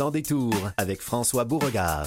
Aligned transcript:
Sans 0.00 0.10
détour 0.10 0.54
avec 0.78 1.02
François 1.02 1.44
Beauregard. 1.44 2.06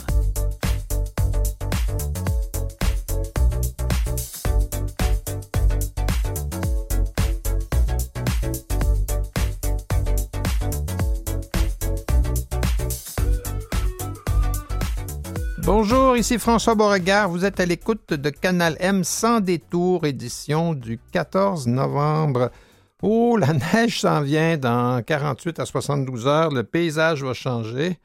Bonjour, 15.59 16.17
ici 16.17 16.39
François 16.39 16.73
Beauregard. 16.73 17.29
Vous 17.29 17.45
êtes 17.45 17.59
à 17.59 17.65
l'écoute 17.67 18.15
de 18.15 18.31
Canal 18.31 18.75
M 18.79 19.03
sans 19.03 19.39
détour, 19.39 20.07
édition 20.07 20.73
du 20.73 20.99
14 21.11 21.67
novembre. 21.67 22.49
Oh, 23.05 23.35
la 23.35 23.51
neige 23.51 23.99
s'en 23.99 24.21
vient 24.21 24.55
dans 24.55 25.03
48 25.03 25.59
à 25.59 25.65
72 25.65 26.25
heures. 26.25 26.51
Le 26.51 26.63
paysage 26.63 27.21
va 27.21 27.33
changer. 27.33 27.97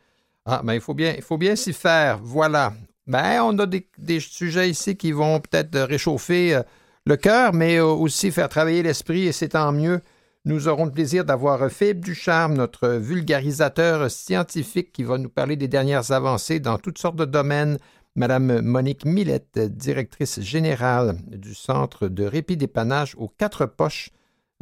Ah, 0.44 0.60
ben 0.64 0.74
il 0.74 0.80
faut 0.80 0.92
bien, 0.92 1.14
il 1.16 1.22
faut 1.22 1.38
bien 1.38 1.54
s'y 1.54 1.72
faire. 1.72 2.18
Voilà. 2.20 2.72
Ben, 3.06 3.40
on 3.44 3.56
a 3.60 3.66
des, 3.66 3.86
sujets 4.18 4.68
ici 4.68 4.96
qui 4.96 5.12
vont 5.12 5.38
peut-être 5.38 5.78
réchauffer 5.78 6.56
euh, 6.56 6.62
le 7.06 7.16
cœur, 7.16 7.54
mais 7.54 7.78
aussi 7.78 8.32
faire 8.32 8.48
travailler 8.48 8.82
l'esprit, 8.82 9.28
et 9.28 9.32
c'est 9.32 9.50
tant 9.50 9.70
mieux. 9.70 10.00
Nous 10.44 10.66
aurons 10.66 10.86
le 10.86 10.90
plaisir 10.90 11.24
d'avoir 11.24 11.70
Philippe 11.70 12.04
Ducharme, 12.04 12.54
notre 12.54 12.88
vulgarisateur 12.88 14.10
scientifique, 14.10 14.90
qui 14.90 15.04
va 15.04 15.16
nous 15.16 15.28
parler 15.28 15.54
des 15.54 15.68
dernières 15.68 16.10
avancées 16.10 16.58
dans 16.58 16.76
toutes 16.78 16.98
sortes 16.98 17.14
de 17.14 17.24
domaines. 17.24 17.78
Madame 18.16 18.62
Monique 18.62 19.04
Millette, 19.04 19.60
directrice 19.60 20.40
générale 20.40 21.18
du 21.28 21.54
Centre 21.54 22.08
de 22.08 22.24
répit 22.24 22.56
dépannage 22.56 23.14
aux 23.16 23.28
Quatre 23.28 23.64
Poches, 23.64 24.10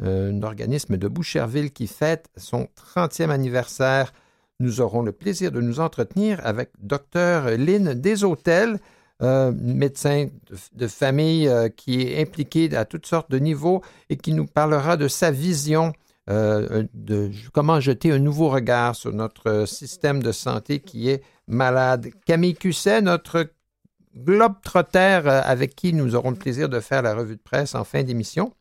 un 0.03 0.41
organisme 0.43 0.97
de 0.97 1.07
Boucherville 1.07 1.71
qui 1.71 1.87
fête 1.87 2.29
son 2.37 2.67
30e 2.95 3.29
anniversaire. 3.29 4.13
Nous 4.59 4.81
aurons 4.81 5.01
le 5.01 5.11
plaisir 5.11 5.51
de 5.51 5.61
nous 5.61 5.79
entretenir 5.79 6.39
avec 6.43 6.71
Dr 6.79 7.57
Lynn 7.57 7.93
Deshôtels, 7.93 8.79
euh, 9.23 9.51
médecin 9.51 10.27
de, 10.75 10.87
famille 10.87 11.47
euh, 11.47 11.69
qui 11.69 12.01
est 12.01 12.21
impliqué 12.21 12.75
à 12.75 12.85
toutes 12.85 13.07
sortes 13.07 13.31
de 13.31 13.39
niveaux 13.39 13.81
et 14.11 14.15
qui 14.17 14.31
nous 14.31 14.45
parlera 14.45 14.95
de 14.95 15.07
sa 15.07 15.31
vision 15.31 15.93
euh, 16.29 16.83
de 16.93 17.31
comment 17.51 17.79
jeter 17.79 18.11
un 18.11 18.19
nouveau 18.19 18.49
regard 18.49 18.95
sur 18.95 19.11
notre 19.13 19.65
système 19.67 20.21
de 20.21 20.31
santé 20.31 20.81
qui 20.81 21.09
est 21.09 21.23
malade. 21.47 22.09
Camille 22.27 22.53
Cusset, 22.53 23.01
notre 23.01 23.49
globe-trotter 24.15 25.21
avec 25.25 25.75
qui 25.75 25.93
nous 25.93 26.13
aurons 26.13 26.29
le 26.29 26.37
plaisir 26.37 26.69
de 26.69 26.79
faire 26.79 27.01
la 27.01 27.15
revue 27.15 27.37
de 27.37 27.41
presse 27.41 27.73
en 27.73 27.83
fin 27.83 28.03
d'émission. 28.03 28.53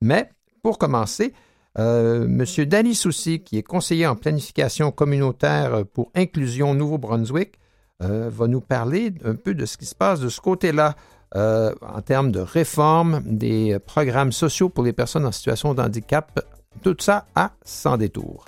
Mais 0.00 0.30
pour 0.64 0.78
commencer, 0.78 1.34
M. 1.76 2.42
Danny 2.66 2.94
Soucy, 2.94 3.40
qui 3.40 3.58
est 3.58 3.62
conseiller 3.62 4.06
en 4.06 4.16
planification 4.16 4.90
communautaire 4.90 5.84
pour 5.92 6.10
Inclusion 6.14 6.72
Nouveau-Brunswick, 6.72 7.58
euh, 8.02 8.28
va 8.32 8.48
nous 8.48 8.60
parler 8.60 9.12
un 9.24 9.34
peu 9.34 9.54
de 9.54 9.66
ce 9.66 9.76
qui 9.76 9.86
se 9.86 9.94
passe 9.94 10.20
de 10.20 10.28
ce 10.28 10.40
côté-là 10.40 10.96
euh, 11.36 11.72
en 11.80 12.00
termes 12.00 12.32
de 12.32 12.40
réforme 12.40 13.22
des 13.24 13.78
programmes 13.78 14.32
sociaux 14.32 14.68
pour 14.68 14.84
les 14.84 14.92
personnes 14.92 15.26
en 15.26 15.32
situation 15.32 15.74
de 15.74 15.82
handicap. 15.82 16.40
Tout 16.82 16.96
ça 16.98 17.26
à 17.34 17.52
sans 17.62 17.96
détour. 17.96 18.46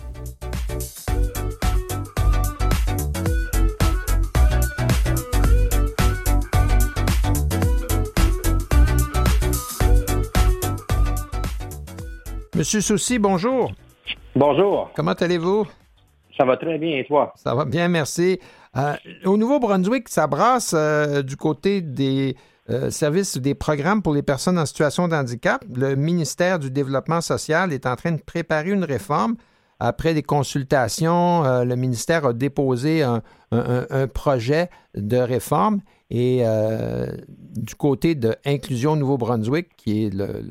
Monsieur 12.57 12.81
Soucy, 12.81 13.19
bonjour. 13.19 13.71
Bonjour. 14.35 14.91
Comment 14.97 15.13
allez-vous? 15.13 15.67
Ça 16.39 16.47
va 16.47 16.57
très 16.57 16.79
bien 16.79 16.97
et 16.97 17.05
toi? 17.05 17.35
Ça 17.37 17.55
va 17.55 17.67
bien, 17.67 17.87
merci. 17.89 18.41
Euh, 18.79 18.95
au 19.27 19.37
Nouveau-Brunswick, 19.37 20.09
ça 20.09 20.27
brasse 20.27 20.73
euh, 20.75 21.21
du 21.21 21.37
côté 21.37 21.83
des 21.83 22.35
euh, 22.71 22.89
services 22.89 23.37
des 23.37 23.55
programmes 23.55 24.01
pour 24.01 24.15
les 24.15 24.23
personnes 24.23 24.59
en 24.59 24.65
situation 24.65 25.07
de 25.07 25.15
handicap. 25.15 25.63
Le 25.75 25.97
ministère 25.97 26.59
du 26.59 26.71
Développement 26.71 27.21
social 27.21 27.75
est 27.75 27.85
en 27.85 27.95
train 27.95 28.13
de 28.13 28.23
préparer 28.23 28.71
une 28.71 28.85
réforme. 28.85 29.37
Après 29.79 30.15
des 30.15 30.23
consultations, 30.23 31.43
le 31.63 31.75
ministère 31.75 32.25
a 32.25 32.33
déposé 32.33 33.03
un, 33.03 33.21
projet 34.15 34.71
de 34.95 35.19
réforme 35.19 35.81
et 36.11 36.45
du 37.57 37.75
côté 37.75 38.15
de 38.15 38.37
Inclusion 38.45 38.97
Nouveau-Brunswick, 38.97 39.69
qui 39.77 40.05
est 40.05 40.11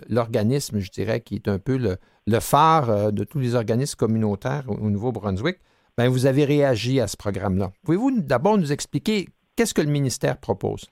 l'organisme, 0.10 0.80
je 0.80 0.92
dirais, 0.92 1.22
qui 1.22 1.36
est 1.36 1.48
un 1.48 1.60
peu 1.60 1.78
le, 1.78 2.40
phare 2.40 3.14
de 3.14 3.24
tous 3.24 3.40
les 3.40 3.56
organismes 3.56 3.96
communautaires 3.96 4.64
au 4.68 4.90
Nouveau-Brunswick, 4.90 5.58
ben, 5.98 6.10
vous 6.10 6.26
avez 6.26 6.44
réagi 6.44 7.00
à 7.00 7.08
ce 7.08 7.16
programme-là. 7.16 7.72
Pouvez-vous 7.86 8.20
d'abord 8.20 8.58
nous 8.58 8.74
expliquer 8.74 9.28
qu'est-ce 9.56 9.74
que 9.74 9.82
le 9.82 9.90
ministère 9.90 10.38
propose? 10.38 10.92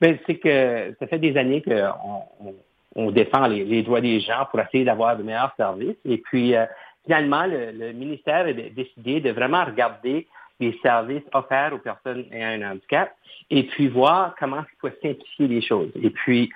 Bien, 0.00 0.16
c'est 0.26 0.36
que 0.36 0.94
ça 0.98 1.06
fait 1.06 1.20
des 1.20 1.36
années 1.36 1.62
qu'on 1.62 2.52
on, 2.96 3.10
défend 3.12 3.46
les, 3.46 3.82
droits 3.82 4.00
des 4.00 4.20
gens 4.20 4.46
pour 4.50 4.58
essayer 4.60 4.84
d'avoir 4.84 5.16
de 5.16 5.22
meilleurs 5.22 5.54
services. 5.56 5.96
Et 6.04 6.18
puis, 6.18 6.56
euh, 6.56 6.66
finalement, 7.04 7.44
le, 7.46 7.92
ministère 7.92 8.46
a 8.46 8.52
décidé 8.52 9.20
de 9.20 9.30
vraiment 9.30 9.64
regarder 9.64 10.26
les 10.62 10.78
services 10.82 11.24
offerts 11.32 11.72
aux 11.74 11.78
personnes 11.78 12.24
ayant 12.30 12.62
un 12.62 12.72
handicap 12.72 13.14
et 13.50 13.64
puis 13.64 13.88
voir 13.88 14.34
comment 14.38 14.60
il 14.60 14.78
faut 14.80 14.94
simplifier 15.02 15.48
les 15.48 15.60
choses. 15.60 15.90
Et 16.00 16.10
puis, 16.10 16.50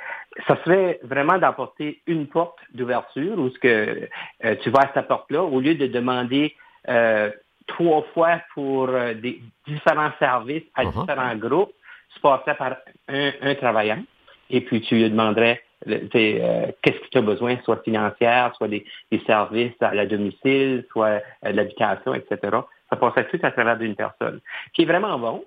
ça 0.47 0.57
serait 0.65 1.01
vraiment 1.03 1.39
d'apporter 1.39 2.01
une 2.07 2.27
porte 2.27 2.59
d'ouverture 2.73 3.39
où 3.39 3.51
ce 3.51 3.59
que 3.59 4.09
euh, 4.45 4.55
tu 4.63 4.71
vas 4.71 4.81
à 4.81 4.91
cette 4.95 5.09
porte-là, 5.09 5.43
au 5.43 5.61
lieu 5.61 5.75
de 5.75 5.87
demander 5.87 6.55
euh, 6.89 7.31
trois 7.67 8.03
fois 8.15 8.41
pour 8.55 8.89
euh, 8.89 9.15
des 9.15 9.41
différents 9.67 10.13
services 10.19 10.63
à 10.75 10.85
uh-huh. 10.85 11.01
différents 11.01 11.37
groupes, 11.37 11.73
tu 12.15 12.21
passerais 12.21 12.55
par 12.57 12.77
un, 13.09 13.55
travaillant 13.57 14.03
et 14.51 14.61
puis 14.61 14.81
tu 14.83 14.95
lui 14.95 15.11
demanderais 15.11 15.61
euh, 15.89 16.73
qu'est-ce 16.83 16.99
que 16.99 17.09
tu 17.11 17.19
as 17.19 17.23
besoin, 17.23 17.59
soit 17.65 17.83
financière, 17.83 18.55
soit 18.57 18.69
des, 18.69 18.85
services 19.27 19.75
à 19.81 19.95
la 19.95 20.07
domicile, 20.07 20.85
soit 20.91 21.21
de 21.45 21.51
l'habitation, 21.51 22.15
etc. 22.15 22.59
Ça 22.91 22.97
passerait 22.97 23.29
tout 23.29 23.39
à 23.43 23.51
travers 23.51 23.77
d'une 23.77 23.97
personne. 23.97 24.41
Qui 24.73 24.83
est 24.83 24.87
vraiment 24.87 25.19
bon. 25.19 25.45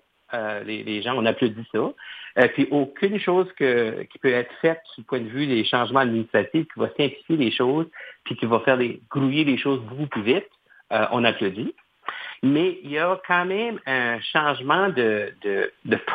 les, 0.66 1.01
gens, 1.01 1.16
on 1.16 1.25
applaudit 1.25 1.66
ça. 1.72 2.47
puis 2.50 2.67
aucune 2.72 3.19
chose 3.19 3.47
qui 3.57 4.19
peut 4.22 4.31
être 4.31 4.53
faite 4.61 4.81
du 4.97 5.03
point 5.03 5.19
de 5.19 5.29
vue 5.29 5.47
des 5.47 5.63
changements 5.63 6.01
administratifs 6.01 6.67
qui 6.73 6.79
va 6.79 6.88
simplifier 6.89 7.38
les 7.38 7.51
choses, 7.51 7.88
puis 8.25 8.35
qui 8.35 8.45
va 8.45 8.59
faire 8.59 8.77
des, 8.77 9.01
grouiller 9.09 9.44
les 9.44 9.57
choses 9.57 9.79
beaucoup 9.81 10.07
plus 10.07 10.23
vite. 10.23 10.47
Euh, 10.91 11.05
on 11.11 11.23
applaudit. 11.23 11.75
Mais 12.41 12.79
il 12.83 12.91
y 12.91 12.97
a 12.97 13.19
quand 13.27 13.45
même 13.45 13.79
un 13.85 14.19
changement 14.21 14.89
de, 14.89 15.31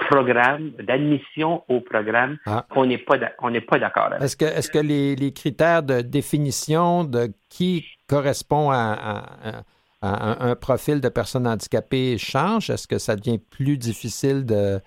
programme, 0.09 0.71
d'admission 0.71 1.63
au 1.69 1.81
programme 1.81 2.39
ah. 2.47 2.67
qu'on 2.71 2.87
n'est 2.87 2.99
pas, 2.99 3.19
d'accord 3.19 4.07
avec. 4.07 4.23
Est-ce 4.23 4.37
que, 4.37 4.45
est 4.45 4.73
que 4.73 4.79
les, 4.79 5.33
critères 5.33 5.83
de 5.83 6.01
définition 6.01 7.05
de 7.05 7.29
qui 7.51 7.87
correspond 8.09 8.71
à, 8.73 9.63
un 10.05 10.57
profil 10.57 11.01
de 11.01 11.09
personne 11.09 11.47
handicapée 11.47 12.19
changent? 12.19 12.71
Est-ce 12.71 12.87
que 12.87 12.99
ça 12.99 13.17
devient 13.17 13.39
plus 13.39 13.79
difficile 13.79 14.45
de, 14.45 14.81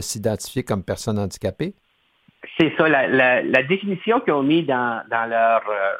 s'identifier 0.00 0.62
comme 0.62 0.84
personne 0.84 1.18
handicapée? 1.18 1.74
C'est 2.58 2.72
ça. 2.76 2.88
La, 2.88 3.62
définition 3.64 4.20
qu'ils 4.20 4.32
ont 4.32 4.42
mis 4.42 4.62
dans, 4.62 5.02
leur, 5.10 5.62
euh, 5.68 5.94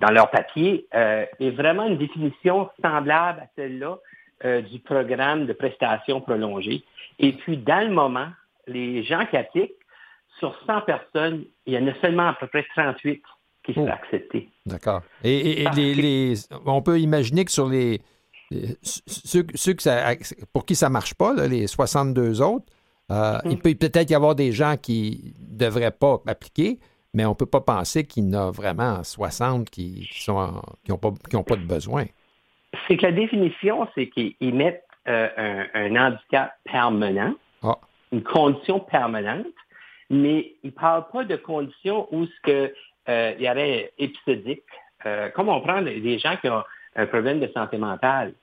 dans 0.00 0.10
leur 0.10 0.30
papier 0.30 0.86
euh, 0.94 1.24
est 1.40 1.50
vraiment 1.50 1.86
une 1.86 1.98
définition 1.98 2.70
semblable 2.82 3.40
à 3.40 3.46
celle-là 3.56 3.98
euh, 4.44 4.60
du 4.62 4.78
programme 4.78 5.46
de 5.46 5.52
prestations 5.52 6.20
prolongées. 6.20 6.84
Et 7.18 7.32
puis, 7.32 7.56
dans 7.56 7.86
le 7.86 7.92
moment, 7.92 8.28
les 8.66 9.02
gens 9.02 9.26
qui 9.26 9.36
appliquent, 9.36 9.72
sur 10.38 10.56
100 10.66 10.82
personnes, 10.82 11.44
il 11.66 11.74
y 11.74 11.78
en 11.78 11.86
a 11.88 11.94
seulement 12.00 12.28
à 12.28 12.34
peu 12.34 12.46
près 12.46 12.64
38 12.76 13.22
qui 13.68 13.74
sont 13.74 13.86
oh. 13.86 13.92
acceptés. 13.92 14.48
D'accord. 14.66 15.02
Et, 15.22 15.64
on 16.64 16.82
peut 16.82 16.98
imaginer 16.98 17.44
que 17.44 17.52
sur 17.52 17.68
les, 17.68 18.00
ceux, 18.82 19.44
pour 20.52 20.64
qui 20.64 20.74
ça 20.74 20.88
ne 20.88 20.92
marche 20.92 21.14
pas, 21.14 21.34
les 21.46 21.66
62 21.66 22.40
autres, 22.40 22.66
euh, 23.10 23.38
il 23.44 23.52
mm-hmm. 23.52 23.62
peut 23.62 23.74
peut-être 23.74 24.10
y 24.10 24.14
avoir 24.14 24.34
des 24.34 24.52
gens 24.52 24.76
qui 24.80 25.34
ne 25.50 25.58
devraient 25.58 25.90
pas 25.90 26.18
appliquer, 26.26 26.78
mais 27.14 27.24
on 27.24 27.30
ne 27.30 27.34
peut 27.34 27.46
pas 27.46 27.60
penser 27.60 28.06
qu'il 28.06 28.24
y 28.24 28.36
en 28.36 28.48
a 28.48 28.50
vraiment 28.50 29.02
60 29.02 29.70
qui 29.70 30.08
n'ont 30.28 30.60
qui 30.84 30.92
pas, 30.92 31.42
pas 31.42 31.56
de 31.56 31.66
besoin. 31.66 32.04
C'est 32.86 32.96
que 32.96 33.06
la 33.06 33.12
définition, 33.12 33.86
c'est 33.94 34.08
qu'ils 34.08 34.54
mettent 34.54 34.84
euh, 35.08 35.64
un, 35.74 35.96
handicap 35.96 36.52
permanent, 36.64 37.34
ah. 37.62 37.78
une 38.12 38.22
condition 38.22 38.80
permanente, 38.80 39.46
mais 40.10 40.52
ils 40.62 40.68
ne 40.68 40.70
parlent 40.70 41.08
pas 41.10 41.24
de 41.24 41.36
conditions 41.36 42.08
où 42.12 42.26
ce 42.26 42.40
que, 42.42 42.74
euh, 43.08 43.34
il 43.38 43.44
y 43.44 43.50
aurait 43.50 43.92
épisodique. 43.98 44.64
Euh, 45.06 45.28
comme 45.30 45.48
on 45.48 45.60
prend 45.60 45.82
des 45.82 46.18
gens 46.18 46.36
qui 46.36 46.48
ont 46.48 46.64
un 46.96 47.06
problème 47.06 47.40
de 47.40 47.48
santé 47.48 47.78
mentale, 47.78 48.34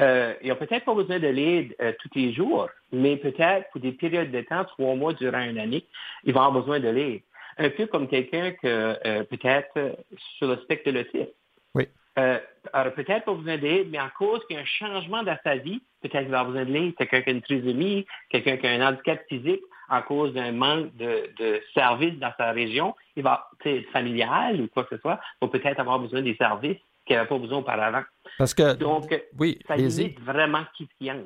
ils 0.00 0.48
n'ont 0.48 0.54
peut-être 0.54 0.84
pas 0.84 0.94
besoin 0.94 1.18
de 1.18 1.26
l'aide 1.26 1.74
tous 1.98 2.10
les 2.14 2.32
jours, 2.32 2.68
mais 2.92 3.16
peut-être 3.16 3.68
pour 3.72 3.80
des 3.80 3.90
périodes 3.90 4.30
de 4.30 4.42
temps, 4.42 4.64
trois 4.64 4.94
mois 4.94 5.12
durant 5.12 5.40
une 5.40 5.58
année, 5.58 5.84
ils 6.22 6.32
vont 6.32 6.40
avoir 6.40 6.62
besoin 6.62 6.78
de 6.78 6.88
l'aide 6.88 7.22
un 7.58 7.70
peu 7.70 7.86
comme 7.86 8.08
quelqu'un 8.08 8.52
que 8.52 8.96
euh, 9.04 9.24
peut-être 9.24 9.96
sur 10.36 10.46
le 10.48 10.56
spectre 10.58 10.90
de 10.90 10.98
l'autisme. 10.98 11.32
Oui. 11.74 11.88
euh, 12.18 12.38
aurait 12.72 12.94
peut-être 12.94 13.24
pas 13.24 13.34
besoin 13.34 13.58
d'aide, 13.58 13.88
mais 13.90 14.00
en 14.00 14.08
cause 14.16 14.44
qu'il 14.46 14.56
y 14.56 14.58
a 14.58 14.62
un 14.62 14.64
changement 14.64 15.22
dans 15.22 15.36
sa 15.44 15.56
vie, 15.56 15.82
peut-être 16.02 16.22
qu'il 16.22 16.30
va 16.30 16.40
avoir 16.40 16.52
besoin 16.52 16.64
de 16.64 16.72
l'aide, 16.72 16.94
quelqu'un 16.94 17.22
qui 17.22 17.30
a 17.30 17.32
une 17.32 17.42
trisomie, 17.42 18.06
quelqu'un 18.30 18.56
qui 18.56 18.66
a 18.66 18.70
un 18.70 18.88
handicap 18.88 19.20
physique 19.28 19.62
en 19.90 20.02
cause 20.02 20.32
d'un 20.34 20.52
manque 20.52 20.94
de, 20.96 21.30
de 21.38 21.60
services 21.74 22.18
dans 22.18 22.32
sa 22.36 22.52
région, 22.52 22.94
il 23.16 23.22
va, 23.22 23.48
familial 23.92 24.60
ou 24.60 24.68
quoi 24.68 24.84
que 24.84 24.96
ce 24.96 25.00
soit, 25.00 25.18
va 25.40 25.48
peut-être 25.48 25.80
avoir 25.80 25.98
besoin 25.98 26.22
des 26.22 26.36
services 26.36 26.78
qu'il 27.06 27.16
n'avait 27.16 27.28
pas 27.28 27.38
besoin 27.38 27.58
auparavant. 27.58 28.02
Parce 28.38 28.54
que, 28.54 28.74
Donc, 28.74 29.12
oui, 29.38 29.58
ça 29.66 29.76
limite 29.76 30.20
vraiment 30.20 30.62
qui 30.76 30.88
y 31.00 31.10
entre. 31.10 31.24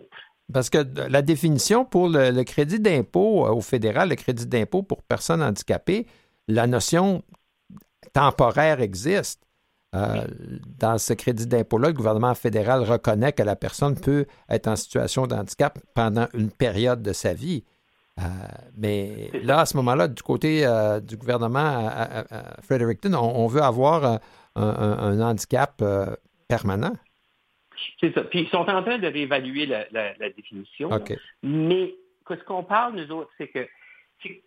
Parce 0.53 0.71
que 0.71 0.79
la 1.09 1.23
définition 1.23 1.85
pour 1.85 2.09
le, 2.09 2.43
crédit 2.43 2.81
d'impôt 2.81 3.47
euh, 3.47 3.51
au 3.51 3.61
fédéral, 3.61 4.09
le 4.11 4.17
crédit 4.17 4.47
d'impôt 4.47 4.83
pour 4.83 5.03
personnes 5.03 5.43
handicapées, 5.43 6.07
la 6.49 6.67
notion 6.67 7.23
temporaire 8.13 8.81
existe. 8.81 9.43
Euh, 9.95 10.25
dans 10.79 10.97
ce 10.97 11.13
crédit 11.13 11.47
d'impôt-là, 11.47 11.89
le 11.89 11.95
gouvernement 11.95 12.35
fédéral 12.35 12.83
reconnaît 12.83 13.33
que 13.33 13.43
la 13.43 13.57
personne 13.57 13.95
peut 13.95 14.25
être 14.49 14.67
en 14.67 14.77
situation 14.77 15.27
de 15.27 15.35
handicap 15.35 15.79
pendant 15.95 16.29
une 16.33 16.51
période 16.51 17.03
de 17.03 17.13
sa 17.13 17.35
vie. 17.35 17.65
Euh, 18.21 18.23
mais 18.77 19.31
là, 19.43 19.61
à 19.61 19.67
ce 19.67 19.77
moment-là, 19.79 20.09
du 20.09 20.23
côté 20.23 20.67
du 21.03 21.17
gouvernement 21.17 21.89
à, 21.89 22.25
Fredericton, 22.63 23.15
on, 23.15 23.47
veut 23.47 23.63
avoir 23.63 24.21
un 24.55 25.21
handicap 25.21 25.83
permanent. 26.49 26.93
C'est 28.01 28.13
ça. 28.15 28.23
Puis 28.25 28.43
ils 28.43 28.49
sont 28.49 28.69
en 28.69 28.83
train 28.83 28.99
de 28.99 29.07
réévaluer 29.07 29.67
la, 29.67 30.31
définition. 30.37 30.91
Mais 31.43 31.95
ce 32.29 32.45
qu'on 32.45 32.65
parle, 32.65 32.97
nous 32.97 33.11
autres, 33.13 33.31
c'est 33.39 33.49
que 33.49 33.67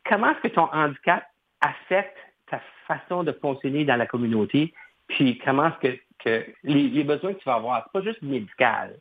comment 0.08 0.32
est-ce 0.32 0.50
que 0.50 0.54
ton 0.54 0.70
handicap 0.72 1.24
affecte 1.62 2.18
ta 2.50 2.62
façon 2.88 3.24
de 3.24 3.32
fonctionner 3.32 3.86
dans 3.86 3.96
la 3.96 4.06
communauté, 4.06 4.74
puis 5.08 5.38
comment 5.40 5.72
est-ce 5.82 5.98
que, 6.24 6.46
les, 6.64 7.04
besoins 7.04 7.34
que 7.34 7.40
tu 7.40 7.46
vas 7.46 7.56
avoir, 7.56 7.84
c'est 7.84 8.00
pas 8.00 8.06
juste 8.06 8.22
médical, 8.22 8.98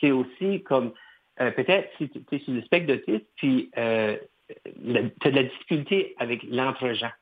c'est 0.00 0.10
aussi 0.10 0.62
comme 0.62 0.92
euh, 1.40 1.50
peut-être 1.50 1.90
si 1.98 2.08
tu 2.08 2.20
es 2.32 2.38
sur 2.40 2.52
le 2.52 2.62
spectre 2.62 2.88
d'autisme, 2.88 3.24
puis 3.36 3.70
euh, 3.78 4.16
tu 4.64 4.96
as 4.96 5.30
de 5.30 5.36
la 5.36 5.42
difficulté 5.44 6.14
avec 6.18 6.42
l'entre-gens. 6.44 7.12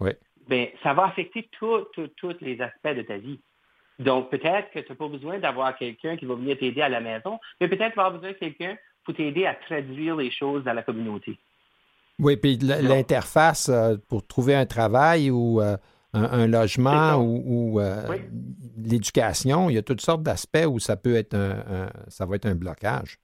Oui. 0.00 0.10
Bien, 0.48 0.68
ça 0.82 0.94
va 0.94 1.06
affecter 1.06 1.48
tous 1.58 1.86
les 2.40 2.60
aspects 2.60 2.94
de 2.94 3.02
ta 3.02 3.18
vie. 3.18 3.40
Donc, 3.98 4.30
peut-être 4.30 4.70
que 4.70 4.78
tu 4.78 4.90
n'as 4.90 4.96
pas 4.96 5.08
besoin 5.08 5.38
d'avoir 5.38 5.76
quelqu'un 5.76 6.16
qui 6.16 6.24
va 6.24 6.34
venir 6.36 6.56
t'aider 6.56 6.82
à 6.82 6.88
la 6.88 7.00
maison, 7.00 7.38
mais 7.60 7.68
peut-être 7.68 7.90
tu 7.90 7.96
vas 7.96 8.06
avoir 8.06 8.20
besoin 8.20 8.30
de 8.30 8.36
quelqu'un 8.36 8.76
pour 9.04 9.14
t'aider 9.14 9.44
à 9.44 9.54
traduire 9.54 10.16
les 10.16 10.30
choses 10.30 10.62
dans 10.64 10.72
la 10.72 10.82
communauté. 10.82 11.38
Oui, 12.20 12.36
puis 12.36 12.56
l'interface 12.58 13.68
euh, 13.68 13.96
pour 14.08 14.26
trouver 14.26 14.54
un 14.54 14.66
travail 14.66 15.30
ou 15.30 15.60
euh, 15.60 15.76
un, 16.12 16.46
logement 16.46 17.16
ou, 17.16 17.80
euh, 17.80 18.18
l'éducation, 18.76 19.70
il 19.70 19.74
y 19.74 19.78
a 19.78 19.82
toutes 19.82 20.00
sortes 20.00 20.22
d'aspects 20.22 20.66
où 20.68 20.78
ça 20.78 20.96
peut 20.96 21.14
être 21.14 21.34
un, 21.34 21.90
ça 22.08 22.26
va 22.26 22.36
être 22.36 22.46
un 22.46 22.54
blocage. 22.54 23.18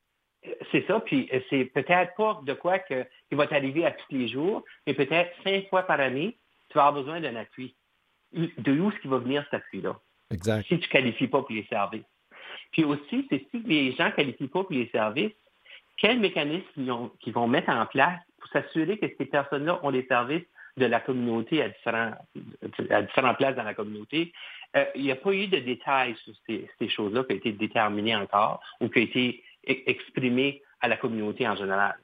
C'est 0.73 0.87
ça, 0.87 1.01
puis 1.01 1.31
c'est 1.49 1.65
peut-être 1.67 2.15
pas 2.17 2.41
de 2.45 2.53
quoi 2.53 2.79
que, 2.79 3.05
qui 3.29 3.35
va 3.35 3.47
t'arriver 3.47 3.87
à 3.87 3.93
tous 3.93 4.15
les 4.15 4.29
jours, 4.29 4.63
mais 4.87 4.95
peut-être 4.95 5.31
cinq 5.43 5.69
fois 5.69 5.85
par 5.85 6.01
année, 6.01 6.37
tu 6.69 6.75
vas 6.75 6.87
avoir 6.87 7.03
besoin 7.03 7.21
d'un 7.21 7.37
appui. 7.37 7.75
De 8.33 8.73
où 8.79 8.91
est-ce 8.91 9.01
qui 9.01 9.09
va 9.09 9.19
venir 9.19 9.45
cet 9.45 9.55
appui-là? 9.55 9.99
Exact. 10.31 10.67
Si 10.67 10.79
tu 10.79 10.87
ne 10.87 10.93
qualifies 10.93 11.29
pas 11.29 11.41
pour 11.41 11.53
les 11.53 11.65
services. 11.65 12.05
Puis 12.73 12.85
aussi, 12.85 13.27
c'est 13.31 13.47
si 13.51 13.63
les 13.65 13.93
gens 13.93 14.07
ne 14.07 14.11
qualifient 14.11 14.49
pas 14.49 14.65
pour 14.65 14.73
les 14.73 14.89
services, 14.89 15.33
quels 15.97 16.19
mécanismes 16.19 17.11
ils, 17.25 17.33
vont 17.33 17.47
mettre 17.47 17.71
en 17.71 17.87
place 17.87 18.21
pour 18.41 18.51
s'assurer 18.51 18.99
que 18.99 19.07
ces 19.17 19.27
personnes-là 19.27 19.79
ont 19.83 19.93
des 19.93 20.05
services 20.07 20.45
de 20.77 20.87
la 20.87 20.99
communauté 20.99 21.63
à 21.63 21.69
différents, 21.69 22.13
à 22.91 23.03
différentes 23.03 23.37
places 23.37 23.55
dans 23.55 23.63
la 23.63 23.75
communauté? 23.75 24.33
Euh, 24.77 24.85
il 24.97 25.03
n'y 25.03 25.13
a 25.13 25.17
pas 25.17 25.33
eu 25.33 25.47
de 25.47 25.59
détails 25.59 26.17
sur 26.25 26.35
ces, 26.47 26.89
choses-là 26.89 27.23
qui 27.25 27.33
ont 27.33 27.37
été 27.37 27.53
déterminées 27.53 28.17
encore 28.17 28.61
ou 28.81 28.89
qui 28.89 28.99
ont 28.99 29.03
été 29.03 29.45
e-, 29.69 29.91
exprimées 29.91 30.63
à 30.81 30.89
la 30.89 30.97
communauté 30.97 31.47
en 31.49 31.57
général. 31.57 31.97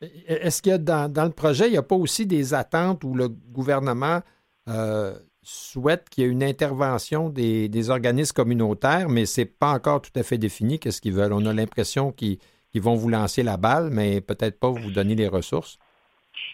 Est-ce 0.00 0.60
qu'il 0.60 0.72
y 0.72 0.74
a 0.74 0.78
dans, 0.78 1.24
le 1.24 1.32
projet, 1.32 1.68
il 1.68 1.72
n'y 1.72 1.78
a 1.78 1.82
pas 1.82 1.96
aussi 1.96 2.26
des 2.26 2.52
attentes 2.52 3.02
où 3.02 3.14
le 3.14 3.28
gouvernement 3.28 4.20
euh, 4.68 5.14
souhaite 5.42 6.08
qu'il 6.10 6.24
y 6.24 6.26
ait 6.26 6.30
une 6.30 6.42
intervention 6.42 7.30
des, 7.30 7.90
organismes 7.90 8.34
communautaires, 8.34 9.08
mais 9.08 9.24
ce 9.26 9.40
n'est 9.40 9.46
pas 9.46 9.70
encore 9.70 10.02
tout 10.02 10.10
à 10.16 10.22
fait 10.22 10.38
défini 10.38 10.78
qu'est-ce 10.78 11.00
qu'ils 11.00 11.14
veulent. 11.14 11.32
On 11.32 11.46
a 11.46 11.52
l'impression 11.52 12.12
qu'ils 12.12 12.38
vont 12.74 12.94
vous 12.94 13.08
lancer 13.08 13.42
la 13.42 13.56
balle, 13.56 13.90
mais 13.90 14.20
peut-être 14.20 14.60
pas 14.60 14.68
vous 14.68 14.90
donner 14.90 15.14
les 15.14 15.28
ressources. 15.28 15.78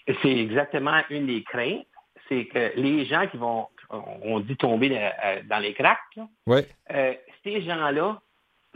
C'est 0.07 0.37
exactement 0.37 1.01
une 1.11 1.27
des 1.27 1.43
craintes. 1.43 1.87
C'est 2.29 2.47
que 2.47 2.73
les 2.77 3.05
gens 3.07 3.27
qui 3.29 3.39
vont, 3.39 3.67
on 3.91 4.41
dit 4.41 4.57
tomber 4.57 4.97
euh, 4.97 5.41
dans 5.49 5.59
les 5.59 5.75
cracks, 5.75 5.99
euh, 6.49 7.15
ces 7.43 7.63
gens-là, 7.63 8.21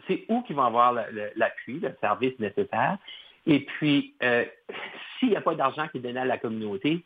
c'est 0.07 0.25
où 0.29 0.43
qu'ils 0.43 0.57
vont 0.57 0.65
avoir 0.65 0.93
l'appui, 0.93 1.81
le, 1.81 1.95
service 2.01 2.39
nécessaire. 2.39 2.99
Et 3.47 3.61
puis, 3.61 4.15
euh, 4.23 4.45
s'il 5.19 5.31
n'y 5.31 5.37
a 5.37 5.41
pas 5.41 5.55
d'argent 5.55 5.89
qui 5.89 5.99
est 5.99 6.01
donné 6.01 6.21
à 6.21 6.25
la 6.25 6.39
communauté, 6.39 7.05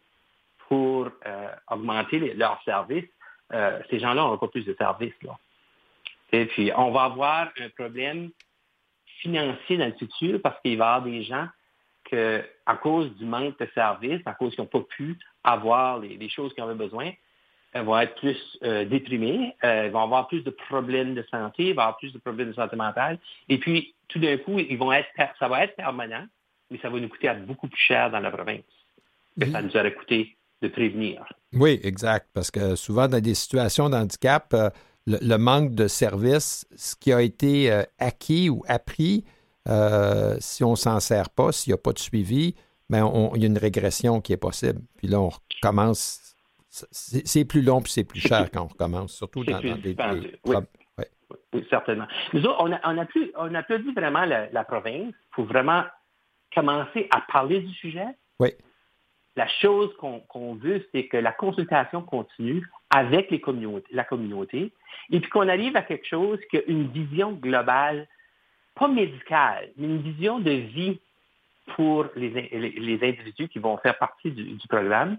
pour 0.70 1.10
euh, 1.26 1.48
augmenter 1.68 2.32
leurs 2.34 2.62
services, 2.62 3.08
euh, 3.52 3.80
ces 3.90 3.98
gens-là 3.98 4.22
n'auront 4.22 4.38
pas 4.38 4.46
plus 4.46 4.64
de 4.64 4.74
services. 4.78 5.12
Et 6.32 6.46
puis, 6.46 6.70
on 6.76 6.92
va 6.92 7.04
avoir 7.04 7.48
un 7.58 7.68
problème 7.70 8.30
financier 9.20 9.76
dans 9.76 9.86
le 9.86 9.94
futur 9.94 10.40
parce 10.40 10.60
qu'il 10.62 10.78
va 10.78 10.84
y 10.84 10.88
avoir 10.88 11.02
des 11.02 11.22
gens 11.24 11.48
que, 12.04 12.42
à 12.66 12.76
cause 12.76 13.12
du 13.16 13.24
manque 13.24 13.58
de 13.58 13.68
services, 13.74 14.22
à 14.26 14.34
cause 14.34 14.54
qu'ils 14.54 14.62
n'ont 14.62 14.68
pas 14.68 14.80
pu 14.96 15.18
avoir 15.42 15.98
les, 15.98 16.28
choses 16.28 16.54
qu'ils 16.54 16.62
avaient 16.62 16.74
besoin, 16.74 17.10
vont 17.74 17.98
être 17.98 18.14
plus 18.16 18.58
déprimés, 18.62 19.54
vont 19.62 20.02
avoir 20.02 20.28
plus 20.28 20.42
de 20.42 20.50
problèmes 20.50 21.14
de 21.14 21.24
santé, 21.30 21.72
vont 21.72 21.82
avoir 21.82 21.96
plus 21.98 22.12
de 22.12 22.18
problèmes 22.18 22.48
de 22.48 22.54
santé 22.54 22.76
mentale. 22.76 23.18
Et 23.48 23.58
puis, 23.58 23.94
tout 24.08 24.18
d'un 24.18 24.36
coup, 24.38 24.58
ils 24.58 24.76
vont 24.76 24.92
être, 24.92 25.08
ça 25.38 25.48
va 25.48 25.64
être 25.64 25.76
permanent, 25.76 26.26
mais 26.70 26.78
ça 26.82 26.90
va 26.90 26.98
nous 26.98 27.08
coûter 27.08 27.32
beaucoup 27.46 27.68
plus 27.68 27.80
cher 27.80 28.10
dans 28.10 28.20
la 28.20 28.30
province 28.30 28.64
que 29.38 29.50
ça 29.50 29.62
nous 29.62 29.76
aurait 29.76 29.94
coûté 29.94 30.36
de 30.62 30.68
prévenir. 30.68 31.24
Oui, 31.52 31.80
exact, 31.82 32.28
parce 32.32 32.50
que 32.50 32.76
souvent 32.76 33.08
dans 33.08 33.20
des 33.20 33.34
situations 33.34 33.88
d'handicap, 33.88 34.52
euh, 34.54 34.70
le, 35.06 35.36
manque 35.36 35.74
de 35.74 35.88
services, 35.88 36.66
ce 36.76 36.94
qui 36.94 37.12
a 37.12 37.22
été 37.22 37.72
euh, 37.72 37.82
acquis 37.98 38.50
ou 38.50 38.62
appris, 38.68 39.24
euh, 39.68 40.36
si 40.40 40.62
on 40.62 40.72
ne 40.72 40.76
s'en 40.76 41.00
sert 41.00 41.30
pas, 41.30 41.52
s'il 41.52 41.70
n'y 41.70 41.74
a 41.74 41.78
pas 41.78 41.92
de 41.92 41.98
suivi, 41.98 42.54
bien, 42.88 43.10
il 43.34 43.40
y 43.40 43.44
a 43.44 43.46
une 43.46 43.58
régression 43.58 44.20
qui 44.20 44.32
est 44.32 44.38
possible. 44.38 44.80
Puis 44.96 45.08
là, 45.08 45.20
on 45.20 45.30
recommence. 45.30 46.34
C'est 46.70 47.44
plus 47.44 47.62
long 47.62 47.82
puis 47.82 47.92
c'est 47.92 48.04
plus 48.04 48.20
cher 48.20 48.50
quand 48.52 48.62
on 48.62 48.68
recommence, 48.68 49.12
surtout 49.14 49.44
dans, 49.44 49.60
des, 49.60 49.96
oui. 50.46 50.56
Oui. 51.52 51.66
certainement. 51.68 52.06
Nous 52.32 52.44
autres, 52.46 52.58
on, 52.60 52.72
a, 52.72 52.80
on, 52.84 52.98
a 52.98 53.04
plus, 53.04 53.32
on 53.36 53.54
applaudit 53.54 53.92
vraiment 53.92 54.24
la, 54.24 54.48
la 54.50 54.64
province 54.64 55.12
pour 55.32 55.44
vraiment 55.44 55.84
commencer 56.54 57.08
à 57.10 57.20
parler 57.22 57.60
du 57.60 57.72
sujet. 57.74 58.06
Oui. 58.38 58.50
La 59.36 59.48
chose 59.60 59.90
qu'on 59.96 60.54
veut, 60.54 60.86
c'est 60.92 61.06
que 61.06 61.16
la 61.16 61.32
consultation 61.32 62.02
continue 62.02 62.66
avec 62.90 63.30
les 63.30 63.40
communautés, 63.40 63.86
la 63.92 64.04
communauté, 64.04 64.72
et 65.10 65.20
puis 65.20 65.30
qu'on 65.30 65.48
arrive 65.48 65.76
à 65.76 65.82
quelque 65.82 66.06
chose 66.06 66.38
qui 66.50 66.58
a 66.58 66.62
une 66.66 66.88
vision 66.88 67.32
globale, 67.32 68.08
pas 68.74 68.88
médicale, 68.88 69.70
mais 69.76 69.86
une 69.86 70.02
vision 70.02 70.40
de 70.40 70.50
vie 70.50 71.00
pour 71.76 72.06
les, 72.16 72.98
individus 73.02 73.48
qui 73.48 73.60
vont 73.60 73.76
faire 73.78 73.96
partie 73.98 74.32
du, 74.32 74.58
programme, 74.68 75.18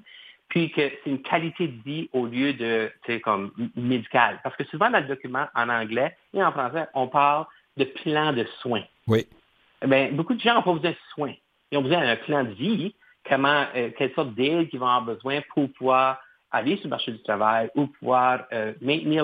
puis 0.51 0.69
que 0.69 0.81
c'est 0.81 1.09
une 1.09 1.21
qualité 1.21 1.69
de 1.69 1.81
vie 1.83 2.09
au 2.11 2.25
lieu 2.25 2.53
de, 2.53 2.91
comme 3.23 3.51
médical. 3.77 4.39
Parce 4.43 4.55
que 4.57 4.65
souvent 4.65 4.89
dans 4.89 4.99
le 4.99 5.07
document 5.07 5.47
en 5.55 5.69
anglais 5.69 6.15
et 6.33 6.43
en 6.43 6.51
français, 6.51 6.87
on 6.93 7.07
parle 7.07 7.45
de 7.77 7.85
plan 7.85 8.33
de 8.33 8.45
soins. 8.59 8.83
Oui. 9.07 9.25
Bien, 9.87 10.11
beaucoup 10.11 10.33
de 10.33 10.41
gens 10.41 10.53
n'ont 10.55 10.61
pas 10.61 10.73
besoin 10.73 10.91
de 10.91 10.97
soins. 11.15 11.33
Ils 11.71 11.77
ont 11.77 11.81
besoin 11.81 12.01
d'un 12.01 12.17
plan 12.17 12.43
de 12.43 12.51
vie, 12.51 12.93
comment, 13.27 13.63
euh, 13.75 13.91
quelles 13.97 14.13
sortes 14.13 14.35
d'aides 14.35 14.67
qu'ils 14.67 14.79
vont 14.79 14.87
avoir 14.87 15.15
besoin 15.15 15.39
pour 15.53 15.71
pouvoir 15.71 16.19
aller 16.51 16.75
sur 16.75 16.87
le 16.87 16.89
marché 16.89 17.13
du 17.13 17.23
travail 17.23 17.69
ou 17.75 17.87
pouvoir 17.87 18.43
euh, 18.51 18.73
maintenir 18.81 19.23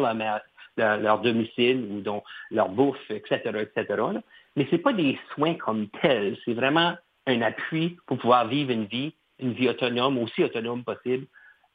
leur, 0.78 1.20
domicile 1.20 1.86
ou 1.92 2.00
donc 2.00 2.24
leur 2.52 2.70
bouffe, 2.70 3.12
etc., 3.12 3.42
etc. 3.60 4.02
Mais 4.56 4.66
ce 4.68 4.72
n'est 4.72 4.82
pas 4.82 4.94
des 4.94 5.20
soins 5.34 5.56
comme 5.56 5.90
tels, 6.02 6.38
c'est 6.46 6.54
vraiment 6.54 6.96
un 7.26 7.42
appui 7.42 7.98
pour 8.06 8.18
pouvoir 8.18 8.48
vivre 8.48 8.72
une 8.72 8.86
vie, 8.86 9.14
une 9.40 9.54
vie 9.54 9.70
autonome, 9.70 10.18
aussi 10.18 10.44
autonome 10.44 10.84
possible 10.84 11.28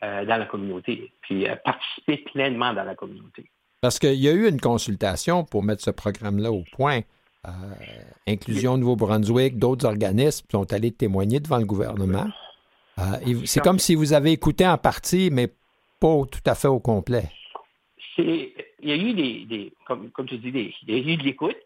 euh, 0.02 0.24
dans 0.24 0.36
la 0.36 0.46
communauté, 0.46 1.12
puis 1.22 1.46
participer 1.64 2.18
pleinement 2.32 2.72
dans 2.72 2.84
la 2.84 2.94
communauté. 2.94 3.48
Parce 3.82 3.98
qu'il 3.98 4.14
y 4.14 4.28
a 4.28 4.32
eu 4.32 4.48
une 4.48 4.60
consultation 4.60 5.44
pour 5.44 5.64
mettre 5.64 5.82
ce 5.82 5.90
programme-là 5.90 6.52
au 6.52 6.62
point. 6.72 7.00
Euh, 7.46 7.50
Inclusion 8.28 8.78
Nouveau-Brunswick, 8.78 9.58
d'autres 9.58 9.86
organismes 9.86 10.46
sont 10.50 10.72
allés 10.72 10.92
témoigner 10.92 11.40
devant 11.40 11.58
le 11.58 11.64
gouvernement. 11.64 12.28
Euh, 13.00 13.42
c'est 13.44 13.60
comme 13.60 13.80
si 13.80 13.96
vous 13.96 14.12
avez 14.12 14.30
écouté 14.30 14.64
en 14.66 14.78
partie, 14.78 15.30
mais 15.32 15.48
pas 15.98 16.22
tout 16.30 16.40
à 16.46 16.54
fait 16.54 16.68
au 16.68 16.78
complet. 16.78 17.24
Il 18.18 18.52
y 18.82 18.92
a 18.92 18.96
eu 18.96 19.14
des, 19.14 19.72
comme, 19.84 20.10
tu 20.26 20.38
dis, 20.38 20.72
il 20.86 20.94
y 20.94 20.94
a 20.94 21.12
eu 21.12 21.16
de 21.16 21.24
l'écoute. 21.24 21.56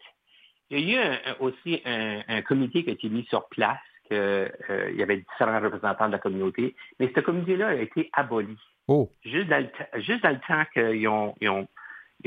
Il 0.71 0.89
y 0.89 0.97
a 0.97 1.13
eu 1.13 1.17
aussi 1.39 1.81
un, 1.85 2.41
comité 2.41 2.83
qui 2.83 2.89
a 2.89 2.93
été 2.93 3.09
mis 3.09 3.25
sur 3.25 3.47
place, 3.49 3.77
qu'il 4.07 4.17
euh, 4.17 4.91
y 4.93 5.03
avait 5.03 5.17
différents 5.17 5.59
représentants 5.59 6.07
de 6.07 6.13
la 6.13 6.19
communauté, 6.19 6.75
mais 6.99 7.11
ce 7.13 7.19
comité-là 7.19 7.67
a 7.69 7.73
été 7.75 8.09
aboli. 8.13 8.57
Oh. 8.87 9.09
Juste, 9.23 9.49
dans 9.49 9.61
le, 9.63 10.01
juste 10.01 10.23
dans 10.23 10.29
le 10.29 10.39
temps 10.47 10.63
qu'ils 10.73 11.07
ont, 11.07 11.35
ils 11.41 11.49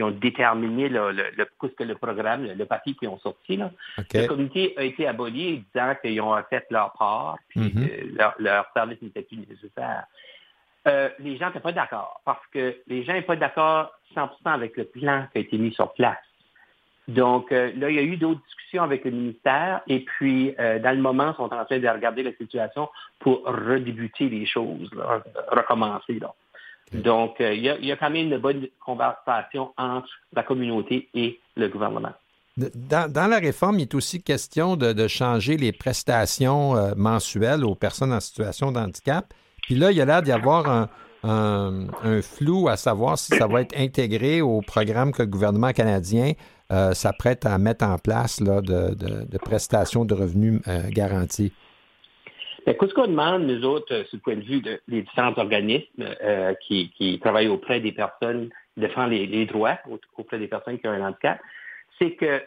ont 0.03 0.11
déterminé 0.11 0.89
le, 0.89 1.11
le, 1.11 1.25
le, 1.37 1.85
le 1.85 1.95
programme, 1.95 2.47
le, 2.47 2.65
papier 2.67 2.95
qu'ils 2.95 3.09
ont 3.09 3.19
sorti. 3.19 3.57
Là. 3.57 3.71
Le 4.15 4.27
comité 4.27 4.75
a 4.77 4.85
été 4.85 5.07
aboli 5.07 5.65
disant 5.75 5.95
qu'ils 6.01 6.21
ont 6.21 6.37
fait 6.49 6.65
leur 6.71 6.93
part, 6.93 7.39
puis 7.49 7.61
mm-hmm. 7.61 8.17
leur, 8.17 8.35
leur, 8.39 8.67
service 8.75 9.01
n'était 9.03 9.23
plus 9.23 9.39
nécessaire. 9.39 10.05
Euh, 10.87 11.09
les 11.19 11.37
gens 11.37 11.49
n'étaient 11.49 11.61
pas 11.61 11.73
d'accord 11.73 12.21
parce 12.25 12.47
que 12.53 12.77
les 12.87 13.05
gens 13.05 13.13
n'étaient 13.13 13.27
pas 13.27 13.37
d'accord 13.37 13.93
100% 14.15 14.31
avec 14.47 14.77
le 14.77 14.85
plan 14.85 15.27
qui 15.33 15.39
a 15.39 15.41
été 15.43 15.59
mis 15.59 15.73
sur 15.73 15.93
place. 15.93 16.17
Donc, 17.09 17.51
euh, 17.51 17.73
là, 17.77 17.91
il 17.91 17.97
y 17.97 17.99
a 17.99 18.03
eu 18.03 18.17
d'autres 18.17 18.41
discussions 18.47 18.83
avec 18.83 19.05
le 19.05 19.11
ministère 19.11 19.81
et 19.89 20.01
puis, 20.01 20.55
euh, 20.59 20.79
dans 20.79 20.93
le 20.93 21.03
moment, 21.03 21.33
ils 21.33 21.37
sont 21.37 21.53
en 21.53 21.65
train 21.65 21.79
de 21.79 21.89
regarder 21.89 22.23
la 22.23 22.33
situation 22.35 22.89
pour 23.19 23.43
redébuter 23.45 24.29
les 24.29 24.47
choses, 24.47 24.91
recommencer. 25.51 26.21
Donc, 26.93 27.37
il 27.41 27.61
y, 27.61 27.93
a, 27.93 27.97
quand 27.97 28.11
même 28.11 28.33
une 28.33 28.39
bonne 28.39 28.67
conversation 28.85 29.73
entre 29.77 30.09
la 30.33 30.43
communauté 30.43 31.09
et 31.15 31.39
le 31.57 31.69
gouvernement. 31.69 32.13
Dans, 32.57 33.31
la 33.31 33.39
réforme, 33.39 33.79
il 33.79 33.83
est 33.83 33.95
aussi 33.95 34.23
question 34.23 34.77
de, 34.77 35.09
changer 35.09 35.57
les 35.57 35.73
prestations 35.73 36.75
mensuelles 36.97 37.65
aux 37.65 37.77
personnes 37.77 38.13
en 38.13 38.21
situation 38.21 38.73
de 38.73 38.79
handicap. 38.79 39.33
Puis 39.63 39.77
là, 39.77 39.93
il 39.93 39.97
y 39.97 40.01
a 40.01 40.05
l'air 40.05 40.23
d'y 40.23 40.33
avoir 40.33 40.69
un, 40.69 40.89
flou 41.23 42.69
à 42.69 42.77
savoir 42.77 43.19
si 43.19 43.35
ça 43.37 43.47
va 43.47 43.61
être 43.61 43.79
intégré 43.79 44.41
au 44.41 44.61
programme 44.61 45.13
que 45.13 45.23
le 45.23 45.29
gouvernement 45.29 45.73
canadien 45.73 46.33
euh, 46.73 46.93
s'apprête 46.93 47.47
à 47.47 47.59
mettre 47.59 47.85
en 47.85 47.99
place 47.99 48.41
de, 48.41 49.39
prestations 49.39 50.05
de 50.05 50.15
revenus 50.15 50.61
euh, 50.69 50.83
garantis. 50.91 51.53
Ben, 52.65 52.77
ce 52.81 52.95
qu'on 52.95 53.09
demande, 53.09 53.43
nous 53.43 53.65
autres, 53.65 53.93
euh, 53.93 54.05
du 54.13 54.21
point 54.21 54.37
de 54.37 54.43
vue 54.43 54.61
des 54.61 55.03
différents 55.03 55.35
organismes 55.37 56.05
qui, 56.61 57.19
travaillent 57.21 57.49
auprès 57.49 57.81
des 57.81 57.91
personnes, 57.91 58.51
défendent 58.77 59.11
les, 59.11 59.47
droits 59.47 59.79
auprès 60.17 60.39
des 60.39 60.47
personnes 60.47 60.79
qui 60.79 60.87
ont 60.87 60.93
un 60.93 61.09
handicap, 61.09 61.41
c'est 61.99 62.13
que 62.13 62.41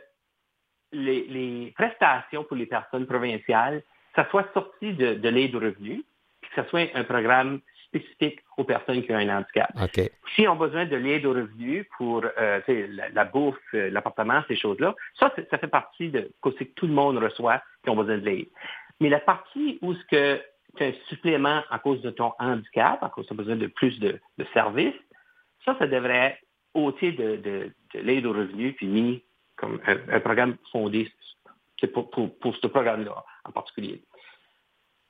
les, 0.94 1.74
prestations 1.76 2.46
pour 2.46 2.56
les 2.56 2.68
personnes 2.68 3.06
provinciales, 3.06 3.84
ça 4.16 4.26
soit 4.30 4.48
sorti 4.54 4.94
de, 4.94 5.16
de 5.16 5.30
l'aide 5.30 5.54
aux 5.54 5.60
revenus, 5.60 6.02
que 6.44 6.62
ce 6.62 6.70
soit 6.70 6.88
un 6.96 7.04
programme 7.04 7.60
spécifique 7.94 8.40
aux 8.58 8.64
personnes 8.64 9.04
qui 9.04 9.12
ont 9.12 9.18
un 9.18 9.38
handicap. 9.38 9.72
Si 10.36 10.48
on 10.48 10.54
a 10.54 10.56
besoin 10.56 10.86
de 10.86 10.96
l'aide 10.96 11.26
aux 11.26 11.34
revenus 11.34 11.86
pour 11.98 12.24
euh, 12.38 12.62
la, 13.14 13.26
bouffe, 13.26 13.58
euh, 13.74 13.90
l'appartement, 13.90 14.44
ces 14.48 14.56
choses-là, 14.56 14.96
ça, 15.20 15.32
ça 15.50 15.58
fait 15.58 15.68
partie 15.68 16.10
de 16.10 16.32
ce 16.44 16.50
que 16.50 16.64
tout 16.64 16.88
le 16.88 16.94
monde 16.94 17.18
reçoit 17.18 17.62
qui 17.84 17.90
ont 17.90 17.96
besoin 17.96 18.18
de 18.18 18.26
l'aide. 18.26 18.48
Mais 19.00 19.10
la 19.10 19.20
partie 19.20 19.80
où 19.82 19.94
ce 19.94 20.06
que 20.06 20.42
tu 20.78 20.84
as 20.84 20.88
un 20.88 20.94
supplément 21.08 21.62
à 21.70 21.80
cause 21.80 22.02
de 22.02 22.10
ton 22.10 22.34
handicap, 22.40 23.04
à 23.04 23.10
cause 23.10 23.28
de 23.28 23.36
besoin 23.36 23.56
de 23.56 23.68
plus 23.68 24.00
de, 24.00 24.20
services, 24.54 24.96
ça, 25.66 25.76
ça 25.78 25.88
devrait 25.88 26.40
ôter 26.74 27.12
de, 27.12 27.36
de, 27.38 27.72
l'aide 28.00 28.26
aux 28.26 28.34
revenus 28.34 28.76
puis 28.76 28.88
mis 28.88 29.24
comme 29.56 29.80
un, 29.86 30.20
programme 30.20 30.56
fondé 30.72 31.12
pour, 31.94 32.10
pour 32.10 32.56
ce 32.56 32.68
programme-là 32.68 33.24
en 33.46 33.52
particulier 33.52 34.02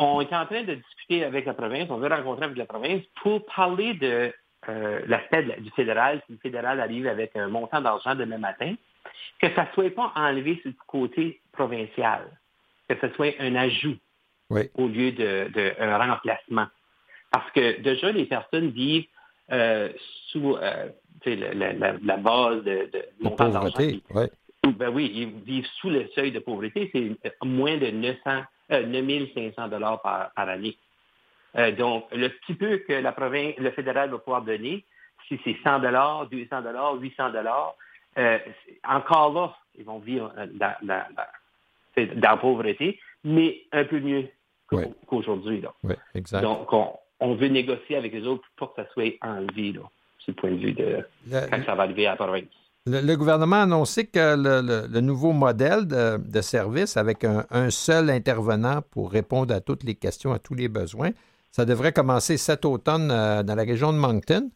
on 0.03 0.21
est 0.21 0.33
en 0.33 0.45
train 0.45 0.63
de 0.63 0.75
discuter 0.75 1.23
avec 1.23 1.45
la 1.45 1.53
province, 1.53 1.87
on 1.89 1.97
veut 1.97 2.07
rencontrer 2.07 2.45
avec 2.45 2.57
la 2.57 2.65
province 2.65 3.01
pour 3.21 3.45
parler 3.45 3.93
de 3.95 4.33
euh, 4.69 5.01
l'aspect 5.07 5.43
du 5.59 5.69
fédéral, 5.71 6.21
si 6.25 6.33
le 6.33 6.37
fédéral 6.39 6.79
arrive 6.79 7.07
avec 7.07 7.35
un 7.35 7.47
montant 7.47 7.81
d'argent 7.81 8.15
demain 8.15 8.37
matin, 8.37 8.75
que 9.41 9.53
ça 9.55 9.63
ne 9.63 9.73
soit 9.73 9.93
pas 9.93 10.11
enlevé 10.15 10.59
sur 10.61 10.71
le 10.71 10.75
côté 10.87 11.41
provincial, 11.51 12.21
que 12.87 12.95
ce 13.01 13.09
soit 13.15 13.35
un 13.39 13.55
ajout 13.55 13.97
au 14.49 14.87
lieu 14.87 15.11
d'un 15.11 15.49
de, 15.49 16.07
remplacement. 16.09 16.67
Parce 17.31 17.49
que 17.51 17.81
déjà, 17.81 18.11
les 18.11 18.25
personnes 18.25 18.69
vivent 18.69 19.07
euh, 19.51 19.89
sous 20.27 20.55
euh, 20.55 20.89
la, 21.25 22.17
base 22.17 22.63
de, 22.63 22.89
montant 23.19 23.49
d'argent. 23.49 23.77
Ben 24.77 24.89
oui, 24.89 25.11
ils 25.13 25.29
vivent 25.43 25.67
sous 25.81 25.89
le 25.89 26.07
seuil 26.15 26.31
de 26.31 26.39
pauvreté, 26.39 26.89
c'est 26.93 27.33
moins 27.43 27.77
de 27.77 27.87
900 27.87 28.43
9 28.81 29.33
500 29.33 29.67
dollars 29.67 30.01
par, 30.01 30.31
année. 30.35 30.77
Euh, 31.55 31.71
donc, 31.71 32.05
le 32.11 32.29
petit 32.29 32.55
peu 32.55 32.77
que 32.77 32.93
la 32.93 33.11
province, 33.11 33.55
le 33.57 33.71
fédéral 33.71 34.09
va 34.09 34.17
pouvoir 34.17 34.41
donner, 34.41 34.85
si 35.27 35.39
c'est 35.43 35.55
100 35.63 35.79
dollars, 35.79 36.27
200 36.27 36.61
dollars, 36.61 36.95
800 36.95 37.31
dollars, 37.31 37.75
euh, 38.17 38.39
encore 38.87 39.33
là, 39.33 39.55
ils 39.77 39.85
vont 39.85 39.99
vivre 39.99 40.33
euh, 40.37 40.47
dans, 40.53 40.75
la 41.95 42.37
pauvreté, 42.37 42.99
mais 43.23 43.61
un 43.71 43.85
peu 43.85 43.99
mieux 43.99 44.27
qu'aujourd'hui. 45.05 45.63
Donc, 46.41 46.73
on, 47.19 47.35
veut 47.35 47.47
négocier 47.47 47.95
avec 47.95 48.13
les 48.13 48.25
autres 48.25 48.43
pour 48.57 48.73
que 48.73 48.81
ça 48.81 48.89
soit 48.91 49.17
enlevé, 49.21 49.71
là, 49.71 49.81
du 50.25 50.33
point 50.33 50.51
de 50.51 50.57
vue 50.57 50.73
de 50.73 51.05
quand 51.31 51.63
ça 51.65 51.75
va 51.75 51.83
arriver 51.83 52.07
à 52.07 52.11
la 52.11 52.15
province. 52.15 52.62
Le, 52.85 53.15
gouvernement 53.15 53.55
a 53.57 53.61
annoncé 53.61 54.07
que 54.07 54.35
le, 54.35 54.99
nouveau 54.99 55.31
modèle 55.31 55.87
de, 55.87 56.41
service 56.41 56.97
avec 56.97 57.23
un, 57.23 57.69
seul 57.69 58.09
intervenant 58.09 58.81
pour 58.81 59.09
répondre 59.09 59.53
à 59.53 59.61
toutes 59.61 59.83
les 59.83 59.95
questions, 59.95 60.33
à 60.33 60.39
tous 60.39 60.53
les 60.53 60.67
besoins, 60.67 61.11
ça 61.51 61.63
devrait 61.63 61.93
commencer 61.93 62.35
cet 62.35 62.65
automne 62.65 63.09
euh, 63.09 63.41
dans 63.41 63.55
la 63.55 63.63
région 63.63 63.93
de 63.93 63.99
Moncton. 63.99 64.49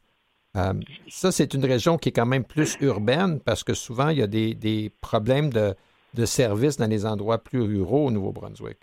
Euh, 0.58 0.74
ça, 1.08 1.32
c'est 1.32 1.54
une 1.54 1.64
région 1.64 1.98
qui 1.98 2.10
est 2.10 2.12
quand 2.12 2.26
même 2.26 2.44
plus 2.44 2.76
urbaine 2.82 3.40
parce 3.40 3.64
que 3.64 3.74
souvent, 3.74 4.10
il 4.10 4.18
y 4.18 4.24
a 4.24 4.28
des, 4.28 4.92
problèmes 5.00 5.54
de, 5.54 5.74
de 6.16 6.26
services 6.26 6.76
dans 6.76 6.90
les 6.90 7.06
endroits 7.06 7.38
plus 7.38 7.62
ruraux 7.62 8.08
au 8.08 8.12
Nouveau-Brunswick. 8.12 8.78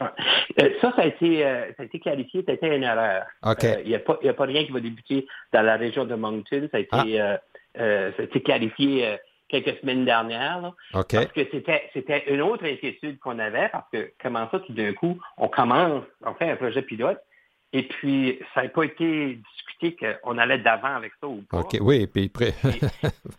Euh, 0.00 0.70
ça, 0.80 0.92
ça 0.94 1.02
a, 1.02 1.06
été, 1.06 1.42
ça 1.42 1.82
a 1.82 1.84
été 1.84 1.98
clarifié, 2.00 2.42
ça 2.44 2.52
a 2.52 2.54
été 2.54 2.66
une 2.74 2.82
erreur. 2.82 3.24
Il 3.62 3.88
n'y 3.88 3.94
a, 3.94 3.98
a, 3.98 4.32
pas 4.32 4.44
rien 4.44 4.64
qui 4.64 4.72
va 4.72 4.80
débuter 4.80 5.26
dans 5.52 5.62
la 5.62 5.76
région 5.76 6.04
de 6.04 6.14
Moncton. 6.14 6.68
Ça 6.70 6.78
a 6.78 6.80
été 6.80 7.20
ah. 7.20 7.38
Euh, 7.80 8.10
ça 8.16 8.22
a 8.22 8.24
été 8.24 8.42
clarifié 8.42 9.06
euh, 9.06 9.16
quelques 9.48 9.78
semaines 9.80 10.04
dernières. 10.04 10.72
Parce 10.92 11.06
que 11.06 11.46
c'était, 11.50 11.88
c'était 11.92 12.24
une 12.32 12.42
autre 12.42 12.64
inquiétude 12.64 13.18
qu'on 13.18 13.38
avait, 13.38 13.68
parce 13.68 13.88
que 13.92 14.12
comment 14.20 14.48
ça, 14.50 14.60
tout 14.60 14.72
d'un 14.72 14.92
coup, 14.92 15.18
on 15.36 15.48
commence, 15.48 16.04
on 16.24 16.34
fait 16.34 16.50
un 16.50 16.56
projet 16.56 16.82
pilote, 16.82 17.18
et 17.72 17.82
puis 17.82 18.38
ça 18.54 18.62
n'a 18.62 18.68
pas 18.70 18.84
été 18.84 19.38
discuté 19.54 19.96
qu'on 20.22 20.38
allait 20.38 20.58
d'avant 20.58 20.96
avec 20.96 21.12
ça 21.20 21.28
ou 21.28 21.42
pas. 21.48 21.58
OK, 21.58 21.76
oui, 21.80 22.06
puis 22.06 22.32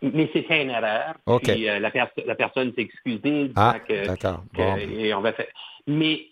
mais, 0.02 0.30
c'était 0.32 0.64
une 0.64 0.70
erreur. 0.70 1.16
Puis 1.42 1.68
euh, 1.68 1.80
la, 1.80 1.92
la, 2.26 2.36
personne 2.36 2.72
s'est 2.76 2.82
excusée. 2.82 3.52
Ah, 3.56 3.76
d'accord. 3.88 4.44
Et 4.56 5.14
on 5.14 5.22
va 5.22 5.34
faire. 5.34 5.48
Mais 5.88 6.28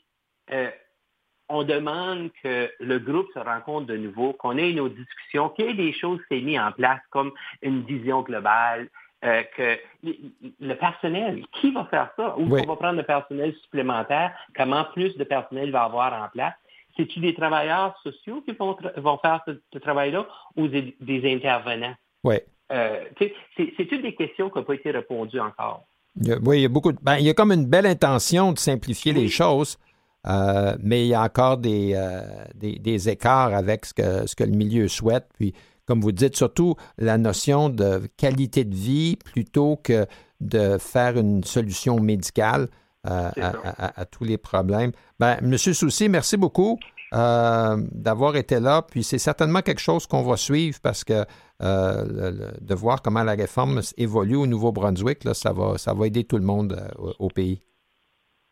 on 1.49 1.63
demande 1.63 2.29
que 2.43 2.69
le 2.79 2.99
groupe 2.99 3.27
se 3.33 3.39
rencontre 3.39 3.87
de 3.87 3.97
nouveau, 3.97 4.33
qu'on 4.33 4.57
ait 4.57 4.71
une 4.71 4.89
discussion, 4.89 5.49
qu'il 5.49 5.65
y 5.65 5.69
ait 5.69 5.73
des 5.73 5.93
choses 5.93 6.19
qui 6.27 6.37
soient 6.37 6.45
mises 6.45 6.59
en 6.59 6.71
place 6.71 6.99
comme 7.09 7.31
une 7.61 7.83
vision 7.83 8.21
globale, 8.21 8.89
euh, 9.25 9.41
que 9.55 9.79
le 10.03 10.73
personnel, 10.75 11.43
qui 11.59 11.71
va 11.71 11.85
faire 11.85 12.11
ça? 12.15 12.35
Où 12.37 12.43
on 12.43 12.65
va 12.65 12.75
prendre 12.75 12.97
le 12.97 13.03
personnel 13.03 13.55
supplémentaire? 13.63 14.31
Comment 14.55 14.85
plus 14.93 15.17
de 15.17 15.23
personnel 15.23 15.71
va 15.71 15.83
avoir 15.83 16.13
en 16.13 16.27
place? 16.29 16.53
C'est-tu 16.95 17.19
des 17.19 17.33
travailleurs 17.33 17.99
sociaux 18.03 18.41
qui 18.41 18.53
vont, 18.53 18.75
faire 19.17 19.43
ce, 19.47 19.77
travail-là 19.79 20.27
ou 20.55 20.67
des, 20.67 20.95
intervenants? 21.33 21.95
Oui. 22.23 22.35
Euh, 22.71 23.05
c'est 23.17 23.87
toutes 23.87 24.03
des 24.03 24.13
questions 24.13 24.49
qui 24.49 24.57
n'ont 24.59 24.63
pas 24.63 24.75
été 24.75 24.91
répondues 24.91 25.39
encore. 25.39 25.85
oui, 26.15 26.59
il 26.59 26.61
y 26.61 26.65
a 26.65 26.69
beaucoup 26.69 26.91
ben, 27.01 27.17
il 27.17 27.25
y 27.25 27.29
a 27.29 27.33
comme 27.33 27.51
une 27.51 27.65
belle 27.65 27.85
intention 27.85 28.51
de 28.51 28.59
simplifier 28.59 29.13
les 29.13 29.29
choses. 29.29 29.79
Euh, 30.27 30.75
mais 30.81 31.05
il 31.05 31.07
y 31.07 31.13
a 31.13 31.24
encore 31.24 31.60
euh, 31.65 32.22
des, 32.55 32.79
des, 32.79 33.10
écarts 33.10 33.53
avec 33.53 33.86
ce 33.86 33.93
que, 33.93 34.27
ce 34.27 34.36
que 34.36 34.43
le 34.43 34.51
milieu 34.51 34.88
souhaite. 34.88 35.27
Puis, 35.36 35.53
comme 35.86 36.01
vous 36.01 36.12
dites, 36.12 36.36
surtout 36.36 36.75
la 36.98 37.17
notion 37.17 37.69
de 37.69 38.10
qualité 38.17 38.65
de 38.65 38.75
vie 38.75 39.15
plutôt 39.15 39.79
que 39.81 40.05
de 40.41 40.77
faire 40.77 41.17
une 41.17 41.43
solution 41.43 42.00
médicale 42.00 42.67
euh, 43.07 43.29
à, 43.38 44.05
tous 44.05 44.25
les 44.25 44.38
problèmes. 44.38 44.91
Ben, 45.17 45.38
Monsieur 45.41 45.74
Soucy, 45.74 46.10
merci 46.10 46.36
beaucoup 46.36 46.77
d'avoir 47.13 48.36
été 48.36 48.60
là. 48.60 48.81
Puis 48.81 49.03
c'est 49.03 49.17
certainement 49.17 49.62
quelque 49.62 49.79
chose 49.79 50.07
qu'on 50.07 50.24
va 50.24 50.36
suivre 50.36 50.77
parce 50.84 51.05
que 51.05 51.25
de 51.62 52.75
voir 52.75 53.01
comment 53.01 53.24
la 53.24 53.34
réforme 53.34 53.79
évolue 53.96 54.36
au 54.36 54.46
Nouveau-Brunswick, 54.46 55.19
ça, 55.34 55.53
va, 55.53 55.77
ça 55.77 55.93
va 55.93 56.07
aider 56.07 56.25
tout 56.25 56.38
le 56.38 56.43
monde 56.43 56.77
au 57.17 57.29
pays. 57.29 57.62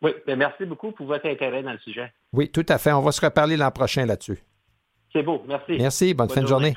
Oui, 0.02 0.12
ben, 0.26 0.36
merci 0.36 0.64
beaucoup 0.64 0.92
pour 0.92 1.06
votre 1.06 1.26
intérêt 1.26 1.62
dans 1.62 1.72
le 1.72 1.78
sujet. 1.78 2.12
Oui, 2.32 2.50
tout 2.50 2.66
à 2.68 2.78
fait. 2.78 2.92
On 2.92 3.00
va 3.00 3.12
se 3.12 3.24
reparler 3.24 3.56
l'an 3.56 3.70
prochain 3.70 4.04
là-dessus. 4.04 4.38
C'est 5.12 5.22
beau, 5.22 5.42
merci. 5.48 5.76
Merci, 5.78 6.14
bonne, 6.14 6.28
fin 6.28 6.42
de 6.42 6.46
journée. 6.46 6.74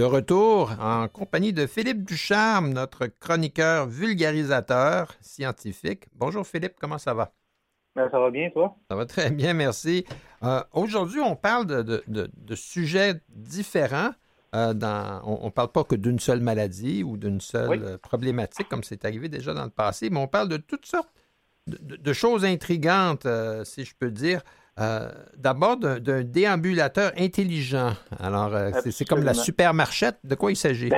De 0.00 0.06
retour 0.06 0.72
en 0.80 1.08
compagnie 1.08 1.52
de 1.52 1.66
Philippe 1.66 2.04
Ducharme, 2.04 2.72
notre 2.72 3.06
chroniqueur 3.06 3.86
vulgarisateur 3.86 5.12
scientifique. 5.20 6.04
Bonjour 6.14 6.46
Philippe, 6.46 6.76
comment 6.80 6.96
ça 6.96 7.12
va? 7.12 7.34
Ben, 7.94 8.08
ça 8.10 8.18
va 8.18 8.30
bien, 8.30 8.48
toi? 8.48 8.78
Ça 8.88 8.96
va 8.96 9.04
très 9.04 9.30
bien, 9.30 9.52
merci. 9.52 10.06
Euh, 10.42 10.62
aujourd'hui, 10.72 11.20
on 11.20 11.36
parle 11.36 11.66
de, 11.66 12.54
sujets 12.54 13.20
différents. 13.28 14.12
Euh, 14.54 14.72
on 15.24 15.44
ne 15.44 15.50
parle 15.50 15.70
pas 15.70 15.84
que 15.84 15.96
d'une 15.96 16.18
seule 16.18 16.40
maladie 16.40 17.02
ou 17.02 17.18
d'une 17.18 17.42
seule 17.42 17.84
euh, 17.84 17.98
problématique, 17.98 18.70
comme 18.70 18.84
c'est 18.84 19.04
arrivé 19.04 19.28
déjà 19.28 19.52
dans 19.52 19.64
le 19.64 19.68
passé, 19.68 20.08
mais 20.08 20.18
on 20.18 20.28
parle 20.28 20.48
de 20.48 20.56
toutes 20.56 20.86
sortes 20.86 21.12
de, 21.66 22.12
choses 22.14 22.46
intrigantes, 22.46 23.28
si 23.64 23.84
je 23.84 23.94
peux 23.94 24.10
dire. 24.10 24.40
Euh, 24.80 25.08
d'abord, 25.36 25.76
d'un 25.76 26.22
déambulateur 26.22 27.12
intelligent. 27.18 27.90
Alors, 28.18 28.54
euh, 28.54 28.70
c'est 28.90 29.04
comme 29.04 29.24
la 29.24 29.34
supermarchette. 29.34 30.16
De 30.24 30.34
quoi 30.34 30.52
il 30.52 30.56
s'agit? 30.56 30.90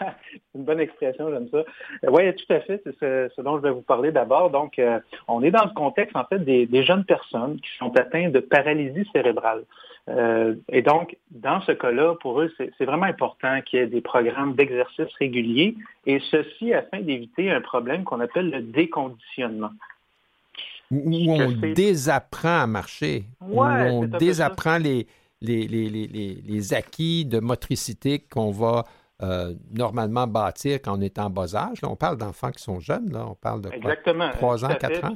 une 0.54 0.64
bonne 0.64 0.80
expression, 0.80 1.30
j'aime 1.30 1.48
ça. 1.50 1.58
Euh, 1.58 2.10
oui, 2.10 2.34
tout 2.34 2.52
à 2.52 2.60
fait. 2.60 2.82
C'est 2.84 2.98
ce, 2.98 3.40
dont 3.40 3.56
je 3.56 3.62
vais 3.62 3.70
vous 3.70 3.80
parler 3.80 4.12
d'abord. 4.12 4.50
Donc, 4.50 4.80
on 5.26 5.42
est 5.42 5.50
dans 5.50 5.64
le 5.64 5.74
contexte, 5.74 6.16
en 6.16 6.24
fait, 6.24 6.38
des, 6.40 6.82
jeunes 6.82 7.04
personnes 7.04 7.56
qui 7.60 7.70
sont 7.78 7.96
atteintes 7.96 8.32
de 8.32 8.40
paralysie 8.40 9.08
cérébrale. 9.12 9.64
et 10.68 10.82
donc, 10.82 11.16
dans 11.30 11.60
ce 11.62 11.72
cas-là, 11.72 12.16
pour 12.20 12.40
eux, 12.40 12.52
c'est 12.58 12.84
vraiment 12.84 13.06
important 13.06 13.60
qu'il 13.62 13.78
y 13.78 13.82
ait 13.82 13.86
des 13.86 14.00
programmes 14.00 14.54
d'exercice 14.54 15.12
réguliers, 15.18 15.76
et 16.06 16.20
ceci 16.30 16.74
afin 16.74 17.00
d'éviter 17.00 17.50
un 17.50 17.60
problème 17.60 18.04
qu'on 18.04 18.20
appelle 18.20 18.50
le 18.50 18.60
déconditionnement 18.60 19.70
où, 20.90 21.32
on 21.32 21.72
désapprend 21.74 22.62
à 22.62 22.66
marcher, 22.66 23.26
où 23.40 23.62
on 23.62 24.06
désapprend 24.06 24.78
les, 24.78 25.06
les, 25.40 25.66
les, 25.68 25.88
les, 25.88 26.74
acquis 26.74 27.24
de 27.24 27.38
motricité 27.40 28.18
qu'on 28.18 28.50
va 28.50 28.84
euh, 29.22 29.54
normalement 29.72 30.26
bâtir 30.26 30.80
quand 30.82 30.98
on 30.98 31.00
est 31.00 31.18
en 31.18 31.30
bas 31.30 31.54
âge. 31.54 31.78
on 31.82 31.96
parle 31.96 32.16
d'enfants 32.16 32.50
qui 32.50 32.62
sont 32.62 32.80
jeunes, 32.80 33.12
là. 33.12 33.26
on 33.28 33.34
parle 33.34 33.62
de 33.62 33.70
Exactement. 33.70 34.30
3 34.30 34.64
ans, 34.64 34.74
4 34.80 35.04
ans? 35.04 35.14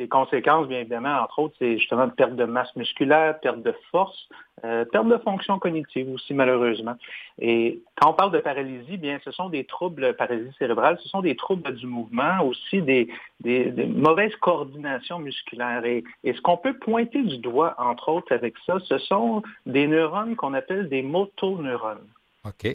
Les 0.00 0.08
conséquences, 0.08 0.66
bien 0.66 0.80
évidemment, 0.80 1.20
entre 1.20 1.38
autres, 1.40 1.54
c'est 1.58 1.76
justement 1.76 2.08
perte 2.08 2.34
de 2.34 2.46
masse 2.46 2.74
musculaire, 2.74 3.38
perte 3.40 3.62
de 3.62 3.74
force, 3.90 4.28
euh, 4.64 4.86
perte 4.86 5.06
de 5.06 5.18
fonction 5.18 5.58
cognitive 5.58 6.10
aussi, 6.14 6.32
malheureusement. 6.32 6.94
Et 7.38 7.82
quand 7.96 8.10
on 8.10 8.14
parle 8.14 8.32
de 8.32 8.38
paralysie, 8.38 8.96
bien, 8.96 9.18
ce 9.22 9.30
sont 9.30 9.50
des 9.50 9.64
troubles, 9.64 10.14
paralysie 10.14 10.54
cérébrale, 10.58 10.98
ce 11.02 11.08
sont 11.10 11.20
des 11.20 11.36
troubles 11.36 11.74
du 11.74 11.86
mouvement, 11.86 12.42
aussi 12.44 12.80
des, 12.80 13.08
des, 13.40 13.70
mauvaises 13.86 14.34
coordinations 14.36 15.18
musculaires. 15.18 15.84
Et, 15.84 16.02
ce 16.24 16.40
qu'on 16.40 16.56
peut 16.56 16.78
pointer 16.78 17.22
du 17.22 17.36
doigt, 17.36 17.74
entre 17.76 18.08
autres, 18.08 18.32
avec 18.32 18.54
ça, 18.66 18.78
ce 18.82 18.96
sont 18.96 19.42
des 19.66 19.86
neurones 19.86 20.34
qu'on 20.34 20.54
appelle 20.54 20.88
des 20.88 21.02
motoneurones. 21.02 22.08
OK. 22.46 22.74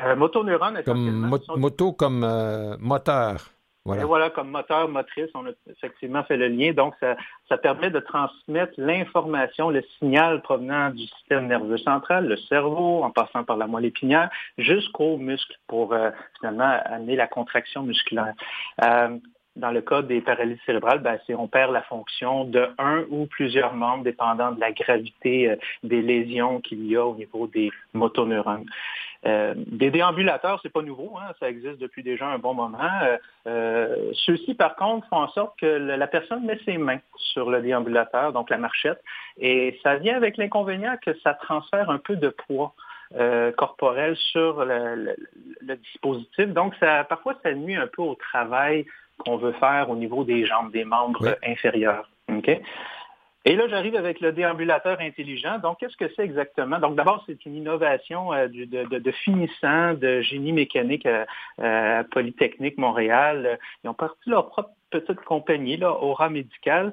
Euh, 0.00 0.14
motoneurones, 0.14 0.80
comme 0.84 1.28
moto 1.56 1.92
comme 1.92 2.22
euh, 2.22 2.76
moteur. 2.78 3.50
Voilà. 3.86 4.02
Et 4.02 4.04
voilà, 4.04 4.30
comme 4.30 4.50
moteur 4.50 4.88
motrice, 4.88 5.30
on 5.34 5.46
a 5.46 5.50
effectivement 5.70 6.24
fait 6.24 6.36
le 6.36 6.48
lien. 6.48 6.72
Donc, 6.72 6.94
ça, 6.98 7.16
ça 7.48 7.56
permet 7.56 7.88
de 7.88 8.00
transmettre 8.00 8.72
l'information, 8.78 9.70
le 9.70 9.82
signal 9.98 10.42
provenant 10.42 10.90
du 10.90 11.06
système 11.06 11.46
nerveux 11.46 11.78
central, 11.78 12.26
le 12.26 12.36
cerveau, 12.36 13.04
en 13.04 13.12
passant 13.12 13.44
par 13.44 13.56
la 13.56 13.68
moelle 13.68 13.84
épinière, 13.84 14.28
jusqu'aux 14.58 15.18
muscles 15.18 15.56
pour 15.68 15.92
euh, 15.92 16.10
finalement 16.38 16.80
amener 16.84 17.14
la 17.14 17.28
contraction 17.28 17.84
musculaire. 17.84 18.34
Euh, 18.82 19.18
dans 19.54 19.70
le 19.70 19.80
cas 19.80 20.02
des 20.02 20.20
paralysies 20.20 20.60
cérébrales, 20.66 20.98
ben, 20.98 21.18
on 21.30 21.46
perd 21.46 21.72
la 21.72 21.82
fonction 21.82 22.44
de 22.44 22.68
un 22.78 23.04
ou 23.08 23.26
plusieurs 23.26 23.74
membres, 23.74 24.02
dépendant 24.02 24.50
de 24.50 24.60
la 24.60 24.72
gravité 24.72 25.50
euh, 25.50 25.56
des 25.84 26.02
lésions 26.02 26.60
qu'il 26.60 26.84
y 26.86 26.96
a 26.96 27.06
au 27.06 27.14
niveau 27.14 27.46
des 27.46 27.70
motoneurones. 27.94 28.66
Euh, 29.26 29.54
des 29.56 29.90
déambulateurs, 29.90 30.60
c'est 30.62 30.72
pas 30.72 30.82
nouveau, 30.82 31.16
hein, 31.18 31.32
ça 31.40 31.48
existe 31.48 31.78
depuis 31.78 32.02
déjà 32.02 32.26
un 32.26 32.38
bon 32.38 32.54
moment. 32.54 32.78
Euh, 33.46 34.12
Ceux-ci, 34.12 34.54
par 34.54 34.76
contre, 34.76 35.06
font 35.08 35.16
en 35.16 35.28
sorte 35.28 35.58
que 35.58 35.66
la 35.66 36.06
personne 36.06 36.44
met 36.44 36.58
ses 36.64 36.78
mains 36.78 37.00
sur 37.16 37.50
le 37.50 37.60
déambulateur, 37.60 38.32
donc 38.32 38.50
la 38.50 38.58
marchette, 38.58 39.02
et 39.38 39.78
ça 39.82 39.96
vient 39.96 40.16
avec 40.16 40.36
l'inconvénient 40.36 40.96
que 41.04 41.18
ça 41.20 41.34
transfère 41.34 41.90
un 41.90 41.98
peu 41.98 42.16
de 42.16 42.28
poids. 42.28 42.74
corporel 43.56 44.16
sur 44.16 44.64
le, 44.64 45.14
dispositif. 45.62 46.48
Donc, 46.48 46.74
ça, 46.80 47.04
parfois, 47.04 47.34
ça 47.42 47.52
nuit 47.52 47.76
un 47.76 47.86
peu 47.86 48.02
au 48.02 48.16
travail 48.16 48.84
qu'on 49.18 49.36
veut 49.36 49.52
faire 49.52 49.90
au 49.90 49.96
niveau 49.96 50.24
des 50.24 50.44
jambes, 50.44 50.72
des 50.72 50.84
membres 50.84 51.36
inférieurs. 51.44 52.08
Et 53.48 53.54
là, 53.54 53.68
j'arrive 53.68 53.94
avec 53.94 54.20
le 54.20 54.32
déambulateur 54.32 54.98
intelligent. 55.00 55.60
Donc, 55.60 55.78
qu'est-ce 55.78 55.96
que 55.96 56.12
c'est 56.16 56.24
exactement? 56.24 56.80
Donc, 56.80 56.96
d'abord, 56.96 57.22
c'est 57.26 57.46
une 57.46 57.54
innovation 57.54 58.32
euh, 58.32 58.48
de, 58.48 58.64
de, 58.98 59.10
finissant 59.12 59.94
de 59.94 60.20
génie 60.20 60.52
mécanique 60.52 61.06
à, 61.06 61.26
euh, 61.60 62.02
Polytechnique 62.10 62.76
Montréal. 62.76 63.60
Ils 63.84 63.88
ont 63.88 63.94
parti 63.94 64.30
leur 64.30 64.48
propre 64.48 64.70
petite 64.90 65.20
compagnie, 65.20 65.76
là, 65.76 65.92
Aura 65.92 66.28
Médical. 66.28 66.92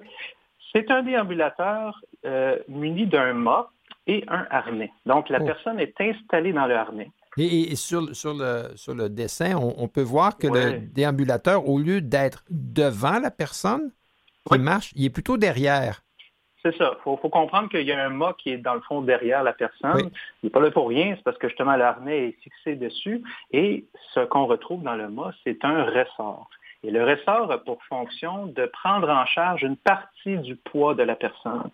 C'est 0.71 0.91
un 0.91 1.01
déambulateur 1.01 1.99
euh, 2.23 2.59
muni 2.67 3.07
d'un 3.07 3.33
mât 3.33 3.71
et 4.05 4.23
un 4.27 4.45
harnais. 4.51 4.91
Donc, 5.07 5.29
la 5.29 5.41
oh. 5.41 5.45
personne 5.45 5.79
est 5.79 5.99
installée 5.99 6.53
dans 6.53 6.67
le 6.67 6.75
harnais. 6.75 7.09
Et, 7.35 7.75
sur, 7.75 8.15
sur, 8.15 8.35
le, 8.35 8.67
sur 8.75 8.93
le 8.93 9.09
dessin, 9.09 9.55
on, 9.55 9.87
peut 9.87 10.03
voir 10.03 10.37
que 10.37 10.45
le 10.45 10.77
déambulateur, 10.77 11.67
au 11.67 11.79
lieu 11.79 11.99
d'être 11.99 12.43
devant 12.51 13.17
la 13.17 13.31
personne 13.31 13.91
qui 14.51 14.59
marche, 14.59 14.93
il 14.95 15.05
est 15.05 15.09
plutôt 15.09 15.37
derrière. 15.37 16.03
C'est 16.63 16.75
ça. 16.77 16.95
Il 16.97 17.01
faut, 17.03 17.17
comprendre 17.17 17.67
qu'il 17.67 17.81
y 17.81 17.91
a 17.91 18.05
un 18.05 18.09
mât 18.09 18.35
qui 18.37 18.51
est 18.51 18.57
dans 18.57 18.75
le 18.75 18.81
fond 18.81 19.01
derrière 19.01 19.43
la 19.43 19.51
personne. 19.51 20.09
Il 20.41 20.45
n'est 20.45 20.49
pas 20.49 20.61
là 20.61 20.71
pour 20.71 20.87
rien, 20.87 21.13
c'est 21.17 21.23
parce 21.23 21.37
que 21.37 21.49
justement 21.49 21.75
l'arnais 21.75 22.29
est 22.29 22.41
fixé 22.41 22.75
dessus. 22.75 23.21
Et 23.51 23.85
ce 24.13 24.21
qu'on 24.21 24.45
retrouve 24.45 24.81
dans 24.81 24.95
le 24.95 25.09
mât, 25.09 25.33
c'est 25.43 25.65
un 25.65 25.83
ressort. 25.83 26.49
Et 26.85 26.91
le 26.91 27.03
ressort 27.03 27.49
a 27.51 27.57
pour 27.57 27.81
fonction 27.83 28.45
de 28.47 28.65
prendre 28.65 29.09
en 29.09 29.25
charge 29.25 29.63
une 29.63 29.77
partie 29.77 30.37
du 30.37 30.55
poids 30.57 30.93
de 30.95 31.03
la 31.03 31.15
personne 31.15 31.69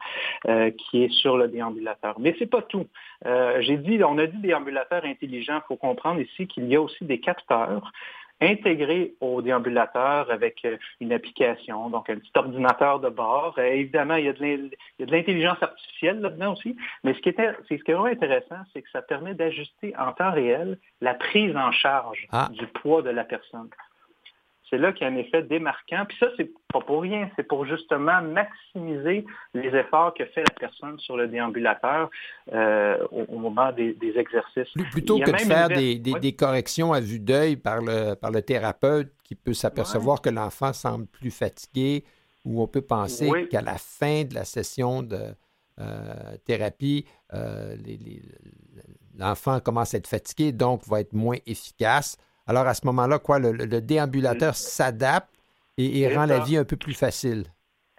euh, 0.48 0.70
qui 0.72 1.04
est 1.04 1.12
sur 1.12 1.38
le 1.38 1.48
déambulateur. 1.48 2.20
Mais 2.20 2.34
ce 2.34 2.42
n'est 2.42 2.50
pas 2.50 2.62
tout. 2.62 2.86
Euh, 3.26 3.60
j'ai 3.62 3.78
dit, 3.78 4.04
on 4.04 4.18
a 4.20 4.28
dit 4.28 4.38
déambulateur 4.38 5.06
intelligent. 5.06 5.58
Il 5.58 5.68
faut 5.68 5.78
comprendre 5.78 6.22
ici 6.22 6.48
qu'il 6.48 6.68
y 6.68 6.76
a 6.76 6.82
aussi 6.82 7.06
des 7.06 7.20
capteurs 7.20 7.92
intégrés 8.42 9.14
au 9.20 9.42
déambulateur 9.42 10.32
avec 10.32 10.64
euh, 10.66 10.78
une 11.00 11.12
application, 11.12 11.90
donc 11.90 12.10
un 12.10 12.18
petit 12.18 12.32
ordinateur 12.36 13.00
de 13.00 13.10
bord. 13.10 13.58
évidemment, 13.60 14.16
il 14.16 14.26
y 14.26 14.30
a 14.30 14.34
de 14.34 15.12
l'intelligence 15.12 15.62
artificielle 15.62 16.20
là-dedans 16.22 16.54
aussi, 16.54 16.76
mais 17.04 17.14
ce 17.14 17.20
qui, 17.20 17.30
est, 17.30 17.58
ce 17.68 17.74
qui 17.76 17.92
est 17.92 17.94
vraiment 17.94 18.06
intéressant, 18.06 18.58
c'est 18.74 18.82
que 18.82 18.90
ça 18.92 19.02
permet 19.02 19.34
d'ajuster 19.34 19.94
en 19.98 20.12
temps 20.14 20.32
réel 20.32 20.78
la 21.02 21.14
prise 21.14 21.56
en 21.56 21.72
charge 21.72 22.28
ah. 22.32 22.50
du 22.52 22.66
poids 22.68 23.02
de 23.02 23.10
la 23.10 23.24
personne 23.24 23.70
c'est 24.70 24.78
là 24.78 24.92
qu'il 24.94 25.08
y 25.08 25.10
a 25.10 25.14
un 25.14 25.18
effet 25.18 25.42
démarquant. 25.44 26.06
Puis 26.08 26.18
ça, 26.20 26.28
c'est 26.38 26.50
pas 26.72 26.82
pour 26.82 27.02
rien, 27.02 27.30
c'est 27.36 27.44
pour 27.44 27.66
justement 27.66 28.22
maximiser 28.22 29.26
les 29.54 29.70
efforts 29.70 30.14
que 30.14 30.26
fait 30.26 30.42
la 30.42 30.56
personne 30.60 31.00
sur 31.00 31.18
le 31.18 31.28
déambulateur 31.28 32.10
euh, 32.54 32.98
au, 33.12 33.38
moment 33.38 33.72
des, 33.72 33.96
exercices. 34.16 34.72
Plutôt 34.92 35.20
que 35.20 35.32
de 35.32 35.38
faire 35.38 35.70
des, 35.70 36.36
corrections 36.36 36.94
à 36.94 37.00
vue 37.00 37.20
d'œil 37.20 37.56
par 37.56 37.82
le, 37.82 38.14
par 38.16 38.32
le 38.32 38.42
thérapeute 38.42 39.12
qui 39.24 39.36
peut 39.36 39.54
s'apercevoir 39.54 40.22
que 40.22 40.30
l'enfant 40.30 40.74
semble 40.74 41.08
plus 41.08 41.32
fatigué, 41.32 42.04
ou 42.46 42.62
on 42.62 42.68
peut 42.68 42.82
penser 42.82 43.48
qu'à 43.50 43.62
la 43.62 43.78
fin 43.78 44.24
de 44.24 44.34
la 44.34 44.46
session 44.46 45.04
de 45.04 45.36
euh, 45.80 46.38
thérapie, 46.46 47.06
euh, 47.34 47.76
l'enfant 49.18 49.60
commence 49.60 49.94
à 49.94 49.98
être 49.98 50.08
fatigué, 50.08 50.52
donc 50.52 50.88
va 50.88 51.02
être 51.02 51.14
moins 51.14 51.38
efficace. 51.46 52.18
Alors 52.50 52.66
à 52.66 52.74
ce 52.74 52.84
moment-là, 52.88 53.20
quoi, 53.20 53.38
le, 53.38 53.80
déambulateur 53.80 54.56
s'adapte 54.56 55.30
et, 55.78 56.12
rend 56.16 56.26
la 56.26 56.40
vie 56.40 56.58
un 56.58 56.66
peu 56.66 56.78
plus 56.78 56.96
facile. 56.96 57.44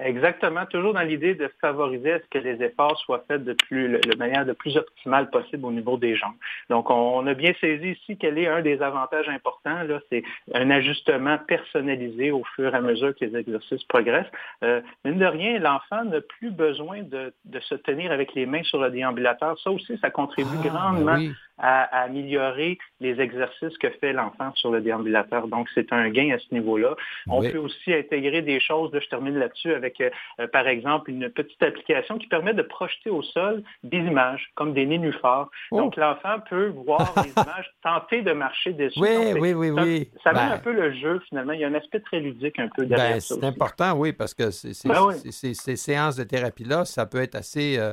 Exactement, 0.00 0.64
toujours 0.64 0.94
dans 0.94 1.02
l'idée 1.02 1.34
de 1.34 1.48
favoriser 1.60 2.12
à 2.12 2.20
ce 2.20 2.24
que 2.30 2.38
les 2.38 2.62
efforts 2.64 2.98
soient 3.00 3.22
faits 3.28 3.44
de, 3.44 3.52
plus, 3.52 3.88
de 3.88 4.16
manière 4.16 4.46
de 4.46 4.54
plus 4.54 4.76
optimale 4.76 5.28
possible 5.28 5.66
au 5.66 5.70
niveau 5.70 5.98
des 5.98 6.16
jambes. 6.16 6.34
Donc, 6.70 6.90
on 6.90 7.26
a 7.26 7.34
bien 7.34 7.52
saisi 7.60 7.90
ici 7.90 8.16
quel 8.16 8.38
est 8.38 8.48
un 8.48 8.62
des 8.62 8.80
avantages 8.80 9.28
importants, 9.28 9.82
là, 9.82 10.00
c'est 10.10 10.22
un 10.54 10.70
ajustement 10.70 11.36
personnalisé 11.46 12.30
au 12.30 12.42
fur 12.56 12.74
et 12.74 12.76
à 12.76 12.80
mesure 12.80 13.14
que 13.14 13.26
les 13.26 13.36
exercices 13.36 13.84
progressent. 13.84 14.32
Euh, 14.64 14.80
mine 15.04 15.18
de 15.18 15.26
rien, 15.26 15.58
l'enfant 15.58 16.04
n'a 16.04 16.22
plus 16.22 16.50
besoin 16.50 17.02
de, 17.02 17.32
se 17.60 17.74
tenir 17.74 18.10
avec 18.10 18.34
les 18.34 18.46
mains 18.46 18.62
sur 18.62 18.80
le 18.80 18.90
déambulateur. 18.90 19.58
Ça 19.62 19.70
aussi, 19.70 19.98
ça 19.98 20.10
contribue 20.10 20.48
ah, 20.54 20.62
ben 20.62 20.70
grandement 20.70 21.18
à, 21.60 22.02
améliorer 22.02 22.78
les 23.00 23.20
exercices 23.20 23.76
que 23.78 23.90
fait 23.90 24.12
l'enfant 24.12 24.52
sur 24.54 24.70
le 24.70 24.80
déambulateur. 24.80 25.48
Donc, 25.48 25.68
c'est 25.74 25.92
un 25.92 26.08
gain 26.10 26.34
à 26.34 26.38
ce 26.38 26.52
niveau-là. 26.54 26.96
On 27.28 27.42
peut 27.42 27.58
aussi 27.58 27.92
intégrer 27.92 28.42
des 28.42 28.60
choses, 28.60 28.90
je 28.92 29.08
termine 29.08 29.36
là-dessus, 29.36 29.72
avec, 29.72 30.00
euh, 30.00 30.46
par 30.48 30.66
exemple, 30.66 31.10
une 31.10 31.28
petite 31.28 31.62
application 31.62 32.18
qui 32.18 32.26
permet 32.26 32.54
de 32.54 32.62
projeter 32.62 33.10
au 33.10 33.22
sol 33.22 33.62
des 33.82 33.98
images, 33.98 34.50
comme 34.54 34.74
des 34.74 34.86
nénuphars. 34.86 35.50
Oh. 35.70 35.78
Donc, 35.78 35.96
l'enfant 35.96 36.40
peut 36.48 36.68
voir 36.68 37.12
les 37.24 37.30
images, 37.30 37.70
tenter 37.82 38.22
de 38.22 38.32
marcher 38.32 38.72
dessus. 38.72 39.00
Oui, 39.00 39.32
oui, 39.38 39.52
oui, 39.52 39.70
oui. 39.70 40.10
Ça, 40.24 40.32
met 40.32 40.38
ben 40.38 40.52
un 40.52 40.58
peu 40.58 40.72
le 40.72 40.92
jeu, 40.94 41.20
finalement. 41.28 41.52
Il 41.52 41.60
y 41.60 41.64
a 41.64 41.68
un 41.68 41.74
aspect 41.74 42.00
très 42.00 42.20
ludique 42.20 42.58
un 42.58 42.68
peu 42.74 42.86
derrière 42.86 43.14
ben, 43.14 43.20
C'est 43.20 43.44
important, 43.44 43.92
oui, 43.92 44.12
parce 44.12 44.34
que 44.34 44.44
ben 44.44 45.12
ces 45.30 45.76
séances 45.76 46.16
de 46.16 46.24
thérapie-là, 46.24 46.84
ça 46.84 47.06
peut 47.06 47.22
être 47.22 47.34
assez... 47.34 47.78
Euh, 47.78 47.92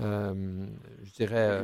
je 0.00 1.12
dirais, 1.14 1.60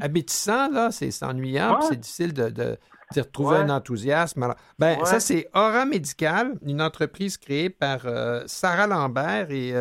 abétissant, 0.00 0.70
là. 0.70 0.90
C'est 0.90 1.22
ennuyant, 1.22 1.80
c'est 1.82 2.00
difficile 2.00 2.32
de, 2.32 2.48
de 2.50 2.76
retrouver 3.16 3.56
un 3.56 3.70
enthousiasme. 3.70 4.54
ben, 4.78 5.04
Ça, 5.04 5.20
c'est 5.20 5.48
Aura 5.54 5.84
Médical, 5.84 6.54
une 6.64 6.80
entreprise 6.80 7.36
créée 7.36 7.70
par 7.70 8.00
Sarah 8.46 8.86
Lambert 8.86 9.50
et 9.50 9.72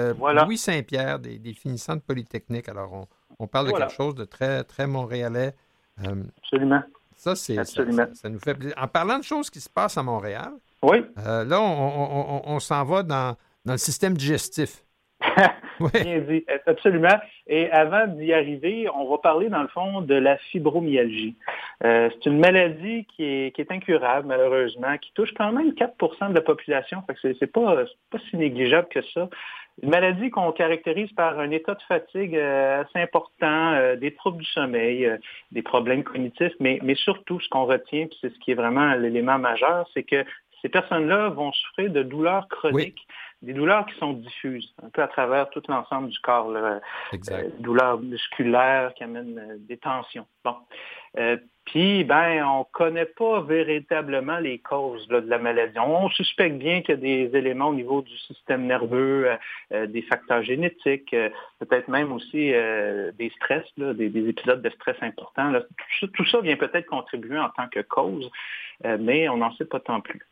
Louis 0.45 0.57
Saint-Pierre, 0.57 1.19
des, 1.19 1.39
des, 1.39 1.53
finissants 1.53 1.95
de 1.95 2.01
Polytechnique. 2.01 2.69
Alors, 2.69 2.93
on, 2.93 3.07
on 3.39 3.47
parle 3.47 3.67
de 3.67 3.71
quelque 3.71 3.93
chose 3.93 4.15
de 4.15 4.25
très, 4.25 4.63
très 4.63 4.87
montréalais. 4.87 5.55
Absolument. 5.97 6.83
Ça, 7.15 7.35
c'est, 7.35 7.63
ça, 7.63 7.83
nous 8.29 8.39
fait 8.39 8.55
plaisir. 8.55 8.75
En 8.81 8.87
parlant 8.87 9.19
de 9.19 9.23
choses 9.23 9.49
qui 9.51 9.61
se 9.61 9.69
passent 9.69 9.97
à 9.97 10.03
Montréal, 10.03 10.53
oui. 10.83 11.05
Euh, 11.19 11.45
là, 11.45 11.61
on, 11.61 12.59
s'en 12.59 12.83
va 12.83 13.03
dans, 13.03 13.35
le 13.65 13.77
système 13.77 14.17
digestif. 14.17 14.83
Bien 16.03 16.19
dit, 16.19 16.45
absolument. 16.65 17.19
Et 17.47 17.69
avant 17.71 18.07
d'y 18.07 18.33
arriver, 18.33 18.87
on 18.93 19.09
va 19.09 19.17
parler 19.17 19.49
dans 19.49 19.61
le 19.61 19.67
fond 19.67 20.01
de 20.01 20.15
la 20.15 20.37
fibromyalgie. 20.37 21.35
Euh, 21.83 22.09
c'est 22.13 22.29
une 22.29 22.39
maladie 22.39 23.05
qui 23.15 23.23
est, 23.23 23.71
incurable, 23.71 24.27
malheureusement, 24.27 24.97
qui 24.97 25.11
touche 25.13 25.33
quand 25.35 25.51
même 25.51 25.71
4% 25.71 26.29
de 26.29 26.35
la 26.35 26.41
population. 26.41 27.03
Ce 27.21 27.33
c'est 27.39 27.51
pas, 27.51 27.83
pas 28.09 28.17
si 28.29 28.37
négligeable 28.37 28.87
que 28.89 29.01
ça. 29.13 29.29
Une 29.81 29.89
maladie 29.89 30.29
qu'on 30.29 30.51
caractérise 30.51 31.11
par 31.13 31.39
un 31.39 31.49
état 31.49 31.73
de 31.73 31.81
fatigue 31.87 32.35
euh, 32.35 32.81
assez 32.81 32.99
important, 32.99 33.73
euh, 33.73 33.95
des 33.95 34.13
troubles 34.13 34.37
du 34.37 34.45
sommeil, 34.45 35.05
euh, 35.05 35.17
des 35.51 35.63
problèmes 35.63 36.03
cognitifs, 36.03 36.53
mais, 36.59 36.79
mais 36.83 36.93
surtout 36.95 37.39
ce 37.39 37.49
qu'on 37.49 37.65
retient, 37.65 38.05
puis 38.05 38.17
c'est 38.21 38.33
ce 38.33 38.39
qui 38.39 38.51
est 38.51 38.55
vraiment 38.55 38.93
l'élément 38.93 39.39
majeur, 39.39 39.87
c'est 39.93 40.03
que 40.03 40.23
ces 40.61 40.69
personnes-là 40.69 41.29
vont 41.29 41.51
souffrir 41.51 41.89
de 41.89 42.03
douleurs 42.03 42.47
chroniques, 42.47 43.07
des 43.41 43.53
douleurs 43.53 43.85
qui 43.85 43.97
sont 43.97 44.13
diffuses, 44.13 44.73
un 44.83 44.89
peu 44.89 45.01
à 45.01 45.07
travers 45.07 45.49
tout 45.49 45.63
l'ensemble 45.67 46.09
du 46.09 46.19
corps, 46.19 46.53
douleurs 47.59 47.99
musculaires 47.99 48.93
qui 48.93 49.03
amènent 49.03 49.57
des 49.67 49.77
tensions. 49.77 50.27
Bon. 50.43 50.55
Puis, 51.65 52.03
ben, 52.03 52.43
on 52.43 52.59
ne 52.59 52.63
connaît 52.71 53.05
pas 53.05 53.41
véritablement 53.41 54.39
les 54.39 54.57
causes 54.57 55.07
de 55.07 55.17
la 55.17 55.37
maladie. 55.37 55.77
On 55.79 56.09
suspecte 56.09 56.57
bien 56.57 56.81
qu'il 56.81 56.95
y 56.95 56.97
a 56.97 57.27
des 57.27 57.37
éléments 57.37 57.69
au 57.69 57.73
niveau 57.73 58.01
du 58.01 58.17
système 58.17 58.65
nerveux, 58.65 59.29
euh, 59.29 59.35
euh, 59.71 59.87
des 59.87 60.01
facteurs 60.01 60.43
génétiques, 60.43 61.13
euh, 61.13 61.29
peut-être 61.59 61.87
même 61.87 62.11
aussi 62.11 62.51
des 62.51 63.31
stress, 63.35 63.63
des, 63.77 64.29
épisodes 64.29 64.61
de 64.61 64.69
stress 64.71 64.97
importants. 65.01 65.53
Tout, 66.13 66.25
ça 66.25 66.41
vient 66.41 66.57
peut-être 66.57 66.87
contribuer 66.87 67.37
en 67.37 67.49
tant 67.49 67.67
que 67.69 67.81
cause, 67.81 68.29
mais 68.83 69.29
on 69.29 69.37
n'en 69.37 69.53
sait 69.55 69.65
pas 69.65 69.79
tant 69.79 70.01
plus. 70.01 70.25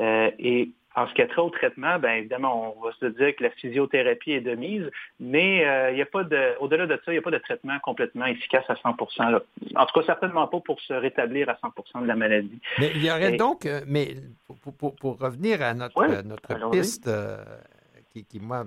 et 0.00 0.70
en 0.96 1.08
ce 1.08 1.14
qui 1.14 1.22
a 1.22 1.26
trait 1.26 1.42
au 1.42 1.50
traitement, 1.50 1.98
bien 1.98 2.14
évidemment, 2.14 2.74
on 2.76 2.84
va 2.84 2.92
se 3.00 3.06
dire 3.06 3.34
que 3.34 3.42
la 3.42 3.50
physiothérapie 3.50 4.32
est 4.32 4.40
de 4.40 4.54
mise, 4.54 4.88
mais 5.18 5.66
euh, 5.66 5.90
il 5.90 6.00
a 6.00 6.06
pas 6.06 6.22
de, 6.22 6.56
au-delà 6.60 6.86
de 6.86 6.94
ça, 6.96 7.02
il 7.08 7.12
n'y 7.12 7.18
a 7.18 7.22
pas 7.22 7.32
de 7.32 7.38
traitement 7.38 7.78
complètement 7.80 8.26
efficace 8.26 8.64
à 8.68 8.76
100 8.76 8.96
là. 9.30 9.42
En 9.74 9.86
tout 9.86 10.00
cas, 10.00 10.06
certainement 10.06 10.46
pas 10.46 10.60
pour 10.60 10.80
se 10.80 10.92
rétablir 10.92 11.48
à 11.48 11.54
100% 11.54 12.02
de 12.02 12.06
la 12.06 12.14
maladie. 12.14 12.60
Mais 12.78 12.92
il 12.94 13.04
y 13.04 13.10
aurait 13.10 13.36
donc, 13.36 13.66
euh, 13.66 13.80
mais 13.86 14.14
pour, 14.78 15.18
revenir 15.18 15.62
à 15.62 15.74
notre, 15.74 16.00
euh, 16.00 16.22
notre 16.22 16.70
piste, 16.70 17.10
qui, 18.12 18.38
moi, 18.40 18.64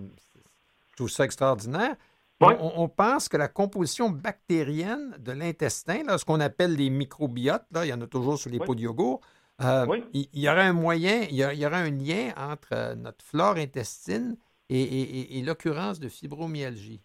je 0.92 0.96
trouve 0.98 1.10
ça 1.10 1.24
extraordinaire, 1.24 1.96
on, 2.42 2.88
pense 2.88 3.30
que 3.30 3.38
la 3.38 3.48
composition 3.48 4.10
bactérienne 4.10 5.16
de 5.20 5.32
l'intestin, 5.32 6.18
ce 6.18 6.26
qu'on 6.26 6.40
appelle 6.40 6.76
les 6.76 6.90
microbiotes, 6.90 7.66
là, 7.72 7.86
il 7.86 7.90
y 7.90 7.94
en 7.94 8.02
a 8.02 8.08
toujours 8.08 8.38
sur 8.38 8.52
les 8.52 8.60
pots 8.60 8.76
de 8.76 8.82
yogourt, 8.82 9.22
euh, 9.62 10.02
il, 10.14 10.28
y 10.34 10.50
aura 10.50 10.62
un 10.62 10.74
moyen, 10.74 11.24
il 11.30 11.36
y, 11.36 11.44
un 11.78 11.90
lien 11.90 12.34
entre 12.38 12.74
euh, 12.74 12.96
notre 12.96 13.26
flore 13.26 13.58
intestine 13.58 14.38
et 14.70 15.42
l'occurrence 15.46 16.00
de 16.00 16.10
fibromyalgie. 16.10 17.02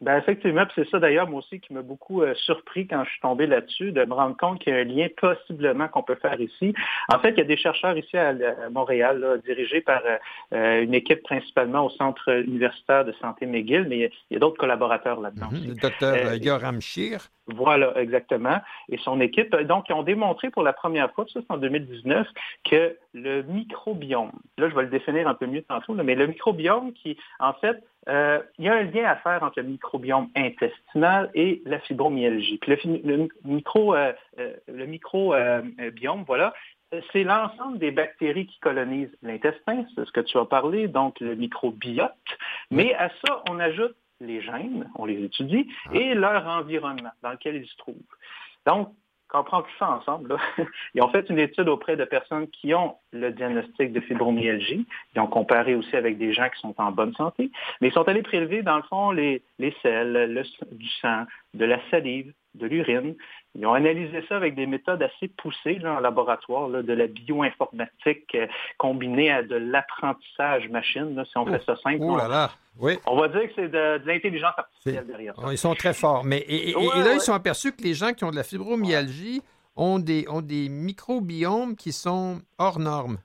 Ben 0.00 0.18
effectivement, 0.18 0.64
c'est 0.74 0.88
ça 0.88 0.98
d'ailleurs 0.98 1.28
moi 1.28 1.38
aussi 1.38 1.60
qui 1.60 1.72
m'a 1.72 1.82
beaucoup 1.82 2.22
euh, 2.22 2.34
surpris 2.34 2.86
quand 2.86 3.04
je 3.04 3.10
suis 3.10 3.20
tombé 3.20 3.46
là-dessus, 3.46 3.92
de 3.92 4.04
me 4.04 4.14
rendre 4.14 4.36
compte 4.36 4.58
qu'il 4.60 4.72
y 4.72 4.76
a 4.76 4.80
un 4.80 4.84
lien 4.84 5.08
possiblement 5.16 5.88
qu'on 5.88 6.02
peut 6.02 6.16
faire 6.16 6.40
ici. 6.40 6.74
En 7.08 7.18
fait, 7.18 7.30
il 7.30 7.38
y 7.38 7.40
a 7.42 7.44
des 7.44 7.56
chercheurs 7.56 7.96
ici 7.96 8.16
à, 8.16 8.34
Montréal, 8.70 9.40
dirigés 9.44 9.80
par 9.82 10.02
euh, 10.04 10.16
euh, 10.54 10.82
une 10.82 10.94
équipe 10.94 11.22
principalement 11.22 11.86
au 11.86 11.90
Centre 11.90 12.28
universitaire 12.28 13.04
de 13.04 13.12
santé 13.20 13.46
McGill, 13.46 13.86
mais 13.88 14.10
il 14.30 14.34
y 14.34 14.36
a, 14.36 14.38
d'autres 14.38 14.58
collaborateurs 14.58 15.20
là-dedans. 15.20 15.48
Mhm, 15.50 15.68
le 15.68 15.74
docteur 15.74 16.34
Yoram 16.34 16.80
Shir. 16.80 17.20
Voilà, 17.46 17.92
exactement. 17.98 18.58
Et 18.88 18.98
son 18.98 19.20
équipe, 19.20 19.54
donc, 19.54 19.86
ils 19.90 19.92
ont 19.92 20.02
démontré 20.02 20.50
pour 20.50 20.62
la 20.62 20.72
première 20.72 21.12
fois, 21.12 21.26
ça 21.32 21.40
c'est 21.40 21.52
en 21.52 21.58
2019, 21.58 22.26
que 22.70 22.96
le 23.14 23.42
microbiome, 23.42 24.32
là 24.58 24.68
je 24.68 24.74
vais 24.74 24.82
le 24.82 24.88
définir 24.88 25.28
un 25.28 25.34
peu 25.34 25.46
mieux 25.46 25.62
tantôt, 25.62 25.94
mais 25.94 26.14
le 26.14 26.26
microbiome 26.26 26.92
qui, 26.92 27.16
en 27.38 27.54
fait, 27.54 27.82
euh, 28.08 28.42
il 28.58 28.64
y 28.64 28.68
a 28.68 28.74
un 28.74 28.82
lien 28.82 29.04
à 29.04 29.16
faire 29.16 29.42
entre 29.42 29.60
le 29.60 29.68
microbiome 29.68 30.28
intestinal 30.36 31.30
et 31.34 31.62
la 31.64 31.78
fibromyalgie. 31.80 32.60
le, 32.66 33.28
micro, 33.44 33.94
euh, 33.94 34.12
euh, 34.38 34.54
le 34.68 34.86
microbiome, 34.86 36.24
voilà, 36.26 36.52
c'est 37.12 37.24
l'ensemble 37.24 37.78
des 37.78 37.92
bactéries 37.92 38.46
qui 38.46 38.58
colonisent 38.60 39.16
l'intestin, 39.22 39.84
c'est 39.94 40.04
ce 40.04 40.12
que 40.12 40.20
tu 40.20 40.36
as 40.38 40.44
parlé, 40.44 40.88
donc 40.88 41.18
le 41.20 41.34
microbiote. 41.34 42.12
Mais 42.70 42.94
à 42.94 43.08
ça, 43.24 43.42
on 43.48 43.58
ajoute 43.58 43.96
les 44.20 44.40
gènes, 44.40 44.90
on 44.96 45.04
les 45.06 45.22
étudie, 45.24 45.68
ah. 45.86 45.94
et 45.94 46.14
leur 46.14 46.46
environnement 46.46 47.12
dans 47.22 47.30
lequel 47.30 47.56
ils 47.56 47.66
se 47.66 47.76
trouvent. 47.76 47.96
Donc, 48.66 48.90
on 49.34 49.44
prend 49.44 49.62
tout 49.62 49.76
ça 49.78 49.90
ensemble, 49.90 50.36
ils 50.94 51.02
ont 51.02 51.08
fait 51.08 51.28
une 51.28 51.38
étude 51.38 51.68
auprès 51.68 51.96
de 51.96 52.04
personnes 52.04 52.48
qui 52.48 52.74
ont 52.74 52.96
le 53.12 53.30
diagnostic 53.32 53.92
de 53.92 54.00
fibromyalgie. 54.00 54.86
Ils 55.14 55.20
ont 55.20 55.26
comparé 55.26 55.74
aussi 55.74 55.96
avec 55.96 56.18
des 56.18 56.32
gens 56.32 56.48
qui 56.48 56.60
sont 56.60 56.74
en 56.78 56.92
bonne 56.92 57.14
santé. 57.14 57.50
Mais 57.80 57.88
ils 57.88 57.92
sont 57.92 58.08
allés 58.08 58.22
prélever, 58.22 58.62
dans 58.62 58.76
le 58.76 58.82
fond, 58.84 59.10
les, 59.10 59.42
les 59.58 59.74
selles, 59.82 60.44
du 60.72 60.88
sang, 61.00 61.24
de 61.54 61.64
la 61.64 61.78
salive, 61.90 62.32
de 62.54 62.66
l'urine. 62.66 63.14
Ils 63.54 63.66
ont 63.66 63.74
analysé 63.74 64.24
ça 64.28 64.36
avec 64.36 64.54
des 64.54 64.66
méthodes 64.66 65.02
assez 65.02 65.28
poussées 65.28 65.78
en 65.84 66.00
laboratoire, 66.00 66.68
de 66.68 66.92
la 66.92 67.06
bioinformatique 67.06 68.34
euh, 68.34 68.46
combinée 68.78 69.30
à 69.30 69.42
de 69.42 69.56
l'apprentissage 69.56 70.68
machine, 70.68 71.22
si 71.24 71.38
on 71.38 71.46
fait 71.46 71.62
ça 71.64 71.76
simple. 71.76 71.98
Oh 72.00 72.16
là 72.16 72.28
là, 72.28 72.50
oui. 72.78 72.94
On 73.06 73.16
va 73.16 73.28
dire 73.28 73.42
que 73.42 73.52
c'est 73.54 73.68
de, 73.68 74.00
l'intelligence 74.04 74.54
artificielle 74.56 75.06
derrière 75.06 75.36
ça. 75.36 75.52
Ils 75.52 75.58
sont 75.58 75.74
très 75.74 75.94
forts. 75.94 76.24
Mais, 76.24 76.44
et, 76.48 76.72
là, 76.72 77.14
ils 77.14 77.20
sont 77.20 77.34
aperçus 77.34 77.72
que 77.72 77.82
les 77.82 77.94
gens 77.94 78.12
qui 78.12 78.24
ont 78.24 78.30
de 78.30 78.36
la 78.36 78.42
fibromyalgie 78.42 79.42
ont 79.76 79.98
des, 79.98 80.26
ont 80.28 80.42
des 80.42 80.68
microbiomes 80.68 81.76
qui 81.76 81.92
sont 81.92 82.40
hors 82.58 82.78
normes. 82.78 83.18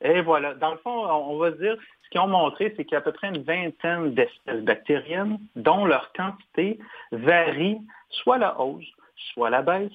Et 0.00 0.20
voilà. 0.20 0.54
Dans 0.54 0.72
le 0.72 0.78
fond, 0.78 0.90
on 0.90 1.38
va 1.38 1.50
dire, 1.50 1.76
qu'ils 2.14 2.20
ont 2.20 2.28
montré, 2.28 2.72
c'est 2.76 2.84
qu'il 2.84 2.92
y 2.92 2.94
a 2.94 2.98
à 2.98 3.00
peu 3.00 3.10
près 3.10 3.26
une 3.26 3.42
vingtaine 3.42 4.14
d'espèces 4.14 4.62
bactériennes 4.62 5.40
dont 5.56 5.84
leur 5.84 6.12
quantité 6.12 6.78
varie 7.10 7.78
soit 8.08 8.38
la 8.38 8.60
hausse, 8.60 8.86
soit 9.32 9.50
la 9.50 9.62
baisse 9.62 9.90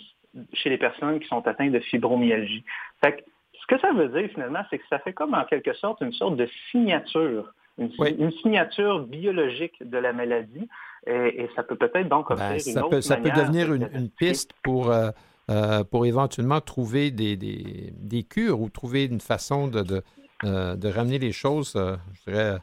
chez 0.52 0.70
les 0.70 0.78
personnes 0.78 1.22
qui 1.22 1.28
sont 1.30 1.48
atteintes 1.48 1.72
de 1.72 1.80
fibromyalgie. 1.80 2.66
Fait 3.02 3.24
ce 3.54 3.74
que 3.74 3.80
ça 3.80 3.94
veut 3.94 4.10
dire 4.10 4.30
finalement, 4.32 4.60
c'est 4.70 4.80
que 4.80 4.88
ça 4.90 5.00
fait 5.00 5.14
comme 5.14 5.34
en 5.34 5.46
quelque 5.46 5.74
sorte 5.74 6.02
une 6.02 6.12
sorte 6.12 6.36
de 6.36 6.50
signature, 6.72 7.54
une, 7.78 8.32
signature 8.42 9.00
biologique 9.00 9.82
de 9.82 9.98
la 9.98 10.12
maladie, 10.12 10.68
et, 11.08 11.50
ça 11.56 11.64
peut 11.64 11.78
peut-être 11.78 12.10
donc 12.10 12.30
offrir 12.32 12.50
ben, 12.50 12.60
une 12.66 12.80
autre 12.80 13.00
Ça 13.00 13.16
peut 13.16 13.30
devenir 13.30 13.74
une, 13.74 14.10
piste 14.10 14.52
pour, 14.62 14.92
euh, 14.92 15.12
euh, 15.50 15.86
pour 15.86 16.06
éventuellement 16.06 16.60
trouver 16.60 17.12
des, 17.12 17.38
des, 17.38 18.24
cures 18.24 18.60
ou 18.60 18.70
trouver 18.70 19.06
une 19.06 19.22
façon 19.22 19.70
de, 19.70 19.82
de, 19.82 20.04
euh, 20.44 20.76
ramener 20.84 21.20
les 21.20 21.32
choses, 21.32 21.74
je 21.76 22.32
dirais, 22.32 22.58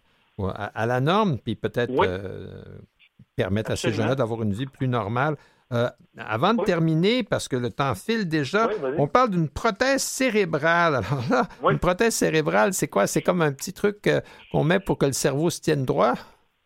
à, 0.55 0.87
la 0.87 1.01
norme, 1.01 1.39
puis 1.39 1.55
peut-être 1.55 1.93
permettre 3.37 3.71
à 3.71 3.77
ces 3.77 3.93
gens-là 3.93 4.15
d'avoir 4.15 4.43
une 4.43 4.53
vie 4.53 4.67
plus 4.67 4.89
normale. 4.89 5.37
Euh, 5.73 5.89
avant 6.17 6.55
de 6.55 6.63
terminer, 6.63 7.25
parce 7.25 7.49
que 7.49 7.57
le 7.57 7.71
temps 7.71 7.97
file 7.97 8.29
déjà, 8.29 8.69
on 8.99 9.09
parle 9.09 9.31
d'une 9.31 9.49
prothèse 9.49 10.03
cérébrale. 10.03 10.95
Alors 11.05 11.25
là, 11.29 11.49
une 11.71 11.81
prothèse 11.81 12.15
cérébrale, 12.15 12.73
c'est 12.73 12.87
quoi? 12.87 13.09
C'est 13.09 13.23
comme 13.23 13.43
un 13.43 13.53
petit 13.53 13.73
truc 13.73 14.07
euh, 14.07 14.21
qu'on 14.53 14.63
met 14.63 14.79
pour 14.79 14.97
que 14.97 15.07
le 15.07 15.13
cerveau 15.13 15.51
se 15.51 15.61
tienne 15.61 15.85
droit? 15.85 16.15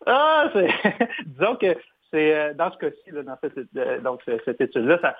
Ah, 0.05 0.49
c'est... 0.53 0.67
disons 1.25 1.55
que 1.59 1.75
c'est 2.11 2.35
euh, 2.35 2.53
dans 2.53 2.71
ce 2.71 2.77
cas-ci, 2.77 3.11
dans 3.11 3.37
cette, 3.41 3.57
euh, 3.77 3.99
donc 4.01 4.21
cette 4.45 4.61
étude-là, 4.61 5.15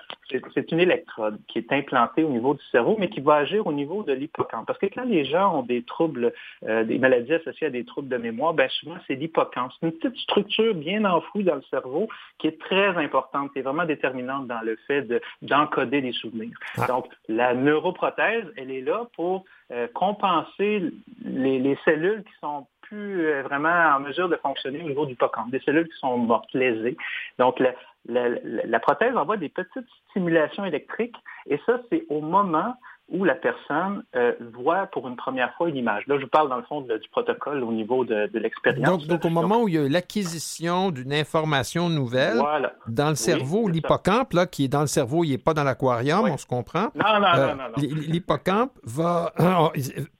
c'est 0.54 0.70
une 0.72 0.80
électrode 0.80 1.38
qui 1.48 1.58
est 1.58 1.72
implantée 1.72 2.22
au 2.22 2.28
niveau 2.28 2.54
du 2.54 2.64
cerveau, 2.70 2.96
mais 2.98 3.08
qui 3.08 3.20
va 3.20 3.36
agir 3.36 3.66
au 3.66 3.72
niveau 3.72 4.02
de 4.02 4.12
l'hippocampe. 4.12 4.66
Parce 4.66 4.78
que 4.78 4.86
quand 4.86 5.04
les 5.04 5.24
gens 5.24 5.58
ont 5.58 5.62
des 5.62 5.82
troubles, 5.82 6.32
euh, 6.64 6.84
des 6.84 6.98
maladies 6.98 7.34
associées 7.34 7.68
à 7.68 7.70
des 7.70 7.84
troubles 7.84 8.08
de 8.08 8.16
mémoire, 8.16 8.54
bien 8.54 8.68
souvent 8.68 8.96
c'est 9.06 9.14
l'hippocampe. 9.14 9.72
C'est 9.80 9.86
une 9.86 9.92
petite 9.92 10.18
structure 10.18 10.74
bien 10.74 11.04
enfouie 11.04 11.44
dans 11.44 11.56
le 11.56 11.62
cerveau 11.70 12.08
qui 12.38 12.48
est 12.48 12.60
très 12.60 12.96
importante, 12.96 13.52
qui 13.52 13.60
est 13.60 13.62
vraiment 13.62 13.86
déterminante 13.86 14.46
dans 14.46 14.60
le 14.60 14.76
fait 14.86 15.06
d'encoder 15.40 16.02
des 16.02 16.12
souvenirs. 16.12 16.56
Ah. 16.76 16.86
Donc 16.86 17.06
la 17.28 17.54
neuroprothèse, 17.54 18.44
elle 18.56 18.70
est 18.70 18.82
là 18.82 19.06
pour 19.16 19.44
compenser 19.94 20.92
les, 21.24 21.58
les 21.58 21.78
cellules 21.86 22.22
qui 22.24 22.32
sont 22.42 22.66
euh, 22.92 23.42
vraiment 23.42 23.96
en 23.96 24.00
mesure 24.00 24.28
de 24.28 24.36
fonctionner 24.36 24.80
au 24.82 24.88
niveau 24.88 25.06
du 25.06 25.12
hippocampe, 25.12 25.50
des 25.50 25.60
cellules 25.60 25.88
qui 25.88 25.98
sont 25.98 26.18
mortes, 26.18 26.52
lésées. 26.54 26.96
Donc, 27.38 27.62
la, 28.06 28.80
prothèse 28.80 29.16
envoie 29.16 29.36
des 29.36 29.48
petites 29.48 29.88
stimulations 30.10 30.64
électriques 30.64 31.16
et 31.46 31.60
ça, 31.66 31.80
c'est 31.90 32.04
au 32.08 32.20
moment 32.20 32.74
où 33.08 33.24
la 33.24 33.34
personne 33.34 34.04
euh, 34.16 34.32
voit 34.54 34.86
pour 34.86 35.06
une 35.06 35.16
première 35.16 35.52
fois 35.54 35.68
une 35.68 35.76
image. 35.76 36.06
Là, 36.06 36.18
je 36.18 36.24
parle 36.24 36.48
dans 36.48 36.56
le 36.56 36.62
fond 36.62 36.80
du 36.80 37.08
protocole 37.10 37.62
au 37.62 37.72
niveau 37.72 38.04
de, 38.04 38.30
l'expérience. 38.32 39.06
Donc, 39.06 39.24
au 39.24 39.28
moment 39.28 39.62
où 39.62 39.68
il 39.68 39.74
y 39.74 39.78
a 39.78 39.88
l'acquisition 39.88 40.90
d'une 40.90 41.12
information 41.12 41.90
nouvelle 41.90 42.40
dans 42.88 43.10
le 43.10 43.14
cerveau, 43.14 43.68
l'hippocampe, 43.68 44.32
là, 44.32 44.46
qui 44.46 44.64
est 44.64 44.68
dans 44.68 44.80
le 44.80 44.86
cerveau, 44.86 45.24
il 45.24 45.30
n'est 45.30 45.38
pas 45.38 45.52
dans 45.52 45.64
l'aquarium, 45.64 46.24
on 46.24 46.38
se 46.38 46.46
comprend. 46.46 46.88
Non, 46.94 47.20
non, 47.20 47.26
euh, 47.34 47.54
non, 47.54 47.62
non, 47.76 47.96
L'hippocampe 48.08 48.72
va 48.84 49.32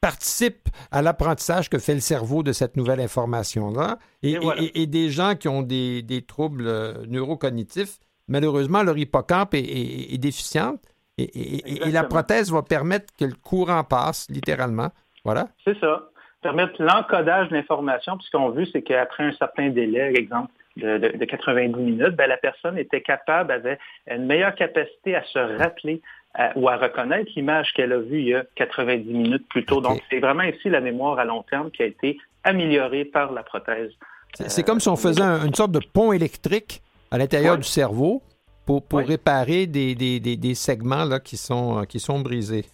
participe 0.01 0.69
à 0.91 1.01
l'apprentissage 1.01 1.71
que 1.71 1.79
fait 1.79 1.95
le 1.95 2.01
cerveau 2.01 2.43
de 2.43 2.53
cette 2.53 2.77
nouvelle 2.77 3.01
information-là. 3.01 3.99
Et, 4.23 4.87
des 4.87 5.11
gens 5.11 5.35
qui 5.35 5.49
ont 5.49 5.63
des, 5.63 6.25
troubles 6.29 6.67
euh, 6.67 7.07
neurocognitifs, 7.07 7.99
malheureusement, 8.29 8.83
leur 8.83 8.99
hippocampe 8.99 9.55
est, 9.55 10.13
est 10.13 10.19
déficiente 10.19 10.92
et, 11.19 11.91
la 11.91 12.05
prothèse 12.05 12.51
va 12.51 12.63
permettre 12.63 13.13
que 13.19 13.25
le 13.25 13.35
courant 13.35 13.85
passe, 13.85 14.29
littéralement. 14.31 14.91
Voilà. 15.25 15.49
C'est 15.65 15.79
ça. 15.79 16.09
Permettre 16.43 16.83
l'encodage 16.83 17.49
de 17.51 17.55
l'information, 17.55 18.17
puisqu'on 18.17 18.51
veut, 18.51 18.65
c'est 18.73 18.83
qu'après 18.83 19.25
un 19.25 19.33
certain 19.33 19.69
délai, 19.69 20.13
exemple, 20.17 20.51
de, 20.77 21.25
90 21.25 21.81
minutes, 21.81 22.17
ben, 22.17 22.27
la 22.27 22.37
personne 22.37 22.79
était 22.79 23.03
capable, 23.03 23.53
avait 23.53 23.79
une 24.11 24.27
meilleure 24.27 24.55
capacité 24.55 25.15
à 25.15 25.23
se 25.25 25.39
rappeler 25.39 26.01
euh, 26.41 26.49
ou 26.57 26.69
à 26.69 26.77
reconnaître 26.77 27.31
l'image 27.37 27.73
qu'elle 27.75 27.93
a 27.93 27.99
vue 27.99 28.21
il 28.21 28.29
y 28.29 28.35
a 28.35 28.45
90 28.57 29.13
minutes 29.13 29.47
plus 29.49 29.65
tôt. 29.67 29.81
Donc, 29.81 30.01
c'est 30.11 30.19
vraiment 30.19 30.45
ici 30.45 30.71
la 30.71 30.81
mémoire 30.81 31.19
à 31.19 31.25
long 31.25 31.43
terme 31.43 31.71
qui 31.71 31.83
a 31.83 31.87
été 31.87 32.19
améliorée 32.43 33.05
par 33.05 33.33
la 33.33 33.43
prothèse. 33.43 33.93
C'est 34.35 34.63
comme 34.63 34.81
si 34.81 34.89
on 34.89 34.97
faisait 34.97 35.23
une 35.23 35.55
sorte 35.55 35.73
de 35.73 35.81
pont 35.93 36.13
électrique 36.13 36.81
à 37.11 37.19
l'intérieur 37.19 37.59
du 37.59 37.65
cerveau 37.65 38.23
pour, 38.65 38.83
pour 38.83 39.01
réparer 39.01 39.67
des, 39.67 39.95
des, 39.95 40.21
des, 40.21 40.55
segments 40.55 41.05
là, 41.05 41.21
qui, 41.21 41.37
sont, 41.37 41.81
euh, 41.81 41.85
qui 41.85 42.01
sont 42.01 42.21
brisés. 42.21 42.65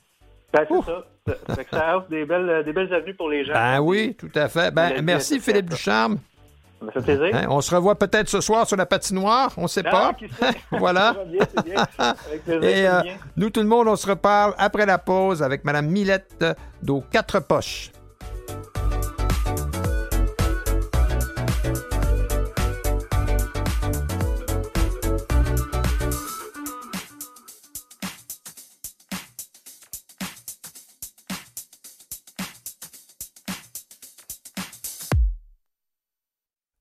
Ben, 0.53 0.66
c'est 0.68 0.85
ça. 0.85 1.05
Ça, 1.46 1.62
ça 1.70 1.96
offre 1.98 2.09
des 2.09 2.24
belles, 2.24 2.64
des 2.64 2.72
belles 2.72 2.92
avenues 2.92 3.14
pour 3.14 3.29
les 3.29 3.44
gens. 3.44 3.53
Ben 3.53 3.81
oui, 3.81 4.16
tout 4.18 4.31
à 4.35 4.48
fait. 4.48 4.70
Ben, 4.70 5.03
merci, 5.03 5.40
Philippe 5.40 5.68
Ducharme. 5.70 6.18
Ça 6.81 6.92
fait 6.92 7.16
plaisir. 7.16 7.37
Hein, 7.37 7.46
on 7.51 7.61
se 7.61 7.74
revoit 7.74 7.96
peut-être 7.96 8.29
ce 8.29 8.40
soir 8.40 8.66
sur 8.66 8.77
la 8.77 8.87
patinoire, 8.87 9.53
on 9.57 9.62
ne 9.62 9.68
sait 9.68 9.83
pas. 9.83 10.12
voilà. 10.70 11.14
Et 12.46 12.87
euh, 12.87 13.03
nous, 13.37 13.51
tout 13.51 13.61
le 13.61 13.66
monde, 13.66 13.88
on 13.88 13.96
se 13.96 14.09
reparle 14.09 14.55
après 14.59 14.87
la 14.87 14.98
pause 14.98 15.42
avec 15.42 15.64
Mme 15.64 15.88
Millette 15.88 16.44
d'Aux 16.83 17.03
Quatre 17.11 17.40
Poches. 17.40 17.90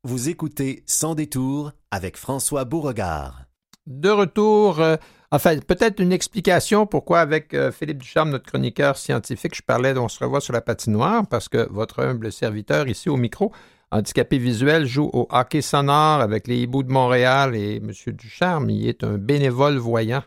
Vous 0.09 0.29
écoutez 0.29 0.83
Sans 0.85 1.15
détour 1.15 1.73
avec 1.91 2.15
François 2.15 2.63
Beauregard. 2.63 3.41
De 3.87 4.09
retour, 4.09 4.79
euh, 4.79 4.95
enfin, 5.31 5.59
peut-être 5.59 5.99
une 5.99 6.13
explication 6.13 6.85
pourquoi, 6.85 7.19
avec 7.19 7.53
euh, 7.53 7.73
Philippe 7.73 7.97
Ducharme, 7.97 8.29
notre 8.29 8.45
chroniqueur 8.45 8.95
scientifique, 8.95 9.53
je 9.53 9.61
parlais 9.63 9.93
d'On 9.93 10.07
se 10.07 10.23
revoit 10.23 10.39
sur 10.39 10.53
la 10.53 10.61
patinoire, 10.61 11.27
parce 11.27 11.49
que 11.49 11.67
votre 11.69 12.01
humble 12.01 12.31
serviteur 12.31 12.87
ici 12.87 13.09
au 13.09 13.17
micro, 13.17 13.51
handicapé 13.91 14.37
visuel, 14.37 14.85
joue 14.85 15.09
au 15.11 15.27
hockey 15.29 15.61
sonore 15.61 16.21
avec 16.21 16.47
les 16.47 16.59
hiboux 16.59 16.83
de 16.83 16.91
Montréal 16.93 17.53
et 17.53 17.75
M. 17.75 17.91
Ducharme, 18.13 18.69
il 18.69 18.87
est 18.87 19.03
un 19.03 19.17
bénévole 19.17 19.75
voyant. 19.75 20.23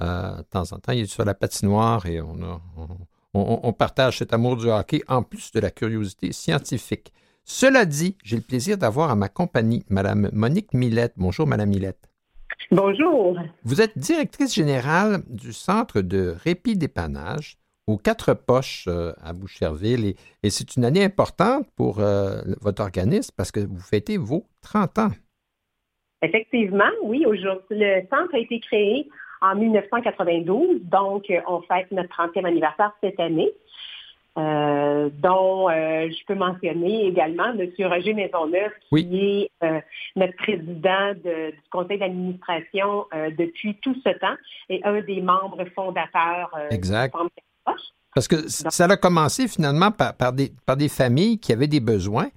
Euh, 0.00 0.36
de 0.36 0.42
temps 0.42 0.72
en 0.72 0.78
temps, 0.78 0.92
il 0.92 1.00
est 1.00 1.06
sur 1.06 1.24
la 1.24 1.34
patinoire 1.34 2.06
et 2.06 2.20
on, 2.20 2.60
on 3.34 3.72
partage 3.72 4.18
cet 4.18 4.32
amour 4.32 4.56
du 4.56 4.70
hockey 4.70 5.02
en 5.08 5.24
plus 5.24 5.50
de 5.50 5.58
la 5.58 5.72
curiosité 5.72 6.30
scientifique. 6.30 7.12
Cela 7.48 7.84
dit, 7.84 8.16
j'ai 8.24 8.34
le 8.34 8.42
plaisir 8.42 8.76
d'avoir 8.76 9.08
à 9.08 9.14
ma 9.14 9.28
compagnie 9.28 9.84
Mme 9.88 10.30
Monique 10.32 10.74
Millette. 10.74 11.12
Bonjour, 11.16 11.46
Mme 11.46 11.68
Millette. 11.68 12.10
Bonjour. 12.72 13.38
Vous 13.62 13.80
êtes 13.80 13.96
directrice 13.96 14.52
générale 14.52 15.18
du 15.28 15.52
Centre 15.52 16.00
de 16.00 16.34
répit 16.42 16.76
dépannage 16.76 17.54
aux 17.86 17.98
Quatre 17.98 18.34
Poches 18.34 18.86
euh, 18.88 19.12
à 19.22 19.32
Boucherville. 19.32 20.16
Et, 20.42 20.50
c'est 20.50 20.74
une 20.74 20.84
année 20.84 21.04
importante 21.04 21.68
pour 21.76 22.00
euh, 22.00 22.40
votre 22.60 22.82
organisme 22.82 23.32
parce 23.36 23.52
que 23.52 23.60
vous 23.60 23.78
fêtez 23.78 24.16
vos 24.16 24.42
30 24.62 24.98
ans. 24.98 25.12
Effectivement, 26.22 26.90
oui. 27.04 27.24
Aujourd'hui, 27.26 27.62
le 27.70 28.00
centre 28.10 28.34
a 28.34 28.38
été 28.38 28.58
créé 28.58 29.08
en 29.40 29.54
1992, 29.54 30.80
donc 30.82 31.32
on 31.46 31.60
fête 31.60 31.92
notre 31.92 32.08
30e 32.08 32.44
anniversaire 32.44 32.90
cette 33.00 33.20
année. 33.20 33.52
Euh, 34.38 35.08
dont 35.22 35.70
euh, 35.70 36.10
je 36.10 36.26
peux 36.26 36.34
mentionner 36.34 37.06
également 37.06 37.54
M. 37.58 37.70
Roger 37.88 38.12
Maisonneuve, 38.12 38.70
qui 38.90 39.18
est 39.18 39.50
euh, 39.64 39.80
notre 40.14 40.36
président 40.36 41.14
du 41.14 41.58
conseil 41.70 41.98
d'administration 41.98 43.06
depuis 43.38 43.76
tout 43.76 43.96
ce 44.04 44.10
temps 44.18 44.36
et 44.68 44.82
un 44.84 45.00
des 45.00 45.22
membres 45.22 45.64
fondateurs 45.74 46.50
exact. 46.70 47.14
Parce 48.14 48.28
que 48.28 48.46
ça 48.48 48.84
a 48.84 48.96
commencé 48.98 49.48
finalement 49.48 49.90
par, 49.90 50.32
des, 50.34 50.52
par 50.66 50.76
des 50.76 50.88
familles 50.88 51.38
qui 51.38 51.54
avaient 51.54 51.66
des 51.66 51.80
besoins 51.80 52.28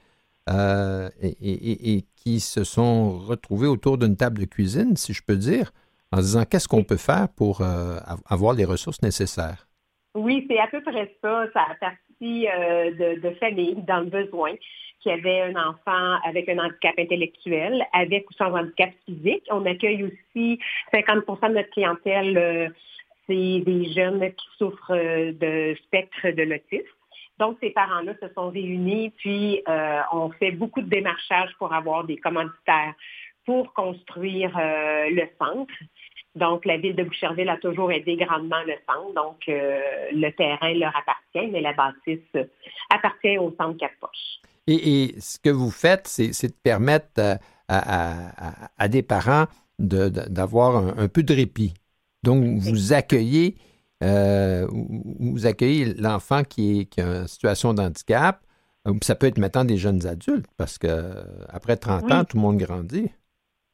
et, 0.50 1.96
et, 1.96 2.06
qui 2.16 2.40
se 2.40 2.64
sont 2.64 3.18
retrouvées 3.18 3.68
autour 3.68 3.98
d'une 3.98 4.16
table 4.16 4.40
de 4.40 4.46
cuisine, 4.46 4.96
si 4.96 5.14
je 5.14 5.22
peux 5.22 5.38
dire, 5.38 5.72
en 6.14 6.18
disant 6.18 6.44
qu'est-ce 6.46 6.68
qu'on 6.68 6.84
peut 6.84 6.98
faire 6.98 7.28
pour 7.30 7.62
avoir 7.62 8.54
les 8.54 8.66
ressources 8.66 9.02
nécessaires? 9.02 9.69
Oui, 10.15 10.45
c'est 10.50 10.60
à 10.60 10.67
peu 10.67 10.82
près 10.82 11.13
ça. 11.22 11.45
Ça 11.54 11.62
a 11.69 11.76
parti 11.76 12.48
euh, 12.48 12.91
de, 12.91 13.22
de 13.22 13.30
familles 13.36 13.84
dans 13.88 14.00
le 14.00 14.08
besoin 14.08 14.54
qui 15.02 15.12
avaient 15.12 15.41
un 15.41 15.56
enfant 15.56 16.17
avec 16.26 16.50
un 16.50 16.58
handicap 16.58 16.93
intellectuel, 16.98 17.86
avec 17.93 18.30
ou 18.30 18.34
sans 18.34 18.54
handicap 18.54 18.89
physique. 19.06 19.43
On 19.50 19.65
accueille 19.65 20.04
aussi 20.04 20.60
50% 20.93 21.50
de 21.50 21.54
notre 21.54 21.69
clientèle, 21.69 22.38
euh, 22.38 22.69
c'est 23.28 23.62
des 23.62 23.93
jeunes 23.93 24.34
qui 24.34 24.48
souffrent 24.58 24.95
euh, 24.95 25.32
de 25.32 25.78
spectre 25.84 26.32
de 26.32 26.43
l'autisme. 26.43 26.88
Donc, 27.38 27.58
ces 27.62 27.69
parents-là 27.69 28.13
se 28.22 28.28
sont 28.34 28.50
réunis, 28.50 29.12
puis 29.12 29.63
on 30.12 30.30
fait 30.32 30.52
beaucoup 30.52 30.82
de 30.82 30.89
démarchage 30.89 31.50
pour 31.58 31.74
avoir 31.74 32.04
des 32.04 32.17
commanditaires 32.17 32.93
pour 33.45 33.74
construire 33.74 34.52
le 34.58 35.24
centre. 35.39 35.74
Donc, 36.39 36.65
la 36.65 36.78
ville 36.78 36.95
de 36.95 37.04
Boucherville 37.04 37.49
a 37.49 37.58
toujours 37.58 37.91
aidé 37.91 38.15
grandement 38.15 38.62
le 38.65 38.73
centre. 38.88 39.13
Donc, 39.13 39.38
euh, 39.49 39.80
le 40.13 40.30
terrain 40.32 40.73
leur 40.73 40.93
appartient, 40.95 41.52
mais 41.52 41.62
la 41.62 41.73
bâtisse 41.73 42.47
appartient 42.89 43.38
au 43.38 43.54
centre 43.58 43.78
Quatre 43.78 43.99
Poches. 43.99 44.39
Et, 44.67 45.15
ce 45.19 45.38
que 45.39 45.49
vous 45.49 45.71
faites, 45.71 46.08
c'est 46.08 46.47
de 46.47 46.54
permettre 46.63 47.19
euh, 47.19 47.36
à, 47.67 48.88
des 48.88 49.04
parents 49.04 49.45
d'avoir 49.78 50.99
un, 50.99 51.08
peu 51.08 51.23
de 51.23 51.34
répit. 51.34 51.73
Donc, 52.23 52.43
vous 52.60 52.93
accueillez, 52.93 53.56
euh, 54.04 54.67
vous 54.71 55.45
accueillez 55.45 55.93
l'enfant 55.95 56.43
qui, 56.43 56.88
qui, 56.88 57.02
a 57.02 57.21
une 57.21 57.28
situation 57.28 57.73
d'handicap. 57.73 58.41
Ça 59.02 59.15
peut 59.15 59.28
être 59.28 59.38
maintenant 59.38 59.65
des 59.65 59.78
jeunes 59.78 60.06
adultes, 60.08 60.47
parce 60.58 60.78
qu'après 60.78 61.75
30 61.78 62.12
ans, 62.12 62.23
tout 62.23 62.38
le 62.38 62.41
monde 62.41 62.58
grandit. 62.58 63.10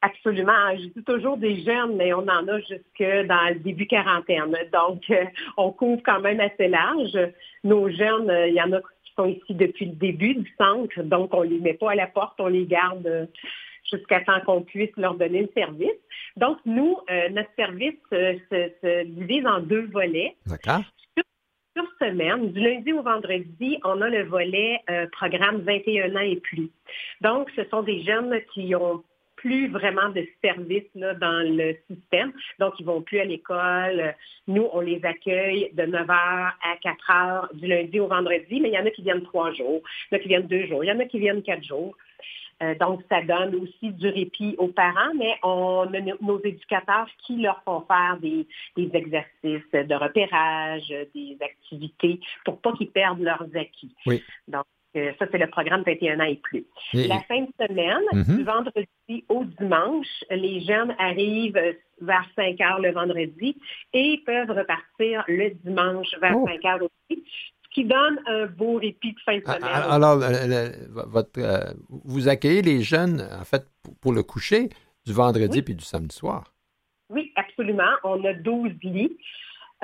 Absolument. 0.06 0.76
Je 0.76 0.86
dis 0.86 1.02
toujours 1.04 1.36
des 1.36 1.64
jeunes, 1.64 1.96
mais 1.96 2.12
on 2.12 2.28
en 2.28 2.46
a 2.46 2.60
jusque 2.60 3.26
dans 3.26 3.48
le 3.48 3.58
début 3.58 3.86
quarantaine. 3.86 4.54
Donc, 4.72 5.02
euh, 5.10 5.24
on 5.56 5.72
couvre 5.72 6.00
quand 6.04 6.20
même 6.20 6.38
assez 6.38 6.68
large. 6.68 7.18
Nos 7.64 7.90
jeunes, 7.90 8.30
euh, 8.30 8.46
il 8.46 8.54
y 8.54 8.62
en 8.62 8.72
a 8.72 8.80
qui 8.80 9.12
sont 9.16 9.26
ici 9.26 9.54
depuis 9.54 9.86
le 9.86 9.92
début 9.94 10.34
du 10.34 10.54
centre, 10.58 11.02
donc 11.02 11.34
on 11.34 11.42
ne 11.42 11.50
les 11.50 11.58
met 11.58 11.74
pas 11.74 11.92
à 11.92 11.94
la 11.96 12.06
porte, 12.06 12.38
on 12.38 12.46
les 12.46 12.66
garde 12.66 13.06
euh, 13.06 13.26
jusqu'à 13.90 14.20
temps 14.20 14.40
qu'on 14.46 14.62
puisse 14.62 14.94
leur 14.96 15.14
donner 15.14 15.42
le 15.42 15.50
service. 15.56 15.98
Donc, 16.36 16.58
nous, 16.66 16.98
notre 17.30 17.50
service 17.56 17.94
se, 18.10 19.04
divise 19.04 19.46
en 19.46 19.60
deux 19.60 19.86
volets. 19.86 20.36
D'accord. 20.46 20.82
Sur, 21.76 21.84
semaine, 22.00 22.52
du 22.52 22.60
lundi 22.60 22.92
au 22.92 23.02
vendredi, 23.02 23.78
on 23.84 24.00
a 24.02 24.08
le 24.08 24.24
volet 24.24 24.80
programme 25.12 25.60
21 25.60 26.14
ans 26.14 26.20
et 26.20 26.36
plus. 26.36 26.70
Donc, 27.20 27.48
ce 27.56 27.64
sont 27.70 27.82
des 27.82 28.02
jeunes 28.02 28.38
qui 28.52 28.74
ont 28.74 29.02
plus 29.46 29.68
vraiment 29.68 30.08
de 30.08 30.26
services 30.42 30.90
dans 30.96 31.46
le 31.46 31.76
système. 31.88 32.32
Donc, 32.58 32.74
ils 32.80 32.86
vont 32.86 33.00
plus 33.00 33.20
à 33.20 33.24
l'école. 33.24 34.16
Nous, 34.48 34.68
on 34.72 34.80
les 34.80 35.00
accueille 35.04 35.70
de 35.72 35.84
9h 35.84 36.10
à 36.10 36.74
4h 36.82 37.54
du 37.54 37.68
lundi 37.68 38.00
au 38.00 38.08
vendredi, 38.08 38.60
mais 38.60 38.70
il 38.70 38.74
y 38.74 38.78
en 38.78 38.86
a 38.86 38.90
qui 38.90 39.02
viennent 39.02 39.22
trois 39.22 39.52
jours, 39.52 39.82
il 40.10 40.14
y 40.14 40.16
en 40.16 40.18
a 40.18 40.20
qui 40.20 40.28
viennent 40.28 40.48
deux 40.48 40.66
jours, 40.66 40.82
il 40.82 40.88
y 40.88 40.92
en 40.92 40.98
a 40.98 41.04
qui 41.04 41.20
viennent 41.20 41.44
quatre 41.44 41.62
jours. 41.62 41.96
Euh, 42.60 42.74
donc, 42.74 43.02
ça 43.08 43.22
donne 43.22 43.54
aussi 43.54 43.92
du 43.92 44.08
répit 44.08 44.56
aux 44.58 44.68
parents, 44.68 45.14
mais 45.14 45.36
on 45.44 45.86
a 45.94 46.00
nos 46.00 46.42
éducateurs 46.42 47.06
qui 47.24 47.36
leur 47.36 47.62
font 47.62 47.82
faire 47.82 48.18
des, 48.20 48.46
exercices 48.76 49.70
de 49.72 49.94
repérage, 49.94 50.88
des 51.14 51.36
activités 51.40 52.18
pour 52.44 52.60
pas 52.60 52.72
qu'ils 52.72 52.90
perdent 52.90 53.20
leurs 53.20 53.46
acquis. 53.54 53.94
Oui. 54.06 54.24
Donc, 54.48 54.64
ça, 55.18 55.26
c'est 55.30 55.38
le 55.38 55.46
programme 55.48 55.82
21 55.86 56.20
ans 56.20 56.24
et 56.24 56.36
plus. 56.36 56.64
La 56.92 57.20
fin 57.20 57.42
de 57.42 57.66
semaine, 57.66 58.02
mm-hmm. 58.12 58.36
du 58.36 58.44
vendredi 58.44 59.24
au 59.28 59.44
dimanche, 59.44 60.24
les 60.30 60.60
jeunes 60.60 60.94
arrivent 60.98 61.60
vers 62.00 62.26
5 62.36 62.60
heures 62.60 62.80
le 62.80 62.92
vendredi 62.92 63.56
et 63.92 64.20
peuvent 64.24 64.50
repartir 64.50 65.24
le 65.28 65.50
dimanche 65.64 66.08
vers 66.20 66.34
5 66.34 66.64
heures 66.64 66.82
aussi 66.82 67.24
qui 67.76 67.84
donne 67.84 68.18
un 68.26 68.46
beau 68.46 68.76
répit 68.76 69.12
de 69.12 69.20
fin 69.20 69.36
de 69.36 69.44
semaine. 69.44 69.62
Alors, 69.62 70.18
votre, 71.08 71.38
euh, 71.38 71.74
vous 71.90 72.26
accueillez 72.26 72.62
les 72.62 72.80
jeunes, 72.80 73.20
en 73.38 73.44
fait, 73.44 73.66
pour 74.00 74.14
le 74.14 74.22
coucher 74.22 74.70
du 75.04 75.12
vendredi 75.12 75.60
puis 75.60 75.74
du 75.74 75.84
samedi 75.84 76.16
soir? 76.16 76.54
Oui, 77.10 77.32
absolument. 77.36 77.92
On 78.02 78.24
a 78.24 78.32
12 78.32 78.72
lits. 78.82 79.16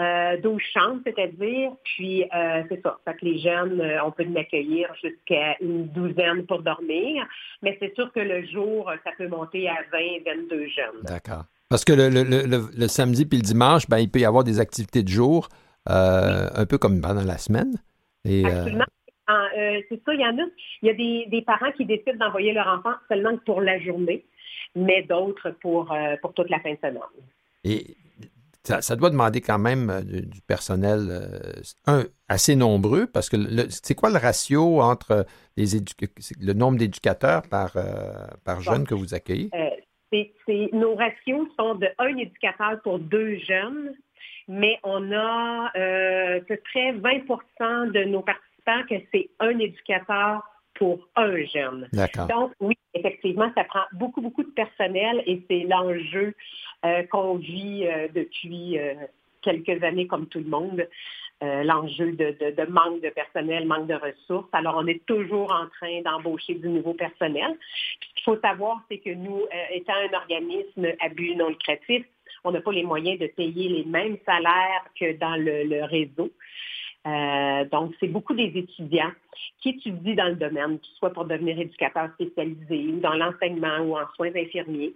Euh, 0.00 0.38
12 0.40 0.58
chambres, 0.72 1.00
c'est-à-dire, 1.04 1.72
puis 1.84 2.24
euh, 2.24 2.62
c'est 2.70 2.80
ça. 2.82 2.98
Fait 3.04 3.14
que 3.14 3.26
les 3.26 3.38
jeunes, 3.38 3.78
euh, 3.78 4.02
on 4.02 4.10
peut 4.10 4.22
les 4.22 4.40
accueillir 4.40 4.88
jusqu'à 4.94 5.54
une 5.60 5.86
douzaine 5.88 6.46
pour 6.46 6.62
dormir, 6.62 7.26
mais 7.60 7.76
c'est 7.78 7.94
sûr 7.94 8.10
que 8.10 8.20
le 8.20 8.42
jour, 8.46 8.90
ça 9.04 9.10
peut 9.18 9.28
monter 9.28 9.68
à 9.68 9.76
20, 9.92 9.98
22 10.48 10.66
jeunes. 10.68 11.02
D'accord. 11.02 11.44
Parce 11.68 11.84
que 11.84 11.92
le, 11.92 12.08
le, 12.08 12.88
samedi 12.88 13.26
puis 13.26 13.38
le 13.38 13.44
dimanche, 13.44 13.86
ben, 13.86 13.98
il 13.98 14.10
peut 14.10 14.20
y 14.20 14.24
avoir 14.24 14.44
des 14.44 14.60
activités 14.60 15.02
de 15.02 15.08
jour, 15.08 15.50
euh, 15.90 16.48
un 16.54 16.64
peu 16.64 16.78
comme 16.78 17.02
pendant 17.02 17.24
la 17.24 17.36
semaine. 17.36 17.74
Et, 18.24 18.46
Absolument. 18.46 18.84
c'est 19.26 20.00
ça, 20.06 20.14
il 20.14 20.20
y 20.20 20.24
en 20.24 20.38
a. 20.38 20.46
Il 20.80 20.88
y 20.88 20.90
a 20.90 20.94
des, 20.94 21.26
des 21.28 21.42
parents 21.42 21.72
qui 21.72 21.84
décident 21.84 22.16
d'envoyer 22.18 22.54
leur 22.54 22.66
enfant 22.66 22.94
seulement 23.10 23.36
pour 23.44 23.60
la 23.60 23.78
journée, 23.78 24.24
mais 24.74 25.02
d'autres 25.02 25.50
pour, 25.60 25.94
pour 26.22 26.32
toute 26.32 26.48
la 26.48 26.60
fin 26.60 26.72
de 26.72 26.78
semaine. 26.78 27.02
Et 27.64 27.96
ça, 28.64 28.96
doit 28.96 29.10
demander 29.10 29.40
quand 29.40 29.58
même 29.58 29.90
euh, 29.90 30.02
du, 30.02 30.40
personnel 30.42 31.08
euh, 31.10 31.62
un, 31.86 32.04
assez 32.28 32.56
nombreux, 32.56 33.06
parce 33.06 33.28
que 33.28 33.36
c'est 33.68 33.94
quoi 33.94 34.10
le 34.10 34.18
ratio 34.18 34.80
entre 34.80 35.26
les 35.56 35.66
le 36.40 36.52
nombre 36.52 36.78
d'éducateurs 36.78 37.42
par, 37.50 37.76
euh, 37.76 38.12
par 38.44 38.60
jeune 38.60 38.86
que 38.86 38.94
vous 38.94 39.14
accueillez? 39.14 39.50
nos 40.74 40.94
ratios 40.94 41.48
sont 41.58 41.74
de 41.76 41.88
un 41.98 42.16
éducateur 42.18 42.78
pour 42.82 42.98
deux 42.98 43.38
jeunes, 43.38 43.94
mais 44.46 44.78
on 44.82 45.10
a 45.10 45.70
à 45.74 46.40
peu 46.46 46.58
près 46.70 46.92
20% 46.92 47.92
de 47.92 48.04
nos 48.04 48.20
participants 48.20 48.82
que 48.90 48.96
c'est 49.10 49.30
un 49.40 49.58
éducateur 49.58 50.42
pour 50.74 51.08
un 51.16 51.36
jeune. 51.46 51.88
Donc, 52.28 52.52
oui, 52.60 52.74
effectivement, 52.92 53.50
ça 53.54 53.64
prend 53.64 53.84
beaucoup, 53.92 54.20
beaucoup 54.20 54.42
de 54.42 54.50
personnel 54.50 55.22
et 55.26 55.42
c'est 55.48 55.64
l'enjeu 55.68 56.34
qu'on 57.10 57.36
vit 57.36 57.86
euh, 57.86 58.08
depuis 58.14 58.78
euh, 58.78 58.94
quelques 59.40 59.82
années 59.82 60.06
comme 60.06 60.26
tout 60.26 60.40
le 60.40 60.48
monde. 60.48 60.86
l'enjeu 61.40 62.12
de, 62.12 62.70
manque 62.70 63.02
de 63.02 63.10
personnel, 63.10 63.66
manque 63.66 63.88
de 63.88 63.94
ressources. 63.94 64.48
Alors, 64.52 64.76
on 64.76 64.86
est 64.86 65.04
toujours 65.06 65.50
en 65.50 65.66
train 65.76 66.00
d'embaucher 66.02 66.54
du 66.54 66.68
nouveau 66.68 66.94
personnel. 66.94 67.56
ce 68.00 68.14
qu'il 68.14 68.22
faut 68.24 68.40
savoir, 68.40 68.80
c'est 68.88 68.98
que 68.98 69.10
nous, 69.10 69.40
étant 69.72 69.94
un 69.94 70.16
organisme 70.16 70.86
à 71.00 71.08
but 71.08 71.34
non 71.34 71.48
lucratif, 71.48 72.04
on 72.44 72.52
n'a 72.52 72.60
pas 72.60 72.70
les 72.70 72.84
moyens 72.84 73.18
de 73.18 73.26
payer 73.26 73.68
les 73.68 73.84
mêmes 73.84 74.18
salaires 74.24 74.84
que 74.94 75.18
dans 75.18 75.34
le 75.34 75.84
réseau. 75.84 76.30
Euh, 77.06 77.64
donc, 77.64 77.94
c'est 77.98 78.08
beaucoup 78.08 78.34
des 78.34 78.52
étudiants 78.54 79.10
qui 79.60 79.70
étudient 79.70 80.14
dans 80.14 80.28
le 80.28 80.36
domaine, 80.36 80.78
soit 80.98 81.12
pour 81.12 81.24
devenir 81.24 81.58
éducateurs 81.58 82.10
spécialisés 82.14 82.86
ou 82.92 83.00
dans 83.00 83.14
l'enseignement 83.14 83.78
ou 83.80 83.96
en 83.96 84.06
soins 84.14 84.34
infirmiers. 84.36 84.94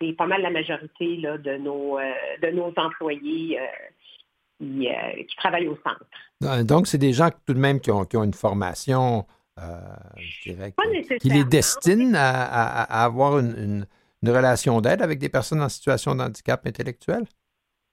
C'est 0.00 0.12
pas 0.12 0.26
mal 0.26 0.42
la 0.42 0.50
majorité 0.50 1.16
de, 1.16 1.56
nos, 1.58 1.98
euh, 1.98 2.02
de 2.42 2.48
nos 2.50 2.72
employés 2.76 3.58
euh, 3.60 5.22
qui, 5.24 5.36
travaillent 5.36 5.68
au 5.68 5.78
centre. 5.84 6.64
Donc, 6.64 6.86
c'est 6.86 6.98
des 6.98 7.12
gens 7.12 7.30
tout 7.46 7.54
de 7.54 7.58
même 7.58 7.80
qui 7.80 7.90
ont, 7.90 8.04
une 8.24 8.34
formation, 8.34 9.26
je 9.56 10.50
dirais, 10.50 10.72
qui, 11.20 11.28
les 11.30 11.44
destinent 11.44 12.14
à, 12.16 13.04
avoir 13.04 13.38
une 13.38 13.86
relation 14.26 14.80
d'aide 14.80 15.02
avec 15.02 15.18
des 15.18 15.28
personnes 15.28 15.62
en 15.62 15.68
situation 15.68 16.14
de 16.14 16.22
handicap 16.22 16.66
intellectuel? 16.66 17.24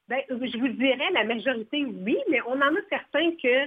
Ben, 0.07 0.21
je 0.29 0.57
vous 0.57 0.67
dirais, 0.67 1.11
la 1.13 1.23
majorité, 1.23 1.85
oui, 1.85 2.17
mais 2.29 2.39
on 2.47 2.53
en 2.53 2.75
a 2.75 2.81
certains 2.89 3.31
que 3.41 3.65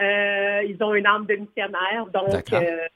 euh, 0.00 0.62
ils 0.64 0.82
ont 0.82 0.94
une 0.94 1.06
âme 1.06 1.26
de 1.26 1.36
missionnaire. 1.36 2.06
Donc, 2.12 2.52
euh, 2.52 2.88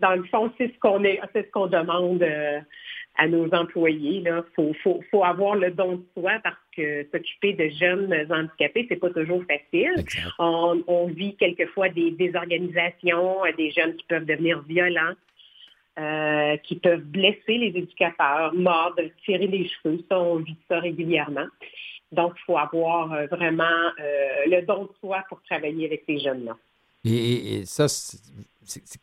dans 0.00 0.14
le 0.14 0.24
fond, 0.24 0.52
c'est 0.58 0.72
ce 0.72 0.78
qu'on 0.78 1.02
est, 1.04 1.20
c'est 1.32 1.46
ce 1.46 1.50
qu'on 1.50 1.66
demande 1.66 2.22
euh, 2.22 2.60
à 3.18 3.28
nos 3.28 3.52
employés. 3.54 4.22
Il 4.24 4.44
faut, 4.54 4.72
faut, 4.82 5.02
faut, 5.10 5.24
avoir 5.24 5.56
le 5.56 5.70
don 5.70 5.96
de 5.96 6.04
soi 6.14 6.32
parce 6.42 6.56
que 6.76 7.06
s'occuper 7.12 7.54
de 7.54 7.68
jeunes 7.68 8.14
handicapés, 8.30 8.86
c'est 8.88 8.96
pas 8.96 9.10
toujours 9.10 9.42
facile. 9.44 10.04
On, 10.38 10.82
on, 10.86 11.06
vit 11.06 11.36
quelquefois 11.36 11.88
des 11.88 12.10
désorganisations, 12.10 13.38
des 13.56 13.70
jeunes 13.70 13.96
qui 13.96 14.04
peuvent 14.06 14.26
devenir 14.26 14.62
violents. 14.62 15.14
qui 16.64 16.76
peuvent 16.76 17.04
blesser 17.04 17.58
les 17.58 17.72
éducateurs, 17.74 18.52
mordre, 18.54 19.02
tirer 19.24 19.46
les 19.46 19.66
cheveux. 19.68 19.98
Ça, 20.08 20.20
on 20.20 20.36
vit 20.36 20.58
ça 20.68 20.78
régulièrement. 20.78 21.48
Donc, 22.12 22.34
il 22.36 22.44
faut 22.44 22.58
avoir 22.58 23.12
euh, 23.12 23.26
vraiment 23.26 23.64
euh, 23.64 24.28
le 24.46 24.62
don 24.62 24.84
de 24.84 24.90
soi 25.00 25.24
pour 25.28 25.42
travailler 25.42 25.86
avec 25.86 26.04
ces 26.06 26.18
jeunes-là. 26.18 26.56
Et, 27.06 27.64
ça, 27.66 27.86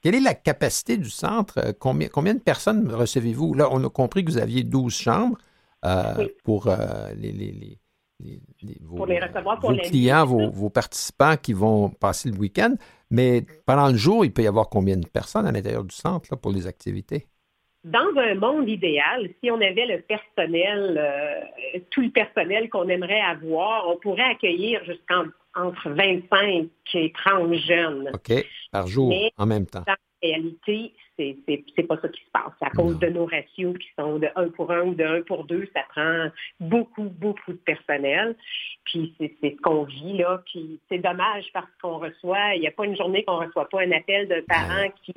quelle 0.01 0.15
est 0.15 0.19
la 0.19 0.33
capacité 0.33 0.97
du 0.97 1.09
centre? 1.09 1.57
Euh, 1.57 1.71
combien, 1.77 2.07
combien 2.09 2.33
de 2.33 2.39
personnes 2.39 2.91
recevez-vous? 2.91 3.53
Là, 3.53 3.69
on 3.71 3.83
a 3.83 3.89
compris 3.89 4.25
que 4.25 4.31
vous 4.31 4.37
aviez 4.37 4.63
12 4.63 4.93
chambres 4.93 5.37
pour 6.43 6.69
les, 7.15 7.79
vos, 8.81 9.03
recevoir 9.03 9.59
pour 9.59 9.73
clients, 9.75 10.25
vos, 10.25 10.69
participants 10.69 11.35
qui 11.35 11.53
vont 11.53 11.89
passer 11.89 12.29
le 12.29 12.37
week-end. 12.37 12.75
Mais 13.09 13.45
pendant 13.65 13.89
le 13.89 13.97
jour, 13.97 14.25
il 14.25 14.33
peut 14.33 14.43
y 14.43 14.47
avoir 14.47 14.69
combien 14.69 14.97
de 14.97 15.05
personnes 15.05 15.45
à 15.45 15.51
l'intérieur 15.51 15.83
du 15.83 15.95
centre 15.95 16.35
pour 16.35 16.51
les 16.51 16.67
activités? 16.67 17.27
Dans 17.83 18.17
un 18.17 18.35
monde 18.35 18.69
idéal, 18.69 19.29
si 19.41 19.51
on 19.51 19.55
avait 19.55 19.85
le 19.85 20.01
personnel, 20.01 20.97
euh, 20.97 21.79
tout 21.91 22.01
le 22.01 22.11
personnel 22.11 22.69
qu'on 22.69 22.87
aimerait 22.87 23.21
avoir, 23.21 23.89
on 23.89 23.97
pourrait 23.97 24.31
accueillir 24.31 24.83
jusqu'entre 24.85 25.33
25 25.89 26.67
et 26.93 27.11
30 27.11 27.53
jeunes. 27.55 28.11
OK, 28.13 28.45
par 28.71 28.87
jour, 28.87 29.13
en 29.37 29.45
même 29.45 29.65
temps. 29.65 29.83
En 29.87 30.27
réalité, 30.27 30.93
c'est, 31.17 31.37
c'est, 31.45 31.83
pas 31.83 31.99
ça 32.01 32.07
qui 32.07 32.21
se 32.21 32.31
passe. 32.31 32.53
À 32.61 32.69
cause 32.69 32.97
de 32.99 33.07
nos 33.07 33.25
ratios 33.25 33.77
qui 33.77 33.87
sont 33.99 34.17
de 34.19 34.29
1 34.35 34.49
pour 34.49 34.71
1 34.71 34.81
ou 34.83 34.95
de 34.95 35.03
1 35.03 35.21
pour 35.23 35.43
2, 35.43 35.67
ça 35.73 35.81
prend 35.89 36.29
beaucoup, 36.61 37.03
beaucoup 37.03 37.51
de 37.51 37.57
personnel. 37.57 38.35
Puis 38.85 39.13
c'est, 39.19 39.35
ce 39.41 39.61
qu'on 39.61 39.83
vit 39.83 40.17
là. 40.17 40.41
Puis 40.45 40.79
c'est 40.89 40.99
dommage 40.99 41.45
parce 41.53 41.69
qu'on 41.81 41.97
reçoit, 41.97 42.55
il 42.55 42.61
n'y 42.61 42.67
a 42.67 42.71
pas 42.71 42.85
une 42.85 42.95
journée 42.95 43.23
qu'on 43.25 43.41
ne 43.41 43.45
reçoit 43.47 43.67
pas 43.67 43.81
un 43.81 43.91
appel 43.91 44.27
d'un 44.29 44.41
parent 44.47 44.89
qui 45.03 45.13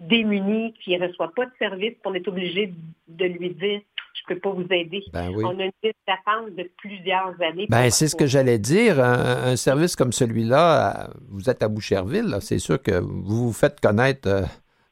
démuni, 0.00 0.74
qui 0.74 0.96
ne 0.96 1.06
reçoit 1.06 1.32
pas 1.34 1.46
de 1.46 1.52
service, 1.58 1.94
on 2.04 2.14
est 2.14 2.26
obligé 2.28 2.72
de 3.08 3.24
lui 3.24 3.50
dire 3.50 3.80
je 4.14 4.32
ne 4.32 4.34
peux 4.34 4.40
pas 4.40 4.50
vous 4.50 4.66
aider. 4.70 5.02
Ben 5.12 5.30
on 5.36 5.58
a 5.58 5.64
une 5.64 5.72
liste 5.82 5.96
d'attente 6.06 6.54
de 6.56 6.70
plusieurs 6.76 7.34
années. 7.40 7.66
Ben, 7.68 7.90
c'est 7.90 8.08
ce 8.08 8.16
que 8.16 8.26
j'allais 8.26 8.58
dire. 8.58 9.00
Un, 9.00 9.56
service 9.56 9.96
comme 9.96 10.12
celui-là, 10.12 11.10
vous 11.28 11.48
êtes 11.48 11.62
à 11.62 11.68
Boucherville, 11.68 12.36
c'est 12.40 12.58
sûr 12.58 12.82
que 12.82 12.98
vous 13.00 13.46
vous 13.46 13.52
faites 13.52 13.80
connaître 13.80 14.28
euh, 14.28 14.42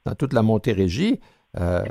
dans 0.05 0.15
toute 0.15 0.33
la 0.33 0.43
Montérégie. 0.43 1.21
Euh, 1.59 1.85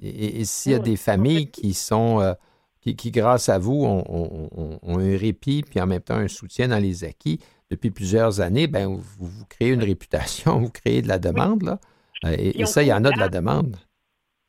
et, 0.00 0.44
s'il 0.44 0.72
y 0.72 0.74
a 0.74 0.78
des 0.78 0.96
familles 0.96 1.50
qui 1.50 1.74
sont 1.74 2.20
euh, 2.20 2.34
qui, 2.80 3.10
grâce 3.10 3.48
à 3.48 3.58
vous, 3.58 3.84
ont, 3.84 4.78
un 4.86 5.16
répit 5.16 5.62
puis 5.68 5.80
en 5.80 5.86
même 5.86 6.00
temps 6.00 6.14
un 6.14 6.28
soutien 6.28 6.68
dans 6.68 6.78
les 6.78 7.04
acquis 7.04 7.40
depuis 7.70 7.90
plusieurs 7.90 8.40
années, 8.40 8.66
ben 8.66 8.86
vous, 8.86 9.02
vous 9.18 9.44
créez 9.46 9.70
une 9.70 9.82
réputation, 9.82 10.58
vous 10.60 10.70
créez 10.70 11.02
de 11.02 11.08
la 11.08 11.18
demande 11.18 11.62
là. 11.62 11.78
Euh, 12.24 12.34
et, 12.38 12.66
ça, 12.66 12.82
il 12.82 12.88
y 12.88 12.92
en 12.92 13.04
a 13.04 13.10
de 13.10 13.18
la 13.18 13.28
demande. 13.28 13.76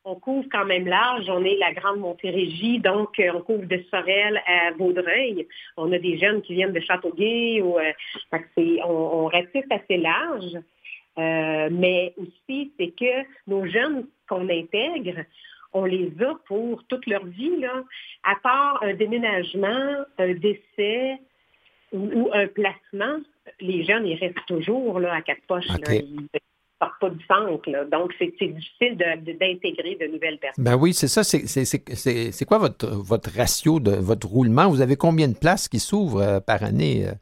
On 0.06 0.16
couvre 0.16 0.48
quand 0.52 0.66
même 0.66 0.88
large. 0.88 1.30
On 1.30 1.44
est 1.44 1.58
la 1.58 1.74
Grande 1.74 2.00
Montérégie, 2.00 2.80
donc 2.80 3.20
euh, 3.20 3.32
on 3.36 3.42
couvre 3.42 3.66
de 3.66 3.84
Sorel 3.92 4.42
à 4.48 4.72
Vaudreuil. 4.78 5.48
On 5.78 5.92
a 5.92 6.00
des 6.00 6.18
jeunes 6.18 6.42
qui 6.42 6.56
viennent 6.56 6.74
de 6.74 6.80
Châteauguay. 6.80 7.62
Ou, 7.62 7.78
euh, 7.78 7.92
on, 8.86 8.92
on 8.92 9.26
ratisse 9.28 9.66
assez 9.70 9.98
large. 9.98 10.58
mais 11.18 12.14
aussi, 12.18 12.72
c'est 12.78 12.92
que 12.92 13.28
nos 13.48 13.66
jeunes 13.68 14.08
qu'on 14.28 14.50
intègre, 14.50 15.26
on 15.74 15.86
les 15.86 16.12
a 16.22 16.36
pour 16.48 16.84
toute 16.86 17.06
leur 17.06 17.26
vie, 17.26 17.58
là, 17.58 17.84
à 18.24 18.36
part 18.42 18.82
un 18.82 18.94
déménagement, 18.94 20.06
un 20.18 20.34
décès 20.34 21.20
ou, 21.92 22.30
un 22.34 22.48
placement, 22.48 23.20
les 23.60 23.84
jeunes, 23.84 24.06
ils 24.06 24.18
restent 24.18 24.46
toujours 24.48 25.00
là, 25.00 25.14
à 25.14 25.22
quatre 25.22 25.42
poches 25.48 25.68
pas 26.80 27.10
du 27.10 27.24
centre. 27.26 27.90
Donc, 27.92 28.14
c'est 28.18 28.32
difficile 28.42 28.98
d'intégrer 28.98 29.98
de, 30.00 30.08
nouvelles 30.08 30.38
personnes. 30.40 30.64
Ben 30.64 30.76
oui, 30.76 30.94
c'est 30.94 31.08
ça. 31.08 31.24
C'est 31.24 32.46
quoi 32.46 32.58
votre, 32.58 32.88
votre 32.88 33.30
ratio 33.36 33.80
de 33.80 33.92
votre 33.92 34.28
roulement? 34.28 34.70
Vous 34.70 34.82
avez 34.82 34.96
combien 34.96 35.28
de 35.28 35.38
places 35.38 35.68
qui 35.68 35.80
s'ouvrent 35.80 36.22
euh, 36.22 36.40
par 36.40 36.64
année? 36.64 37.08
Euh, 37.08 37.14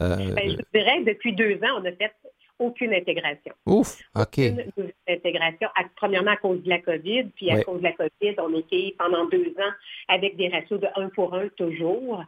euh? 0.00 0.34
Ben, 0.34 0.50
je 0.50 0.78
dirais 0.78 1.02
depuis 1.04 1.34
deux 1.34 1.56
ans, 1.56 1.80
on 1.80 1.84
a 1.84 1.92
fait 1.92 2.12
aucune 2.60 2.94
intégration. 2.94 3.52
Ouf, 3.66 3.98
OK. 4.14 4.38
Aucune 4.38 4.92
intégration, 5.08 5.68
premièrement 5.96 6.32
à 6.32 6.36
cause 6.36 6.62
de 6.62 6.68
la 6.68 6.78
COVID, 6.78 7.24
puis 7.34 7.50
à 7.50 7.62
cause 7.64 7.78
de 7.78 7.84
la 7.84 7.92
COVID, 7.92 8.36
on 8.38 8.56
était 8.56 8.94
pendant 8.98 9.26
deux 9.26 9.54
ans 9.58 9.72
avec 10.08 10.36
des 10.36 10.48
ratios 10.48 10.80
de 10.80 10.88
un 10.96 11.08
pour 11.08 11.34
un 11.34 11.48
toujours. 11.48 12.22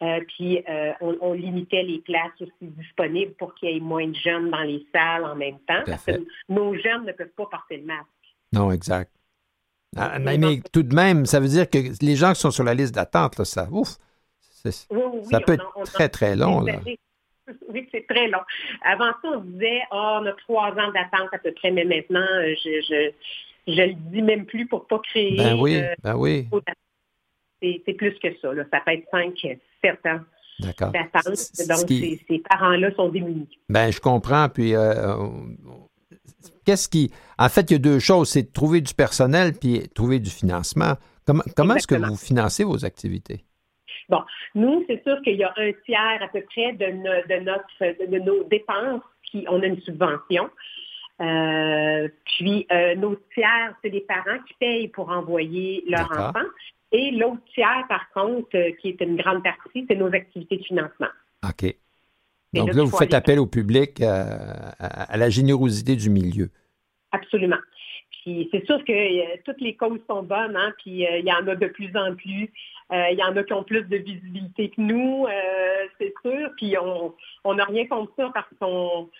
Euh, 0.00 0.20
puis 0.28 0.62
euh, 0.68 0.92
on, 1.00 1.32
limitait 1.32 1.82
les 1.82 1.98
places 1.98 2.30
aussi 2.40 2.52
disponibles 2.60 3.32
pour 3.32 3.54
qu'il 3.54 3.70
y 3.70 3.76
ait 3.76 3.80
moins 3.80 4.06
de 4.06 4.14
jeunes 4.14 4.50
dans 4.50 4.62
les 4.62 4.86
salles 4.94 5.24
en 5.24 5.34
même 5.34 5.58
temps. 5.66 5.82
Parce 5.86 6.04
que 6.04 6.24
nos 6.48 6.74
jeunes 6.74 7.04
ne 7.06 7.12
peuvent 7.12 7.32
pas 7.36 7.46
porter 7.46 7.78
le 7.78 7.84
masque. 7.84 8.06
Non, 8.52 8.70
exact. 8.70 9.10
Ah, 9.96 10.18
mais, 10.18 10.60
tout 10.72 10.82
de 10.82 10.94
même, 10.94 11.26
ça 11.26 11.40
veut 11.40 11.48
dire 11.48 11.68
que 11.68 11.78
les 12.04 12.14
gens 12.14 12.32
qui 12.34 12.40
sont 12.40 12.50
sur 12.50 12.64
la 12.64 12.74
liste 12.74 12.94
d'attente, 12.94 13.42
ça, 13.44 13.68
ouf, 13.72 13.96
ça 14.62 15.40
peut 15.40 15.54
être 15.54 15.82
très, 15.84 16.08
très 16.08 16.36
long. 16.36 16.60
Là. 16.60 16.80
Oui, 17.72 17.88
c'est 17.92 18.06
très 18.06 18.28
long. 18.28 18.40
Avant 18.84 19.12
ça, 19.22 19.28
on 19.36 19.40
disait, 19.40 19.80
oh, 19.90 20.18
on 20.20 20.26
a 20.26 20.32
trois 20.32 20.70
ans 20.70 20.92
d'attente 20.92 21.28
à 21.32 21.38
peu 21.38 21.52
près, 21.52 21.70
mais 21.70 21.84
maintenant, 21.84 22.20
euh, 22.20 22.54
je, 22.64 22.80
je, 22.88 23.72
je 23.72 23.82
le 23.82 23.94
dis 23.94 24.22
même 24.22 24.46
plus 24.46 24.66
pour 24.66 24.86
pas 24.86 24.98
créer. 24.98 25.36
Ben 25.36 25.58
oui, 25.58 25.80
ben 26.02 26.16
oui. 26.16 26.48
C'est 27.60 27.94
plus 27.94 28.14
que 28.18 28.28
ça. 28.40 28.52
Là. 28.52 28.64
Ça 28.72 28.80
peut 28.84 28.92
être 28.92 29.08
cinq, 29.10 29.34
sept 29.82 30.06
ans. 30.06 30.20
D'accord. 30.60 30.92
Donc, 30.92 31.88
ces, 31.88 32.42
parents-là 32.50 32.92
sont 32.94 33.08
démunis. 33.08 33.48
Ben, 33.68 33.92
je 33.92 34.00
comprends. 34.00 34.48
Puis, 34.48 34.74
euh, 34.74 35.16
euh, 35.16 35.28
qu'est-ce 36.64 36.88
qui. 36.88 37.12
En 37.38 37.48
fait, 37.48 37.70
il 37.70 37.74
y 37.74 37.76
a 37.76 37.78
deux 37.78 38.00
choses 38.00 38.28
c'est 38.30 38.42
de 38.42 38.52
trouver 38.52 38.80
du 38.80 38.92
personnel 38.94 39.52
puis 39.54 39.88
trouver 39.94 40.18
du 40.18 40.30
financement. 40.30 40.94
Comment, 41.24 41.44
comment 41.56 41.74
est-ce 41.74 41.86
que 41.86 41.94
vous 41.94 42.16
financez 42.16 42.64
vos 42.64 42.84
activités? 42.84 43.44
Bon, 44.08 44.22
nous, 44.54 44.84
c'est 44.88 45.02
sûr 45.02 45.20
qu'il 45.22 45.36
y 45.36 45.44
a 45.44 45.52
un 45.56 45.72
tiers 45.84 46.22
à 46.22 46.28
peu 46.28 46.40
près 46.42 46.72
de, 46.72 46.86
de, 46.86 47.44
notre, 47.44 48.10
de, 48.10 48.18
nos 48.18 48.44
dépenses 48.44 49.02
qui, 49.22 49.44
on 49.48 49.62
a 49.62 49.66
une 49.66 49.80
subvention. 49.82 50.48
Euh, 51.20 52.08
puis, 52.24 52.66
euh, 52.70 52.94
nos 52.94 53.16
tiers, 53.34 53.74
c'est 53.82 53.90
les 53.90 54.00
parents 54.00 54.38
qui 54.46 54.54
payent 54.54 54.88
pour 54.88 55.10
envoyer 55.10 55.84
leurs 55.88 56.10
enfants. 56.12 56.46
Et 56.90 57.10
l'autre 57.10 57.42
tiers, 57.52 57.84
par 57.88 58.08
contre, 58.12 58.48
euh, 58.54 58.70
qui 58.80 58.88
est 58.88 59.00
une 59.02 59.16
grande 59.16 59.42
partie, 59.42 59.84
c'est 59.88 59.96
nos 59.96 60.12
activités 60.14 60.56
de 60.56 60.62
financement. 60.62 61.08
OK. 61.46 61.74
Donc 62.54 62.72
là, 62.72 62.82
vous 62.82 62.96
faites 62.96 63.12
appel 63.12 63.38
au 63.38 63.46
public, 63.46 64.00
à, 64.00 65.16
la 65.16 65.28
générosité 65.28 65.96
du 65.96 66.08
milieu. 66.08 66.50
Absolument. 67.12 67.58
C'est 68.50 68.64
sûr 68.66 68.84
que 68.84 69.40
toutes 69.42 69.60
les 69.60 69.76
causes 69.76 70.00
sont 70.08 70.22
bonnes, 70.22 70.56
hein, 70.56 70.72
puis 70.78 71.02
il 71.02 71.24
y 71.24 71.32
en 71.32 71.46
a 71.46 71.54
de 71.54 71.66
plus 71.66 71.94
en 71.96 72.14
plus. 72.14 72.50
Euh, 72.90 73.10
il 73.10 73.18
y 73.18 73.22
en 73.22 73.36
a 73.36 73.44
qui 73.44 73.52
ont 73.52 73.64
plus 73.64 73.82
de 73.82 73.96
visibilité 73.98 74.70
que 74.70 74.80
nous, 74.80 75.26
euh, 75.26 75.86
c'est 75.98 76.14
sûr. 76.22 76.50
Puis 76.56 76.74
on 76.78 77.54
n'a 77.54 77.64
rien 77.64 77.86
contre 77.86 78.12
ça 78.16 78.30
parce 78.32 78.48
qu'on 78.58 79.10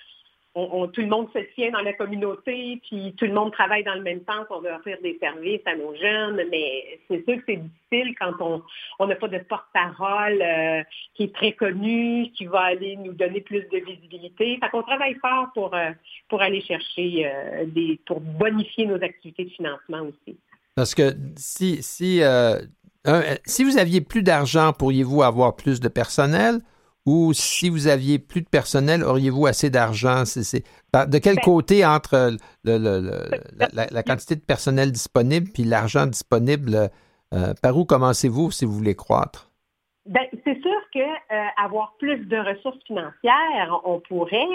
tout 0.54 1.00
le 1.00 1.06
monde 1.06 1.28
se 1.32 1.38
tient 1.54 1.70
dans 1.70 1.80
la 1.80 1.92
communauté, 1.92 2.80
puis 2.88 3.14
tout 3.16 3.26
le 3.26 3.32
monde 3.32 3.52
travaille 3.52 3.84
dans 3.84 3.94
le 3.94 4.02
même 4.02 4.22
temps 4.22 4.44
pour 4.48 4.64
offrir 4.64 4.98
des 5.02 5.16
services 5.20 5.60
à 5.66 5.76
nos 5.76 5.94
jeunes, 5.94 6.42
mais 6.50 7.00
c'est 7.08 7.24
sûr 7.24 7.36
que 7.36 7.42
c'est 7.46 7.56
difficile 7.56 8.14
quand 8.18 8.62
on 8.98 9.06
n'a 9.06 9.14
pas 9.14 9.28
de 9.28 9.38
porte-parole 9.38 10.42
euh, 10.42 10.82
qui 11.14 11.24
est 11.24 11.34
très 11.34 11.52
connu, 11.52 12.30
qui 12.36 12.46
va 12.46 12.60
aller 12.60 12.96
nous 12.96 13.12
donner 13.12 13.40
plus 13.40 13.62
de 13.70 13.78
visibilité. 13.78 14.58
Fait 14.60 14.68
qu'on 14.70 14.82
travaille 14.82 15.14
fort 15.20 15.48
pour, 15.54 15.76
pour 16.28 16.42
aller 16.42 16.60
chercher 16.62 17.30
des, 17.66 18.00
pour 18.06 18.20
bonifier 18.20 18.86
nos 18.86 19.02
activités 19.02 19.44
de 19.44 19.50
financement 19.50 20.02
aussi. 20.02 20.36
Parce 20.74 20.94
que 20.94 21.12
si, 21.36 21.82
si 21.82 22.22
euh, 23.08 23.34
si 23.46 23.64
vous 23.64 23.78
aviez 23.78 24.00
plus 24.00 24.22
d'argent, 24.22 24.72
pourriez-vous 24.72 25.22
avoir 25.22 25.56
plus 25.56 25.80
de 25.80 25.88
personnel? 25.88 26.60
Ou 27.08 27.32
si 27.32 27.70
vous 27.70 27.86
aviez 27.86 28.18
plus 28.18 28.42
de 28.42 28.48
personnel, 28.48 29.02
auriez-vous 29.02 29.46
assez 29.46 29.70
d'argent? 29.70 30.24
de 30.24 31.18
quel 31.18 31.36
ben 31.36 31.42
côté 31.42 31.86
entre 31.86 32.36
la, 32.64 34.02
quantité 34.02 34.36
de 34.36 34.42
personnel 34.42 34.92
disponible 34.92 35.48
puis 35.54 35.64
l'argent 35.64 36.06
disponible, 36.06 36.90
euh, 37.32 37.54
par 37.62 37.78
où 37.78 37.86
commencez-vous 37.86 38.50
si 38.50 38.66
vous 38.66 38.72
voulez 38.72 38.94
croître? 38.94 39.50
Ben, 40.04 40.26
c'est 40.44 40.60
sûr 40.60 40.80
qu'avoir 40.92 41.94
euh, 41.94 41.98
plus 41.98 42.26
de 42.26 42.36
ressources 42.36 42.82
financières, 42.84 43.80
on 43.84 44.00
pourrait. 44.00 44.46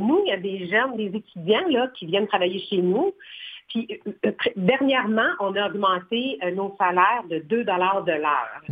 nous, 0.00 0.20
il 0.26 0.28
y 0.28 0.32
a 0.32 0.36
des 0.36 0.68
jeunes, 0.68 0.94
des 0.94 1.16
étudiants 1.16 1.68
là, 1.70 1.88
qui 1.94 2.04
viennent 2.04 2.26
travailler 2.26 2.60
chez 2.68 2.82
nous. 2.82 3.14
Puis 3.68 4.00
euh, 4.06 4.32
dernièrement, 4.56 5.30
on 5.40 5.54
a 5.54 5.68
augmenté 5.68 6.38
euh, 6.42 6.50
nos 6.52 6.74
salaires 6.78 7.24
de 7.30 7.38
2 7.38 7.64
de 7.64 8.12
l'heure. 8.12 8.62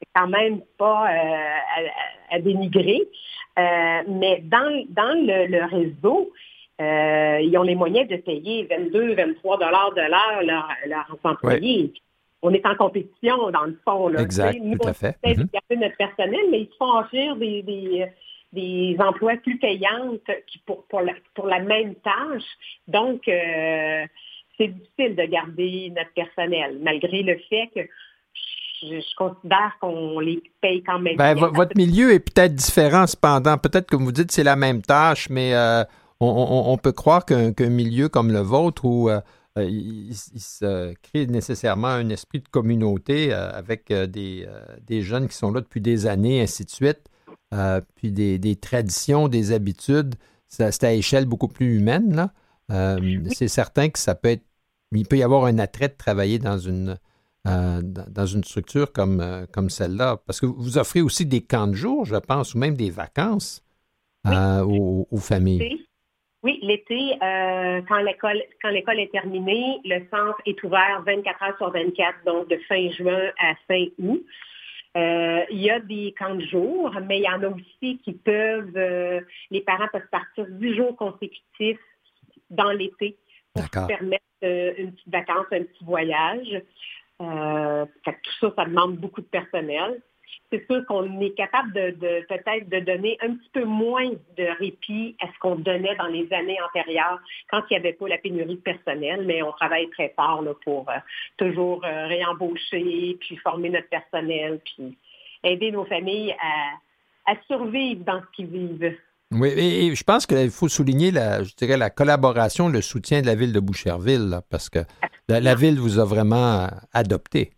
C'est 0.00 0.08
quand 0.14 0.28
même 0.28 0.60
pas 0.78 1.10
euh, 1.10 1.86
à, 2.30 2.38
dénigrer. 2.40 3.00
mais 3.56 4.42
dans, 4.44 4.84
dans 4.90 5.14
le, 5.14 5.64
réseau, 5.64 6.32
ils 6.78 7.58
ont 7.58 7.62
les 7.62 7.74
moyens 7.74 8.08
de 8.08 8.16
payer 8.16 8.64
22, 8.64 9.14
23 9.14 9.58
dollars 9.58 9.92
de 9.94 10.02
l'heure 10.02 10.66
leurs, 10.86 11.18
employés. 11.24 11.92
On 12.40 12.54
est 12.54 12.64
en 12.64 12.76
compétition, 12.76 13.50
dans 13.50 13.64
le 13.64 13.76
fond. 13.84 14.08
Là, 14.08 14.22
exact, 14.22 14.60
Nous, 14.62 14.78
tout 14.78 14.88
à 14.88 14.92
fait. 14.92 15.16
On 15.24 15.30
mm 15.30 15.80
notre 15.80 15.96
personnel, 15.96 16.40
mais 16.50 16.60
ils 16.62 16.68
se 16.68 16.76
font 16.76 16.98
offrir 16.98 17.34
des, 17.36 17.62
des 17.62 18.06
des 18.52 18.96
emplois 18.98 19.36
plus 19.36 19.58
payantes 19.58 20.30
qui 20.46 20.58
pour, 20.58 20.84
pour, 20.86 21.00
la, 21.00 21.12
pour 21.34 21.46
la 21.46 21.60
même 21.60 21.94
tâche. 21.96 22.44
Donc, 22.86 23.28
euh, 23.28 24.06
c'est 24.56 24.68
difficile 24.68 25.16
de 25.16 25.24
garder 25.24 25.92
notre 25.94 26.12
personnel, 26.12 26.78
malgré 26.80 27.22
le 27.22 27.38
fait 27.50 27.68
que 27.74 27.80
je, 28.82 29.16
considère 29.16 29.76
qu'on 29.80 30.20
les 30.20 30.42
paye 30.60 30.82
quand 30.82 30.98
même. 30.98 31.16
Ben, 31.16 31.34
votre 31.34 31.76
milieu 31.76 32.12
est 32.12 32.20
peut-être 32.20 32.54
différent 32.54 33.06
cependant. 33.06 33.58
Peut-être 33.58 33.88
que 33.88 33.96
vous 33.96 34.12
dites 34.12 34.32
c'est 34.32 34.44
la 34.44 34.56
même 34.56 34.82
tâche, 34.82 35.28
mais 35.30 35.54
euh, 35.54 35.84
on, 36.20 36.76
peut 36.76 36.92
croire 36.92 37.24
qu'un 37.24 37.52
milieu 37.70 38.08
comme 38.08 38.32
le 38.32 38.40
vôtre 38.40 38.84
où 38.84 39.08
euh, 39.08 39.20
il, 39.56 40.14
se 40.14 40.94
crée 41.02 41.26
nécessairement 41.26 41.88
un 41.88 42.08
esprit 42.08 42.40
de 42.40 42.48
communauté 42.48 43.32
avec 43.32 43.92
des, 43.92 44.46
des, 44.86 45.02
jeunes 45.02 45.28
qui 45.28 45.36
sont 45.36 45.52
là 45.52 45.60
depuis 45.60 45.80
des 45.80 46.06
années, 46.06 46.40
ainsi 46.40 46.64
de 46.64 46.70
suite. 46.70 47.08
Euh, 47.54 47.80
puis 47.94 48.12
des, 48.12 48.56
traditions, 48.56 49.28
des 49.28 49.52
habitudes. 49.52 50.16
C'est 50.48 50.84
à 50.84 50.92
échelle 50.92 51.26
beaucoup 51.26 51.48
plus 51.48 51.78
humaine. 51.78 52.14
Là. 52.14 52.32
Euh, 52.70 53.20
c'est 53.32 53.48
certain 53.48 53.88
que 53.88 53.98
ça 53.98 54.14
peut 54.14 54.28
être. 54.28 54.44
Il 54.92 55.06
peut 55.06 55.18
y 55.18 55.22
avoir 55.22 55.44
un 55.44 55.58
attrait 55.58 55.88
de 55.88 55.94
travailler 55.96 56.38
dans 56.38 56.58
une, 56.58 56.98
euh, 57.46 57.80
dans 57.82 58.26
une 58.26 58.44
structure 58.44 58.92
comme, 58.92 59.46
comme 59.52 59.70
celle-là. 59.70 60.18
Parce 60.26 60.40
que 60.40 60.46
vous 60.46 60.78
offrez 60.78 61.00
aussi 61.00 61.26
des 61.26 61.42
camps 61.42 61.66
de 61.66 61.74
jour, 61.74 62.04
je 62.04 62.16
pense, 62.16 62.54
ou 62.54 62.58
même 62.58 62.74
des 62.74 62.90
vacances 62.90 63.64
aux, 64.26 65.06
familles. 65.18 65.84
Oui, 66.42 66.60
l'été, 66.62 67.16
quand 67.88 67.98
l'école 67.98 68.42
quand 68.62 68.68
l'école 68.68 69.00
est 69.00 69.10
terminée, 69.10 69.80
le 69.84 70.00
centre 70.10 70.40
est 70.46 70.62
ouvert 70.62 71.02
24 71.04 71.42
heures 71.42 71.56
sur 71.56 71.70
24, 71.70 72.24
donc 72.26 72.48
de 72.48 72.58
fin 72.68 72.90
juin 72.90 73.30
à 73.40 73.54
fin 73.66 73.86
août. 73.98 74.24
Euh, 74.96 75.44
il 75.50 75.58
y 75.58 75.70
a 75.70 75.80
des 75.80 76.14
camps 76.18 76.34
de 76.34 76.44
jour, 76.44 76.92
mais 77.06 77.18
il 77.18 77.24
y 77.24 77.28
en 77.28 77.42
a 77.42 77.48
aussi 77.48 77.98
qui 77.98 78.12
peuvent, 78.12 78.76
euh, 78.76 79.20
les 79.50 79.60
parents 79.60 79.88
peuvent 79.92 80.08
partir 80.10 80.46
dix 80.48 80.74
jours 80.74 80.96
consécutifs 80.96 81.78
dans 82.50 82.72
l'été 82.72 83.16
pour 83.54 83.86
permettre 83.86 84.24
euh, 84.44 84.72
une 84.78 84.92
petite 84.92 85.12
vacance, 85.12 85.46
un 85.52 85.62
petit 85.62 85.84
voyage. 85.84 86.62
Tout 87.18 88.32
ça, 88.40 88.52
ça 88.56 88.64
demande 88.64 88.96
beaucoup 88.96 89.20
de 89.20 89.26
personnel 89.26 90.00
c'est 90.50 90.64
sûr 90.66 90.84
qu'on 90.86 91.20
est 91.20 91.32
capable 91.32 91.72
de, 91.72 92.26
peut-être 92.26 92.68
de 92.68 92.80
donner 92.80 93.18
un 93.20 93.34
petit 93.34 93.50
peu 93.52 93.64
moins 93.64 94.10
de 94.36 94.58
répit 94.58 95.14
à 95.20 95.26
ce 95.26 95.38
qu'on 95.40 95.56
donnait 95.56 95.94
dans 95.96 96.06
les 96.06 96.32
années 96.32 96.58
antérieures 96.62 97.20
quand 97.50 97.62
il 97.68 97.74
n'y 97.74 97.76
avait 97.76 97.92
pas 97.92 98.08
la 98.08 98.18
pénurie 98.18 98.56
de 98.56 98.60
personnel, 98.60 99.24
mais 99.26 99.42
on 99.42 99.52
travaille 99.52 99.90
très 99.90 100.12
fort 100.16 100.42
pour 100.64 100.88
euh, 100.88 100.94
toujours 101.36 101.84
euh, 101.84 102.06
réembaucher, 102.06 103.16
puis 103.20 103.36
former 103.36 103.70
notre 103.70 103.88
personnel, 103.88 104.60
puis 104.64 104.96
aider 105.44 105.70
nos 105.70 105.84
familles 105.84 106.34
à, 106.40 107.34
survivre 107.46 108.04
dans 108.04 108.22
ce 108.22 108.36
qu'ils 108.36 108.46
vivent. 108.46 108.96
Oui, 109.30 109.48
et 109.50 109.94
je 109.94 110.04
pense 110.04 110.26
qu'il 110.26 110.50
faut 110.50 110.68
souligner 110.68 111.10
la, 111.10 111.42
je 111.42 111.54
dirais, 111.54 111.76
la 111.76 111.90
collaboration, 111.90 112.68
le 112.68 112.80
soutien 112.80 113.20
de 113.20 113.26
la 113.26 113.34
ville 113.34 113.52
de 113.52 113.60
Boucherville, 113.60 114.40
parce 114.50 114.70
que 114.70 114.78
la, 115.28 115.54
ville 115.54 115.78
vous 115.78 115.98
a 115.98 116.04
vraiment 116.06 116.66
adopté. 116.94 117.52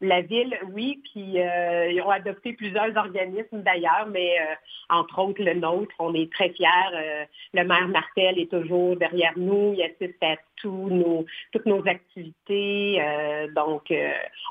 La 0.00 0.22
ville, 0.22 0.58
oui, 0.72 1.00
puis 1.04 1.40
euh, 1.40 1.92
ils 1.92 2.02
ont 2.02 2.10
adopté 2.10 2.52
plusieurs 2.52 2.96
organismes 2.96 3.62
d'ailleurs, 3.62 4.08
mais 4.10 4.40
euh, 4.40 4.54
entre 4.90 5.20
autres 5.20 5.40
le 5.40 5.54
nôtre, 5.54 5.94
on 6.00 6.14
est 6.14 6.30
très 6.32 6.50
fiers. 6.50 6.66
Euh, 6.94 7.24
le 7.54 7.64
maire 7.64 7.86
Martel 7.86 8.40
est 8.40 8.50
toujours 8.50 8.96
derrière 8.96 9.34
nous, 9.36 9.72
il 9.72 9.82
assiste 9.82 10.20
à 10.20 10.36
tous 10.56 10.90
nos, 10.90 11.24
toutes 11.52 11.66
nos 11.66 11.86
activités, 11.86 13.00
donc 13.54 13.92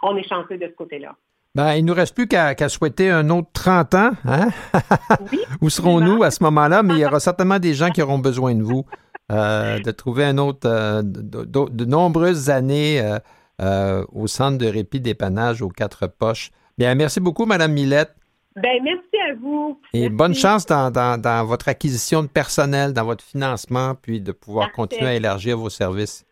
on 0.02 0.16
est 0.16 0.28
chanceux 0.28 0.58
de 0.58 0.68
ce 0.68 0.74
côté-là. 0.76 1.14
Ben, 1.56 1.76
il 1.76 1.86
ne 1.86 1.90
nous 1.90 1.94
reste 1.94 2.16
plus 2.16 2.28
qu'à 2.28 2.70
souhaiter 2.70 3.10
un 3.10 3.30
autre 3.30 3.50
30 3.54 3.94
ans. 3.96 4.12
Hein? 4.26 4.50
Où 5.62 5.70
serons-nous 5.70 6.24
à 6.24 6.32
ce 6.32 6.44
moment-là? 6.44 6.82
Mais 6.84 6.96
il 6.96 7.00
y 7.00 7.06
aura 7.06 7.20
certainement 7.22 7.60
des 7.60 7.74
gens 7.74 7.90
qui 7.90 8.02
auront 8.02 8.20
besoin 8.20 8.56
de 8.56 8.64
vous, 8.64 8.86
de 9.30 9.92
trouver 9.92 10.26
un 10.26 10.38
autre, 10.40 10.68
de 11.02 11.86
nombreuses 11.86 12.50
années 12.50 13.20
euh, 13.62 14.04
au 14.12 14.26
centre 14.26 14.58
de 14.58 14.66
répit 14.66 15.00
dépannage 15.00 15.62
aux 15.62 15.70
quatre 15.70 16.08
poches. 16.08 16.50
Bien, 16.78 16.96
merci 16.96 17.20
beaucoup, 17.20 17.46
Madame 17.46 17.72
Millette. 17.72 18.16
Ben, 18.56 18.82
merci 18.84 19.18
à 19.30 19.36
vous. 19.36 19.80
Et 19.94 20.10
bonne 20.10 20.34
chance 20.34 20.66
dans, 20.66 21.46
votre 21.46 21.70
acquisition 21.70 22.24
de 22.24 22.28
personnel, 22.28 22.94
dans 22.94 23.06
votre 23.06 23.24
financement, 23.24 23.96
puis 23.96 24.22
de 24.22 24.32
pouvoir 24.32 24.72
continuer 24.72 25.08
à 25.08 25.16
élargir 25.16 25.58
vos 25.58 25.70
services. 25.70 26.26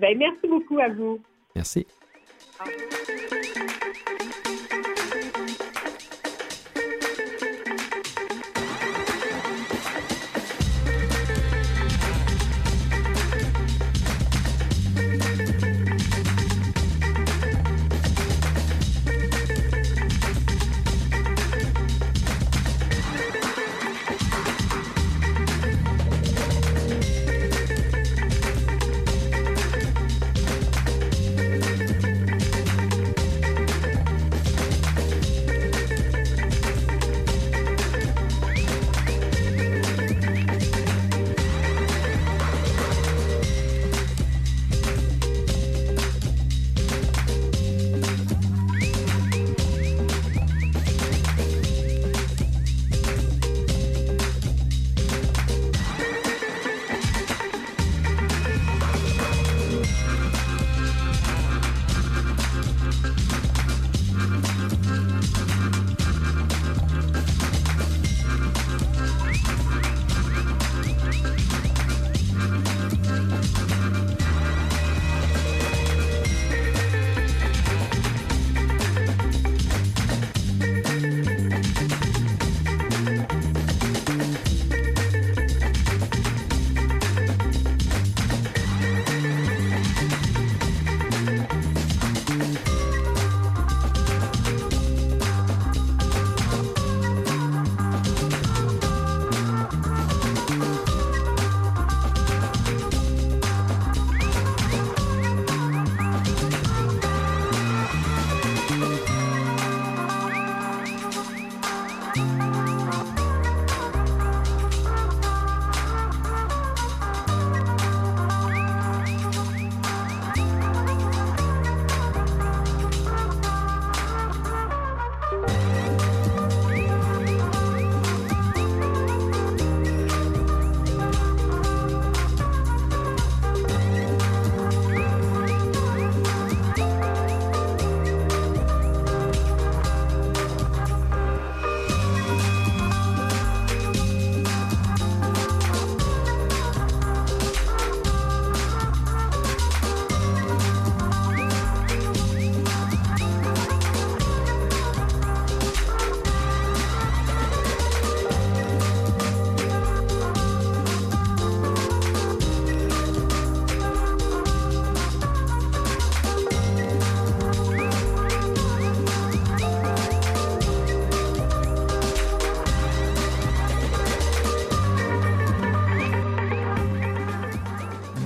Ben, 0.00 0.16
merci 0.18 0.48
beaucoup 0.48 0.78
à 0.78 0.88
vous. 0.88 1.20
Merci. 1.54 1.86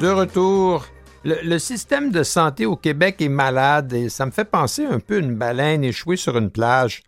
De 0.08 0.12
retour. 0.12 0.86
Le, 1.24 1.58
système 1.58 2.10
de 2.10 2.22
santé 2.22 2.64
au 2.64 2.76
Québec 2.76 3.20
est 3.20 3.28
malade 3.28 3.92
et 3.92 4.08
ça 4.08 4.24
me 4.24 4.30
fait 4.30 4.46
penser 4.46 4.86
un 4.86 5.00
peu 5.00 5.16
à 5.16 5.18
une 5.18 5.34
baleine 5.34 5.84
échouée 5.84 6.16
sur 6.16 6.38
une 6.38 6.50
plage. 6.50 7.02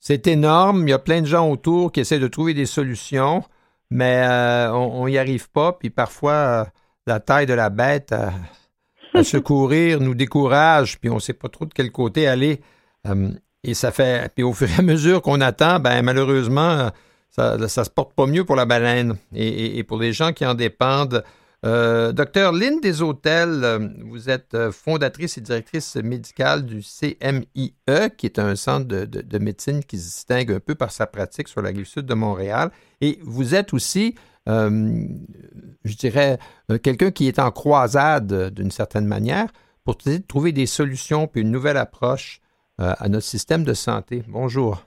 C'est 0.00 0.26
énorme, 0.26 0.86
il 0.86 0.90
y 0.90 0.92
a 0.92 0.98
plein 0.98 1.22
de 1.22 1.26
gens 1.26 1.48
autour 1.48 1.92
qui 1.92 2.00
essaient 2.00 2.18
de 2.18 2.28
trouver 2.28 2.52
des 2.52 2.66
solutions, 2.66 3.42
mais 3.90 4.22
euh, 4.28 4.70
on 4.70 5.08
n'y 5.08 5.16
arrive 5.16 5.48
pas. 5.50 5.72
Puis 5.72 5.88
parfois, 5.88 6.32
euh, 6.32 6.64
la 7.06 7.20
taille 7.20 7.46
de 7.46 7.54
la 7.54 7.70
bête 7.70 8.12
à, 9.14 9.24
secourir 9.24 10.00
nous 10.00 10.14
décourage, 10.14 10.98
puis 10.98 11.08
on 11.08 11.14
ne 11.14 11.20
sait 11.20 11.32
pas 11.32 11.48
trop 11.48 11.64
de 11.64 11.72
quel 11.72 11.90
côté 11.90 12.26
aller. 12.26 12.60
Euh, 13.06 13.30
et 13.64 13.72
ça 13.72 13.92
fait. 13.92 14.30
Puis 14.34 14.42
au 14.42 14.52
fur 14.58 14.68
et 14.68 14.78
à 14.78 14.82
mesure 14.82 15.22
qu'on 15.22 15.40
attend, 15.40 15.80
ben 15.80 16.02
malheureusement, 16.02 16.90
ça 17.30 17.56
ne 17.56 17.66
se 17.66 17.88
porte 17.88 18.12
pas 18.12 18.26
mieux 18.26 18.44
pour 18.44 18.56
la 18.56 18.66
baleine. 18.66 19.16
et 19.32 19.82
pour 19.84 19.98
les 19.98 20.12
gens 20.12 20.34
qui 20.34 20.44
en 20.44 20.52
dépendent, 20.52 21.14
euh, 21.14 21.22
docteur 21.62 22.52
Lynn 22.52 22.80
Deshôtels, 22.80 23.62
euh, 23.62 23.88
vous 24.04 24.28
êtes 24.28 24.54
euh, 24.54 24.72
fondatrice 24.72 25.38
et 25.38 25.40
directrice 25.40 25.94
médicale 25.96 26.66
du 26.66 26.82
CMIE, 26.82 27.74
qui 28.16 28.26
est 28.26 28.38
un 28.38 28.56
centre 28.56 28.86
de, 28.86 29.38
médecine 29.38 29.84
qui 29.84 29.96
se 29.96 30.04
distingue 30.04 30.52
un 30.52 30.60
peu 30.60 30.74
par 30.74 30.90
sa 30.90 31.06
pratique 31.06 31.48
sur 31.48 31.62
la 31.62 31.68
rive 31.68 31.86
sud 31.86 32.06
de 32.06 32.14
Montréal. 32.14 32.70
Et 33.00 33.18
vous 33.22 33.54
êtes 33.54 33.72
aussi, 33.72 34.16
je 34.46 35.96
dirais, 35.96 36.38
quelqu'un 36.82 37.10
qui 37.12 37.28
est 37.28 37.38
en 37.38 37.50
croisade 37.50 38.50
d'une 38.52 38.70
certaine 38.70 39.06
manière 39.06 39.46
pour 39.84 39.96
trouver 40.28 40.52
des 40.52 40.66
solutions 40.66 41.26
puis 41.26 41.42
une 41.42 41.50
nouvelle 41.50 41.76
approche 41.76 42.40
à 42.78 43.08
notre 43.08 43.26
système 43.26 43.64
de 43.64 43.74
santé. 43.74 44.24
Bonjour. 44.28 44.84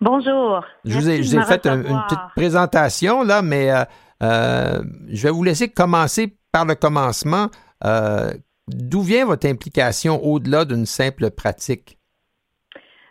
Bonjour. 0.00 0.64
Je 0.84 0.98
vous 0.98 1.08
ai, 1.08 1.44
fait 1.44 1.66
une 1.66 1.82
petite 1.82 2.34
présentation, 2.36 3.22
là, 3.22 3.42
mais 3.42 3.70
euh, 4.22 4.82
je 5.08 5.22
vais 5.22 5.30
vous 5.30 5.44
laisser 5.44 5.70
commencer 5.70 6.36
par 6.52 6.64
le 6.64 6.74
commencement. 6.74 7.48
Euh, 7.84 8.32
d'où 8.68 9.02
vient 9.02 9.26
votre 9.26 9.46
implication 9.46 10.22
au-delà 10.22 10.64
d'une 10.64 10.86
simple 10.86 11.30
pratique? 11.30 11.98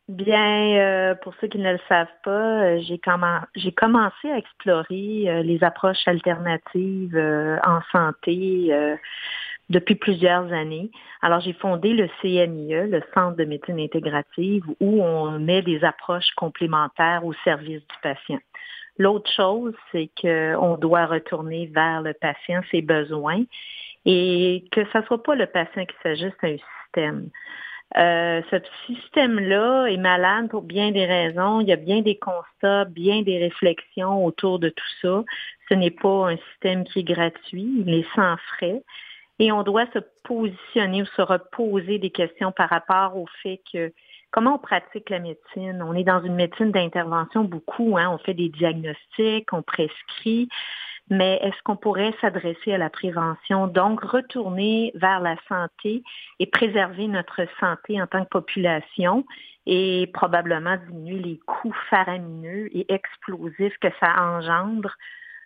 Bien, 0.09 0.75
euh, 0.77 1.15
pour 1.15 1.33
ceux 1.39 1.47
qui 1.47 1.59
ne 1.59 1.71
le 1.71 1.79
savent 1.87 2.07
pas, 2.23 2.77
j'ai, 2.79 2.99
commencé 2.99 4.29
à 4.29 4.37
explorer 4.37 5.43
les 5.43 5.63
approches 5.63 6.05
alternatives 6.07 7.17
en 7.63 7.79
santé 7.91 8.97
depuis 9.69 9.95
plusieurs 9.95 10.51
années. 10.51 10.91
Alors, 11.21 11.39
j'ai 11.39 11.53
fondé 11.53 11.93
le 11.93 12.09
CMIE, 12.21 12.89
le 12.89 13.01
Centre 13.13 13.37
de 13.37 13.45
médecine 13.45 13.79
intégrative, 13.79 14.63
où 14.79 15.01
on 15.01 15.39
met 15.39 15.61
des 15.61 15.83
approches 15.83 16.31
complémentaires 16.35 17.25
au 17.25 17.33
service 17.45 17.79
du 17.79 17.95
patient. 18.01 18.39
L'autre 18.97 19.31
chose, 19.31 19.73
c'est 19.91 20.09
qu'on 20.19 20.77
doit 20.77 21.05
retourner 21.05 21.67
vers 21.67 22.01
le 22.01 22.13
patient, 22.13 22.61
ses 22.71 22.81
besoins, 22.81 23.43
et 24.05 24.65
que 24.71 24.85
ce 24.91 24.99
ne 24.99 25.03
soit 25.03 25.23
pas 25.23 25.35
le 25.35 25.47
patient 25.47 25.85
qui 25.85 25.95
s'ajuste 26.03 26.43
à 26.43 26.47
un 26.47 26.57
système. 26.57 27.29
Euh, 27.95 28.41
ce 28.49 28.57
système-là 28.87 29.85
est 29.85 29.97
malade 29.97 30.49
pour 30.49 30.63
bien 30.63 30.91
des 30.91 31.05
raisons. 31.05 31.61
Il 31.61 31.67
y 31.67 31.71
a 31.71 31.77
bien 31.77 32.01
des 32.01 32.17
constats, 32.17 32.85
bien 32.85 33.21
des 33.21 33.37
réflexions 33.37 34.25
autour 34.25 34.57
de 34.59 34.69
tout 34.69 34.91
ça. 35.01 35.23
Ce 35.69 35.75
n'est 35.75 35.91
pas 35.91 36.31
un 36.31 36.37
système 36.51 36.83
qui 36.85 36.99
est 36.99 37.03
gratuit, 37.03 37.83
il 37.85 37.93
est 37.93 38.15
sans 38.15 38.35
frais. 38.55 38.81
Et 39.39 39.51
on 39.51 39.63
doit 39.63 39.85
se 39.93 39.99
positionner 40.23 41.03
ou 41.03 41.05
se 41.05 41.21
reposer 41.21 41.99
des 41.99 42.09
questions 42.09 42.51
par 42.51 42.69
rapport 42.69 43.17
au 43.17 43.27
fait 43.41 43.61
que 43.71 43.91
comment 44.33 44.55
on 44.55 44.59
pratique 44.59 45.09
la 45.09 45.19
médecine? 45.19 45.81
On 45.81 45.93
est 45.93 46.03
dans 46.03 46.21
une 46.23 46.35
médecine 46.35 46.71
d'intervention 46.71 47.43
beaucoup, 47.43 47.97
hein. 47.97 48.09
on 48.11 48.17
fait 48.17 48.33
des 48.33 48.49
diagnostics, 48.49 49.53
on 49.53 49.61
prescrit, 49.61 50.49
mais 51.09 51.39
est-ce 51.43 51.61
qu'on 51.63 51.77
pourrait 51.77 52.13
s'adresser 52.19 52.73
à 52.73 52.77
la 52.77 52.89
prévention, 52.89 53.67
donc 53.67 54.01
retourner 54.01 54.91
vers 54.95 55.19
la 55.19 55.35
santé 55.47 56.03
et 56.39 56.47
préserver 56.47 57.07
notre 57.07 57.45
santé 57.59 58.01
en 58.01 58.07
tant 58.07 58.25
que 58.25 58.29
population 58.29 59.23
et 59.67 60.09
probablement 60.13 60.77
diminuer 60.87 61.19
les 61.19 61.39
coûts 61.45 61.75
faramineux 61.89 62.69
et 62.75 62.91
explosifs 62.91 63.77
que 63.79 63.89
ça 63.99 64.13
engendre 64.17 64.97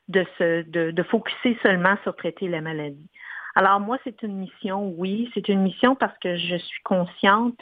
de 0.08 0.26
se 0.38 0.62
de, 0.62 0.92
de 0.92 1.04
focuser 1.04 1.58
seulement 1.62 1.98
sur 2.04 2.16
traiter 2.16 2.48
la 2.48 2.62
maladie. 2.62 3.10
Alors 3.56 3.82
moi, 3.82 3.98
c'est 4.06 4.22
une 4.22 4.38
mission, 4.38 4.94
oui, 4.98 5.30
c'est 5.34 5.50
une 5.50 5.62
mission 5.62 5.96
parce 5.96 6.18
que 6.20 6.38
je 6.38 6.56
suis 6.56 6.82
consciente 6.84 7.60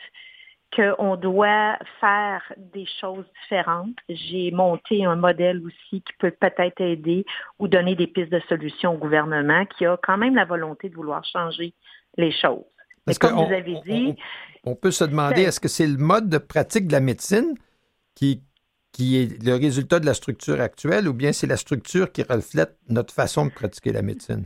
qu'on 0.76 1.16
doit 1.16 1.78
faire 2.00 2.42
des 2.58 2.86
choses 3.00 3.26
différentes. 3.42 3.96
J'ai 4.10 4.52
monté 4.52 5.06
un 5.06 5.16
modèle 5.16 5.62
aussi 5.66 6.02
qui 6.02 6.14
peut 6.20 6.32
peut-être 6.32 6.82
aider 6.82 7.26
ou 7.60 7.68
donner 7.68 7.96
des 7.96 8.08
pistes 8.08 8.32
de 8.32 8.42
solutions 8.50 8.96
au 8.96 8.98
gouvernement 8.98 9.66
qui 9.66 9.86
a 9.86 9.98
quand 10.04 10.18
même 10.18 10.36
la 10.36 10.46
volonté 10.46 10.90
de 10.90 10.96
vouloir 10.96 11.24
changer 11.26 11.74
les 12.18 12.32
choses. 12.32 12.66
Mais 13.08 13.14
comme 13.16 13.36
vous 13.36 13.54
avez 13.54 13.80
dit... 13.86 14.16
On, 14.64 14.76
peut 14.76 14.92
se 14.92 15.04
demander, 15.04 15.44
est-ce 15.44 15.60
que 15.60 15.68
c'est 15.68 15.88
le 15.88 15.98
mode 15.98 16.28
de 16.28 16.40
pratique 16.40 16.88
de 16.88 16.94
la 16.94 17.00
médecine 17.00 17.56
qui, 18.16 18.42
qui 18.92 19.22
est 19.22 19.44
le 19.44 19.54
résultat 19.56 20.00
de 20.00 20.06
la 20.08 20.16
structure 20.16 20.60
actuelle 20.60 21.08
ou 21.08 21.14
bien 21.14 21.32
c'est 21.32 21.48
la 21.48 21.58
structure 21.58 22.12
qui 22.12 22.24
reflète 22.24 22.76
notre 22.90 23.14
façon 23.14 23.46
de 23.46 23.52
pratiquer 23.52 23.92
la 23.92 24.02
médecine? 24.02 24.46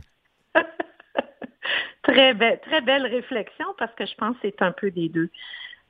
très, 2.02 2.34
belle, 2.34 2.60
très 2.60 2.82
belle 2.82 3.06
réflexion 3.06 3.66
parce 3.78 3.94
que 3.94 4.04
je 4.04 4.14
pense 4.16 4.36
que 4.36 4.40
c'est 4.42 4.62
un 4.62 4.72
peu 4.72 4.90
des 4.90 5.08
deux. 5.08 5.30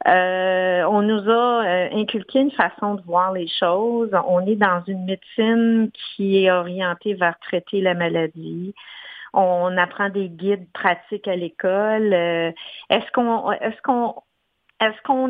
Euh, 0.09 0.83
on 0.85 1.03
nous 1.03 1.29
a 1.29 1.65
euh, 1.65 1.89
inculqué 1.93 2.41
une 2.41 2.51
façon 2.51 2.95
de 2.95 3.03
voir 3.03 3.33
les 3.33 3.49
choses. 3.49 4.11
On 4.27 4.47
est 4.47 4.57
dans 4.57 4.83
une 4.87 5.05
médecine 5.05 5.91
qui 5.93 6.45
est 6.45 6.51
orientée 6.51 7.15
vers 7.15 7.39
traiter 7.41 7.81
la 7.83 7.95
maladie. 7.95 8.75
On 9.35 9.77
apprend 9.77 10.09
des 10.09 10.29
guides 10.29 10.67
pratiques 10.73 11.29
à 11.29 11.37
l'école. 11.37 12.15
Euh, 12.15 12.51
est-ce 12.89 13.11
qu'on 13.13 13.53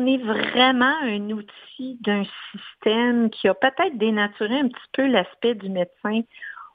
est 0.05 0.17
vraiment 0.17 0.95
un 1.03 1.29
outil 1.31 1.99
d'un 2.01 2.23
système 2.51 3.29
qui 3.29 3.49
a 3.49 3.53
peut-être 3.53 3.97
dénaturé 3.97 4.57
un 4.57 4.69
petit 4.69 4.89
peu 4.93 5.05
l'aspect 5.05 5.55
du 5.55 5.69
médecin 5.69 6.21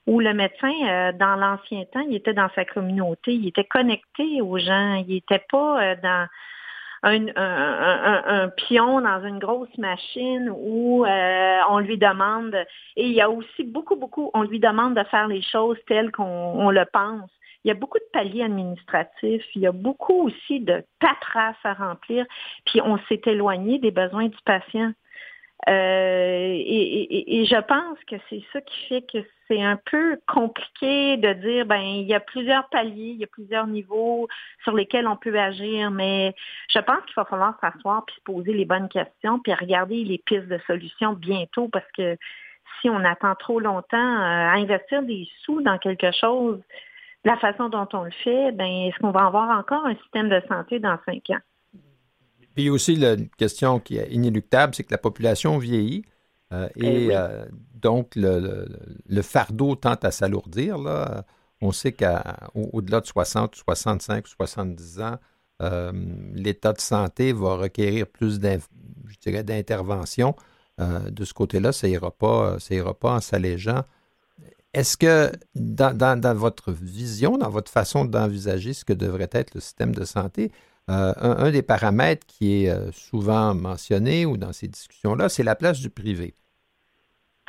où 0.07 0.21
le 0.21 0.35
médecin, 0.35 0.71
dans 1.15 1.35
l'ancien 1.35 1.85
temps, 1.87 2.05
il 2.09 2.15
était 2.15 2.33
dans 2.33 2.49
sa 2.55 2.65
communauté, 2.65 3.35
il 3.35 3.49
était 3.49 3.65
connecté 3.65 4.41
aux 4.41 4.57
gens, 4.57 5.03
il 5.05 5.15
n'était 5.15 5.45
pas 5.51 5.97
dans 5.97 6.29
un, 7.03 8.49
pion 8.57 9.01
dans 9.01 9.25
une 9.25 9.39
grosse 9.39 9.77
machine 9.79 10.51
où 10.55 11.05
euh, 11.05 11.59
on 11.69 11.79
lui 11.79 11.99
demande, 11.99 12.55
et 12.97 13.07
il 13.07 13.13
y 13.13 13.21
a 13.21 13.31
aussi 13.31 13.65
beaucoup, 13.65 13.97
beaucoup, 13.97 14.31
on 14.35 14.43
lui 14.43 14.61
demande 14.61 14.95
de 14.95 15.05
faire 15.05 15.29
les 15.29 15.43
choses 15.43 15.79
telles 15.87 16.13
qu'on 16.13 16.71
le 16.71 16.85
pense. 16.93 17.31
Il 17.65 17.69
y 17.69 17.71
a 17.73 17.75
beaucoup 17.75 17.99
de 17.99 18.09
paliers 18.13 18.45
administratifs, 18.45 19.45
il 19.55 19.63
y 19.63 19.67
a 19.67 19.73
beaucoup 19.73 20.27
aussi 20.27 20.61
de 20.61 20.85
paperasse 21.01 21.57
à 21.65 21.75
remplir, 21.75 22.25
puis 22.65 22.81
on 22.81 22.99
s'est 23.09 23.23
éloigné 23.27 23.79
des 23.79 23.91
besoins 23.91 24.29
du 24.29 24.39
patient. 24.45 24.93
Euh, 25.69 26.53
et, 26.55 27.45
je 27.47 27.61
pense 27.63 27.99
que 28.05 28.17
c'est 28.29 28.43
ça 28.53 28.61
qui 28.61 28.87
fait 28.89 29.03
que 29.03 29.19
c'est 29.49 29.63
un 29.63 29.79
peu 29.91 30.19
compliqué 30.29 31.17
de 31.17 31.33
dire, 31.33 31.67
ben, 31.67 31.81
il 31.81 32.07
y 32.07 32.15
a 32.15 32.21
plusieurs 32.21 32.69
paliers, 32.69 33.13
il 33.15 33.19
y 33.19 33.25
a 33.25 33.29
plusieurs 33.29 33.67
niveaux 33.67 34.29
sur 34.63 34.75
lesquels 34.75 35.09
on 35.09 35.17
peut 35.17 35.37
agir, 35.39 35.91
mais 35.91 36.35
je 36.69 36.79
pense 36.81 37.03
qu'il 37.07 37.15
va 37.17 37.25
falloir 37.25 37.59
s'asseoir 37.61 38.05
puis 38.05 38.17
se 38.17 38.21
poser 38.23 38.53
les 38.53 38.65
bonnes 38.65 38.89
questions 38.89 39.39
puis 39.39 39.55
regarder 39.55 40.05
les 40.05 40.19
pistes 40.19 40.49
de 40.49 40.59
solutions 40.67 41.15
bientôt 41.15 41.69
parce 41.69 41.91
que 41.97 42.17
si 42.81 42.91
on 42.91 43.03
attend 43.05 43.35
trop 43.35 43.59
longtemps 43.59 43.97
euh, 43.97 44.49
à 44.49 44.55
investir 44.57 45.03
des 45.03 45.29
sous 45.43 45.63
dans 45.63 45.79
quelque 45.79 46.13
chose, 46.13 46.61
la 47.25 47.37
façon 47.39 47.69
dont 47.71 47.89
on 47.93 48.05
le 48.05 48.11
fait, 48.11 48.53
ben, 48.53 48.67
est-ce 48.67 48.99
qu'on 48.99 49.11
va 49.11 49.27
avoir 49.27 49.59
encore 49.59 49.87
un 49.87 49.97
système 49.97 50.29
de 50.29 50.41
santé 50.49 50.79
dans 50.79 50.99
cinq 51.07 51.31
ans? 51.31 51.43
Puis 52.57 52.71
aussi, 52.71 52.97
la 52.97 53.17
question 53.37 53.79
qui 53.81 53.99
est 53.99 54.09
inéluctable, 54.11 54.75
c'est 54.75 54.83
que 54.83 54.91
la 54.91 54.99
population 54.99 55.59
vieillit. 55.59 56.07
Euh, 56.55 56.71
eh 56.77 57.05
et 57.05 57.09
euh, 57.15 57.45
donc, 57.75 58.13
le, 58.17 58.67
fardeau 59.21 59.77
tente 59.77 60.07
à 60.07 60.11
s'alourdir. 60.11 60.79
On 61.61 61.71
sait 61.73 61.93
qu'au-delà 61.93 63.03
de 63.03 63.07
60, 63.07 63.57
65, 63.57 64.27
70 64.27 65.01
ans, 65.03 65.17
euh, 65.61 65.93
l'état 66.33 66.73
de 66.73 66.81
santé 66.81 67.35
va 67.35 67.57
requérir 67.57 68.07
plus 68.07 68.41
d'intervention. 68.41 70.35
de 70.79 71.25
ce 71.27 71.35
côté-là, 71.35 71.73
ça 71.73 71.89
n'ira 71.89 72.11
pas, 72.11 72.57
ira 72.71 72.95
pas 72.95 73.17
en 73.17 73.21
s'allégeant. 73.21 73.85
Est-ce 74.73 74.97
que 74.97 75.31
dans, 75.55 76.35
votre 76.35 76.73
vision, 76.73 77.37
dans 77.37 77.51
votre 77.51 77.71
façon 77.71 78.07
d'envisager 78.07 78.73
ce 78.73 78.87
que 78.87 78.95
devrait 78.95 79.29
être 79.33 79.55
le 79.55 79.61
système 79.61 79.95
de 79.95 80.07
santé, 80.07 80.53
euh, 80.89 81.13
un, 81.19 81.51
des 81.51 81.63
paramètres 81.63 82.27
qui 82.27 82.65
est 82.65 82.71
euh, 82.71 82.93
souvent 82.93 83.55
mentionné 83.55 84.25
ou 84.25 84.37
dans 84.37 84.53
ces 84.53 84.69
discussions-là, 84.69 85.29
c'est 85.29 85.43
la 85.43 85.57
place 85.57 85.81
du 85.81 85.91
privé. 85.91 86.35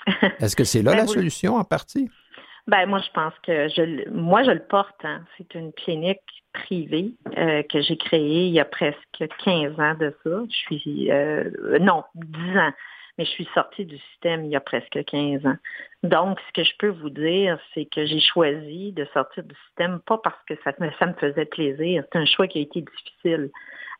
Est-ce 0.39 0.55
que 0.55 0.63
c'est 0.63 0.81
là 0.81 0.91
ben, 0.91 0.97
la 0.97 1.07
solution 1.07 1.55
en 1.55 1.63
partie? 1.63 2.09
Ben 2.67 2.85
moi 2.85 2.99
je 2.99 3.11
pense 3.13 3.33
que 3.45 3.69
je 3.69 4.09
moi 4.09 4.43
je 4.43 4.51
le 4.51 4.63
porte. 4.63 5.03
Hein. 5.03 5.23
C'est 5.38 5.53
une 5.55 5.71
clinique 5.71 6.19
privée 6.51 7.13
euh, 7.38 7.63
que 7.63 7.81
j'ai 7.81 7.97
créée 7.97 8.47
il 8.47 8.53
y 8.53 8.59
a 8.59 8.65
presque 8.65 8.97
15 9.45 9.79
ans 9.79 9.95
de 9.99 10.15
ça. 10.23 10.43
Je 10.49 10.55
suis 10.55 11.09
non, 11.79 12.03
10 12.15 12.57
ans 12.57 12.73
mais 13.18 13.26
je 13.26 13.32
suis 13.32 13.49
sortie 13.53 13.86
du 13.86 13.97
système 13.97 14.45
il 14.45 14.51
y 14.51 14.55
a 14.55 14.61
presque 14.61 15.03
15 15.03 15.45
ans. 15.45 15.57
Donc, 16.03 16.39
ce 16.47 16.53
que 16.53 16.63
je 16.63 16.74
peux 16.78 16.89
vous 16.89 17.09
dire, 17.09 17.59
c'est 17.74 17.86
que 17.86 18.05
j'ai 18.05 18.20
choisi 18.20 18.91
de 18.91 19.05
sortir 19.13 19.43
du 19.43 19.55
système, 19.68 19.99
pas 20.05 20.20
parce 20.20 20.41
que 20.47 20.53
ça 20.63 20.74
me, 20.80 20.89
ça 20.99 21.07
me 21.07 21.13
faisait 21.13 21.45
plaisir, 21.45 22.03
c'est 22.11 22.20
un 22.20 22.26
choix 22.26 22.47
qui 22.47 22.59
a 22.59 22.61
été 22.61 22.82
difficile 22.82 23.49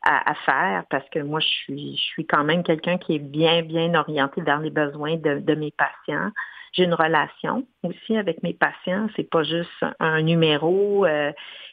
à, 0.04 0.34
faire 0.46 0.86
parce 0.90 1.08
que 1.10 1.20
moi, 1.20 1.40
je 1.40 1.48
suis, 1.48 1.98
je 1.98 2.02
suis 2.02 2.26
quand 2.26 2.44
même 2.44 2.64
quelqu'un 2.64 2.98
qui 2.98 3.16
est 3.16 3.20
bien, 3.20 3.62
bien 3.62 3.94
orienté 3.96 4.42
vers 4.42 4.60
les 4.60 4.70
besoins 4.70 5.18
de, 5.18 5.56
mes 5.56 5.72
patients. 5.72 6.32
J'ai 6.74 6.84
une 6.84 6.94
relation 6.94 7.66
aussi 7.84 8.16
avec 8.16 8.44
mes 8.44 8.54
patients. 8.54 9.08
C'est 9.16 9.30
pas 9.30 9.44
juste 9.44 9.84
un 10.00 10.22
numéro 10.22 11.06
euh, 11.06 11.32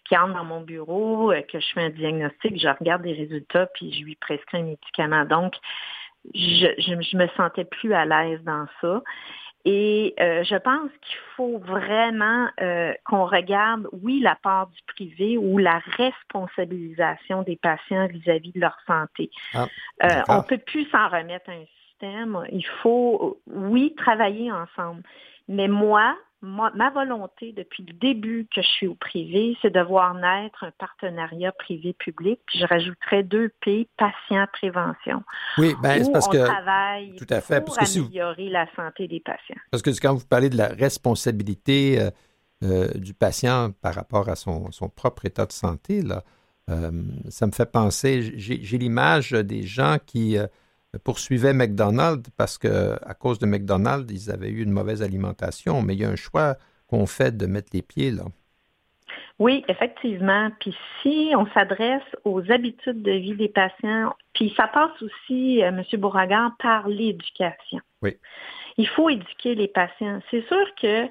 qui 0.08 0.16
entre 0.16 0.34
dans 0.34 0.44
mon 0.44 0.62
bureau, 0.62 1.32
euh, 1.32 1.42
que 1.42 1.60
je 1.60 1.66
fais 1.74 1.82
un 1.82 1.90
diagnostic, 1.90 2.58
je 2.58 2.68
regarde 2.68 3.02
des 3.02 3.12
résultats, 3.12 3.66
puis 3.74 3.92
je 3.92 4.04
lui 4.04 4.16
prescris 4.16 4.58
un 4.58 4.62
médicament. 4.62 5.24
Donc, 5.24 5.54
je, 6.32 6.66
je, 6.78 7.16
me 7.16 7.26
sentais 7.36 7.64
plus 7.64 7.92
à 7.92 8.04
l'aise 8.04 8.42
dans 8.44 8.66
ça. 8.80 9.02
Et 9.66 10.14
euh, 10.20 10.44
je 10.44 10.56
pense 10.56 10.90
qu'il 11.00 11.18
faut 11.36 11.58
vraiment 11.58 12.48
euh, 12.60 12.92
qu'on 13.06 13.24
regarde, 13.24 13.88
oui, 13.92 14.20
la 14.20 14.34
part 14.34 14.66
du 14.66 14.80
privé 14.86 15.38
ou 15.38 15.56
la 15.56 15.80
responsabilisation 15.96 17.42
des 17.42 17.56
patients 17.56 18.06
vis-à-vis 18.08 18.52
de 18.52 18.60
leur 18.60 18.76
santé. 18.86 19.30
Ah, 19.54 19.66
euh, 20.02 20.22
on 20.28 20.36
ne 20.38 20.42
peut 20.42 20.58
plus 20.58 20.84
s'en 20.90 21.08
remettre 21.08 21.48
à 21.48 21.54
un 21.54 21.64
système. 21.88 22.38
Il 22.52 22.66
faut, 22.82 23.40
oui, 23.46 23.94
travailler 23.96 24.52
ensemble. 24.52 25.02
Mais 25.48 25.68
moi, 25.68 26.14
ma 26.44 26.90
volonté 26.90 27.52
depuis 27.52 27.84
le 27.84 27.92
début 27.94 28.46
que 28.54 28.62
je 28.62 28.66
suis 28.66 28.86
au 28.86 28.94
privé, 28.94 29.56
c'est 29.62 29.72
de 29.72 29.80
voir 29.80 30.14
naître 30.14 30.64
un 30.64 30.70
partenariat 30.72 31.52
privé-public. 31.52 32.40
Puis 32.46 32.58
je 32.58 32.66
rajouterais 32.66 33.22
deux 33.22 33.50
P, 33.60 33.88
patient-prévention. 33.96 35.22
Oui, 35.58 35.74
ben, 35.82 36.04
c'est 36.04 36.12
parce 36.12 36.28
on 36.28 36.32
que. 36.32 36.44
travaille 36.44 37.16
tout 37.16 37.26
à 37.30 37.40
fait, 37.40 37.64
pour 37.64 37.80
améliorer 37.80 38.48
la 38.50 38.66
santé 38.74 39.08
des 39.08 39.20
patients. 39.20 39.56
Parce 39.70 39.82
que 39.82 39.90
quand 39.90 40.14
vous 40.14 40.26
parlez 40.26 40.50
de 40.50 40.56
la 40.56 40.68
responsabilité 40.68 42.00
euh, 42.00 42.10
euh, 42.62 42.88
du 42.94 43.14
patient 43.14 43.72
par 43.80 43.94
rapport 43.94 44.28
à 44.28 44.36
son, 44.36 44.70
son 44.70 44.88
propre 44.88 45.24
état 45.26 45.46
de 45.46 45.52
santé, 45.52 46.02
là, 46.02 46.22
euh, 46.70 46.90
ça 47.28 47.46
me 47.46 47.52
fait 47.52 47.70
penser, 47.70 48.34
j'ai 48.36 48.78
l'image 48.78 49.32
des 49.32 49.64
gens 49.64 49.96
qui 50.04 50.38
poursuivaient 50.98 51.52
McDonald's 51.52 52.28
parce 52.36 52.58
que 52.58 52.94
à 53.04 53.14
cause 53.14 53.38
de 53.38 53.46
McDonald's, 53.46 54.12
ils 54.12 54.30
avaient 54.30 54.50
eu 54.50 54.62
une 54.62 54.70
mauvaise 54.70 55.02
alimentation, 55.02 55.82
mais 55.82 55.94
il 55.94 56.00
y 56.00 56.04
a 56.04 56.10
un 56.10 56.16
choix 56.16 56.56
qu'on 56.86 57.06
fait 57.06 57.36
de 57.36 57.46
mettre 57.46 57.70
les 57.72 57.82
pieds 57.82 58.10
là. 58.10 58.24
Oui, 59.38 59.64
effectivement. 59.68 60.50
Puis 60.60 60.76
si 61.02 61.32
on 61.36 61.46
s'adresse 61.52 62.02
aux 62.24 62.50
habitudes 62.52 63.02
de 63.02 63.12
vie 63.12 63.34
des 63.34 63.48
patients, 63.48 64.14
puis 64.32 64.52
ça 64.56 64.68
passe 64.68 65.02
aussi, 65.02 65.62
euh, 65.62 65.68
M. 65.68 65.82
Beauregard, 65.98 66.52
par 66.58 66.88
l'éducation. 66.88 67.80
Oui. 68.02 68.16
Il 68.76 68.88
faut 68.88 69.08
éduquer 69.08 69.54
les 69.54 69.68
patients. 69.68 70.20
C'est 70.30 70.46
sûr 70.46 70.66
que 70.80 71.08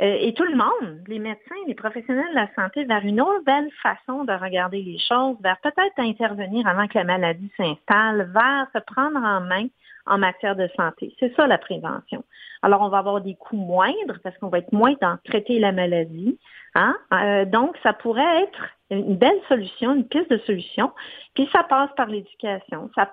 et 0.00 0.32
tout 0.34 0.44
le 0.44 0.56
monde, 0.56 1.00
les 1.08 1.18
médecins, 1.18 1.54
les 1.66 1.74
professionnels 1.74 2.30
de 2.30 2.34
la 2.34 2.48
santé, 2.54 2.84
vers 2.84 3.04
une 3.04 3.16
nouvelle 3.16 3.68
façon 3.82 4.24
de 4.24 4.32
regarder 4.32 4.82
les 4.82 4.98
choses, 4.98 5.36
vers 5.40 5.58
peut-être 5.60 5.98
intervenir 5.98 6.66
avant 6.66 6.86
que 6.86 6.98
la 6.98 7.04
maladie 7.04 7.50
s'installe, 7.56 8.30
vers 8.32 8.66
se 8.74 8.78
prendre 8.84 9.18
en 9.18 9.40
main 9.40 9.66
en 10.06 10.18
matière 10.18 10.56
de 10.56 10.68
santé. 10.76 11.14
C'est 11.20 11.34
ça 11.36 11.46
la 11.46 11.58
prévention. 11.58 12.24
Alors, 12.62 12.82
on 12.82 12.88
va 12.88 12.98
avoir 12.98 13.20
des 13.20 13.34
coûts 13.34 13.56
moindres 13.56 14.18
parce 14.22 14.36
qu'on 14.38 14.48
va 14.48 14.58
être 14.58 14.72
moins 14.72 14.94
dans 15.00 15.16
traiter 15.24 15.58
la 15.58 15.72
maladie. 15.72 16.38
Hein? 16.74 16.96
Euh, 17.12 17.44
donc, 17.44 17.76
ça 17.82 17.92
pourrait 17.92 18.42
être 18.42 18.68
une 18.90 19.16
belle 19.16 19.40
solution, 19.48 19.94
une 19.94 20.08
piste 20.08 20.30
de 20.30 20.38
solution. 20.38 20.92
Puis 21.34 21.48
ça 21.52 21.62
passe 21.62 21.90
par 21.96 22.06
l'éducation, 22.06 22.90
ça, 22.94 23.08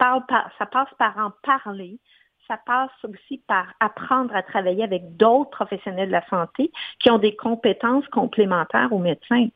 ça 0.58 0.66
passe 0.66 0.90
par 0.98 1.18
en 1.18 1.32
parler, 1.44 2.00
ça 2.48 2.58
passe 2.66 2.91
aussi 3.04 3.41
par 3.48 3.68
apprendre 3.80 4.36
à 4.36 4.43
travailler 4.43 4.84
avec 4.84 5.18
d'autres 5.18 5.50
professionnels 5.50 6.08
de 6.08 6.14
la 6.14 6.26
santé 6.28 6.72
qui 7.00 7.10
ont 7.10 7.18
des 7.18 7.36
compétences 7.36 8.08
complémentaires 8.08 8.91
aux 8.91 9.00
médecins. 9.00 9.48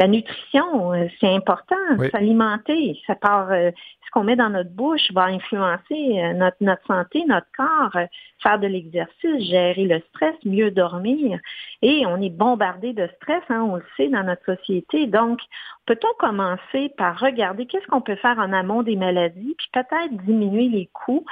La 0.00 0.08
nutrition, 0.08 0.94
euh, 0.94 1.08
c'est 1.20 1.28
important, 1.28 1.76
s'alimenter, 2.10 2.98
ça 3.06 3.14
part, 3.14 3.50
euh, 3.50 3.70
ce 4.02 4.10
qu'on 4.12 4.24
met 4.24 4.34
dans 4.34 4.48
notre 4.48 4.70
bouche 4.70 5.12
va 5.12 5.24
influencer 5.24 6.18
euh, 6.18 6.32
notre, 6.32 6.56
notre 6.62 6.86
santé, 6.86 7.22
notre 7.26 7.46
corps, 7.54 8.00
faire 8.42 8.58
de 8.58 8.66
l'exercice, 8.66 9.44
gérer 9.50 9.84
le 9.84 10.00
stress, 10.08 10.34
mieux 10.46 10.70
dormir. 10.70 11.38
Et 11.82 12.06
on 12.06 12.18
est 12.22 12.30
bombardé 12.30 12.94
de 12.94 13.10
stress, 13.16 13.42
hein, 13.50 13.60
on 13.60 13.76
le 13.76 13.84
sait, 13.98 14.08
dans 14.08 14.22
notre 14.22 14.56
société. 14.56 15.06
Donc, 15.06 15.40
peut-on 15.84 16.14
commencer 16.18 16.88
par 16.96 17.18
regarder 17.20 17.66
qu'est-ce 17.66 17.86
qu'on 17.88 18.00
peut 18.00 18.16
faire 18.16 18.38
en 18.38 18.54
amont 18.54 18.82
des 18.82 18.96
maladies, 18.96 19.54
puis 19.58 19.68
peut-être 19.70 20.16
diminuer 20.24 20.70
les 20.70 20.88
coûts 20.94 21.26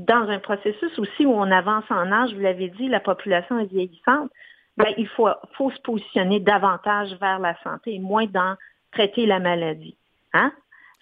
dans 0.00 0.28
un 0.30 0.38
processus 0.38 0.98
aussi 0.98 1.26
où 1.26 1.32
on 1.32 1.50
avance 1.50 1.84
en 1.90 2.10
âge, 2.10 2.32
vous 2.32 2.40
l'avez 2.40 2.68
dit, 2.68 2.88
la 2.88 3.00
population 3.00 3.58
est 3.58 3.70
vieillissante, 3.70 4.30
ben, 4.76 4.92
il 4.96 5.06
faut, 5.08 5.28
faut, 5.52 5.70
se 5.70 5.80
positionner 5.82 6.40
davantage 6.40 7.12
vers 7.20 7.38
la 7.38 7.54
santé 7.62 7.94
et 7.94 7.98
moins 7.98 8.26
dans 8.26 8.56
traiter 8.92 9.26
la 9.26 9.38
maladie. 9.38 9.96
Hein? 10.32 10.52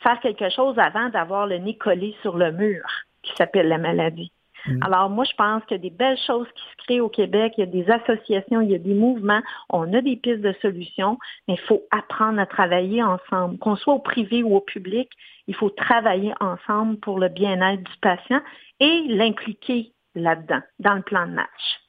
Faire 0.02 0.18
quelque 0.20 0.48
chose 0.50 0.78
avant 0.78 1.10
d'avoir 1.10 1.46
le 1.46 1.58
nez 1.58 1.76
collé 1.76 2.16
sur 2.22 2.36
le 2.36 2.50
mur 2.50 2.82
qui 3.22 3.32
s'appelle 3.36 3.68
la 3.68 3.78
maladie. 3.78 4.32
Mm. 4.66 4.82
Alors, 4.82 5.10
moi, 5.10 5.24
je 5.24 5.34
pense 5.36 5.62
qu'il 5.64 5.76
y 5.76 5.80
a 5.80 5.82
des 5.82 5.94
belles 5.94 6.18
choses 6.26 6.48
qui 6.54 6.62
se 6.62 6.84
créent 6.84 7.00
au 7.00 7.08
Québec. 7.08 7.54
Il 7.56 7.60
y 7.60 7.62
a 7.62 7.66
des 7.66 7.90
associations, 7.90 8.60
il 8.60 8.70
y 8.70 8.74
a 8.74 8.78
des 8.78 8.94
mouvements. 8.94 9.42
On 9.70 9.92
a 9.94 10.00
des 10.00 10.16
pistes 10.16 10.40
de 10.40 10.54
solutions, 10.60 11.18
mais 11.46 11.54
il 11.54 11.60
faut 11.60 11.82
apprendre 11.90 12.40
à 12.40 12.46
travailler 12.46 13.02
ensemble. 13.02 13.58
Qu'on 13.58 13.76
soit 13.76 13.94
au 13.94 14.00
privé 14.00 14.42
ou 14.42 14.56
au 14.56 14.60
public, 14.60 15.08
il 15.46 15.54
faut 15.54 15.70
travailler 15.70 16.32
ensemble 16.40 16.98
pour 16.98 17.18
le 17.18 17.28
bien-être 17.28 17.82
du 17.82 17.96
patient 18.00 18.40
et 18.80 19.02
l'impliquer 19.08 19.94
là-dedans, 20.14 20.60
dans 20.78 20.94
le 20.94 21.02
plan 21.02 21.26
de 21.26 21.32
match. 21.32 21.80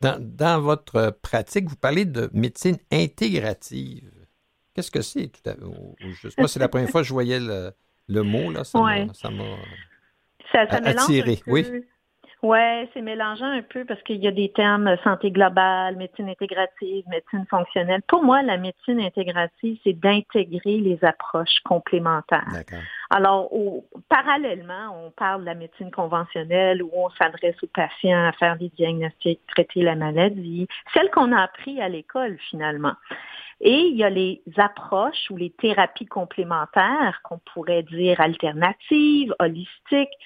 Dans, 0.00 0.60
votre 0.60 1.10
pratique, 1.22 1.68
vous 1.68 1.76
parlez 1.76 2.04
de 2.04 2.28
médecine 2.32 2.76
intégrative. 2.92 4.10
Qu'est-ce 4.74 4.90
que 4.90 5.00
c'est 5.00 5.28
tout 5.28 5.48
à 5.48 5.54
sais 6.28 6.36
pas, 6.36 6.48
c'est 6.48 6.60
la 6.60 6.68
première 6.68 6.90
fois 6.90 7.00
que 7.00 7.08
je 7.08 7.12
voyais 7.12 7.40
le, 7.40 8.22
mot, 8.22 8.50
là. 8.50 8.64
Ça 8.64 8.80
m'a 9.30 9.56
attiré. 10.84 11.40
Oui. 11.46 11.64
Oui, 12.42 12.58
c'est 12.92 13.00
mélangeant 13.00 13.46
un 13.46 13.62
peu 13.62 13.86
parce 13.86 14.02
qu'il 14.02 14.22
y 14.22 14.28
a 14.28 14.30
des 14.30 14.50
termes 14.50 14.88
euh, 14.88 14.96
santé 15.02 15.30
globale, 15.30 15.96
médecine 15.96 16.28
intégrative, 16.28 17.04
médecine 17.08 17.46
fonctionnelle. 17.48 18.02
Pour 18.08 18.22
moi, 18.22 18.42
la 18.42 18.58
médecine 18.58 19.00
intégrative, 19.00 19.78
c'est 19.82 19.94
d'intégrer 19.94 20.78
les 20.78 21.02
approches 21.02 21.60
complémentaires. 21.64 22.46
Alors, 23.08 23.50
parallèlement, 24.10 25.06
on 25.06 25.10
parle 25.12 25.40
de 25.42 25.46
la 25.46 25.54
médecine 25.54 25.90
conventionnelle 25.90 26.82
où 26.82 26.90
on 26.94 27.08
s'adresse 27.10 27.56
aux 27.62 27.68
patients 27.68 28.26
à 28.26 28.32
faire 28.32 28.56
des 28.58 28.68
diagnostics, 28.68 29.40
traiter 29.48 29.80
la 29.80 29.94
maladie, 29.94 30.68
celle 30.92 31.10
qu'on 31.10 31.32
a 31.32 31.40
appris 31.40 31.80
à 31.80 31.88
l'école 31.88 32.36
finalement. 32.50 32.94
Et 33.62 33.78
il 33.78 33.96
y 33.96 34.04
a 34.04 34.10
les 34.10 34.42
approches 34.58 35.30
ou 35.30 35.36
les 35.38 35.50
thérapies 35.50 36.06
complémentaires 36.06 37.20
qu'on 37.24 37.38
pourrait 37.38 37.82
dire 37.84 38.20
alternatives, 38.20 39.34
holistiques. 39.38 40.18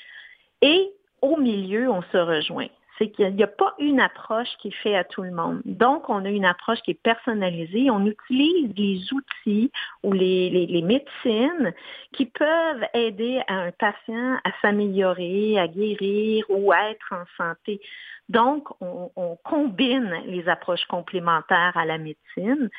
Et 0.63 0.93
au 1.23 1.37
milieu, 1.37 1.91
on 1.91 2.03
se 2.03 2.17
rejoint. 2.17 2.69
C'est 2.99 3.11
qu'il 3.11 3.35
n'y 3.35 3.43
a 3.43 3.47
pas 3.47 3.75
une 3.79 3.99
approche 3.99 4.49
qui 4.61 4.69
est 4.69 4.83
faite 4.83 4.95
à 4.95 5.05
tout 5.05 5.23
le 5.23 5.31
monde. 5.31 5.63
Donc, 5.65 6.11
on 6.11 6.23
a 6.27 6.29
une 6.29 6.45
approche 6.45 6.81
qui 6.83 6.91
est 6.91 7.03
personnalisée. 7.03 7.91
On 7.91 8.05
utilise 8.05 8.75
les 8.77 9.01
outils 9.15 9.73
ou 10.03 10.13
les, 10.13 10.51
les, 10.51 10.83
médecines 10.83 11.73
qui 12.13 12.27
peuvent 12.27 12.85
aider 12.93 13.41
un 13.49 13.71
patient 13.73 14.39
à 14.45 14.51
s'améliorer, 14.61 15.59
à 15.59 15.67
guérir 15.67 16.45
ou 16.51 16.73
à 16.73 16.91
être 16.91 17.13
en 17.13 17.25
santé. 17.39 17.81
Donc, 18.29 18.69
on, 18.81 19.37
combine 19.45 20.23
les 20.27 20.49
approches 20.49 20.85
complémentaires 20.85 21.77
à 21.77 21.87
la 21.87 21.97
médecine 21.99 22.71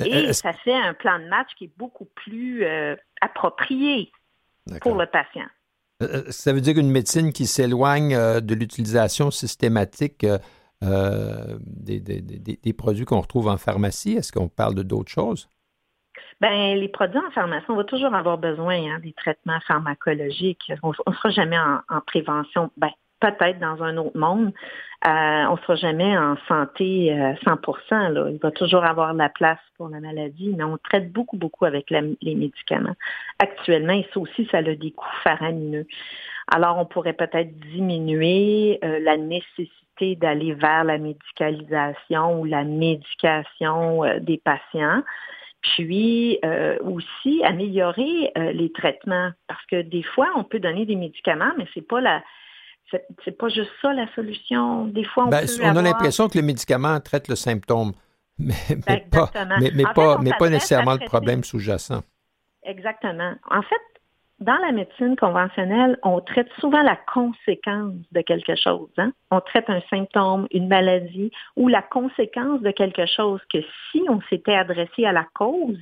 euh, 0.00 0.04
et 0.04 0.32
ça 0.32 0.52
fait 0.52 0.74
un 0.74 0.94
plan 0.94 1.18
de 1.18 1.24
match 1.24 1.48
qui 1.56 1.64
est 1.64 1.76
beaucoup 1.76 2.04
plus 2.04 2.64
euh, 2.64 2.96
approprié 3.20 4.12
pour 4.80 4.94
le 4.94 5.06
patient. 5.06 5.46
Euh, 6.02 6.06
euh, 6.06 6.22
ça 6.30 6.52
veut 6.52 6.60
dire 6.60 6.74
qu'une 6.74 6.90
médecine 6.90 7.32
qui 7.32 7.46
s'éloigne 7.46 8.14
euh, 8.14 8.40
de 8.40 8.54
l'utilisation 8.54 9.30
systématique 9.30 10.26
des, 10.82 12.72
produits 12.76 13.04
qu'on 13.04 13.20
retrouve 13.20 13.48
en 13.48 13.58
pharmacie, 13.58 14.14
est-ce 14.14 14.32
qu'on 14.32 14.48
parle 14.48 14.74
de 14.74 14.82
d'autres 14.82 15.10
choses? 15.10 15.48
Ben, 16.40 16.74
les 16.74 16.88
produits 16.88 17.18
en 17.18 17.30
pharmacie, 17.32 17.66
on 17.68 17.76
va 17.76 17.84
toujours 17.84 18.14
avoir 18.14 18.38
besoin 18.38 18.76
hein, 18.76 18.98
des 19.00 19.12
traitements 19.12 19.60
pharmacologiques. 19.66 20.72
On 20.82 20.88
ne 20.88 21.14
sera 21.14 21.30
jamais 21.30 21.58
en, 21.58 21.80
en 21.90 22.00
prévention. 22.00 22.70
Ben, 22.78 22.90
peut-être 23.20 23.58
dans 23.58 23.82
un 23.82 23.96
autre 23.98 24.16
monde. 24.16 24.52
Euh, 25.06 25.44
on 25.48 25.54
ne 25.54 25.60
sera 25.60 25.76
jamais 25.76 26.16
en 26.18 26.36
santé 26.46 27.16
100 27.44 27.52
euh, 27.52 28.08
là. 28.10 28.30
Il 28.30 28.38
va 28.38 28.50
toujours 28.50 28.84
avoir 28.84 29.14
la 29.14 29.30
place 29.30 29.58
pour 29.78 29.88
la 29.88 29.98
maladie, 29.98 30.52
mais 30.54 30.64
on 30.64 30.76
traite 30.76 31.10
beaucoup, 31.10 31.38
beaucoup 31.38 31.64
avec 31.64 31.88
les 31.90 32.34
médicaments. 32.34 32.94
Actuellement, 33.38 33.94
et 33.94 34.06
ça 34.12 34.20
aussi, 34.20 34.46
ça 34.50 34.58
a 34.58 34.62
des 34.62 34.90
coûts 34.90 35.06
faramineux. 35.24 35.86
Alors, 36.52 36.76
on 36.76 36.84
pourrait 36.84 37.14
peut-être 37.14 37.58
diminuer 37.72 38.78
euh, 38.84 38.98
la 39.00 39.16
nécessité 39.16 40.16
d'aller 40.16 40.52
vers 40.52 40.84
la 40.84 40.98
médicalisation 40.98 42.40
ou 42.40 42.44
la 42.44 42.64
médication 42.64 44.02
des 44.20 44.38
patients 44.38 45.02
puis 45.60 46.38
aussi 46.80 47.44
améliorer 47.44 48.32
les 48.34 48.72
traitements 48.72 49.30
parce 49.46 49.62
que 49.66 49.82
des 49.82 50.02
fois 50.02 50.30
on 50.36 50.42
peut 50.42 50.58
donner 50.58 50.86
des 50.86 50.96
médicaments 50.96 51.52
mais 51.58 51.66
c'est 51.74 51.86
pas 51.86 52.00
la 52.00 52.22
c'est 53.24 53.38
pas 53.38 53.48
juste 53.48 53.70
ça 53.80 53.92
la 53.92 54.12
solution. 54.14 54.86
Des 54.86 55.04
fois, 55.04 55.26
on, 55.26 55.28
ben, 55.28 55.46
peut 55.46 55.62
on 55.62 55.76
a 55.76 55.82
l'impression 55.82 56.28
que 56.28 56.38
le 56.38 56.44
médicament 56.44 56.98
traite 57.00 57.28
le 57.28 57.36
symptôme, 57.36 57.92
mais, 58.38 58.54
pas, 59.10 59.30
mais, 59.60 59.84
pas, 59.94 60.18
mais 60.18 60.32
pas 60.38 60.48
nécessairement 60.48 60.94
le 60.94 61.06
problème 61.06 61.44
sous-jacent. 61.44 62.02
Exactement. 62.64 63.34
En 63.50 63.62
fait, 63.62 63.80
dans 64.40 64.56
la 64.56 64.72
médecine 64.72 65.16
conventionnelle, 65.16 65.98
on 66.02 66.20
traite 66.20 66.48
souvent 66.58 66.82
la 66.82 66.96
conséquence 66.96 67.94
de 68.12 68.22
quelque 68.22 68.56
chose. 68.56 68.90
Hein. 68.96 69.12
On 69.30 69.40
traite 69.40 69.68
un 69.68 69.82
symptôme, 69.90 70.46
une 70.50 70.66
maladie 70.66 71.30
ou 71.56 71.68
la 71.68 71.82
conséquence 71.82 72.60
de 72.62 72.70
quelque 72.70 73.04
chose 73.06 73.40
que 73.52 73.58
si 73.90 74.02
on 74.08 74.20
s'était 74.30 74.54
adressé 74.54 75.04
à 75.04 75.12
la 75.12 75.26
cause 75.34 75.78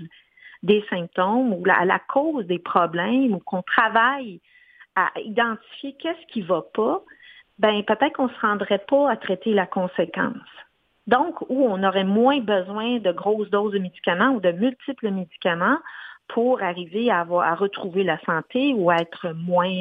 des 0.65 0.85
symptômes 0.91 1.53
ou 1.53 1.63
à 1.71 1.85
la 1.85 2.01
cause 2.01 2.47
des 2.47 2.59
problèmes 2.59 3.33
ou 3.33 3.39
qu'on 3.39 3.63
travaille 3.63 4.41
à 4.99 5.21
identifier 5.21 5.95
qu'est-ce 5.99 6.33
qui 6.33 6.43
ne 6.43 6.47
va 6.47 6.63
pas, 6.75 7.03
ben 7.59 7.83
peut-être 7.85 8.15
qu'on 8.15 8.29
ne 8.29 8.33
se 8.33 8.41
rendrait 8.41 8.85
pas 8.89 9.11
à 9.11 9.17
traiter 9.17 9.53
la 9.53 9.67
conséquence. 9.67 10.37
Donc, 11.07 11.41
où 11.49 11.65
on 11.65 11.83
aurait 11.83 12.05
moins 12.05 12.41
besoin 12.41 12.99
de 12.99 13.13
grosses 13.13 13.51
doses 13.51 13.73
de 13.73 13.79
médicaments 13.79 14.31
ou 14.31 14.41
de 14.41 14.53
multiples 14.53 15.11
médicaments 15.11 15.79
pour 16.29 16.63
arriver 16.63 17.11
à, 17.11 17.25
retrouver 17.55 18.05
la 18.05 18.21
santé 18.21 18.75
ou 18.75 18.91
à 18.91 18.97
être 18.97 19.33
moins, 19.35 19.73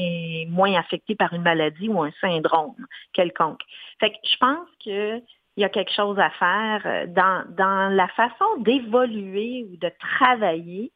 moins 0.48 0.74
affecté 0.80 1.16
par 1.16 1.34
une 1.34 1.42
maladie 1.42 1.90
ou 1.90 2.02
un 2.02 2.12
syndrome 2.22 2.86
quelconque. 3.12 3.60
Fait 4.00 4.12
que 4.12 4.16
je 4.24 4.38
pense 4.38 4.70
qu'il 4.80 5.22
y 5.58 5.66
a 5.66 5.70
quelque 5.70 5.92
chose 5.92 6.18
à 6.18 6.30
faire 6.30 6.82
euh, 6.86 7.08
dans, 7.08 7.44
dans 7.50 7.94
la 7.94 8.08
façon 8.10 8.46
d'évoluer 8.60 9.68
ou 9.70 9.76
de 9.76 9.92
travailler 10.00 10.94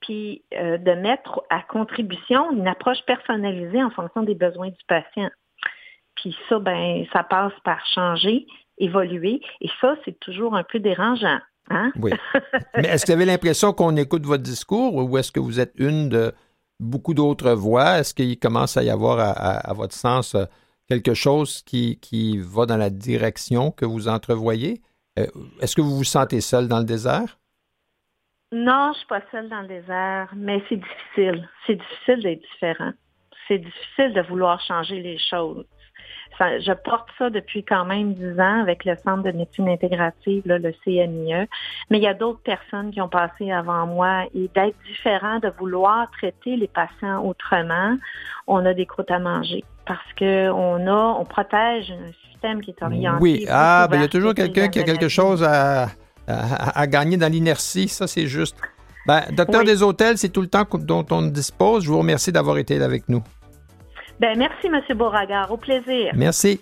puis 0.00 0.42
euh, 0.54 0.78
de 0.78 0.92
mettre 0.92 1.42
à 1.50 1.62
contribution 1.62 2.52
une 2.52 2.66
approche 2.66 3.02
personnalisée 3.06 3.82
en 3.82 3.90
fonction 3.90 4.22
des 4.22 4.34
besoins 4.34 4.68
du 4.68 4.84
patient. 4.88 5.30
Puis 6.16 6.36
ça, 6.48 6.58
ben, 6.58 7.04
ça 7.12 7.22
passe 7.22 7.52
par 7.64 7.84
changer, 7.86 8.46
évoluer, 8.78 9.40
et 9.60 9.70
ça, 9.80 9.96
c'est 10.04 10.18
toujours 10.20 10.54
un 10.54 10.64
peu 10.64 10.78
dérangeant. 10.78 11.38
Hein? 11.70 11.92
Oui. 11.96 12.12
Mais 12.76 12.88
est-ce 12.88 13.06
que 13.06 13.12
vous 13.12 13.16
avez 13.16 13.26
l'impression 13.26 13.72
qu'on 13.72 13.96
écoute 13.96 14.26
votre 14.26 14.42
discours 14.42 14.94
ou 14.96 15.18
est-ce 15.18 15.32
que 15.32 15.40
vous 15.40 15.60
êtes 15.60 15.72
une 15.76 16.08
de 16.08 16.32
beaucoup 16.80 17.14
d'autres 17.14 17.52
voix? 17.52 17.98
Est-ce 17.98 18.14
qu'il 18.14 18.38
commence 18.38 18.76
à 18.76 18.82
y 18.82 18.90
avoir, 18.90 19.18
à, 19.20 19.72
votre 19.74 19.94
sens, 19.94 20.36
quelque 20.88 21.14
chose 21.14 21.62
qui, 21.62 21.98
qui, 22.00 22.38
va 22.38 22.66
dans 22.66 22.76
la 22.76 22.90
direction 22.90 23.70
que 23.70 23.84
vous 23.84 24.08
entrevoyez? 24.08 24.82
Euh, 25.18 25.26
est-ce 25.60 25.76
que 25.76 25.80
vous 25.80 25.96
vous 25.96 26.04
sentez 26.04 26.40
seul 26.40 26.68
dans 26.68 26.78
le 26.78 26.84
désert? 26.84 27.39
Non, 28.52 28.90
je 28.92 28.98
suis 28.98 29.06
pas 29.06 29.20
seule 29.30 29.48
dans 29.48 29.60
le 29.60 29.68
désert, 29.68 30.28
mais 30.34 30.62
c'est 30.68 30.76
difficile. 30.76 31.48
C'est 31.66 31.76
difficile 31.76 32.22
d'être 32.22 32.42
différent. 32.52 32.92
C'est 33.46 33.58
difficile 33.58 34.12
de 34.12 34.22
vouloir 34.22 34.60
changer 34.60 35.00
les 35.00 35.18
choses. 35.18 35.64
je 36.40 36.72
porte 36.72 37.08
ça 37.16 37.30
depuis 37.30 37.64
quand 37.64 37.84
même 37.84 38.14
dix 38.14 38.40
ans 38.40 38.60
avec 38.62 38.84
le 38.84 38.96
Centre 38.96 39.22
de 39.22 39.30
médecine 39.30 39.68
intégrative, 39.68 40.42
le 40.46 40.72
CMIE. 40.84 41.46
Mais 41.90 41.98
il 41.98 42.02
y 42.02 42.08
a 42.08 42.14
d'autres 42.14 42.42
personnes 42.42 42.90
qui 42.90 43.00
ont 43.00 43.08
passé 43.08 43.52
avant 43.52 43.86
moi 43.86 44.24
et 44.34 44.48
d'être 44.52 44.76
différent, 44.84 45.38
de 45.38 45.52
vouloir 45.58 46.10
traiter 46.10 46.56
les 46.56 46.68
patients 46.68 47.24
autrement, 47.24 47.96
on 48.48 48.66
a 48.66 48.74
des 48.74 48.86
croûtes 48.86 49.10
à 49.12 49.20
manger 49.20 49.62
parce 49.86 50.12
que 50.16 50.50
on 50.50 50.86
a, 50.88 51.18
on 51.18 51.24
protège 51.24 51.92
un 51.92 52.12
système 52.30 52.62
qui 52.62 52.70
est 52.70 52.82
orienté. 52.82 53.18
Oui, 53.20 53.46
ah, 53.48 53.86
ben 53.88 53.98
il 53.98 54.02
y 54.02 54.04
a 54.04 54.08
toujours 54.08 54.34
quelqu'un 54.34 54.68
qui 54.68 54.78
a 54.80 54.84
quelque 54.84 55.08
chose 55.08 55.42
à, 55.42 55.86
à, 56.26 56.86
gagner 56.86 57.16
dans 57.16 57.30
l'inertie, 57.30 57.88
ça 57.88 58.06
c'est 58.06 58.26
juste. 58.26 58.56
Ben, 59.06 59.24
docteur 59.32 59.64
des 59.64 59.82
hôtels, 59.82 60.18
c'est 60.18 60.28
tout 60.28 60.42
le 60.42 60.48
temps 60.48 60.66
dont 60.72 61.06
on 61.10 61.22
dispose. 61.22 61.84
Je 61.84 61.90
vous 61.90 61.98
remercie 61.98 62.32
d'avoir 62.32 62.58
été 62.58 62.78
là 62.78 62.84
avec 62.84 63.08
nous. 63.08 63.22
Ben, 64.20 64.38
merci, 64.38 64.66
M. 64.66 64.96
Beauregard. 64.96 65.50
Au 65.50 65.56
plaisir. 65.56 66.12
Merci. 66.14 66.60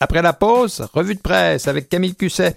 Après 0.00 0.20
la 0.20 0.34
pause, 0.34 0.86
revue 0.92 1.14
de 1.14 1.20
presse 1.20 1.66
avec 1.66 1.88
Camille 1.88 2.14
Cusset. 2.14 2.56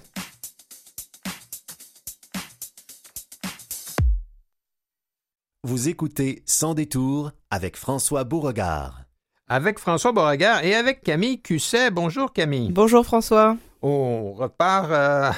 Vous 5.63 5.89
écoutez 5.89 6.43
Sans 6.45 6.73
détour 6.73 7.31
avec 7.49 7.77
François 7.77 8.23
Beauregard. 8.23 9.01
Avec 9.47 9.79
François 9.79 10.11
Beauregard 10.11 10.63
et 10.63 10.75
avec 10.75 11.01
Camille 11.01 11.41
Cusset. 11.41 11.91
Bonjour 11.91 12.33
Camille. 12.33 12.71
Bonjour 12.71 13.05
François. 13.05 13.55
On 13.81 14.33
repart 14.33 14.89
euh, 14.91 15.31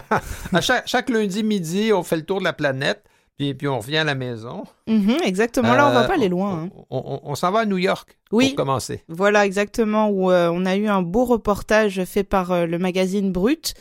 à 0.52 0.60
chaque, 0.60 1.10
lundi 1.10 1.42
midi, 1.42 1.92
on 1.92 2.02
fait 2.02 2.16
le 2.16 2.24
tour 2.24 2.38
de 2.38 2.44
la 2.44 2.52
planète. 2.52 3.04
Puis, 3.36 3.52
puis 3.52 3.66
on 3.66 3.80
revient 3.80 3.96
à 3.96 4.04
la 4.04 4.14
maison. 4.14 4.62
Mhm, 4.86 5.16
exactement. 5.24 5.74
Là, 5.74 5.88
on 5.88 5.92
va 5.92 6.04
pas 6.04 6.14
aller 6.14 6.28
loin. 6.28 6.64
Hein. 6.64 6.84
On, 6.90 7.34
s'en 7.34 7.50
va 7.50 7.60
à 7.60 7.66
New 7.66 7.78
York 7.78 8.16
oui, 8.30 8.50
pour 8.50 8.64
commencer. 8.64 9.02
Voilà, 9.08 9.44
exactement. 9.44 10.08
Où 10.08 10.30
euh, 10.30 10.50
on 10.52 10.64
a 10.64 10.76
eu 10.76 10.86
un 10.86 11.02
beau 11.02 11.24
reportage 11.24 12.04
fait 12.04 12.22
par 12.22 12.52
euh, 12.52 12.66
le 12.66 12.78
magazine 12.78 13.32
Brut 13.32 13.74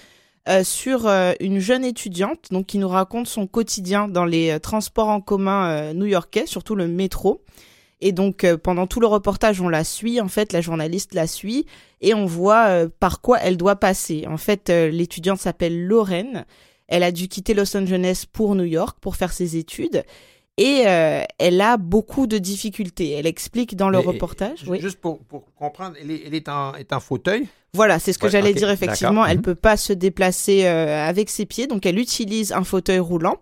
sur 0.63 1.07
une 1.39 1.59
jeune 1.59 1.85
étudiante 1.85 2.47
donc, 2.51 2.65
qui 2.65 2.77
nous 2.77 2.89
raconte 2.89 3.27
son 3.27 3.47
quotidien 3.47 4.09
dans 4.09 4.25
les 4.25 4.59
transports 4.59 5.07
en 5.07 5.21
commun 5.21 5.93
new-yorkais, 5.93 6.47
surtout 6.47 6.75
le 6.75 6.89
métro. 6.89 7.45
Et 8.03 8.11
donc, 8.11 8.43
euh, 8.43 8.57
pendant 8.57 8.85
tout 8.85 8.99
le 8.99 9.07
reportage, 9.07 9.61
on 9.61 9.69
la 9.69 9.85
suit, 9.85 10.19
en 10.19 10.27
fait, 10.27 10.51
la 10.51 10.59
journaliste 10.59 11.13
la 11.13 11.25
suit, 11.25 11.65
et 12.01 12.13
on 12.13 12.25
voit 12.25 12.65
euh, 12.67 12.89
par 12.99 13.21
quoi 13.21 13.39
elle 13.39 13.55
doit 13.55 13.77
passer. 13.77 14.25
En 14.27 14.35
fait, 14.35 14.69
euh, 14.69 14.89
l'étudiante 14.89 15.39
s'appelle 15.39 15.85
Lorraine. 15.85 16.45
Elle 16.89 17.03
a 17.03 17.13
dû 17.13 17.29
quitter 17.29 17.53
Los 17.53 17.75
Angeles 17.77 18.25
pour 18.29 18.55
New 18.55 18.65
York 18.65 18.97
pour 18.99 19.15
faire 19.15 19.31
ses 19.31 19.55
études. 19.55 20.03
Et 20.57 20.83
elle 21.39 21.61
a 21.61 21.77
beaucoup 21.77 22.27
de 22.27 22.37
difficultés. 22.37 23.13
Elle 23.13 23.25
explique 23.25 23.75
dans 23.75 23.89
le 23.89 23.97
reportage. 23.97 24.65
Juste 24.79 24.99
pour, 24.99 25.19
comprendre, 25.57 25.95
elle 25.99 26.11
est, 26.11 26.47
en, 26.47 26.99
fauteuil? 26.99 27.47
Voilà, 27.73 27.97
c'est 27.97 28.13
ce 28.13 28.19
que 28.19 28.29
j'allais 28.29 28.53
dire 28.53 28.69
effectivement. 28.69 29.25
Elle 29.25 29.37
ne 29.37 29.37
mhm. 29.37 29.43
peut 29.43 29.55
pas 29.55 29.77
se 29.77 29.93
déplacer 29.93 30.67
avec 30.67 31.31
ses 31.31 31.47
pieds, 31.47 31.65
donc 31.65 31.87
elle 31.87 31.97
utilise 31.97 32.51
un 32.51 32.63
fauteuil 32.63 32.99
roulant 32.99 33.39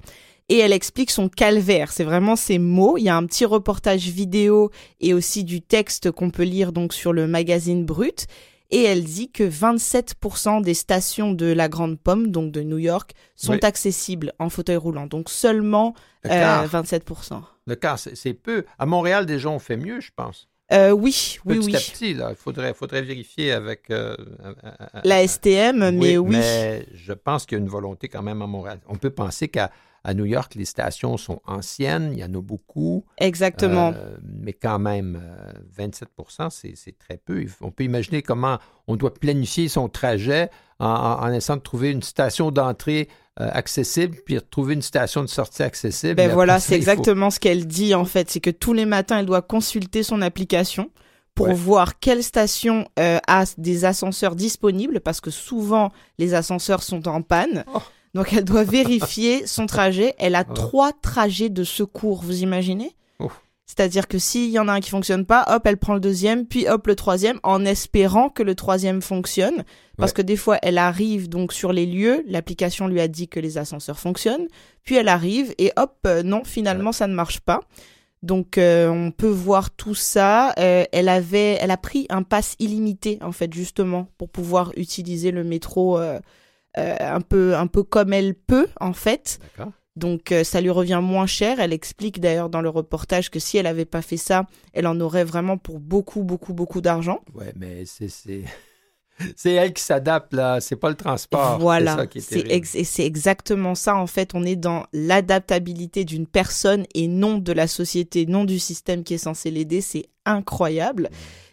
et 0.52 0.58
elle 0.58 0.74
explique 0.74 1.12
son 1.12 1.30
calvaire. 1.30 1.94
C'est 1.94 2.04
vraiment 2.04 2.36
ses 2.36 2.60
mots. 2.60 2.98
Il 2.98 3.04
y 3.04 3.10
a 3.10 3.16
un 3.16 3.26
petit 3.26 3.46
reportage 3.46 4.10
vidéo 4.10 4.70
et 5.00 5.14
aussi 5.14 5.46
du 5.46 5.62
texte 5.62 6.12
qu'on 6.12 6.30
peut 6.30 6.44
lire 6.44 6.74
donc 6.74 6.92
sur 6.92 7.14
le 7.14 7.26
magazine 7.26 7.86
Brut. 7.86 8.28
Et 8.70 8.84
elle 8.84 9.06
dit 9.06 9.32
que 9.32 9.46
27% 9.46 10.62
des 10.62 10.74
stations 10.74 11.32
de 11.32 11.46
la 11.46 11.70
Grande 11.70 11.98
Pomme, 11.98 12.32
donc 12.32 12.52
de 12.52 12.64
New 12.64 12.80
York, 12.80 13.14
sont 13.38 13.64
accessibles 13.64 14.34
en 14.40 14.50
fauteuil 14.50 14.76
roulant. 14.76 15.08
Donc 15.08 15.30
seulement 15.30 15.94
27%. 16.26 17.34
Euh, 17.34 17.38
Le 17.66 17.76
cas, 17.76 17.96
c'est 17.96 18.34
peu. 18.34 18.66
À 18.78 18.86
Montréal, 18.86 19.26
déjà, 19.26 19.48
on 19.48 19.60
fait 19.60 19.78
mieux, 19.78 20.02
je 20.02 20.12
pense. 20.14 20.50
Euh, 20.74 20.92
oui, 20.92 21.38
oui, 21.46 21.60
oui. 21.60 21.72
Petit 21.72 21.76
à 21.76 21.80
petit, 21.80 22.14
là, 22.14 22.28
il 22.30 22.36
faudrait, 22.36 22.74
faudrait 22.74 23.02
vérifier 23.02 23.54
avec 23.54 23.90
euh, 23.90 24.18
la 25.06 25.26
STM, 25.26 25.92
mais 25.92 26.18
oui. 26.18 26.36
Mais 26.36 26.86
je 26.94 27.14
pense 27.14 27.46
qu'il 27.46 27.58
y 27.58 27.62
a 27.62 27.64
une 27.64 27.70
volonté 27.70 28.10
quand 28.10 28.22
même 28.22 28.42
à 28.42 28.48
Montréal. 28.48 28.80
On 28.88 28.96
peut 28.96 29.10
penser 29.10 29.48
qu'à 29.50 29.72
à 30.04 30.14
New 30.14 30.26
York, 30.26 30.56
les 30.56 30.66
stations 30.66 31.18
sont 31.18 31.42
anciennes, 31.46 32.12
il 32.14 32.20
y 32.20 32.24
en 32.24 32.34
a 32.34 32.42
beaucoup. 32.42 33.06
Exactement. 33.20 33.94
Euh, 33.96 34.18
mais 34.24 34.54
quand 34.54 34.80
même, 34.80 35.22
27% 35.78 36.06
euh, 36.42 36.48
c'est 36.50 36.98
très 36.98 37.18
peu. 37.18 37.46
On 37.62 37.72
peut 37.72 37.84
imaginer 37.84 38.22
comment 38.22 38.58
on 38.88 38.96
doit 38.96 39.14
planifier 39.14 39.68
son 39.68 39.90
trajet 39.90 40.50
en, 40.80 41.32
essayant 41.32 41.58
de 41.58 41.62
trouver 41.62 41.92
une 41.92 42.02
station 42.02 42.50
d'entrée 42.50 43.08
euh, 43.40 43.48
accessible, 43.54 44.18
puis 44.26 44.40
trouver 44.50 44.74
une 44.74 44.82
station 44.82 45.22
de 45.22 45.28
sortie 45.28 45.62
accessible. 45.62 46.16
Ben 46.16 46.32
voilà, 46.32 46.60
c'est 46.60 46.76
exactement 46.76 47.30
ce 47.30 47.40
qu'elle 47.40 47.68
dit 47.68 47.94
en 47.94 48.06
fait. 48.06 48.32
C'est 48.32 48.40
que 48.40 48.50
tous 48.50 48.74
les 48.74 48.86
matins, 48.86 49.20
elle 49.20 49.28
doit 49.28 49.44
consulter 49.44 50.02
son 50.02 50.24
application 50.24 50.90
pour 51.36 51.54
voir 51.54 52.00
quelle 52.00 52.24
station 52.24 52.88
a 52.98 53.46
des 53.58 53.86
ascenseurs 53.86 54.36
disponibles, 54.36 55.00
parce 55.00 55.22
que 55.22 55.30
souvent, 55.30 55.92
les 56.18 56.34
ascenseurs 56.34 56.82
sont 56.82 57.08
en 57.08 57.22
panne. 57.22 57.64
Oh. 57.74 57.80
Donc 58.14 58.34
elle 58.34 58.46
doit 58.46 58.64
vérifier 58.80 59.48
son 59.48 59.66
trajet. 59.66 60.16
Elle 60.18 60.36
a 60.36 60.44
trois 60.44 60.92
trajets 60.94 61.50
de 61.50 61.64
secours, 61.64 62.22
vous 62.22 62.44
imaginez? 62.44 62.96
C'est-à-dire 63.74 64.10
que 64.10 64.20
s'il 64.20 64.50
y 64.50 64.60
en 64.60 64.68
a 64.68 64.74
un 64.74 64.82
qui 64.82 64.90
fonctionne 64.90 65.26
pas, 65.26 65.46
hop, 65.48 65.66
elle 65.66 65.78
prend 65.78 65.94
le 65.94 66.02
deuxième, 66.02 66.46
puis 66.46 66.68
hop, 66.68 66.88
le 66.88 66.96
troisième, 66.98 67.40
en 67.42 67.64
espérant 67.64 68.28
que 68.28 68.44
le 68.44 68.54
troisième 68.54 69.02
fonctionne. 69.02 69.64
Parce 69.98 70.12
que 70.12 70.22
des 70.22 70.36
fois, 70.36 70.58
elle 70.62 70.78
arrive 70.78 71.30
donc 71.30 71.54
sur 71.54 71.72
les 71.72 71.86
lieux, 71.86 72.22
l'application 72.28 72.88
lui 72.88 73.00
a 73.00 73.08
dit 73.08 73.30
que 73.30 73.40
les 73.40 73.58
ascenseurs 73.58 73.98
fonctionnent, 73.98 74.48
puis 74.84 74.96
elle 74.96 75.08
arrive 75.08 75.56
et 75.58 75.72
hop, 75.78 75.96
euh, 76.06 76.22
non, 76.22 76.44
finalement, 76.44 76.92
ça 76.92 77.08
ne 77.08 77.14
marche 77.14 77.40
pas. 77.40 77.62
Donc 78.24 78.58
euh, 78.58 78.90
on 78.90 79.12
peut 79.12 79.30
voir 79.30 79.72
tout 79.72 79.96
ça. 79.96 80.54
Euh, 80.60 80.84
elle 80.92 81.08
avait, 81.08 81.58
elle 81.62 81.72
a 81.72 81.78
pris 81.78 82.08
un 82.10 82.24
pass 82.24 82.56
illimité 82.60 83.20
en 83.22 83.32
fait 83.32 83.52
justement 83.54 84.10
pour 84.18 84.30
pouvoir 84.30 84.74
utiliser 84.76 85.32
le 85.32 85.44
métro 85.44 85.98
un, 86.76 87.22
peu, 87.22 87.56
un 87.56 87.68
peu 87.68 87.84
comme 87.84 88.14
elle 88.14 88.36
peut, 88.36 88.68
en 88.80 88.94
fait. 88.94 89.40
Donc 89.96 90.32
euh, 90.32 90.44
ça 90.44 90.62
lui 90.62 90.70
revient 90.70 91.00
moins 91.02 91.26
cher. 91.26 91.60
Elle 91.60 91.74
explique 91.74 92.20
d'ailleurs 92.20 92.50
dans 92.50 92.62
le 92.62 92.70
reportage 92.70 93.30
que 93.30 93.40
si 93.40 93.58
elle 93.58 93.66
n'avait 93.66 93.86
pas 93.86 94.02
fait 94.02 94.18
ça, 94.18 94.46
elle 94.74 94.88
en 94.88 95.00
aurait 95.00 95.26
vraiment 95.26 95.58
pour 95.58 95.80
beaucoup, 95.80 96.24
beaucoup, 96.24 96.54
beaucoup 96.54 96.82
d'argent. 96.82 97.20
Ouais, 97.36 97.54
mais 97.56 97.84
c'est... 97.86 98.08
C'est 98.08 98.44
elle 99.52 99.74
qui 99.74 99.84
s'adapte 99.84 100.34
là, 100.34 100.62
c'est 100.62 100.78
pas 100.78 100.90
le 100.90 100.96
transport. 100.96 101.60
Voilà, 101.60 102.06
c'est 102.18 102.64
c'est 102.66 103.06
exactement 103.06 103.76
ça 103.76 103.96
en 103.96 104.08
fait. 104.08 104.32
On 104.34 104.44
est 104.44 104.56
dans 104.56 104.86
l'adaptabilité 104.94 106.06
d'une 106.06 106.26
personne 106.26 106.86
et 106.96 107.08
non 107.08 107.38
de 107.38 107.52
la 107.52 107.68
société, 107.68 108.26
non 108.26 108.46
du 108.46 108.58
système 108.58 109.04
qui 109.04 109.16
est 109.16 109.20
censé 109.20 109.52
l'aider. 109.52 109.82
C'est 109.82 110.08
incroyable, 110.26 111.10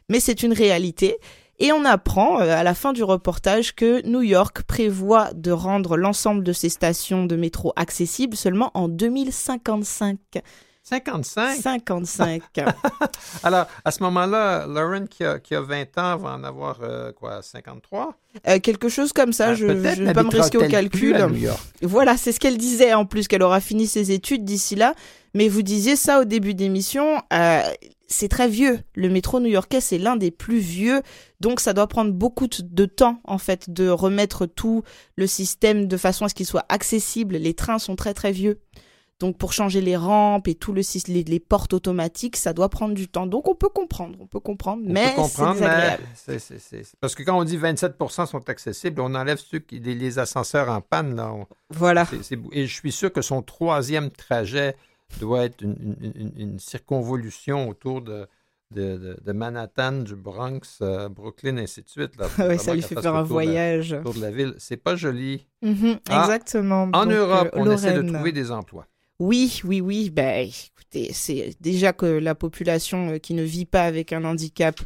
mais 0.09 0.21
c'est 0.21 0.43
une 0.43 0.55
réalité. 0.55 1.19
Et 1.61 1.73
on 1.73 1.85
apprend 1.85 2.41
euh, 2.41 2.55
à 2.55 2.63
la 2.63 2.75
fin 2.75 2.93
du 2.93 3.03
reportage 3.03 3.75
que 3.75 4.07
New 4.07 4.23
York 4.23 4.63
prévoit 4.63 5.31
de 5.35 5.51
rendre 5.51 5.97
l'ensemble 5.97 6.45
de 6.45 6.53
ses 6.53 6.69
stations 6.69 7.27
de 7.27 7.37
métro 7.37 7.73
accessibles 7.77 8.37
seulement 8.37 8.71
en 8.75 8.89
2055. 8.89 10.19
55? 10.89 11.61
55. 11.61 12.43
Alors, 13.43 13.67
à 13.85 13.91
ce 13.91 14.03
moment-là, 14.05 14.67
Lauren, 14.67 15.07
qui 15.07 15.23
a, 15.23 15.61
20 15.61 15.99
ans, 15.99 16.17
va 16.17 16.31
en 16.31 16.45
avoir 16.45 16.79
euh, 16.83 17.13
quoi, 17.13 17.43
53? 17.43 18.15
Euh, 18.47 18.59
quelque 18.59 18.89
chose 18.89 19.13
comme 19.13 19.35
ça, 19.35 19.49
ah, 19.49 19.55
je 19.55 19.67
ne 19.67 19.73
vais 19.75 20.13
pas 20.15 20.23
me 20.23 20.31
risquer 20.31 20.57
au 20.57 20.67
calcul. 20.67 21.17
Voilà, 21.83 22.17
c'est 22.17 22.33
ce 22.33 22.41
qu'elle 22.41 22.57
disait 22.57 22.95
en 22.95 23.05
plus, 23.05 23.29
qu'elle 23.29 23.43
aura 23.43 23.61
fini 23.61 23.87
ses 23.87 24.13
études 24.13 24.45
d'ici 24.45 24.77
là. 24.77 24.95
Mais 25.35 25.49
vous 25.49 25.61
disiez 25.61 25.95
ça 25.95 26.21
au 26.21 26.25
début 26.25 26.55
d'émission, 26.55 27.21
c'est 28.09 28.29
très 28.29 28.49
vieux. 28.49 28.81
Le 28.95 29.09
métro 29.11 29.39
new-yorkais, 29.39 29.81
c'est 29.81 29.99
l'un 29.99 30.17
des 30.17 30.31
plus 30.31 30.59
vieux. 30.59 31.03
Donc, 31.41 31.61
ça 31.61 31.75
doit 31.75 31.87
prendre 31.87 32.13
beaucoup 32.13 32.49
de 32.49 32.87
temps, 32.87 33.21
en 33.25 33.39
fait, 33.39 33.71
de 33.71 33.89
remettre 33.89 34.47
tout 34.47 34.83
le 35.17 35.27
système 35.27 35.87
de 35.87 35.97
façon 35.97 36.25
à 36.25 36.29
ce 36.29 36.35
qu'il 36.35 36.47
soit 36.47 36.65
accessible. 36.71 37.37
Les 37.37 37.55
trains 37.55 37.79
sont 37.79 37.97
très, 37.97 38.15
très 38.15 38.33
vieux. 38.33 38.61
Donc, 39.21 39.37
pour 39.37 39.53
changer 39.53 39.81
les 39.81 39.97
rampes 39.97 40.47
et 40.47 40.55
tout 40.55 40.73
le 40.73 40.83
les, 41.09 41.25
les 41.25 41.41
portes 41.41 41.75
automatiques, 41.75 42.37
ça 42.37 42.53
doit 42.53 42.69
prendre 42.69 42.95
du 42.95 43.09
temps. 43.09 43.27
Donc, 43.27 43.49
on 43.49 43.55
peut 43.55 43.69
comprendre, 43.69 44.17
on 44.21 44.27
peut 44.27 44.41
comprendre, 44.41 44.83
mais 44.87 45.15
c'est 45.29 45.53
désagréable. 45.53 46.05
Parce 47.01 47.15
que 47.17 47.25
quand 47.25 47.37
on 47.37 47.45
dit 47.45 47.59
27% 47.59 48.27
sont 48.27 48.49
accessibles, 48.49 49.01
on 49.01 49.15
enlève 49.17 49.39
ceux 49.39 49.59
qui 49.59 49.81
les, 49.81 50.19
ascenseurs 50.21 50.71
en 50.71 50.81
panne. 50.81 51.17
Là. 51.17 51.35
Voilà. 51.69 52.07
et 52.53 52.67
je 52.67 52.73
suis 52.75 52.93
sûr 52.93 53.13
que 53.13 53.21
son 53.21 53.43
troisième 53.43 54.11
trajet 54.11 54.77
doit 55.21 55.45
être 55.45 55.63
une, 55.63 56.59
circonvolution 56.59 57.69
autour 57.69 58.03
de, 58.03 58.29
de, 58.71 59.33
Manhattan, 59.33 59.93
du 60.03 60.15
Bronx, 60.15 60.79
euh, 60.83 61.09
Brooklyn, 61.09 61.59
ainsi 61.59 61.83
de 61.83 61.89
suite. 61.89 62.13
oui, 62.39 62.59
ça 62.59 62.75
lui 62.75 62.83
fait 62.83 63.01
faire 63.01 63.15
un 63.15 63.23
voyage. 63.23 63.93
autour 63.93 64.15
de 64.15 64.21
la 64.21 64.31
ville. 64.31 64.55
C'est 64.59 64.77
pas 64.77 64.97
joli. 64.97 65.47
Mm-hmm, 65.63 65.99
ah, 66.11 66.23
exactement. 66.23 66.89
En 66.93 67.07
Europe, 67.07 67.51
euh, 67.55 67.61
on 67.61 67.71
essaie 67.71 67.95
de 67.95 68.13
trouver 68.13 68.33
des 68.33 68.51
emplois. 68.51 68.87
Oui, 69.19 69.61
oui, 69.65 69.81
oui. 69.81 70.11
Ben, 70.11 70.49
écoutez, 70.49 71.13
c'est 71.13 71.57
déjà 71.61 71.93
que 71.93 72.07
la 72.07 72.35
population 72.35 73.11
euh, 73.11 73.19
qui 73.19 73.35
ne 73.35 73.43
vit 73.43 73.67
pas 73.67 73.83
avec 73.83 74.13
un 74.13 74.25
handicap 74.25 74.79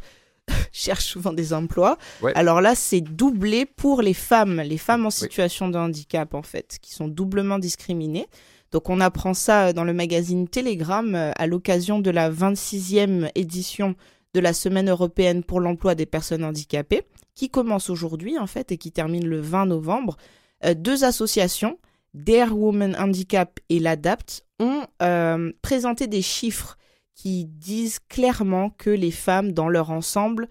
cherche 0.71 1.05
souvent 1.05 1.33
des 1.33 1.53
emplois. 1.53 1.97
Alors 2.35 2.61
là, 2.61 2.75
c'est 2.75 3.01
doublé 3.01 3.65
pour 3.65 4.01
les 4.01 4.13
femmes, 4.15 4.61
les 4.61 4.77
femmes 4.77 5.05
en 5.05 5.11
situation 5.11 5.69
de 5.69 5.77
handicap, 5.77 6.33
en 6.33 6.41
fait, 6.41 6.79
qui 6.81 6.93
sont 6.93 7.07
doublement 7.07 7.59
discriminées. 7.59 8.27
Donc 8.73 8.89
on 8.89 8.99
apprend 8.99 9.33
ça 9.33 9.71
dans 9.71 9.85
le 9.85 9.93
magazine 9.93 10.49
Telegram 10.49 11.15
euh, 11.15 11.31
à 11.37 11.47
l'occasion 11.47 11.99
de 11.99 12.09
la 12.09 12.29
26e 12.29 13.29
édition 13.35 13.95
de 14.33 14.39
la 14.39 14.51
Semaine 14.51 14.89
européenne 14.89 15.43
pour 15.43 15.61
l'emploi 15.61 15.93
des 15.93 16.07
personnes 16.07 16.43
handicapées, 16.43 17.03
qui 17.35 17.49
commence 17.49 17.91
aujourd'hui 17.91 18.37
en 18.37 18.47
fait 18.47 18.71
et 18.71 18.77
qui 18.77 18.91
termine 18.91 19.27
le 19.27 19.39
20 19.39 19.67
novembre. 19.67 20.17
Euh, 20.65 20.73
deux 20.73 21.03
associations, 21.03 21.77
Dare 22.15 22.57
Women 22.57 22.95
Handicap 22.97 23.59
et 23.69 23.79
l'ADAPT, 23.79 24.43
ont 24.59 24.87
euh, 25.03 25.51
présenté 25.61 26.07
des 26.07 26.23
chiffres 26.23 26.77
qui 27.15 27.45
disent 27.45 27.99
clairement 28.09 28.71
que 28.71 28.89
les 28.89 29.11
femmes 29.11 29.51
dans 29.51 29.69
leur 29.69 29.91
ensemble 29.91 30.49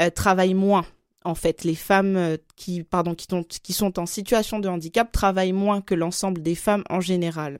euh, 0.00 0.08
travaillent 0.10 0.54
moins. 0.54 0.86
En 1.24 1.34
fait, 1.34 1.64
les 1.64 1.74
femmes 1.74 2.36
qui, 2.56 2.84
pardon, 2.84 3.14
qui, 3.14 3.26
qui 3.62 3.72
sont 3.72 3.98
en 3.98 4.06
situation 4.06 4.60
de 4.60 4.68
handicap 4.68 5.10
travaillent 5.10 5.52
moins 5.52 5.80
que 5.80 5.94
l'ensemble 5.94 6.42
des 6.42 6.54
femmes 6.54 6.84
en 6.90 7.00
général. 7.00 7.58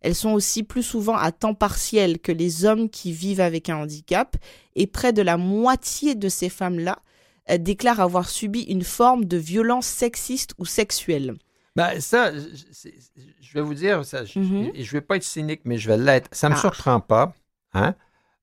Elles 0.00 0.14
sont 0.14 0.32
aussi 0.32 0.62
plus 0.62 0.82
souvent 0.82 1.16
à 1.16 1.32
temps 1.32 1.54
partiel 1.54 2.18
que 2.18 2.32
les 2.32 2.66
hommes 2.66 2.90
qui 2.90 3.12
vivent 3.12 3.40
avec 3.40 3.70
un 3.70 3.76
handicap 3.76 4.36
et 4.74 4.86
près 4.86 5.12
de 5.12 5.22
la 5.22 5.38
moitié 5.38 6.14
de 6.14 6.28
ces 6.28 6.50
femmes-là 6.50 6.98
déclarent 7.58 8.00
avoir 8.00 8.28
subi 8.28 8.62
une 8.62 8.84
forme 8.84 9.24
de 9.24 9.36
violence 9.36 9.86
sexiste 9.86 10.52
ou 10.58 10.66
sexuelle. 10.66 11.34
Ben, 11.76 12.00
ça, 12.00 12.32
je 12.34 13.52
vais 13.54 13.60
vous 13.60 13.74
dire, 13.74 14.04
ça, 14.04 14.24
je 14.24 14.38
ne 14.38 14.44
mm-hmm. 14.44 14.90
vais 14.90 15.00
pas 15.00 15.16
être 15.16 15.24
cynique, 15.24 15.62
mais 15.64 15.76
je 15.76 15.88
vais 15.88 15.96
l'être. 15.98 16.28
Ça 16.32 16.48
ne 16.48 16.54
me 16.54 16.58
ah. 16.58 16.60
surprend 16.60 17.00
pas. 17.00 17.34
Hein? 17.72 17.94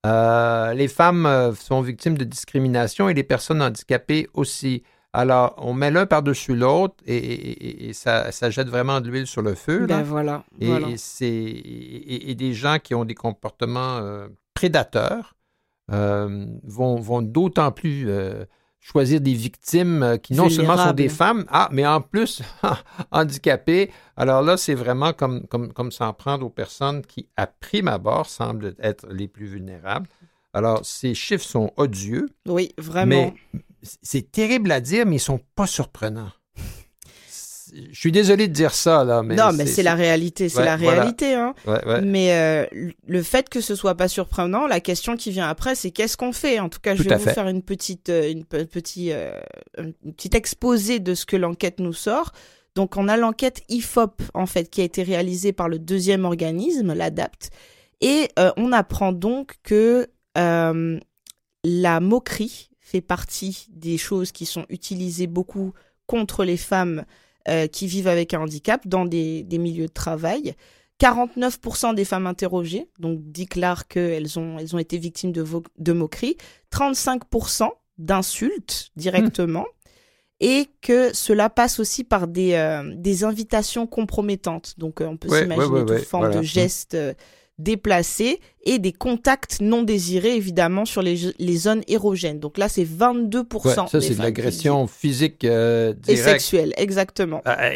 Euh, 0.05 0.73
les 0.73 0.87
femmes 0.87 1.25
euh, 1.25 1.53
sont 1.53 1.81
victimes 1.81 2.17
de 2.17 2.23
discrimination 2.23 3.07
et 3.09 3.13
les 3.13 3.23
personnes 3.23 3.61
handicapées 3.61 4.27
aussi. 4.33 4.83
Alors, 5.13 5.55
on 5.57 5.73
met 5.73 5.91
l'un 5.91 6.05
par-dessus 6.05 6.55
l'autre 6.55 6.95
et, 7.05 7.91
ça, 7.93 8.31
ça, 8.31 8.49
jette 8.49 8.69
vraiment 8.69 9.01
de 9.01 9.09
l'huile 9.09 9.27
sur 9.27 9.41
le 9.41 9.55
feu. 9.55 9.85
Ben 9.85 10.03
voilà. 10.03 10.45
Et, 10.59 12.31
et, 12.31 12.35
des 12.35 12.53
gens 12.53 12.77
qui 12.81 12.95
ont 12.95 13.03
des 13.03 13.13
comportements 13.13 13.97
euh, 13.97 14.29
prédateurs 14.53 15.35
vont, 15.89 16.95
vont 16.95 17.21
d'autant 17.21 17.73
plus 17.73 18.07
choisir 18.81 19.21
des 19.21 19.33
victimes 19.33 20.03
euh, 20.03 20.17
qui 20.17 20.33
non 20.33 20.49
seulement 20.49 20.75
sont 20.75 20.91
des 20.91 21.07
femmes, 21.07 21.45
ah, 21.49 21.69
mais 21.71 21.85
en 21.85 22.01
plus 22.01 22.41
handicapées. 23.11 23.91
Alors 24.17 24.41
là, 24.41 24.57
c'est 24.57 24.73
vraiment 24.73 25.13
comme, 25.13 25.47
comme, 25.47 25.71
comme 25.71 25.91
s'en 25.91 26.11
prendre 26.13 26.45
aux 26.45 26.49
personnes 26.49 27.03
qui, 27.03 27.29
à 27.37 27.47
prime 27.47 27.87
abord, 27.87 28.25
semblent 28.25 28.75
être 28.79 29.07
les 29.09 29.27
plus 29.27 29.45
vulnérables. 29.45 30.07
Alors, 30.53 30.83
ces 30.83 31.13
chiffres 31.13 31.45
sont 31.45 31.71
odieux. 31.77 32.29
Oui, 32.47 32.73
vraiment. 32.77 33.33
Mais 33.53 33.61
c'est 34.01 34.31
terrible 34.31 34.71
à 34.71 34.81
dire, 34.81 35.05
mais 35.05 35.13
ils 35.13 35.15
ne 35.15 35.19
sont 35.19 35.41
pas 35.55 35.67
surprenants 35.67 36.31
je 37.91 37.99
suis 37.99 38.11
désolé 38.11 38.47
de 38.47 38.53
dire 38.53 38.73
ça, 38.73 39.03
là. 39.03 39.23
Mais 39.23 39.35
non, 39.35 39.51
mais 39.53 39.65
c'est 39.65 39.83
la 39.83 39.95
réalité, 39.95 40.49
c'est 40.49 40.63
la 40.63 40.75
réalité. 40.75 41.33
Hein. 41.33 41.53
Mais 42.03 42.33
euh, 42.33 42.65
le 43.07 43.23
fait 43.23 43.49
que 43.49 43.61
ce 43.61 43.75
soit 43.75 43.95
pas 43.95 44.07
surprenant, 44.07 44.67
la 44.67 44.79
question 44.79 45.15
qui 45.15 45.31
vient 45.31 45.47
après, 45.47 45.75
c'est 45.75 45.91
qu'est-ce 45.91 46.17
qu'on 46.17 46.33
fait? 46.33 46.59
En 46.59 46.69
tout 46.69 46.79
cas, 46.79 46.95
je 46.95 47.03
vais 47.03 47.15
vous 47.15 47.29
faire 47.29 47.47
une 47.47 47.61
petite, 47.61 48.09
euh, 48.09 48.31
une, 48.31 48.45
petit, 48.45 49.11
euh, 49.11 49.39
une 49.77 50.13
petite 50.13 50.35
exposé 50.35 50.99
de 50.99 51.15
ce 51.15 51.25
que 51.25 51.35
l'enquête 51.35 51.79
nous 51.79 51.93
sort. 51.93 52.31
Donc, 52.75 52.97
on 52.97 53.07
a 53.07 53.17
l'enquête 53.17 53.61
IFOP, 53.69 54.21
en 54.33 54.45
fait, 54.45 54.69
qui 54.69 54.81
a 54.81 54.83
été 54.83 55.03
réalisée 55.03 55.53
par 55.53 55.67
le 55.67 55.79
deuxième 55.79 56.25
organisme, 56.25 56.93
l'ADAPT. 56.93 57.49
Et 58.01 58.29
on 58.57 58.71
apprend 58.71 59.11
donc 59.11 59.57
que 59.63 60.07
la 60.35 61.99
moquerie 61.99 62.69
fait 62.79 63.01
partie 63.01 63.67
des 63.69 63.97
choses 63.97 64.31
qui 64.31 64.45
sont 64.45 64.65
utilisées 64.69 65.27
beaucoup 65.27 65.73
contre 66.07 66.43
les 66.43 66.57
femmes 66.57 67.05
euh, 67.47 67.67
qui 67.67 67.87
vivent 67.87 68.07
avec 68.07 68.33
un 68.33 68.41
handicap 68.41 68.87
dans 68.87 69.05
des, 69.05 69.45
milieux 69.51 69.87
de 69.87 69.91
travail. 69.91 70.55
49% 70.99 71.95
des 71.95 72.05
femmes 72.05 72.27
interrogées 72.27 72.87
donc 72.99 73.19
déclarent 73.23 73.87
qu'elles 73.87 74.37
ont, 74.37 74.59
elles 74.59 74.75
ont 74.75 74.79
été 74.79 74.99
victimes 74.99 75.31
de, 75.31 75.43
de 75.79 75.93
moqueries. 75.93 76.37
35% 76.71 77.69
d'insultes 77.97 78.91
directement. 78.95 79.61
Hmm. 79.61 80.43
Et 80.43 80.67
que 80.81 81.13
cela 81.13 81.51
passe 81.51 81.79
aussi 81.79 82.03
par 82.03 82.27
des, 82.27 82.53
euh, 82.53 82.81
des 82.95 83.23
invitations 83.23 83.85
compromettantes. 83.85 84.73
Donc, 84.79 84.99
euh, 84.99 85.05
on 85.05 85.15
peut 85.15 85.29
s'imaginer 85.29 85.85
toute 85.85 85.99
forme 85.99 86.33
de 86.33 86.41
gestes 86.41 86.97
déplacés 87.61 88.39
et 88.63 88.79
des 88.79 88.93
contacts 88.93 89.59
non 89.61 89.83
désirés, 89.83 90.35
évidemment, 90.35 90.85
sur 90.85 91.01
les, 91.01 91.33
les 91.39 91.55
zones 91.57 91.81
érogènes. 91.87 92.39
Donc 92.39 92.57
là, 92.57 92.69
c'est 92.69 92.83
22%. 92.83 93.89
ça, 93.89 94.01
c'est 94.01 94.15
de 94.15 94.21
l'agression 94.21 94.87
physique 94.87 95.43
euh, 95.45 95.93
Et 96.07 96.15
sexuelle, 96.15 96.73
exactement. 96.77 97.41
Ah, 97.45 97.69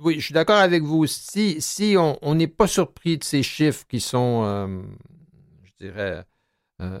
oui, 0.00 0.16
je 0.18 0.24
suis 0.26 0.34
d'accord 0.34 0.58
avec 0.58 0.82
vous. 0.82 1.06
Si, 1.06 1.60
si 1.60 1.96
on 1.98 2.34
n'est 2.34 2.48
pas 2.48 2.66
surpris 2.66 3.18
de 3.18 3.24
ces 3.24 3.42
chiffres 3.42 3.84
qui 3.88 4.00
sont, 4.00 4.42
euh, 4.44 4.82
je 5.64 5.86
dirais, 5.86 6.24
euh, 6.80 7.00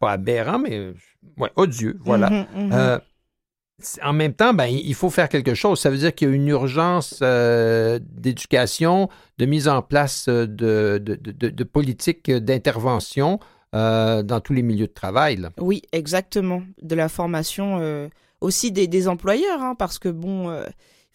pas 0.00 0.12
aberrants, 0.12 0.58
mais 0.58 0.92
ouais, 1.36 1.50
odieux, 1.56 1.98
voilà. 2.04 2.30
Mhm, 2.30 2.68
mhm 2.68 3.00
en 4.02 4.12
même 4.12 4.32
temps, 4.32 4.54
ben, 4.54 4.66
il 4.66 4.94
faut 4.94 5.10
faire 5.10 5.28
quelque 5.28 5.54
chose. 5.54 5.80
Ça 5.80 5.90
veut 5.90 5.98
dire 5.98 6.14
qu'il 6.14 6.28
y 6.28 6.32
a 6.32 6.34
une 6.34 6.48
urgence 6.48 7.18
euh, 7.22 7.98
d'éducation, 8.02 9.08
de 9.38 9.46
mise 9.46 9.68
en 9.68 9.82
place 9.82 10.26
euh, 10.28 10.46
de, 10.46 10.98
de, 10.98 11.64
politiques 11.64 12.30
d'intervention 12.30 13.38
euh, 13.74 14.22
dans 14.22 14.40
tous 14.40 14.54
les 14.54 14.62
milieux 14.62 14.86
de 14.86 14.92
travail. 14.92 15.46
Oui, 15.58 15.82
exactement. 15.92 16.62
De 16.80 16.94
la 16.94 17.08
formation 17.08 18.08
aussi 18.40 18.72
des, 18.72 19.08
employeurs, 19.08 19.60
hein, 19.60 19.74
parce 19.74 19.98
que 19.98 20.08
bon, 20.08 20.50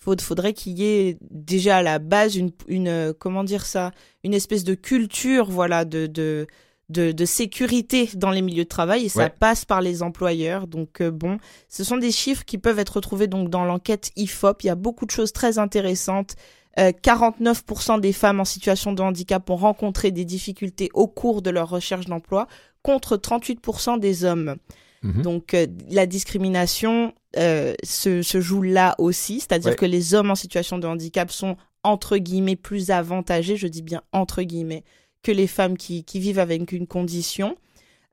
il 0.07 0.21
faudrait 0.21 0.53
qu'il 0.53 0.77
y 0.77 0.85
ait 0.85 1.17
déjà 1.31 1.77
à 1.77 1.81
la 1.81 1.97
base 1.97 2.35
une, 2.35 3.13
comment 3.17 3.43
dire 3.43 3.65
ça, 3.65 3.91
une 4.23 4.35
espèce 4.35 4.63
de 4.63 4.75
culture, 4.75 5.49
voilà, 5.49 5.83
de 5.83 6.45
de, 6.91 7.25
sécurité 7.25 8.09
dans 8.15 8.31
les 8.31 8.41
milieux 8.41 8.63
de 8.63 8.69
travail 8.69 9.05
et 9.05 9.09
ça 9.09 9.29
passe 9.29 9.65
par 9.65 9.81
les 9.81 10.03
employeurs. 10.03 10.67
Donc 10.67 11.01
euh, 11.01 11.11
bon, 11.11 11.37
ce 11.69 11.83
sont 11.83 11.97
des 11.97 12.11
chiffres 12.11 12.45
qui 12.45 12.57
peuvent 12.57 12.79
être 12.79 12.97
retrouvés 12.97 13.27
donc 13.27 13.49
dans 13.49 13.65
l'enquête 13.65 14.11
IFOP. 14.15 14.63
Il 14.63 14.67
y 14.67 14.69
a 14.69 14.75
beaucoup 14.75 15.05
de 15.05 15.11
choses 15.11 15.33
très 15.33 15.57
intéressantes. 15.59 16.35
49% 16.77 17.97
euh, 17.97 17.99
des 17.99 18.13
femmes 18.13 18.39
en 18.39 18.45
situation 18.45 18.93
de 18.93 19.01
handicap 19.01 19.49
ont 19.49 19.57
rencontré 19.57 20.11
des 20.11 20.23
difficultés 20.23 20.89
au 20.93 21.07
cours 21.07 21.41
de 21.41 21.49
leur 21.49 21.69
recherche 21.69 22.05
d'emploi 22.05 22.47
contre 22.81 23.17
38% 23.17 23.99
des 23.99 24.23
hommes. 24.23 24.55
Mhm. 25.03 25.21
Donc 25.21 25.53
euh, 25.53 25.67
la 25.89 26.05
discrimination 26.05 27.13
se, 27.33 28.21
joue 28.21 28.61
là 28.61 28.95
aussi, 28.97 29.39
c'est-à-dire 29.39 29.75
que 29.75 29.85
les 29.85 30.13
hommes 30.13 30.31
en 30.31 30.35
situation 30.35 30.77
de 30.77 30.87
handicap 30.87 31.31
sont 31.31 31.55
entre 31.83 32.17
guillemets 32.17 32.55
plus 32.55 32.91
avantagés, 32.91 33.55
je 33.55 33.67
dis 33.67 33.81
bien 33.81 34.01
entre 34.11 34.43
guillemets, 34.43 34.83
que 35.23 35.31
les 35.31 35.47
femmes 35.47 35.77
qui, 35.77 36.03
vivent 36.15 36.39
avec 36.39 36.71
une 36.71 36.87
condition. 36.87 37.57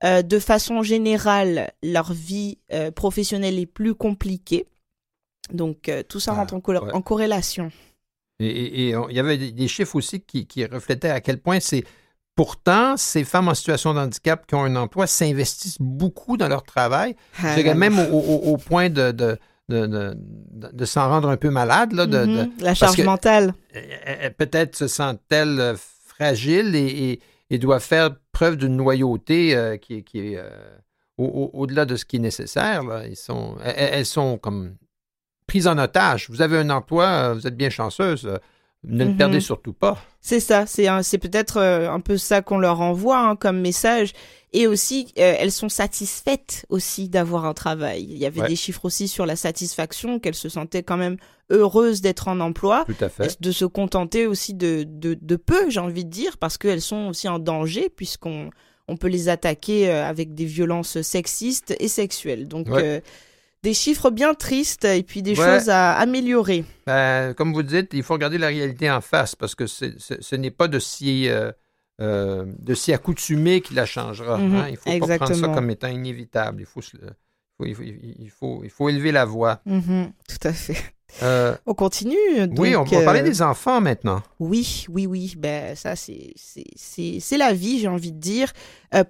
Euh, 0.04 0.22
de 0.22 0.38
façon 0.38 0.82
générale, 0.82 1.72
leur 1.82 2.12
vie 2.12 2.58
euh, 2.72 2.90
professionnelle 2.90 3.58
est 3.58 3.66
plus 3.66 3.94
compliquée. 3.94 4.66
Donc, 5.52 5.88
euh, 5.88 6.02
tout 6.08 6.20
ça 6.20 6.34
rentre 6.34 6.54
en, 6.54 6.58
en, 6.58 7.02
corrélation. 7.02 7.72
Et 8.38 8.90
il 8.90 9.16
y 9.16 9.18
avait 9.18 9.36
des 9.36 9.68
chiffres 9.68 9.96
aussi 9.96 10.20
qui, 10.20 10.64
reflétaient 10.66 11.10
à 11.10 11.20
quel 11.20 11.38
point 11.38 11.58
c'est. 11.60 11.84
Pourtant, 12.36 12.96
ces 12.96 13.24
femmes 13.24 13.48
en 13.48 13.54
situation 13.54 13.94
de 13.94 13.98
handicap 13.98 14.46
qui 14.46 14.54
ont 14.54 14.62
un 14.62 14.76
emploi 14.76 15.08
s'investissent 15.08 15.80
beaucoup 15.80 16.36
dans 16.36 16.46
leur 16.46 16.62
travail, 16.62 17.16
ah, 17.42 17.56
même 17.74 17.98
au, 17.98 18.56
point 18.58 18.90
de, 18.90 19.10
de, 19.10 20.84
s'en 20.84 21.08
rendre 21.08 21.30
un 21.30 21.36
peu 21.36 21.50
malade. 21.50 21.90
Là, 21.94 22.06
de, 22.06 22.18
mm-hmm. 22.18 22.50
La 22.60 22.74
charge 22.76 23.00
mentale. 23.00 23.54
Peut-être 24.36 24.76
se 24.76 24.86
sentent-elles 24.86 25.74
fragile 26.18 26.74
et, 26.74 27.20
et, 27.50 27.58
doit 27.58 27.80
faire 27.80 28.10
preuve 28.32 28.56
d'une 28.56 28.76
loyauté 28.76 29.54
euh, 29.54 29.76
qui, 29.76 30.04
est 30.14 30.36
euh, 30.36 30.48
au-delà 31.16 31.84
de 31.84 31.96
ce 31.96 32.04
qui 32.04 32.16
est 32.16 32.20
nécessaire. 32.20 32.82
Ils 33.08 33.16
sont, 33.16 33.56
elles, 33.62 34.06
sont 34.06 34.36
comme 34.38 34.74
prises 35.46 35.66
en 35.66 35.78
otage. 35.78 36.28
Vous 36.28 36.42
avez 36.42 36.58
un 36.58 36.70
emploi, 36.70 37.06
euh, 37.06 37.34
vous 37.34 37.46
êtes 37.46 37.56
bien 37.56 37.70
chanceuse. 37.70 38.28
Ne 38.84 39.04
le 39.04 39.16
perdez 39.16 39.36
mhm. 39.36 39.40
surtout 39.40 39.72
pas. 39.72 39.98
C'est 40.20 40.40
ça, 40.40 40.66
c'est 40.66 41.18
peut-être 41.18 41.60
un 41.60 42.00
peu 42.00 42.16
ça 42.16 42.42
qu'on 42.42 42.58
leur 42.58 42.80
envoie 42.80 43.18
hein, 43.18 43.36
comme 43.36 43.60
message. 43.60 44.12
Et 44.52 44.66
aussi, 44.66 45.12
elles 45.16 45.52
sont 45.52 45.68
satisfaites 45.68 46.64
aussi 46.70 47.08
d'avoir 47.08 47.44
un 47.44 47.52
travail. 47.52 48.06
Il 48.08 48.16
y 48.16 48.24
avait 48.24 48.48
des 48.48 48.56
chiffres 48.56 48.86
aussi 48.86 49.06
sur 49.06 49.26
la 49.26 49.36
satisfaction, 49.36 50.18
qu'elles 50.18 50.34
se 50.34 50.48
sentaient 50.48 50.82
quand 50.82 50.96
même 50.96 51.18
heureuses 51.50 52.00
d'être 52.00 52.28
en 52.28 52.40
emploi, 52.40 52.86
de 53.40 53.52
se 53.52 53.64
contenter 53.64 54.26
aussi 54.26 54.54
de, 54.54 54.86
de, 54.88 55.36
peu, 55.36 55.68
j'ai 55.68 55.80
envie 55.80 56.04
de 56.04 56.10
dire, 56.10 56.38
parce 56.38 56.56
qu'elles 56.56 56.80
sont 56.80 57.08
aussi 57.08 57.28
en 57.28 57.38
danger 57.38 57.90
puisqu'on 57.90 58.50
on 58.88 58.96
peut 58.96 59.08
les 59.08 59.28
attaquer 59.28 59.90
euh, 59.90 60.04
avec 60.04 60.34
des 60.34 60.46
violences 60.46 61.02
sexistes 61.02 61.74
et 61.78 61.88
sexuelles. 61.88 62.48
Donc, 62.48 62.68
euh, 62.70 63.00
des 63.62 63.74
chiffres 63.74 64.10
bien 64.10 64.34
tristes 64.34 64.84
et 64.84 65.02
puis 65.02 65.22
des 65.22 65.34
choses 65.34 65.68
à 65.68 65.92
améliorer. 65.96 66.64
Ben, 66.86 67.34
comme 67.34 67.52
vous 67.52 67.62
dites, 67.62 67.90
il 67.92 68.02
faut 68.02 68.14
regarder 68.14 68.38
la 68.38 68.46
réalité 68.48 68.90
en 68.90 69.00
face 69.00 69.34
parce 69.34 69.54
que 69.54 69.66
ce 69.66 70.34
n'est 70.36 70.50
pas 70.50 70.68
de 70.68 70.78
euh, 70.78 71.52
de 71.98 72.74
s'y 72.74 72.92
accoutumer 72.92 73.60
qui 73.60 73.74
la 73.74 73.86
changera. 73.86 74.38
Mhm, 74.38 74.54
hein. 74.54 74.66
Il 74.68 74.72
ne 74.72 74.76
faut 74.76 75.06
pas 75.06 75.16
prendre 75.16 75.34
ça 75.34 75.48
comme 75.48 75.70
étant 75.70 75.88
inévitable. 75.88 76.62
Il 76.62 76.66
faut, 76.66 76.80
il 77.64 77.74
faut, 77.74 77.82
il 77.82 78.30
faut, 78.30 78.60
il 78.64 78.70
faut 78.70 78.88
élever 78.88 79.12
la 79.12 79.24
voix. 79.24 79.60
Mhm, 79.66 80.12
tout 80.28 80.48
à 80.48 80.52
fait. 80.52 80.94
Euh, 81.22 81.56
on 81.64 81.72
continue. 81.72 82.16
oui, 82.58 82.76
on 82.76 82.84
va 82.84 83.02
parler 83.02 83.22
des 83.22 83.40
enfants 83.40 83.80
maintenant. 83.80 84.22
Oui, 84.38 84.84
oui, 84.90 85.06
oui. 85.06 85.34
Ben 85.38 85.74
ça, 85.74 85.96
c'est 85.96 86.34
c'est 86.36 87.38
la 87.38 87.52
vie, 87.52 87.78
j'ai 87.78 87.88
envie 87.88 88.12
de 88.12 88.20
dire. 88.20 88.52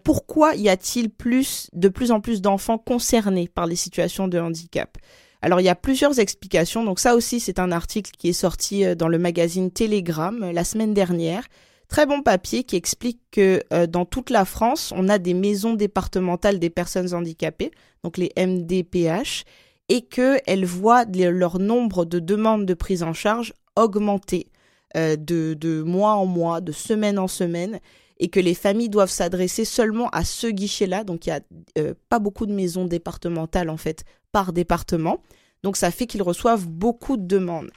pourquoi 0.04 0.54
y 0.54 0.68
a-t-il 0.68 1.10
plus 1.10 1.68
de 1.72 1.88
plus 1.88 2.12
en 2.12 2.20
plus 2.20 2.40
d'enfants 2.40 2.78
concernés 2.78 3.48
par 3.48 3.66
les 3.66 3.76
situations 3.76 4.28
de 4.28 4.38
handicap? 4.38 4.96
Alors 5.42 5.60
il 5.60 5.64
y 5.64 5.68
a 5.68 5.74
plusieurs 5.74 6.18
explications. 6.20 6.84
Donc 6.84 7.00
ça 7.00 7.14
aussi, 7.14 7.40
c'est 7.40 7.58
un 7.58 7.72
article 7.72 8.12
qui 8.16 8.28
est 8.28 8.32
sorti 8.32 8.96
dans 8.96 9.08
le 9.08 9.18
magazine 9.18 9.70
Telegram 9.70 10.50
la 10.52 10.64
semaine 10.64 10.94
dernière 10.94 11.44
Très 11.88 12.04
bon 12.04 12.22
papier 12.22 12.64
qui 12.64 12.76
explique 12.76 13.20
que 13.30 13.62
euh, 13.72 13.86
dans 13.86 14.04
toute 14.04 14.28
la 14.28 14.44
France, 14.44 14.92
on 14.94 15.08
a 15.08 15.18
des 15.18 15.32
maisons 15.32 15.72
départementales 15.72 16.58
des 16.58 16.68
personnes 16.68 17.14
handicapées, 17.14 17.70
donc 18.04 18.18
les 18.18 18.30
MDPH, 18.36 19.44
et 19.88 20.02
qu'elles 20.02 20.66
voient 20.66 21.06
leur 21.06 21.58
nombre 21.58 22.04
de 22.04 22.18
demandes 22.18 22.66
de 22.66 22.74
prise 22.74 23.02
en 23.02 23.14
charge 23.14 23.54
augmenter 23.74 24.48
euh, 24.96 25.16
de, 25.16 25.82
mois 25.82 26.12
en 26.12 26.26
mois, 26.26 26.60
de 26.60 26.72
semaine 26.72 27.18
en 27.18 27.28
semaine, 27.28 27.80
et 28.18 28.28
que 28.28 28.40
les 28.40 28.54
familles 28.54 28.90
doivent 28.90 29.10
s'adresser 29.10 29.64
seulement 29.64 30.10
à 30.10 30.24
ce 30.24 30.46
guichet-là. 30.46 31.04
Donc 31.04 31.26
il 31.26 31.30
n'y 31.30 31.36
a 31.36 31.40
euh, 31.78 31.94
pas 32.10 32.18
beaucoup 32.18 32.44
de 32.44 32.52
maisons 32.52 32.84
départementales 32.84 33.70
en 33.70 33.76
fait 33.78 34.04
par 34.30 34.52
département. 34.52 35.22
Donc 35.62 35.76
ça 35.76 35.90
fait 35.90 36.06
qu'ils 36.06 36.22
reçoivent 36.22 36.68
beaucoup 36.68 37.16
de 37.16 37.26
demandes. 37.26 37.70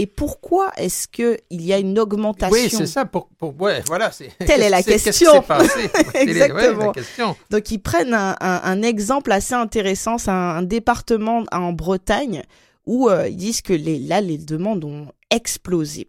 Et 0.00 0.06
pourquoi 0.06 0.70
est-ce 0.76 1.08
qu'il 1.08 1.36
y 1.50 1.72
a 1.72 1.78
une 1.78 1.98
augmentation 1.98 2.56
Oui, 2.56 2.70
c'est 2.70 2.86
ça. 2.86 3.04
Pour, 3.04 3.28
ouais, 3.58 3.82
voilà. 3.88 4.12
Telle 4.46 4.62
est 4.62 4.70
la 4.70 4.82
question. 4.84 5.44
Exactement. 6.14 6.86
la 6.86 6.92
question. 6.92 7.36
Donc, 7.50 7.72
ils 7.72 7.80
prennent 7.80 8.14
un, 8.14 8.82
exemple 8.82 9.32
assez 9.32 9.54
intéressant. 9.54 10.16
C'est 10.16 10.30
un, 10.30 10.62
département 10.62 11.42
en 11.50 11.72
Bretagne 11.72 12.44
où 12.86 13.08
euh, 13.08 13.28
ils 13.28 13.36
disent 13.36 13.60
que 13.60 13.72
les, 13.72 13.98
là, 13.98 14.20
les 14.20 14.38
demandes 14.38 14.84
ont 14.84 15.08
explosé. 15.32 16.08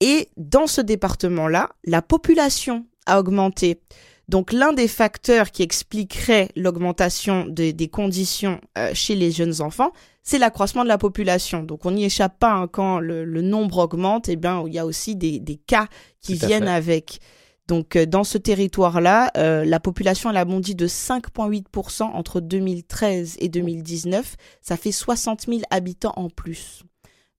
Et 0.00 0.30
dans 0.38 0.66
ce 0.66 0.80
département-là, 0.80 1.68
la 1.84 2.00
population 2.00 2.86
a 3.04 3.20
augmenté. 3.20 3.82
Donc 4.28 4.52
l'un 4.52 4.72
des 4.72 4.88
facteurs 4.88 5.50
qui 5.50 5.62
expliquerait 5.62 6.48
l'augmentation 6.56 7.44
des 7.46 7.88
conditions 7.88 8.58
euh, 8.78 8.90
chez 8.94 9.14
les 9.14 9.32
jeunes 9.32 9.60
enfants, 9.60 9.92
c'est 10.28 10.38
l'accroissement 10.38 10.82
de 10.82 10.88
la 10.88 10.98
population. 10.98 11.62
Donc 11.62 11.86
on 11.86 11.90
n'y 11.90 12.04
échappe 12.04 12.38
pas 12.38 12.52
hein, 12.52 12.68
quand 12.68 13.00
le, 13.00 13.24
nombre 13.40 13.78
augmente, 13.78 14.28
et 14.28 14.32
eh 14.32 14.36
bien 14.36 14.62
il 14.66 14.74
y 14.74 14.78
a 14.78 14.84
aussi 14.84 15.16
des, 15.16 15.60
cas 15.66 15.88
qui 16.20 16.34
viennent 16.34 16.68
avec. 16.68 17.20
Donc 17.66 17.96
euh, 17.96 18.04
dans 18.04 18.24
ce 18.24 18.36
territoire-là, 18.36 19.30
euh, 19.38 19.64
la 19.64 19.80
population 19.80 20.28
elle 20.28 20.36
a 20.36 20.44
bondi 20.44 20.74
de 20.74 20.86
5,8% 20.86 22.02
entre 22.02 22.42
2013 22.42 23.36
et 23.38 23.48
2019. 23.48 24.36
Ça 24.60 24.76
fait 24.76 24.92
60 24.92 25.46
000 25.48 25.60
habitants 25.70 26.12
en 26.16 26.28
plus. 26.28 26.82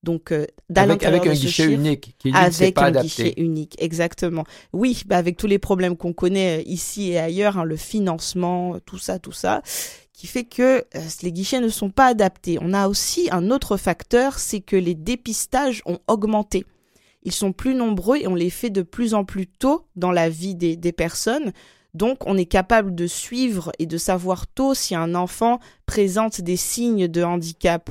Donc, 0.02 0.32
euh, 0.32 0.48
avec, 0.74 1.04
avec 1.04 1.28
un 1.28 1.34
guichet 1.34 1.66
unique, 1.66 2.16
qui 2.18 2.32
avec 2.34 2.74
pas 2.74 2.86
un 2.86 2.92
guichet 2.92 3.34
unique, 3.36 3.76
exactement. 3.80 4.46
Oui, 4.72 5.04
bah 5.06 5.18
avec 5.18 5.36
tous 5.36 5.46
les 5.46 5.60
problèmes 5.60 5.98
qu'on 5.98 6.14
connaît 6.14 6.64
ici 6.64 7.12
et 7.12 7.20
ailleurs, 7.20 7.58
hein, 7.58 7.66
le 7.66 7.76
financement, 7.76 8.78
tout 8.86 8.98
ça, 8.98 9.20
tout 9.20 9.34
ça, 9.34 9.62
qui 10.20 10.28
fait 10.28 10.44
que 10.44 10.84
euh, 10.96 11.00
les 11.22 11.32
guichets 11.32 11.62
ne 11.62 11.70
sont 11.70 11.92
pas 11.92 12.08
adaptés. 12.08 12.58
On 12.62 12.74
a 12.74 12.90
aussi 12.90 13.30
un 13.32 13.52
autre 13.52 13.78
facteur, 13.78 14.38
c'est 14.38 14.60
que 14.60 14.76
les 14.76 14.94
dépistages 14.94 15.82
ont 15.86 16.00
augmenté. 16.08 16.66
Ils 17.24 17.32
sont 17.32 17.54
plus 17.54 17.74
nombreux 17.74 18.18
et 18.18 18.28
on 18.28 18.36
les 18.36 18.50
fait 18.50 18.70
de 18.70 18.82
plus 18.82 19.14
en 19.14 19.24
plus 19.24 19.48
tôt 19.48 19.86
dans 19.96 20.12
la 20.12 20.28
vie 20.28 20.56
des, 20.56 20.92
personnes. 20.92 21.54
Donc, 21.94 22.28
on 22.28 22.36
est 22.36 22.48
capable 22.48 22.94
de 22.96 23.08
suivre 23.08 23.72
et 23.80 23.86
de 23.86 23.98
savoir 23.98 24.46
tôt 24.46 24.74
si 24.74 24.94
un 24.94 25.16
enfant 25.16 25.62
présente 25.86 26.42
des 26.42 26.58
signes 26.58 27.08
de 27.08 27.24
handicap. 27.24 27.90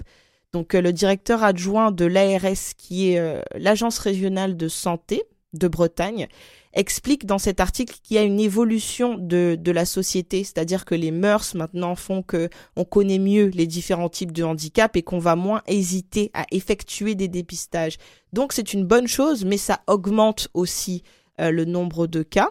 Donc, 0.52 0.74
euh, 0.74 0.82
le 0.82 0.92
directeur 0.92 1.42
adjoint 1.42 1.92
de 1.92 2.04
l'ARS, 2.04 2.74
qui 2.76 3.12
est 3.12 3.18
euh, 3.20 3.40
l'agence 3.54 3.98
régionale 3.98 4.54
de 4.58 4.68
santé 4.68 5.22
de 5.54 5.66
Bretagne, 5.66 6.28
explique 6.72 7.26
dans 7.26 7.38
cet 7.38 7.60
article 7.60 7.96
qu'il 8.02 8.16
y 8.16 8.18
a 8.18 8.22
une 8.22 8.40
évolution 8.40 9.16
de, 9.18 9.58
la 9.70 9.84
société, 9.84 10.44
c'est-à-dire 10.44 10.84
que 10.84 10.94
les 10.94 11.10
mœurs 11.10 11.54
maintenant 11.54 11.94
font 11.94 12.22
que 12.22 12.48
on 12.76 12.84
connaît 12.84 13.18
mieux 13.18 13.46
les 13.46 13.66
différents 13.66 14.08
types 14.08 14.32
de 14.32 14.44
handicap 14.44 14.96
et 14.96 15.02
qu'on 15.02 15.18
va 15.18 15.36
moins 15.36 15.62
hésiter 15.66 16.30
à 16.34 16.46
effectuer 16.50 17.14
des 17.14 17.28
dépistages. 17.28 17.98
Donc 18.32 18.52
c'est 18.52 18.72
une 18.72 18.84
bonne 18.84 19.08
chose, 19.08 19.44
mais 19.44 19.58
ça 19.58 19.80
augmente 19.86 20.48
aussi 20.54 21.02
euh, 21.40 21.50
le 21.50 21.64
nombre 21.64 22.06
de 22.06 22.22
cas. 22.22 22.50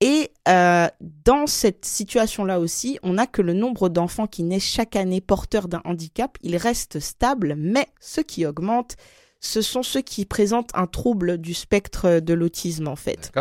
Et 0.00 0.30
euh, 0.46 0.88
dans 1.00 1.46
cette 1.46 1.86
situation-là 1.86 2.60
aussi, 2.60 2.98
on 3.02 3.16
a 3.16 3.26
que 3.26 3.40
le 3.40 3.54
nombre 3.54 3.88
d'enfants 3.88 4.26
qui 4.26 4.42
naissent 4.42 4.64
chaque 4.64 4.94
année 4.94 5.22
porteurs 5.22 5.68
d'un 5.68 5.80
handicap, 5.84 6.36
il 6.42 6.56
reste 6.56 7.00
stable, 7.00 7.54
mais 7.56 7.86
ce 7.98 8.20
qui 8.20 8.44
augmente, 8.44 8.96
ce 9.46 9.62
sont 9.62 9.82
ceux 9.82 10.02
qui 10.02 10.24
présentent 10.24 10.70
un 10.74 10.86
trouble 10.86 11.38
du 11.38 11.54
spectre 11.54 12.20
de 12.20 12.34
l'autisme 12.34 12.88
en 12.88 12.96
fait. 12.96 13.32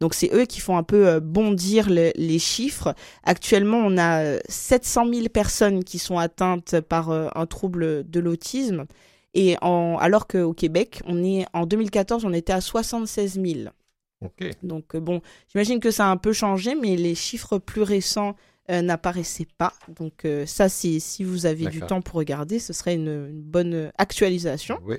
Donc 0.00 0.14
c'est 0.14 0.30
eux 0.32 0.46
qui 0.46 0.60
font 0.60 0.76
un 0.78 0.82
peu 0.82 1.06
euh, 1.06 1.20
bondir 1.20 1.88
les 1.90 2.38
chiffres. 2.38 2.94
Actuellement, 3.22 3.78
on 3.78 3.98
a 3.98 4.38
700 4.48 5.06
euh, 5.06 5.12
000 5.14 5.28
personnes 5.28 5.84
qui 5.84 5.98
sont 5.98 6.18
atteintes 6.18 6.80
par 6.80 7.10
euh, 7.10 7.28
un 7.34 7.46
trouble 7.46 8.08
de 8.08 8.20
l'autisme. 8.20 8.86
Et 9.34 9.56
en, 9.60 9.96
alors 9.98 10.26
qu'au 10.26 10.54
Québec, 10.54 11.02
on 11.04 11.22
est, 11.22 11.44
en 11.52 11.66
2014, 11.66 12.24
on 12.24 12.32
était 12.32 12.52
à 12.52 12.60
76 12.60 13.34
000. 13.34 13.70
Donc 14.62 14.96
bon, 14.96 15.22
j'imagine 15.48 15.80
que 15.80 15.90
ça 15.90 16.06
a 16.06 16.10
un 16.10 16.18
peu 16.18 16.32
changé, 16.34 16.74
mais 16.74 16.96
les 16.96 17.14
chiffres 17.14 17.58
plus 17.58 17.80
récents 17.80 18.36
n'apparaissaient 18.68 19.48
pas. 19.56 19.72
Donc 19.88 20.26
ça, 20.44 20.68
si 20.68 21.24
vous 21.24 21.46
avez 21.46 21.66
du 21.66 21.80
temps 21.80 22.02
pour 22.02 22.16
regarder, 22.16 22.58
ce 22.58 22.74
serait 22.74 22.96
une, 22.96 23.28
une 23.30 23.40
bonne 23.40 23.90
actualisation. 23.96 24.78
Oui. 24.84 24.96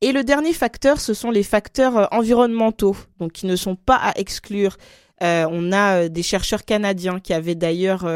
Et 0.00 0.12
le 0.12 0.24
dernier 0.24 0.52
facteur, 0.52 1.00
ce 1.00 1.14
sont 1.14 1.30
les 1.30 1.42
facteurs 1.42 1.96
euh, 1.96 2.06
environnementaux, 2.10 2.96
donc 3.18 3.32
qui 3.32 3.46
ne 3.46 3.56
sont 3.56 3.76
pas 3.76 3.96
à 3.96 4.18
exclure. 4.18 4.76
Euh, 5.22 5.46
on 5.50 5.72
a 5.72 6.02
euh, 6.02 6.08
des 6.08 6.22
chercheurs 6.22 6.64
canadiens 6.64 7.20
qui 7.20 7.32
avaient 7.32 7.54
d'ailleurs 7.54 8.06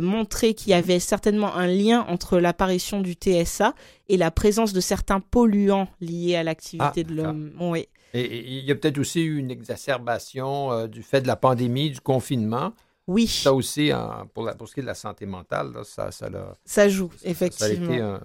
montré 0.00 0.54
qu'il 0.54 0.70
y 0.70 0.74
avait 0.74 0.98
certainement 0.98 1.54
un 1.54 1.66
lien 1.66 2.06
entre 2.08 2.38
l'apparition 2.38 3.02
du 3.02 3.12
TSA 3.12 3.74
et 4.08 4.16
la 4.16 4.30
présence 4.30 4.72
de 4.72 4.80
certains 4.80 5.20
polluants 5.20 5.88
liés 6.00 6.36
à 6.36 6.42
l'activité 6.42 7.04
ah, 7.06 7.10
de 7.10 7.14
l'homme. 7.14 7.52
Oui. 7.60 7.86
Et 8.14 8.58
il 8.60 8.64
y 8.64 8.70
a 8.70 8.76
peut-être 8.76 8.96
aussi 8.96 9.20
eu 9.20 9.36
une 9.36 9.50
exacerbation 9.50 10.86
du 10.86 11.02
fait 11.02 11.20
de 11.20 11.26
la 11.26 11.36
pandémie, 11.36 11.90
du 11.90 12.00
confinement. 12.00 12.72
Oui. 13.06 13.26
Ça 13.26 13.52
aussi, 13.52 13.90
pour, 14.32 14.44
la, 14.44 14.54
pour, 14.54 14.68
ce 14.68 14.72
qui 14.72 14.80
est 14.80 14.84
de 14.84 14.86
la 14.88 14.94
santé 14.94 15.26
mentale, 15.26 15.74
ça, 15.84 16.10
ça, 16.10 16.30
ça 16.64 16.88
joue, 16.88 17.10
effectivement. 17.22 17.74
Ça 17.74 17.92
a 17.92 17.94
été 17.94 18.00
un, 18.00 18.20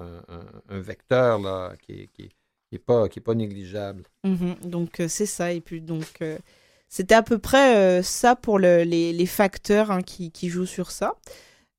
un, 0.70 0.80
vecteur 0.80 1.40
là, 1.40 1.74
qui, 1.86 2.08
qui, 2.14 2.30
qui 2.70 2.76
n'est 2.76 2.80
pas, 2.80 3.10
qui 3.10 3.20
est 3.20 3.22
pas 3.22 3.34
négligeable. 3.34 4.04
Mhm. 4.24 4.56
donc, 4.64 5.00
euh, 5.00 5.08
c'est 5.08 5.26
ça. 5.26 5.52
Et 5.52 5.62
puis, 5.62 5.82
donc, 5.82 6.06
euh, 6.22 6.38
c'était 6.88 7.16
à 7.16 7.24
peu 7.24 7.40
près 7.40 7.76
euh, 7.78 8.04
ça 8.04 8.36
pour 8.36 8.60
le, 8.60 8.84
les, 8.84 9.12
les, 9.12 9.26
facteurs 9.26 9.92
hein, 9.92 10.02
qui, 10.02 10.32
qui, 10.32 10.50
jouent 10.50 10.68
sur 10.68 10.92
ça. 10.92 11.16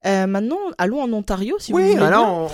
maintenant, 0.04 0.58
allons 0.78 1.00
en 1.00 1.12
Ontario, 1.12 1.56
si 1.58 1.72
oui, 1.72 1.82
vous 1.82 1.88
voulez. 1.90 2.00
Oui, 2.00 2.06
alors, 2.06 2.52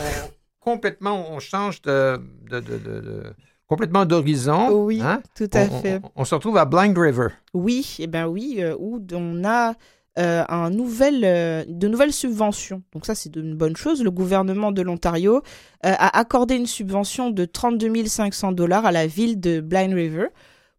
complètement, 0.61 1.31
on 1.31 1.39
change 1.39 1.81
de, 1.83 2.21
de, 2.51 2.61
de, 2.61 2.79
de 2.79 3.23
complètement 3.67 4.05
d'horizon. 4.05 4.71
Oui, 4.71 5.01
hein? 5.01 5.23
tout 5.35 5.51
à 5.55 5.67
fait. 5.69 6.01
On, 6.15 6.25
se 6.25 6.35
retrouve 6.35 6.59
à 6.59 6.67
Blind 6.67 6.97
River. 6.97 7.29
Oui, 7.55 7.97
et 7.99 8.03
eh 8.03 8.07
ben 8.07 8.27
oui, 8.27 8.63
où 8.79 9.01
on 9.13 9.45
a 9.45 9.75
euh, 10.19 10.45
un 10.49 10.71
nouvel, 10.71 11.25
euh, 11.25 11.63
de 11.69 11.89
nouvelles 11.89 12.13
subventions. 12.13 12.83
Donc 12.95 13.05
ça, 13.05 13.15
c'est 13.15 13.37
une 13.37 13.55
bonne 13.55 13.77
chose. 13.77 14.03
Le 14.03 14.11
gouvernement 14.11 14.73
de 14.73 14.81
l'Ontario 14.81 15.37
euh, 15.37 15.41
a 15.83 16.19
accordé 16.19 16.55
une 16.55 16.67
subvention 16.67 17.29
de 17.31 17.45
32 17.45 18.07
500 18.07 18.53
dollars 18.53 18.87
à 18.87 18.93
la 18.93 19.07
ville 19.07 19.39
de 19.39 19.61
Blind 19.61 19.93
River 19.93 20.29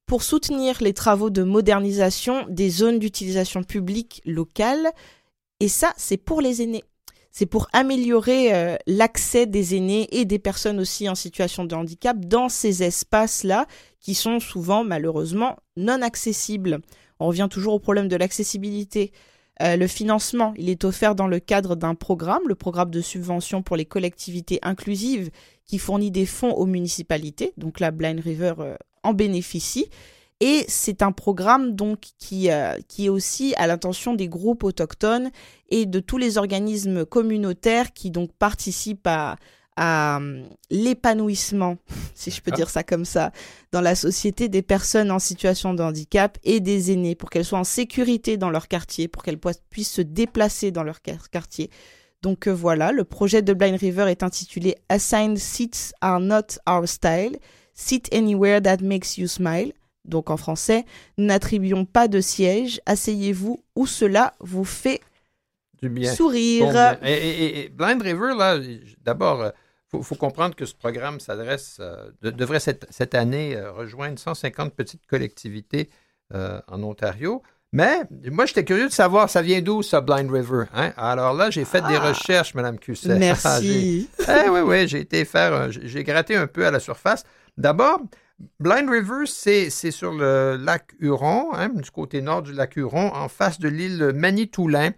pour 0.07 0.23
soutenir 0.23 0.77
les 0.81 0.93
travaux 0.93 1.29
de 1.29 1.43
modernisation 1.43 2.47
des 2.49 2.71
zones 2.71 2.97
d'utilisation 2.97 3.61
publique 3.61 4.23
locale. 4.25 4.89
Et 5.59 5.67
ça, 5.67 5.93
c'est 5.97 6.17
pour 6.17 6.41
les 6.41 6.63
aînés. 6.63 6.83
C'est 7.31 7.45
pour 7.45 7.67
améliorer 7.73 8.77
l'accès 8.87 9.45
des 9.45 9.75
aînés 9.75 10.07
et 10.11 10.25
des 10.25 10.39
personnes 10.39 10.79
aussi 10.79 11.07
en 11.07 11.13
situation 11.13 11.65
de 11.65 11.75
handicap 11.75 12.17
dans 12.19 12.49
ces 12.49 12.81
espaces-là 12.81 13.67
qui 13.99 14.15
sont 14.15 14.39
souvent 14.39 14.83
malheureusement 14.83 15.57
non 15.75 16.01
accessibles. 16.01 16.79
On 17.19 17.27
revient 17.27 17.47
toujours 17.49 17.73
au 17.73 17.79
problème 17.79 18.07
de 18.07 18.15
l'accessibilité. 18.15 19.11
Euh, 19.61 19.75
le 19.75 19.87
financement, 19.87 20.53
il 20.57 20.69
est 20.69 20.83
offert 20.83 21.15
dans 21.15 21.27
le 21.27 21.39
cadre 21.39 21.75
d'un 21.75 21.95
programme, 21.95 22.43
le 22.47 22.55
programme 22.55 22.91
de 22.91 23.01
subvention 23.01 23.63
pour 23.63 23.75
les 23.75 23.85
collectivités 23.85 24.59
inclusives 24.61 25.31
qui 25.65 25.79
fournit 25.79 26.11
des 26.11 26.25
fonds 26.25 26.51
aux 26.51 26.65
municipalités. 26.65 27.53
Donc 27.57 27.79
la 27.79 27.91
Blind 27.91 28.19
River 28.19 28.53
euh, 28.59 28.75
en 29.03 29.13
bénéficie. 29.13 29.89
Et 30.39 30.65
c'est 30.67 31.01
un 31.01 31.11
programme 31.11 31.75
donc 31.75 31.99
qui, 32.19 32.51
euh, 32.51 32.77
qui 32.87 33.07
est 33.07 33.09
aussi 33.09 33.55
à 33.57 33.65
l'intention 33.65 34.13
des 34.13 34.27
groupes 34.27 34.63
autochtones 34.63 35.31
et 35.69 35.87
de 35.87 35.99
tous 35.99 36.19
les 36.19 36.37
organismes 36.37 37.05
communautaires 37.05 37.91
qui 37.91 38.11
donc 38.11 38.31
participent 38.33 39.07
à, 39.07 39.37
à 39.77 40.19
euh, 40.19 40.43
l'épanouissement, 40.69 41.77
si 42.15 42.31
je 42.31 42.41
peux 42.41 42.51
dire 42.51 42.69
ça 42.69 42.83
comme 42.83 43.05
ça, 43.05 43.31
dans 43.71 43.81
la 43.81 43.95
société 43.95 44.49
des 44.49 44.61
personnes 44.61 45.11
en 45.11 45.19
situation 45.19 45.73
de 45.73 45.81
handicap 45.81 46.37
et 46.43 46.59
des 46.59 46.91
aînés, 46.91 47.15
pour 47.15 47.29
qu'elles 47.29 47.45
soient 47.45 47.59
en 47.59 47.63
sécurité 47.63 48.35
dans 48.35 48.49
leur 48.49 48.67
quartier, 48.67 49.07
pour 49.07 49.23
qu'elles 49.23 49.39
puissent 49.69 49.93
se 49.93 50.01
déplacer 50.01 50.71
dans 50.71 50.83
leur 50.83 51.01
quartier. 51.01 51.69
Donc 52.23 52.47
voilà, 52.47 52.91
le 52.91 53.03
projet 53.03 53.41
de 53.41 53.53
Blind 53.53 53.79
River 53.79 54.07
est 54.09 54.23
intitulé 54.23 54.75
Assigned 54.89 55.37
Seats 55.37 55.93
Are 56.01 56.19
Not 56.19 56.59
Our 56.67 56.87
Style. 56.87 57.37
Sit 57.77 58.11
Anywhere 58.11 58.59
That 58.61 58.77
Makes 58.81 59.17
You 59.17 59.27
Smile. 59.27 59.71
Donc 60.03 60.29
en 60.29 60.37
français, 60.37 60.85
nous 61.17 61.25
n'attribuons 61.25 61.85
pas 61.85 62.07
de 62.07 62.21
siège, 62.21 62.81
asseyez-vous 62.85 63.63
où 63.75 63.85
cela 63.85 64.33
vous 64.39 64.65
fait 64.65 65.01
du 65.81 65.89
bien. 65.89 66.13
sourire. 66.13 66.97
Et, 67.03 67.69
Blind 67.69 68.01
River, 68.01 68.33
là, 68.37 68.57
d'abord, 69.03 69.45
il 69.45 69.51
faut, 69.89 70.15
comprendre 70.15 70.55
que 70.55 70.65
ce 70.65 70.75
programme 70.75 71.19
s'adresse, 71.19 71.81
devrait 72.21 72.59
cette, 72.59 72.85
cette 72.89 73.15
année 73.15 73.59
rejoindre 73.59 74.19
150 74.19 74.73
petites 74.73 75.07
collectivités 75.07 75.89
en 76.33 76.83
Ontario. 76.83 77.41
Mais 77.73 78.03
moi, 78.31 78.45
j'étais 78.45 78.63
curieux 78.63 78.87
de 78.87 78.93
savoir, 78.93 79.29
ça 79.29 79.41
vient 79.41 79.61
d'où, 79.61 79.83
ça, 79.83 79.99
Blind 79.99 80.31
River? 80.31 80.65
Hein? 80.73 80.93
Alors 80.95 81.33
là, 81.33 81.49
j'ai 81.49 81.65
fait 81.65 81.81
des 81.81 81.95
ah. 81.95 82.09
recherches, 82.09 82.53
Mme 82.53 82.79
Cusset. 82.79 83.15
Merci. 83.19 84.09
eh, 84.19 84.49
oui, 84.49 84.61
oui, 84.61 84.87
j'ai 84.87 85.01
été 85.01 85.25
faire, 85.25 85.69
j'ai 85.71 86.03
gratté 86.03 86.35
un 86.35 86.47
peu 86.47 86.65
à 86.65 86.71
la 86.71 86.79
surface. 86.79 87.23
D'abord, 87.57 87.99
Blind 88.59 88.89
River, 88.89 89.25
c'est 89.25 89.69
sur 89.69 90.13
le 90.13 90.57
lac 90.57 90.93
Huron, 90.99 91.53
hein, 91.53 91.69
du 91.69 91.91
côté 91.91 92.21
nord 92.21 92.41
du 92.41 92.53
lac 92.53 92.77
Huron, 92.77 93.11
en 93.13 93.27
face 93.27 93.59
de 93.59 93.67
l'île 93.67 94.11
Manitoulin. 94.15 94.91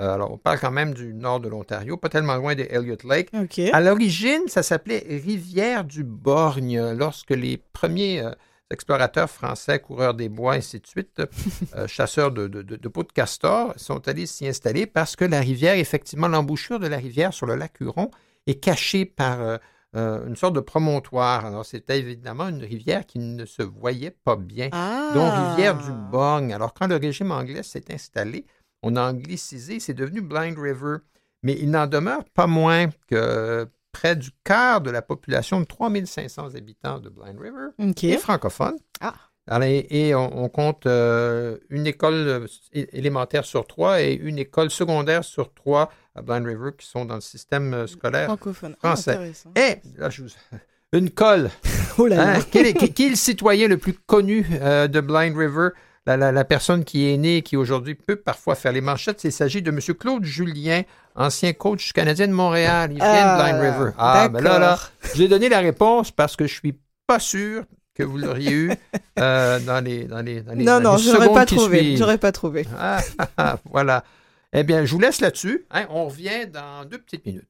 Euh, 0.00 0.14
alors, 0.14 0.32
on 0.32 0.38
parle 0.38 0.58
quand 0.58 0.72
même 0.72 0.92
du 0.92 1.14
nord 1.14 1.40
de 1.40 1.48
l'Ontario, 1.48 1.96
pas 1.96 2.08
tellement 2.08 2.36
loin 2.36 2.54
des 2.54 2.66
Elliott 2.70 3.04
Lake. 3.04 3.30
À 3.72 3.80
l'origine, 3.80 4.42
ça 4.48 4.62
s'appelait 4.62 5.04
Rivière 5.08 5.84
du 5.84 6.02
Borgne, 6.02 6.92
lorsque 6.92 7.30
les 7.30 7.58
premiers 7.58 8.20
euh, 8.20 8.32
explorateurs 8.70 9.30
français, 9.30 9.78
coureurs 9.78 10.14
des 10.14 10.28
bois, 10.28 10.54
ainsi 10.54 10.80
de 10.80 10.86
suite, 10.86 11.22
euh, 11.76 11.86
chasseurs 11.86 12.32
de, 12.32 12.48
de, 12.48 12.88
peaux 12.88 13.04
de 13.04 13.12
castor, 13.12 13.72
sont 13.76 14.06
allés 14.08 14.26
s'y 14.26 14.48
installer 14.48 14.86
parce 14.86 15.14
que 15.14 15.24
la 15.24 15.40
rivière, 15.40 15.76
effectivement, 15.76 16.28
l'embouchure 16.28 16.80
de 16.80 16.88
la 16.88 16.96
rivière 16.96 17.32
sur 17.32 17.46
le 17.46 17.54
lac 17.54 17.80
Huron 17.80 18.10
est 18.46 18.56
cachée 18.56 19.04
par 19.04 19.58
euh, 19.96 20.26
une 20.26 20.34
sorte 20.34 20.54
de 20.54 20.60
promontoire. 20.60 21.46
Alors, 21.46 21.64
c'était 21.64 22.00
évidemment 22.00 22.48
une 22.48 22.64
rivière 22.64 23.06
qui 23.06 23.20
ne 23.20 23.44
se 23.44 23.62
voyait 23.62 24.10
pas 24.10 24.34
bien, 24.34 24.68
ah! 24.72 25.12
donc 25.14 25.32
rivière 25.50 25.78
du 25.78 25.92
Borgne. 26.10 26.52
Alors, 26.52 26.74
quand 26.74 26.88
le 26.88 26.96
régime 26.96 27.30
anglais 27.30 27.62
s'est 27.62 27.92
installé, 27.92 28.44
on 28.84 28.96
a 28.96 29.10
anglicisé, 29.10 29.80
c'est 29.80 29.94
devenu 29.94 30.20
Blind 30.20 30.58
River. 30.58 30.98
Mais 31.42 31.56
il 31.58 31.70
n'en 31.70 31.86
demeure 31.86 32.24
pas 32.34 32.46
moins 32.46 32.88
que 33.08 33.66
près 33.92 34.14
du 34.14 34.30
quart 34.44 34.80
de 34.80 34.90
la 34.90 35.02
population 35.02 35.60
de 35.60 35.64
3500 35.64 36.54
habitants 36.54 36.98
de 36.98 37.08
Blind 37.08 37.38
River 37.40 37.68
est 38.12 38.18
francophone. 38.18 38.76
Ah. 39.00 39.14
et 39.70 40.14
on, 40.14 40.48
compte 40.48 40.86
euh, 40.86 41.58
une 41.70 41.86
école 41.86 42.14
euh, 42.14 42.46
élémentaire 42.72 43.44
sur 43.44 43.66
trois 43.66 44.02
et 44.02 44.14
une 44.14 44.38
école 44.38 44.70
secondaire 44.70 45.24
sur 45.24 45.52
trois 45.54 45.90
à 46.14 46.22
Blind 46.22 46.46
River 46.46 46.70
qui 46.76 46.86
sont 46.86 47.04
dans 47.04 47.16
le 47.16 47.20
système 47.20 47.72
euh, 47.72 47.86
scolaire 47.86 48.26
francophone. 48.26 48.76
Ah, 48.82 48.96
français. 48.96 49.32
et 49.56 49.76
là, 49.96 50.10
je 50.10 50.24
vous... 50.24 50.30
une 50.92 51.10
colle. 51.10 51.50
oh 51.98 52.06
là 52.06 52.36
hein, 52.36 52.40
qui, 52.50 52.58
est, 52.58 53.08
le 53.08 53.16
citoyen 53.16 53.68
le 53.68 53.78
plus 53.78 53.94
connu 53.94 54.42
de 54.42 55.00
Blind 55.00 55.36
River? 55.36 55.70
La, 56.06 56.44
personne 56.44 56.84
qui 56.84 57.10
est 57.10 57.16
née, 57.16 57.40
qui 57.40 57.56
aujourd'hui 57.56 57.94
peut 57.94 58.16
parfois 58.16 58.54
faire 58.54 58.72
les 58.72 58.82
manchettes, 58.82 59.24
il 59.24 59.32
s'agit 59.32 59.62
de 59.62 59.70
M. 59.70 59.80
Claude 59.98 60.24
Julien, 60.24 60.82
ancien 61.14 61.54
coach 61.54 61.92
canadien 61.92 62.28
de 62.28 62.32
Montréal. 62.32 62.90
Il 62.92 62.96
vient 62.96 63.06
de 63.06 63.40
ah, 63.40 63.42
Blind 63.42 63.60
River. 63.60 63.90
Ah, 63.96 64.28
mais 64.30 64.42
ben 64.42 64.44
là, 64.44 64.58
là, 64.58 64.78
j'ai 65.14 65.28
donné 65.28 65.48
la 65.48 65.60
réponse 65.60 66.10
parce 66.10 66.36
que 66.36 66.46
je 66.46 66.52
suis 66.52 66.78
pas 67.06 67.18
sûr 67.18 67.64
que 67.94 68.02
vous 68.02 68.18
l'auriez 68.18 68.52
eu 68.52 68.72
euh, 69.18 69.58
dans 69.60 69.82
les 69.82 70.04
dans 70.04 70.20
les, 70.20 70.42
dans 70.42 70.52
les 70.52 70.64
Non, 70.64 70.80
non, 70.80 70.98
j'aurais 70.98 71.32
pas 71.32 71.46
trouvé. 71.46 71.96
J'aurais 71.96 72.18
pas 72.18 72.32
trouvé. 72.32 72.66
Ah, 72.78 73.00
voilà. 73.70 74.04
Eh 74.52 74.62
bien, 74.62 74.84
je 74.84 74.92
vous 74.92 75.00
laisse 75.00 75.20
là-dessus. 75.20 75.66
Hein. 75.70 75.86
on 75.90 76.06
revient 76.06 76.46
dans 76.52 76.84
deux 76.84 76.98
petites 76.98 77.24
minutes. 77.26 77.48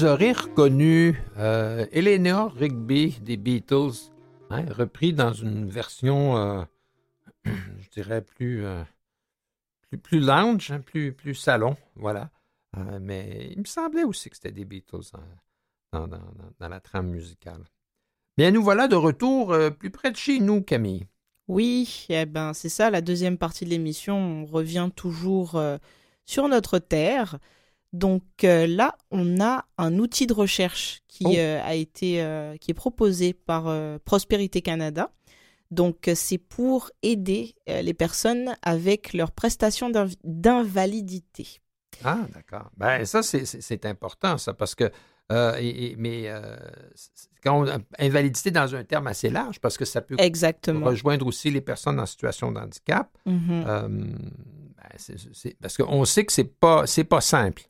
Vous 0.00 0.06
reconnu 0.06 1.20
euh, 1.36 1.84
Eleanor 1.92 2.54
Rigby 2.54 3.18
des 3.20 3.36
Beatles, 3.36 4.10
hein, 4.48 4.64
repris 4.70 5.12
dans 5.12 5.34
une 5.34 5.68
version, 5.68 6.38
euh, 6.38 6.62
je 7.44 7.88
dirais, 7.90 8.22
plus, 8.22 8.64
euh, 8.64 8.82
plus, 9.90 9.98
plus, 9.98 10.20
lounge, 10.20 10.70
hein, 10.70 10.80
plus, 10.80 11.12
plus 11.12 11.34
salon, 11.34 11.76
voilà. 11.96 12.30
Mais 13.00 13.48
il 13.50 13.58
me 13.58 13.64
semblait 13.64 14.04
aussi 14.04 14.30
que 14.30 14.36
c'était 14.36 14.52
des 14.52 14.64
Beatles 14.64 15.10
dans, 15.92 16.06
dans, 16.06 16.22
dans, 16.60 16.68
la 16.68 16.80
trame 16.80 17.08
musicale. 17.08 17.64
Bien, 18.38 18.52
nous 18.52 18.62
voilà 18.62 18.86
de 18.88 18.94
retour 18.94 19.54
plus 19.78 19.90
près 19.90 20.12
de 20.12 20.16
chez 20.16 20.38
nous, 20.38 20.62
Camille. 20.62 21.08
Oui, 21.48 22.06
eh 22.08 22.26
ben, 22.26 22.54
c'est 22.54 22.68
ça, 22.68 22.88
la 22.90 23.00
deuxième 23.00 23.36
partie 23.36 23.64
de 23.64 23.70
l'émission. 23.70 24.16
On 24.16 24.46
revient 24.46 24.88
toujours 24.94 25.60
sur 26.24 26.48
notre 26.48 26.78
terre. 26.78 27.38
Donc 27.92 28.22
euh, 28.44 28.66
là, 28.66 28.96
on 29.10 29.40
a 29.40 29.64
un 29.78 29.98
outil 29.98 30.26
de 30.26 30.32
recherche 30.32 31.00
qui 31.08 31.24
Oh. 31.26 31.32
euh, 31.36 31.60
a 31.64 31.74
été 31.74 32.22
euh, 32.22 32.56
qui 32.56 32.70
est 32.70 32.74
proposé 32.74 33.32
par 33.34 33.64
Prospérité 34.04 34.62
Canada. 34.62 35.10
Donc 35.70 36.10
c'est 36.14 36.38
pour 36.38 36.90
aider 37.02 37.54
les 37.68 37.94
personnes 37.94 38.56
avec 38.62 39.12
leurs 39.12 39.30
prestations 39.32 39.88
d'inv- 39.90 40.16
d'invalidité. 40.24 41.60
Ah, 42.04 42.26
d'accord. 42.34 42.70
Ben, 42.76 43.04
ça, 43.04 43.22
c'est- 43.22 43.84
important, 43.86 44.38
ça, 44.38 44.52
parce 44.54 44.74
que. 44.74 44.90
et- 45.58 45.92
et- 45.92 45.96
mais 45.96 46.28
c'est- 46.96 47.28
quand 47.44 47.64
on, 47.64 47.84
invalidité 48.00 48.50
dans 48.50 48.74
un 48.74 48.82
terme 48.84 49.06
assez 49.06 49.30
large, 49.30 49.60
parce 49.60 49.76
que 49.78 49.84
ça 49.84 50.00
peut 50.00 50.16
Exactement. 50.18 50.86
rejoindre 50.86 51.26
aussi 51.26 51.50
les 51.50 51.60
personnes 51.60 52.00
en 52.00 52.06
situation 52.06 52.50
de 52.50 52.58
handicap. 52.58 53.16
Mhm. 53.26 53.64
Euh, 53.66 53.88
ben, 53.88 55.54
parce 55.60 55.76
qu'on 55.76 56.04
sait 56.04 56.24
que 56.24 56.32
c'est 56.32 56.44
pas 56.58 56.86
c'est 56.86 57.04
pas 57.04 57.20
simple. 57.20 57.62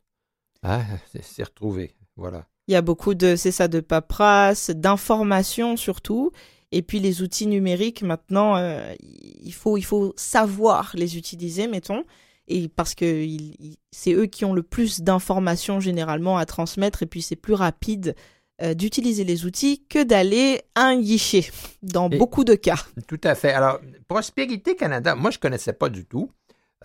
Hein, 0.63 0.81
c'est 1.11 1.23
s'y 1.23 1.43
retrouver. 1.43 1.95
Voilà. 2.15 2.45
Il 2.67 2.73
y 2.73 2.75
a 2.75 2.81
beaucoup 2.81 3.13
de, 3.15 3.35
c'est 3.35 3.51
ça, 3.51 3.67
de 3.67 3.79
paperasse, 3.79 4.69
d'informations 4.69 5.77
surtout. 5.77 6.31
Et 6.71 6.81
puis 6.81 6.99
les 6.99 7.21
outils 7.21 7.47
numériques, 7.47 8.01
maintenant, 8.01 8.55
euh, 8.55 8.93
il, 9.01 9.53
faut, 9.53 9.77
il 9.77 9.81
faut 9.83 10.13
savoir 10.15 10.91
les 10.95 11.17
utiliser, 11.17 11.67
mettons. 11.67 12.03
Et 12.47 12.69
parce 12.69 12.95
que 12.95 13.05
il- 13.05 13.55
il- 13.59 13.77
c'est 13.91 14.13
eux 14.13 14.25
qui 14.25 14.45
ont 14.45 14.53
le 14.53 14.63
plus 14.63 15.01
d'informations 15.01 15.79
généralement 15.79 16.37
à 16.37 16.45
transmettre. 16.45 17.03
Et 17.03 17.07
puis 17.07 17.21
c'est 17.21 17.35
plus 17.35 17.53
rapide 17.53 18.15
euh, 18.61 18.73
d'utiliser 18.75 19.23
les 19.23 19.45
outils 19.45 19.83
que 19.89 20.03
d'aller 20.03 20.61
à 20.75 20.83
un 20.85 20.99
guichet, 21.01 21.49
dans 21.81 22.09
Et- 22.11 22.17
beaucoup 22.17 22.43
de 22.43 22.53
cas. 22.53 22.77
Tout 23.07 23.19
à 23.23 23.33
fait. 23.33 23.51
Alors, 23.51 23.79
Prospérité 24.07 24.75
Canada, 24.75 25.15
moi, 25.15 25.31
je 25.31 25.37
ne 25.37 25.41
connaissais 25.41 25.73
pas 25.73 25.89
du 25.89 26.05
tout. 26.05 26.29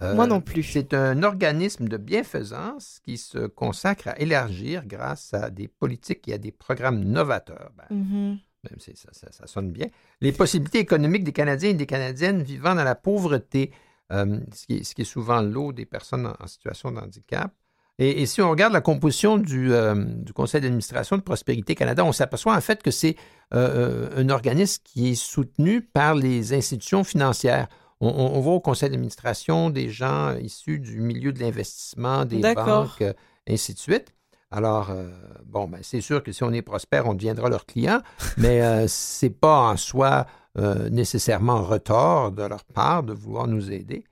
Euh, 0.02 0.14
Moi 0.14 0.26
non 0.26 0.40
plus. 0.40 0.62
C'est 0.62 0.92
un 0.94 1.22
organisme 1.22 1.88
de 1.88 1.96
bienfaisance 1.96 2.98
qui 3.02 3.16
se 3.16 3.46
consacre 3.46 4.08
à 4.08 4.18
élargir, 4.18 4.82
grâce 4.86 5.32
à 5.32 5.50
des 5.50 5.68
politiques 5.68 6.28
et 6.28 6.34
à 6.34 6.38
des 6.38 6.52
programmes 6.52 7.00
novateurs, 7.02 7.70
ben, 7.76 7.96
Mhm. 7.96 8.38
même 8.70 8.78
si 8.78 8.94
ça, 8.96 9.08
ça- 9.12 9.32
ça 9.32 9.46
sonne 9.46 9.70
bien, 9.70 9.86
les 10.20 10.32
possibilités 10.32 10.78
économiques 10.80 11.24
des 11.24 11.32
Canadiens 11.32 11.70
et 11.70 11.74
des 11.74 11.86
Canadiennes 11.86 12.42
vivant 12.42 12.74
dans 12.74 12.84
la 12.84 12.94
pauvreté, 12.94 13.70
euh, 14.12 14.38
ce, 14.52 14.66
qui 14.66 14.76
est, 14.78 14.84
ce 14.84 14.94
qui 14.94 15.02
est 15.02 15.06
souvent 15.06 15.40
l'eau 15.40 15.72
des 15.72 15.86
personnes 15.86 16.26
en, 16.26 16.34
en 16.38 16.46
situation 16.46 16.92
de 16.92 16.98
handicap. 16.98 17.52
Et, 17.98 18.20
et 18.20 18.26
si 18.26 18.42
on 18.42 18.50
regarde 18.50 18.74
la 18.74 18.82
composition 18.82 19.38
du, 19.38 19.72
euh, 19.72 19.94
du 19.94 20.34
Conseil 20.34 20.60
d'administration 20.60 21.16
de 21.16 21.22
Prospérité 21.22 21.74
Canada, 21.74 22.04
on 22.04 22.12
s'aperçoit 22.12 22.54
en 22.54 22.60
fait 22.60 22.82
que 22.82 22.90
c'est 22.90 23.16
euh, 23.54 24.10
un 24.14 24.28
organisme 24.28 24.82
qui 24.84 25.08
est 25.12 25.14
soutenu 25.14 25.80
par 25.80 26.14
les 26.14 26.52
institutions 26.52 27.02
financières. 27.04 27.68
On, 28.00 28.08
on- 28.08 28.40
voit 28.40 28.54
au 28.54 28.60
conseil 28.60 28.90
d'administration 28.90 29.70
des 29.70 29.88
gens 29.90 30.36
issus 30.36 30.78
du 30.78 31.00
milieu 31.00 31.32
de 31.32 31.40
l'investissement, 31.40 32.24
des 32.24 32.40
banques, 32.54 33.02
euh, 33.02 33.12
ainsi 33.48 33.72
de 33.74 33.78
suite. 33.78 34.12
Alors, 34.50 34.90
euh, 34.90 35.10
bon, 35.44 35.66
ben, 35.66 35.80
c'est 35.82 36.00
sûr 36.02 36.22
que 36.22 36.30
si 36.30 36.44
on 36.44 36.52
est 36.52 36.62
prospère, 36.62 37.06
on 37.06 37.14
deviendra 37.14 37.48
leur 37.48 37.64
client, 37.66 38.00
mais 38.36 38.62
euh, 38.62 38.86
c'est 38.86 39.30
pas 39.30 39.60
en 39.70 39.76
soi 39.76 40.26
euh, 40.58 40.88
nécessairement 40.90 41.62
retort 41.62 42.32
de 42.32 42.42
leur 42.42 42.64
part 42.64 43.02
de 43.02 43.12
vouloir 43.12 43.46
nous 43.46 43.70
aider. 43.72 44.04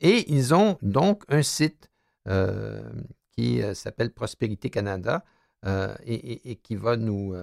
Et 0.00 0.32
ils 0.32 0.52
ont 0.54 0.78
donc 0.82 1.22
un 1.28 1.42
site 1.42 1.90
qui 3.32 3.60
s'appelle 3.74 4.10
Prospérité 4.12 4.68
Canada 4.70 5.24
et, 5.66 6.14
et- 6.14 6.50
et 6.50 6.56
qui 6.56 6.74
va 6.76 6.96
nous... 6.96 7.34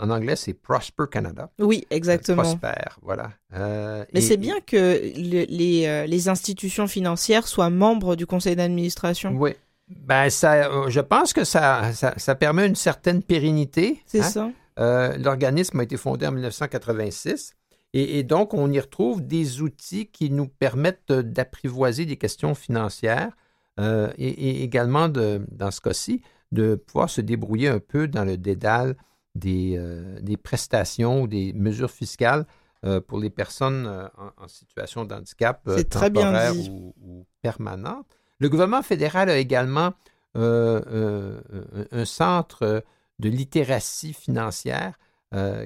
euh, 0.00 0.04
en 0.04 0.10
anglais, 0.10 0.36
c'est 0.36 0.54
Prosper 0.54 1.04
Canada. 1.10 1.50
Oui, 1.58 1.86
exactement. 1.90 2.42
Prospère, 2.42 2.98
voilà. 3.02 3.30
Euh, 3.54 4.04
Mais 4.14 4.20
c'est 4.20 4.36
bien 4.36 4.60
que 4.60 4.76
le- 5.16 5.46
les, 5.48 5.86
euh, 5.86 6.06
les 6.06 6.28
institutions 6.28 6.86
financières 6.86 7.46
soient 7.46 7.70
membres 7.70 8.16
du 8.16 8.26
conseil 8.26 8.56
d'administration. 8.56 9.32
Oui. 9.36 9.52
Ben, 9.88 10.30
ça, 10.30 10.52
euh, 10.70 10.88
je 10.88 11.00
pense 11.00 11.32
que 11.32 11.42
ça, 11.44 11.92
ça, 11.92 12.14
ça 12.16 12.34
permet 12.36 12.66
une 12.66 12.76
certaine 12.76 13.22
pérennité. 13.22 14.00
C'est 14.06 14.20
hein. 14.20 14.22
ça. 14.22 14.50
Euh, 14.78 15.16
L'organisme 15.18 15.80
a 15.80 15.82
été 15.82 15.96
fondé 15.96 16.26
en 16.26 16.32
1986 16.32 17.54
et, 17.92 18.18
et 18.18 18.22
donc 18.22 18.54
on 18.54 18.70
y 18.70 18.78
retrouve 18.78 19.20
des 19.26 19.60
outils 19.62 20.06
qui 20.06 20.30
nous 20.30 20.46
permettent 20.46 21.10
euh, 21.10 21.22
d'apprivoiser 21.22 22.06
des 22.06 22.16
questions 22.16 22.54
financières 22.54 23.32
euh, 23.80 24.10
et, 24.16 24.28
et 24.28 24.62
également, 24.62 25.08
de, 25.08 25.44
dans 25.50 25.70
ce 25.72 25.80
cas-ci, 25.80 26.22
de 26.52 26.76
pouvoir 26.76 27.10
se 27.10 27.20
débrouiller 27.20 27.68
un 27.68 27.80
peu 27.80 28.06
dans 28.08 28.24
le 28.24 28.36
dédale 28.36 28.94
des, 29.34 29.76
euh, 29.76 30.20
des 30.20 30.36
prestations 30.36 31.22
ou 31.22 31.26
des 31.26 31.52
mesures 31.52 31.90
fiscales 31.90 32.46
euh, 32.84 33.00
pour 33.00 33.18
les 33.18 33.30
personnes 33.30 33.86
euh, 33.86 34.06
en, 34.16 34.44
en 34.44 34.48
situation 34.48 35.04
de 35.04 35.14
handicap 35.14 35.68
temporaire 35.90 36.56
ou, 36.56 36.94
ou 37.02 37.26
permanente. 37.42 38.06
Le 38.38 38.48
gouvernement 38.48 38.82
fédéral 38.82 39.28
a 39.28 39.36
également 39.36 39.92
un, 40.34 42.04
centre 42.04 42.84
de 43.18 43.28
littératie 43.28 44.12
financière 44.14 44.98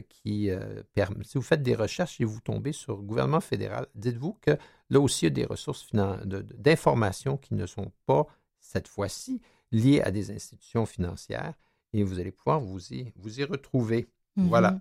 qui 0.09 0.51
permet. 0.95 1.23
Si 1.23 1.39
vous 1.39 1.45
faites 1.45 1.63
des 1.63 1.77
recherches 1.77 2.21
et 2.21 2.25
vous 2.25 2.41
tombez 2.41 2.73
sur 2.73 2.97
le 2.97 3.03
gouvernement 3.03 3.41
fédéral, 3.41 3.87
dites-vous 3.95 4.39
que 4.41 4.57
là 4.91 5.01
aussi, 5.01 5.27
il 5.27 5.29
y 5.29 5.33
a 5.33 5.35
des 5.35 5.45
ressources 5.45 5.87
d'informations 5.93 7.37
qui 7.37 7.55
ne 7.55 7.67
sont 7.67 7.93
pas, 8.07 8.27
cette 8.59 8.89
fois-ci, 8.89 9.41
liées 9.71 10.01
à 10.01 10.11
des 10.11 10.33
institutions 10.33 10.87
financières 10.87 11.55
et 11.95 12.03
vous 12.03 12.19
allez 12.19 12.33
pouvoir 12.33 12.61
vous 12.61 12.93
y, 12.93 13.13
vous 13.17 13.41
y 13.41 13.45
retrouver. 13.45 14.09
Voilà. 14.37 14.73
Mhm. 14.73 14.81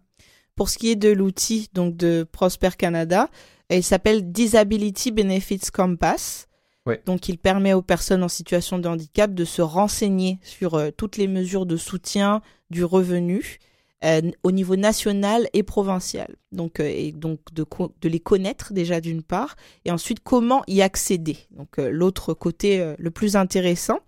Pour 0.55 0.69
ce 0.69 0.77
qui 0.77 0.89
est 0.89 0.95
de 0.95 1.09
l'outil 1.09 1.69
donc 1.73 1.95
de 1.95 2.27
Prosper 2.29 2.71
Canada, 2.77 3.29
il 3.69 3.83
s'appelle 3.83 4.31
Disability 4.31 5.11
Benefits 5.11 5.71
Compass. 5.71 6.47
Ouais. 6.85 7.01
Donc, 7.05 7.29
il 7.29 7.37
permet 7.37 7.73
aux 7.73 7.81
personnes 7.81 8.23
en 8.23 8.27
situation 8.27 8.77
de 8.77 8.89
handicap 8.89 9.33
de 9.33 9.45
se 9.45 9.61
renseigner 9.61 10.39
sur 10.43 10.73
euh, 10.73 10.91
toutes 10.91 11.15
les 11.15 11.29
mesures 11.29 11.65
de 11.65 11.77
soutien 11.77 12.41
du 12.69 12.83
revenu 12.83 13.59
euh, 14.03 14.31
au 14.43 14.51
niveau 14.51 14.75
national 14.75 15.47
et 15.53 15.63
provincial. 15.63 16.35
Donc, 16.51 16.79
euh, 16.79 16.83
et 16.83 17.13
donc 17.13 17.39
de, 17.53 17.65
les 18.03 18.19
connaître 18.19 18.73
déjà 18.73 18.99
d'une 18.99 19.23
part, 19.23 19.55
et 19.85 19.91
ensuite 19.91 20.19
comment 20.21 20.63
y 20.67 20.81
accéder. 20.81 21.37
Donc, 21.51 21.79
euh, 21.79 21.89
l'autre 21.89 22.33
côté 22.33 22.81
euh, 22.81 22.95
le 22.99 23.11
plus 23.11 23.37
intéressant. 23.37 23.99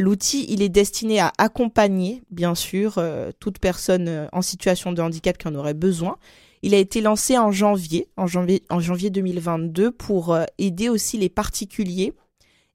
L'outil, 0.00 0.46
il 0.48 0.60
est 0.60 0.68
destiné 0.68 1.20
à 1.20 1.32
accompagner, 1.38 2.22
bien 2.30 2.56
sûr, 2.56 2.94
euh, 2.98 3.30
toute 3.38 3.58
personne 3.60 4.08
euh, 4.08 4.26
en 4.32 4.42
situation 4.42 4.92
de 4.92 5.00
handicap 5.00 5.38
qui 5.38 5.46
en 5.46 5.54
aurait 5.54 5.74
besoin. 5.74 6.16
Il 6.62 6.74
a 6.74 6.78
été 6.78 7.00
lancé 7.00 7.38
en 7.38 7.52
janvier, 7.52 8.08
en 8.16 8.26
janvier, 8.26 8.64
en 8.70 8.80
janvier 8.80 9.10
2022, 9.10 9.92
pour 9.92 10.34
euh, 10.34 10.44
aider 10.58 10.88
aussi 10.88 11.16
les 11.16 11.28
particuliers 11.28 12.12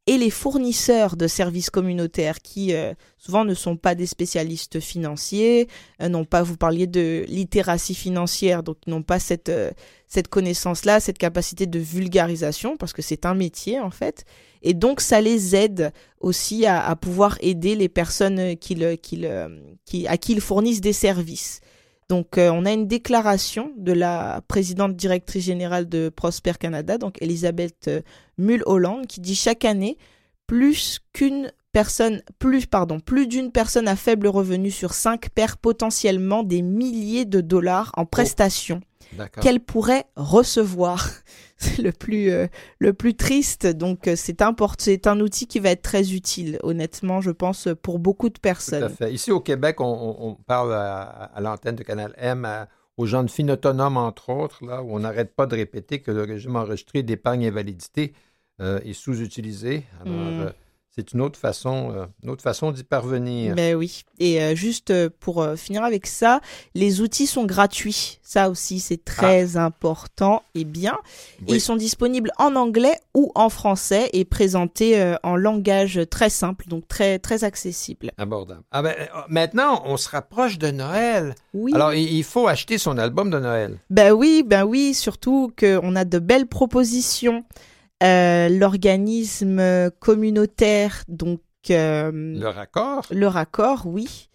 et 0.10 0.18
les 0.18 0.32
fournisseurs 0.32 1.16
de 1.16 1.28
services 1.28 1.70
communautaires 1.70 2.40
qui 2.40 2.74
euh, 2.74 2.96
souvent 3.20 3.46
ne 3.46 3.54
sont 3.54 3.78
pas 3.78 3.94
des 3.94 4.08
spécialistes 4.08 4.80
financiers, 4.80 5.68
euh, 6.02 6.10
n'ont 6.10 6.26
pas, 6.26 6.42
vous 6.42 6.58
parliez 6.58 6.88
de 6.88 7.26
littératie 7.28 7.94
financière, 7.94 8.64
donc 8.64 8.78
n'ont 8.88 9.04
pas 9.04 9.20
cette, 9.20 9.50
euh, 9.50 9.70
cette 10.08 10.28
connaissance-là, 10.28 11.00
cette 11.00 11.20
capacité 11.20 11.68
de 11.68 11.78
vulgarisation, 11.78 12.76
parce 12.76 12.92
que 12.92 13.04
c'est 13.04 13.28
un 13.28 13.36
métier 13.36 13.80
en 13.80 13.92
fait. 13.92 14.26
Et 14.64 14.74
donc 14.74 15.00
ça 15.00 15.22
les 15.22 15.56
aide 15.56 15.94
aussi 16.20 16.66
à, 16.66 16.96
pouvoir 16.96 17.38
aider 17.42 17.76
les 17.76 17.88
personnes 17.88 18.58
qui, 18.58 18.84
à 18.84 20.18
qui 20.18 20.32
ils 20.32 20.42
fournissent 20.42 20.82
des 20.82 20.92
services. 20.92 21.62
Donc, 22.10 22.40
euh, 22.40 22.50
on 22.50 22.66
a 22.66 22.72
une 22.72 22.88
déclaration 22.88 23.72
de 23.78 23.94
la 23.94 24.42
présidente 24.48 24.96
directrice 24.96 25.46
générale 25.46 25.88
de 25.88 26.10
Prosper 26.10 26.54
Canada, 26.60 26.98
donc 26.98 27.22
Elisabeth 27.22 27.88
euh, 27.88 28.02
Mull-Holland, 28.40 29.06
qui 29.06 29.22
dit 29.22 29.36
chaque 29.36 29.64
année, 29.64 29.98
plus 30.48 31.00
qu'une 31.14 31.52
personne, 31.72 32.24
plus, 32.40 32.66
pardon, 32.66 33.00
plus 33.00 33.28
d'une 33.28 33.52
personne 33.52 33.88
à 33.88 33.96
faible 33.96 34.28
revenu 34.28 34.72
sur 34.72 34.96
cinq 34.96 35.30
perd 35.30 35.58
potentiellement 35.58 36.42
des 36.42 36.64
milliers 36.64 37.26
de 37.26 37.42
dollars 37.42 37.92
en 37.96 38.06
prestations 38.06 38.82
D'accord. 39.14 39.44
qu'elle 39.44 39.60
pourrait 39.60 40.06
recevoir. 40.16 41.10
C'est 41.60 41.82
le 41.82 41.92
plus, 41.92 42.30
euh, 42.32 42.48
le 42.80 42.94
plus 42.94 43.16
triste. 43.16 43.68
Donc, 43.68 44.08
euh, 44.08 44.16
c'est 44.16 44.42
c'est 44.80 45.08
un 45.08 45.20
outil 45.20 45.46
qui 45.46 45.60
va 45.60 45.70
être 45.72 45.82
très 45.82 46.14
utile, 46.14 46.58
honnêtement, 46.64 47.20
je 47.22 47.32
pense, 47.32 47.68
pour 47.82 48.00
beaucoup 48.00 48.30
de 48.30 48.34
Tout 48.34 48.40
à 48.40 48.42
personnes. 48.42 48.90
fait. 48.90 49.14
Ici 49.14 49.32
au 49.32 49.42
Québec, 49.42 49.82
on, 49.82 50.36
parle 50.48 50.74
à, 50.74 51.02
à 51.02 51.42
l'antenne 51.42 51.76
de 51.76 51.84
Canal 51.84 52.14
M 52.18 52.46
à- 52.46 52.68
aux 52.98 53.06
gens 53.06 53.24
de 53.24 53.30
filles 53.30 53.52
autonomes, 53.52 53.98
entre 53.98 54.30
autres, 54.30 54.66
là, 54.66 54.82
où 54.84 54.94
on 54.96 55.00
n'arrête 55.00 55.34
pas 55.36 55.46
de 55.46 55.56
répéter 55.56 56.02
que 56.02 56.12
le 56.12 56.24
régime 56.24 56.56
enregistré 56.56 57.04
d'épargne 57.04 57.46
invalidité 57.48 58.14
euh, 58.62 58.80
est 58.84 58.94
sous-utilisé. 58.94 59.84
Alors, 60.02 60.16
Mm. 60.16 60.54
C'est 61.00 61.14
une 61.14 61.22
autre 61.22 61.40
façon, 61.40 61.94
euh, 61.96 62.06
une 62.24 62.30
autre 62.30 62.42
façon 62.44 62.72
d'y 62.72 62.84
parvenir. 62.84 63.56
Ben 63.56 63.76
oui. 63.76 64.04
Et 64.20 64.42
euh, 64.42 64.54
juste 64.56 64.92
euh, 64.92 65.10
pour 65.20 65.46
finir 65.56 65.84
avec 65.84 66.06
ça, 66.08 66.42
les 66.76 67.00
outils 67.02 67.28
sont 67.28 67.46
gratuits. 67.46 68.20
Ça 68.22 68.50
aussi, 68.50 68.80
c'est 68.80 69.04
très 69.04 69.58
Ah. 69.58 69.66
important 69.66 70.44
et 70.56 70.64
bien. 70.66 70.98
Et 71.48 71.52
Oui. 71.52 71.58
ils 71.58 71.62
sont 71.62 71.76
disponibles 71.78 72.32
en 72.38 72.56
anglais 72.56 72.96
ou 73.16 73.32
en 73.34 73.50
français 73.50 74.10
et 74.14 74.26
présentés 74.26 75.16
en 75.24 75.36
langage 75.36 76.00
très 76.12 76.30
simple, 76.30 76.66
donc 76.68 76.88
très 76.88 77.18
très 77.18 77.44
accessible. 77.44 78.12
Abordable. 78.18 78.62
Ah 78.72 78.82
ben, 78.84 78.94
maintenant, 79.30 79.82
on 79.86 79.98
se 79.98 80.10
rapproche 80.10 80.58
de 80.60 80.70
Noël. 80.70 81.34
Oui. 81.54 81.72
Alors, 81.74 81.94
il, 81.94 82.12
il 82.14 82.24
faut 82.24 82.48
acheter 82.48 82.78
son 82.78 82.98
album 82.98 83.30
de 83.32 83.40
Noël. 83.40 83.80
Ben 83.90 84.12
oui, 84.12 84.44
ben 84.46 84.64
oui, 84.64 84.94
surtout 84.94 85.52
qu'on 85.58 85.96
a 85.96 86.06
de 86.06 86.20
belles 86.20 86.48
propositions. 86.48 87.44
Euh, 88.04 88.48
L'organisme 88.50 89.92
communautaire, 90.00 91.04
donc 91.08 91.42
euh, 91.70 92.12
Le 92.14 92.48
raccord, 92.48 93.06
le 93.12 93.28
raccord, 93.28 93.86
oui. 93.86 94.30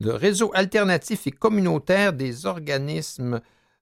le 0.00 0.12
réseau 0.12 0.50
alternatif 0.54 1.26
et 1.26 1.30
communautaire 1.30 2.12
des 2.14 2.46
organismes 2.46 3.40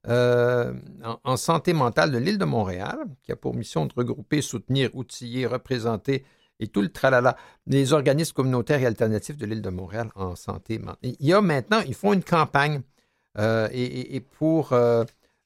euh, 0.09 0.73
en, 1.05 1.19
en 1.25 1.37
santé 1.37 1.73
mentale 1.73 2.11
de 2.11 2.19
l'île 2.19 2.39
de 2.39 2.45
Montréal, 2.45 2.99
qui 3.23 3.33
a 3.33 3.37
pour 3.37 3.55
mission 3.55 3.87
de 3.87 3.93
regrouper, 3.97 4.43
soutenir, 4.43 4.91
outiller, 4.95 5.47
représenter 5.47 6.25
et 6.61 6.67
tout 6.69 6.83
le 6.83 6.89
tralala 6.89 7.37
des 7.67 7.93
organismes 7.93 8.35
communautaires 8.35 8.81
et 8.83 8.87
alternatifs 8.87 9.37
de 9.37 9.47
l'île 9.47 9.63
de 9.63 9.71
Montréal 9.71 10.11
en 10.15 10.35
santé 10.37 10.79
mentale. 10.79 10.97
Il 11.03 11.17
y 11.27 11.33
a 11.33 11.41
maintenant, 11.41 11.81
ils 11.87 11.95
font 11.95 12.13
une 12.13 12.23
campagne 12.23 12.83
euh, 13.39 13.69
et, 13.73 13.83
et- 13.83 14.17
et 14.17 14.21
pour 14.21 14.73
euh, 14.73 15.05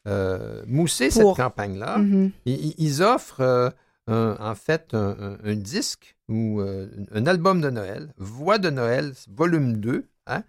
euh, 0.09 0.63
mousser 0.67 1.09
Pour- 1.11 1.37
cette 1.37 1.45
campagne-là, 1.45 1.99
Mhm. 1.99 2.31
ils, 2.47 2.75
ils 2.79 3.03
offrent 3.03 3.41
euh, 3.43 3.71
un- 4.09 4.37
en 4.41 4.55
fait 4.55 4.95
un, 4.95 5.17
un- 5.21 5.39
un 5.45 5.55
disque 5.55 6.17
ou 6.29 6.61
euh, 6.61 6.89
un 7.13 7.27
album 7.27 7.61
de 7.61 7.71
Noël, 7.71 8.13
Voix 8.17 8.59
de 8.59 8.71
Noël, 8.71 9.13
volume 9.31 9.77
2, 9.77 10.07
hein, 10.27 10.43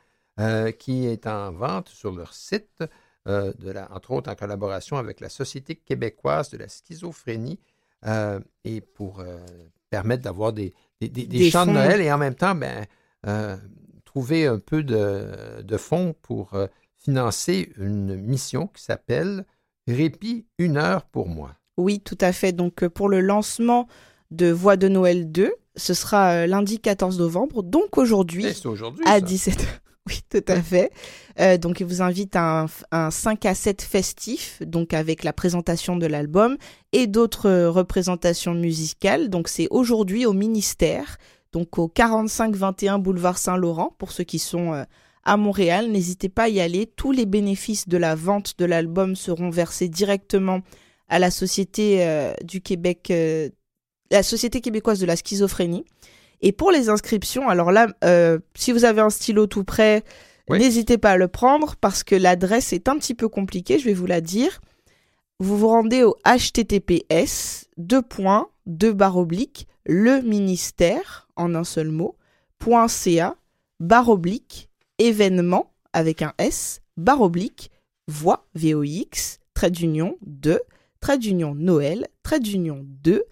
qui 0.72 1.06
est 1.06 1.28
en 1.28 1.52
vente 1.52 1.90
sur 1.90 2.12
leur 2.16 2.34
site, 2.34 2.84
de 3.26 3.72
la, 3.72 3.92
entre 3.94 4.12
autres 4.12 4.32
en 4.32 4.36
collaboration 4.36 4.98
avec 4.98 5.20
la 5.20 5.30
Société 5.30 5.76
québécoise 5.76 6.50
de 6.50 6.58
la 6.58 6.68
schizophrénie, 6.70 7.60
et 8.64 8.80
pour 8.82 9.22
permettre 9.90 10.24
d'avoir 10.24 10.54
des, 10.54 10.74
des, 11.02 11.10
des- 11.10 11.26
des 11.28 11.38
Des 11.40 11.52
chants 11.52 11.66
de. 11.66 11.72
Noël 11.74 12.00
et 12.02 12.12
en 12.12 12.18
même 12.18 12.36
temps 12.36 12.56
ben, 12.56 12.86
trouver 14.06 14.48
un 14.48 14.60
peu 14.60 14.84
de, 14.84 15.62
de 15.62 15.78
fonds 15.78 16.16
pour 16.22 16.54
financer 17.04 17.72
une 17.78 18.16
mission 18.16 18.68
qui 18.68 18.84
s'appelle 18.84 19.46
Répit, 19.88 20.46
une 20.58 20.78
heure 20.78 21.06
pour 21.06 21.28
moi. 21.28 21.56
Oui, 21.78 22.00
tout 22.00 22.18
à 22.22 22.32
fait. 22.32 22.52
Donc 22.52 22.84
euh, 22.84 22.90
pour 22.90 23.10
le 23.10 23.22
lancement 23.22 23.88
de 24.32 24.52
Voix 24.52 24.78
de 24.78 24.88
Noël 24.88 25.32
2, 25.32 25.54
ce 25.76 25.94
sera 25.94 26.32
euh, 26.32 26.48
lundi 26.48 26.80
14 26.80 27.18
novembre, 27.20 27.64
donc 27.64 27.98
aujourd'hui. 27.98 28.46
Eh, 28.46 29.08
à 29.08 29.20
ça. 29.20 29.20
17h. 29.20 29.62
Oui, 30.08 30.22
tout 30.28 30.46
à 30.48 30.60
fait. 30.60 30.92
Euh, 31.40 31.58
donc, 31.58 31.82
il 31.82 31.86
vous 31.86 32.02
invite 32.02 32.36
à 32.36 32.62
un, 32.62 32.66
un 32.92 33.12
5 33.12 33.46
à 33.46 33.54
7 33.54 33.84
festif, 33.84 34.60
donc 34.66 34.96
avec 34.96 35.24
la 35.24 35.34
présentation 35.34 35.98
de 35.98 36.08
l'album 36.08 36.58
et 36.94 37.06
d'autres 37.06 37.68
représentations 37.68 38.56
musicales. 38.56 39.30
Donc, 39.30 39.50
c'est 39.50 39.68
aujourd'hui 39.70 40.26
au 40.26 40.34
ministère, 40.34 41.18
donc 41.52 41.78
au 41.78 41.88
4521 41.88 42.98
boulevard 42.98 43.38
Saint-Laurent, 43.38 43.94
pour 44.00 44.12
ceux 44.12 44.24
qui 44.24 44.40
sont 44.40 44.74
euh, 44.74 44.84
à 45.24 45.38
Montréal. 45.38 45.90
N'hésitez 45.92 46.30
pas 46.30 46.44
à 46.44 46.50
y 46.50 46.60
aller. 46.60 46.88
Tous 46.88 47.12
les 47.12 47.26
bénéfices 47.26 47.88
de 47.88 47.98
la 47.98 48.16
vente 48.16 48.58
de 48.58 48.66
l'album 48.66 49.16
seront 49.16 49.50
versés 49.50 49.90
directement 49.90 50.62
à 51.08 51.20
la 51.20 51.32
Société 51.32 52.06
euh, 52.06 52.34
du 52.44 52.62
Québec, 52.62 53.08
euh, 53.12 53.50
la 54.12 54.24
Société 54.24 54.62
québécoise 54.62 55.00
de 55.00 55.06
la 55.06 55.16
schizophrénie. 55.16 55.86
Et 56.42 56.52
pour 56.52 56.72
les 56.72 56.90
inscriptions, 56.90 57.50
alors 57.50 57.72
là, 57.72 57.88
euh, 58.04 58.40
si 58.56 58.72
vous 58.72 58.86
avez 58.86 59.02
un 59.02 59.10
stylo 59.10 59.48
tout 59.48 59.64
prêt, 59.64 60.04
Oui. 60.50 60.60
n'hésitez 60.60 60.98
pas 60.98 61.12
à 61.12 61.18
le 61.18 61.28
prendre 61.28 61.76
parce 61.76 62.04
que 62.04 62.16
l'adresse 62.16 62.74
est 62.74 62.88
un 62.88 62.98
petit 62.98 63.16
peu 63.16 63.28
compliquée, 63.28 63.78
je 63.80 63.86
vais 63.86 63.94
vous 63.94 64.06
la 64.06 64.22
dire. 64.22 64.62
Vous 65.40 65.58
vous 65.58 65.68
rendez 65.68 66.04
au 66.04 66.16
https 66.26 67.68
deux 67.78 68.02
points, 68.02 68.50
deux 68.66 68.96
le 69.86 70.22
ministère 70.22 71.28
en 71.36 71.56
un 71.56 71.64
seul 71.64 71.90
mot, 71.90 72.16
point 72.60 72.88
.ca, 72.88 73.36
barre 73.80 74.10
oblique, 74.10 74.69
événement 75.00 75.74
avec 75.94 76.22
un 76.22 76.34
S, 76.38 76.82
barre 76.98 77.22
oblique, 77.22 77.72
voix, 78.08 78.48
VOX, 78.54 79.40
trait 79.54 79.72
d'union 79.72 80.18
2, 80.26 80.60
trait 81.00 81.18
d'union 81.18 81.56
Noël, 81.56 82.08
trait 82.24 82.40
d'union 82.40 82.86
2, 82.86 83.24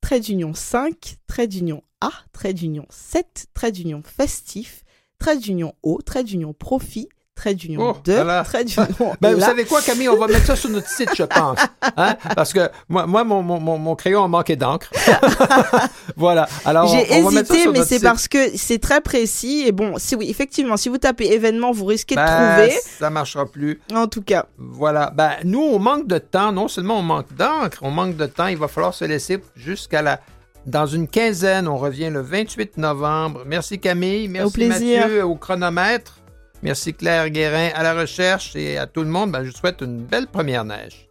trait 0.00 0.20
d'union 0.20 0.54
5, 0.54 1.16
trait 1.26 1.48
d'union 1.48 1.82
A, 2.00 2.10
trait 2.32 2.54
d'union 2.54 2.86
7, 2.90 3.46
trait 3.54 3.72
d'union 3.72 4.02
festif, 4.02 4.84
trait 5.18 5.38
d'union 5.38 5.74
O, 5.82 6.00
trait 6.02 6.24
d'union 6.24 6.52
profit, 6.52 7.08
trait 7.34 7.54
d'union 7.54 7.90
Oh, 7.90 7.96
2, 8.04 8.14
voilà. 8.14 8.42
trait 8.44 8.64
d'union 8.64 8.86
Ben, 9.20 9.34
vous 9.34 9.40
savez 9.40 9.64
quoi, 9.64 9.80
Camille, 9.82 10.08
on 10.08 10.16
va 10.16 10.26
mettre 10.28 10.46
ça 10.46 10.56
sur 10.56 10.70
notre 10.70 10.88
site, 10.88 11.10
je 11.16 11.24
pense. 11.24 11.58
Hein? 11.96 12.16
Parce 12.34 12.52
que 12.52 12.68
moi, 12.88 13.06
moi 13.06 13.24
mon, 13.24 13.42
mon, 13.42 13.60
mon- 13.78 13.94
crayon 13.94 14.24
a 14.24 14.28
manqué 14.28 14.56
d'encre. 14.56 14.90
voilà. 16.16 16.48
Alors, 16.64 16.88
J'ai 16.88 17.06
on, 17.22 17.26
on 17.26 17.30
hésité, 17.30 17.68
mais 17.68 17.80
c'est 17.84 17.96
site. 17.96 18.02
parce 18.04 18.26
que 18.28 18.56
c'est 18.56 18.78
très 18.80 19.00
précis. 19.00 19.64
Et 19.66 19.72
bon, 19.72 19.94
si 19.98 20.14
oui, 20.16 20.28
effectivement, 20.30 20.76
si 20.76 20.88
vous 20.88 20.98
tapez 20.98 21.32
événement, 21.32 21.72
vous 21.72 21.84
risquez 21.84 22.14
de 22.16 22.20
Ben, 22.20 22.56
trouver. 22.56 22.78
Ça 22.98 23.10
marchera 23.10 23.46
plus. 23.46 23.80
En 23.94 24.06
tout 24.06 24.22
cas, 24.22 24.46
Voilà. 24.58 25.10
Ben, 25.14 25.32
nous, 25.44 25.60
on 25.62 25.78
manque 25.78 26.06
de 26.06 26.18
temps. 26.18 26.52
Non 26.52 26.68
seulement 26.68 26.98
on 26.98 27.02
manque 27.02 27.32
d'encre, 27.34 27.78
on 27.82 27.90
manque 27.90 28.16
de 28.16 28.26
temps. 28.26 28.46
Il 28.46 28.56
va 28.56 28.68
falloir 28.68 28.94
se 28.94 29.04
laisser 29.04 29.38
jusqu'à 29.56 30.02
la. 30.02 30.20
Dans 30.66 30.86
une 30.86 31.08
quinzaine, 31.08 31.68
on 31.68 31.76
revient 31.76 32.08
le 32.10 32.22
28 32.22 32.78
novembre. 32.78 33.42
Merci 33.46 33.78
Camille. 33.78 34.28
Merci 34.28 34.52
plaisir. 34.54 35.00
Mathieu 35.02 35.24
au 35.26 35.34
chronomètre. 35.36 36.18
Merci 36.64 36.94
Claire 36.94 37.28
Guérin 37.28 37.68
à 37.74 37.82
la 37.82 37.92
recherche 37.92 38.56
et 38.56 38.78
à 38.78 38.86
tout 38.86 39.02
le 39.02 39.10
monde. 39.10 39.30
Ben, 39.30 39.44
je 39.44 39.50
vous 39.50 39.56
souhaite 39.56 39.82
une 39.82 39.98
belle 39.98 40.26
première 40.26 40.64
neige. 40.64 41.10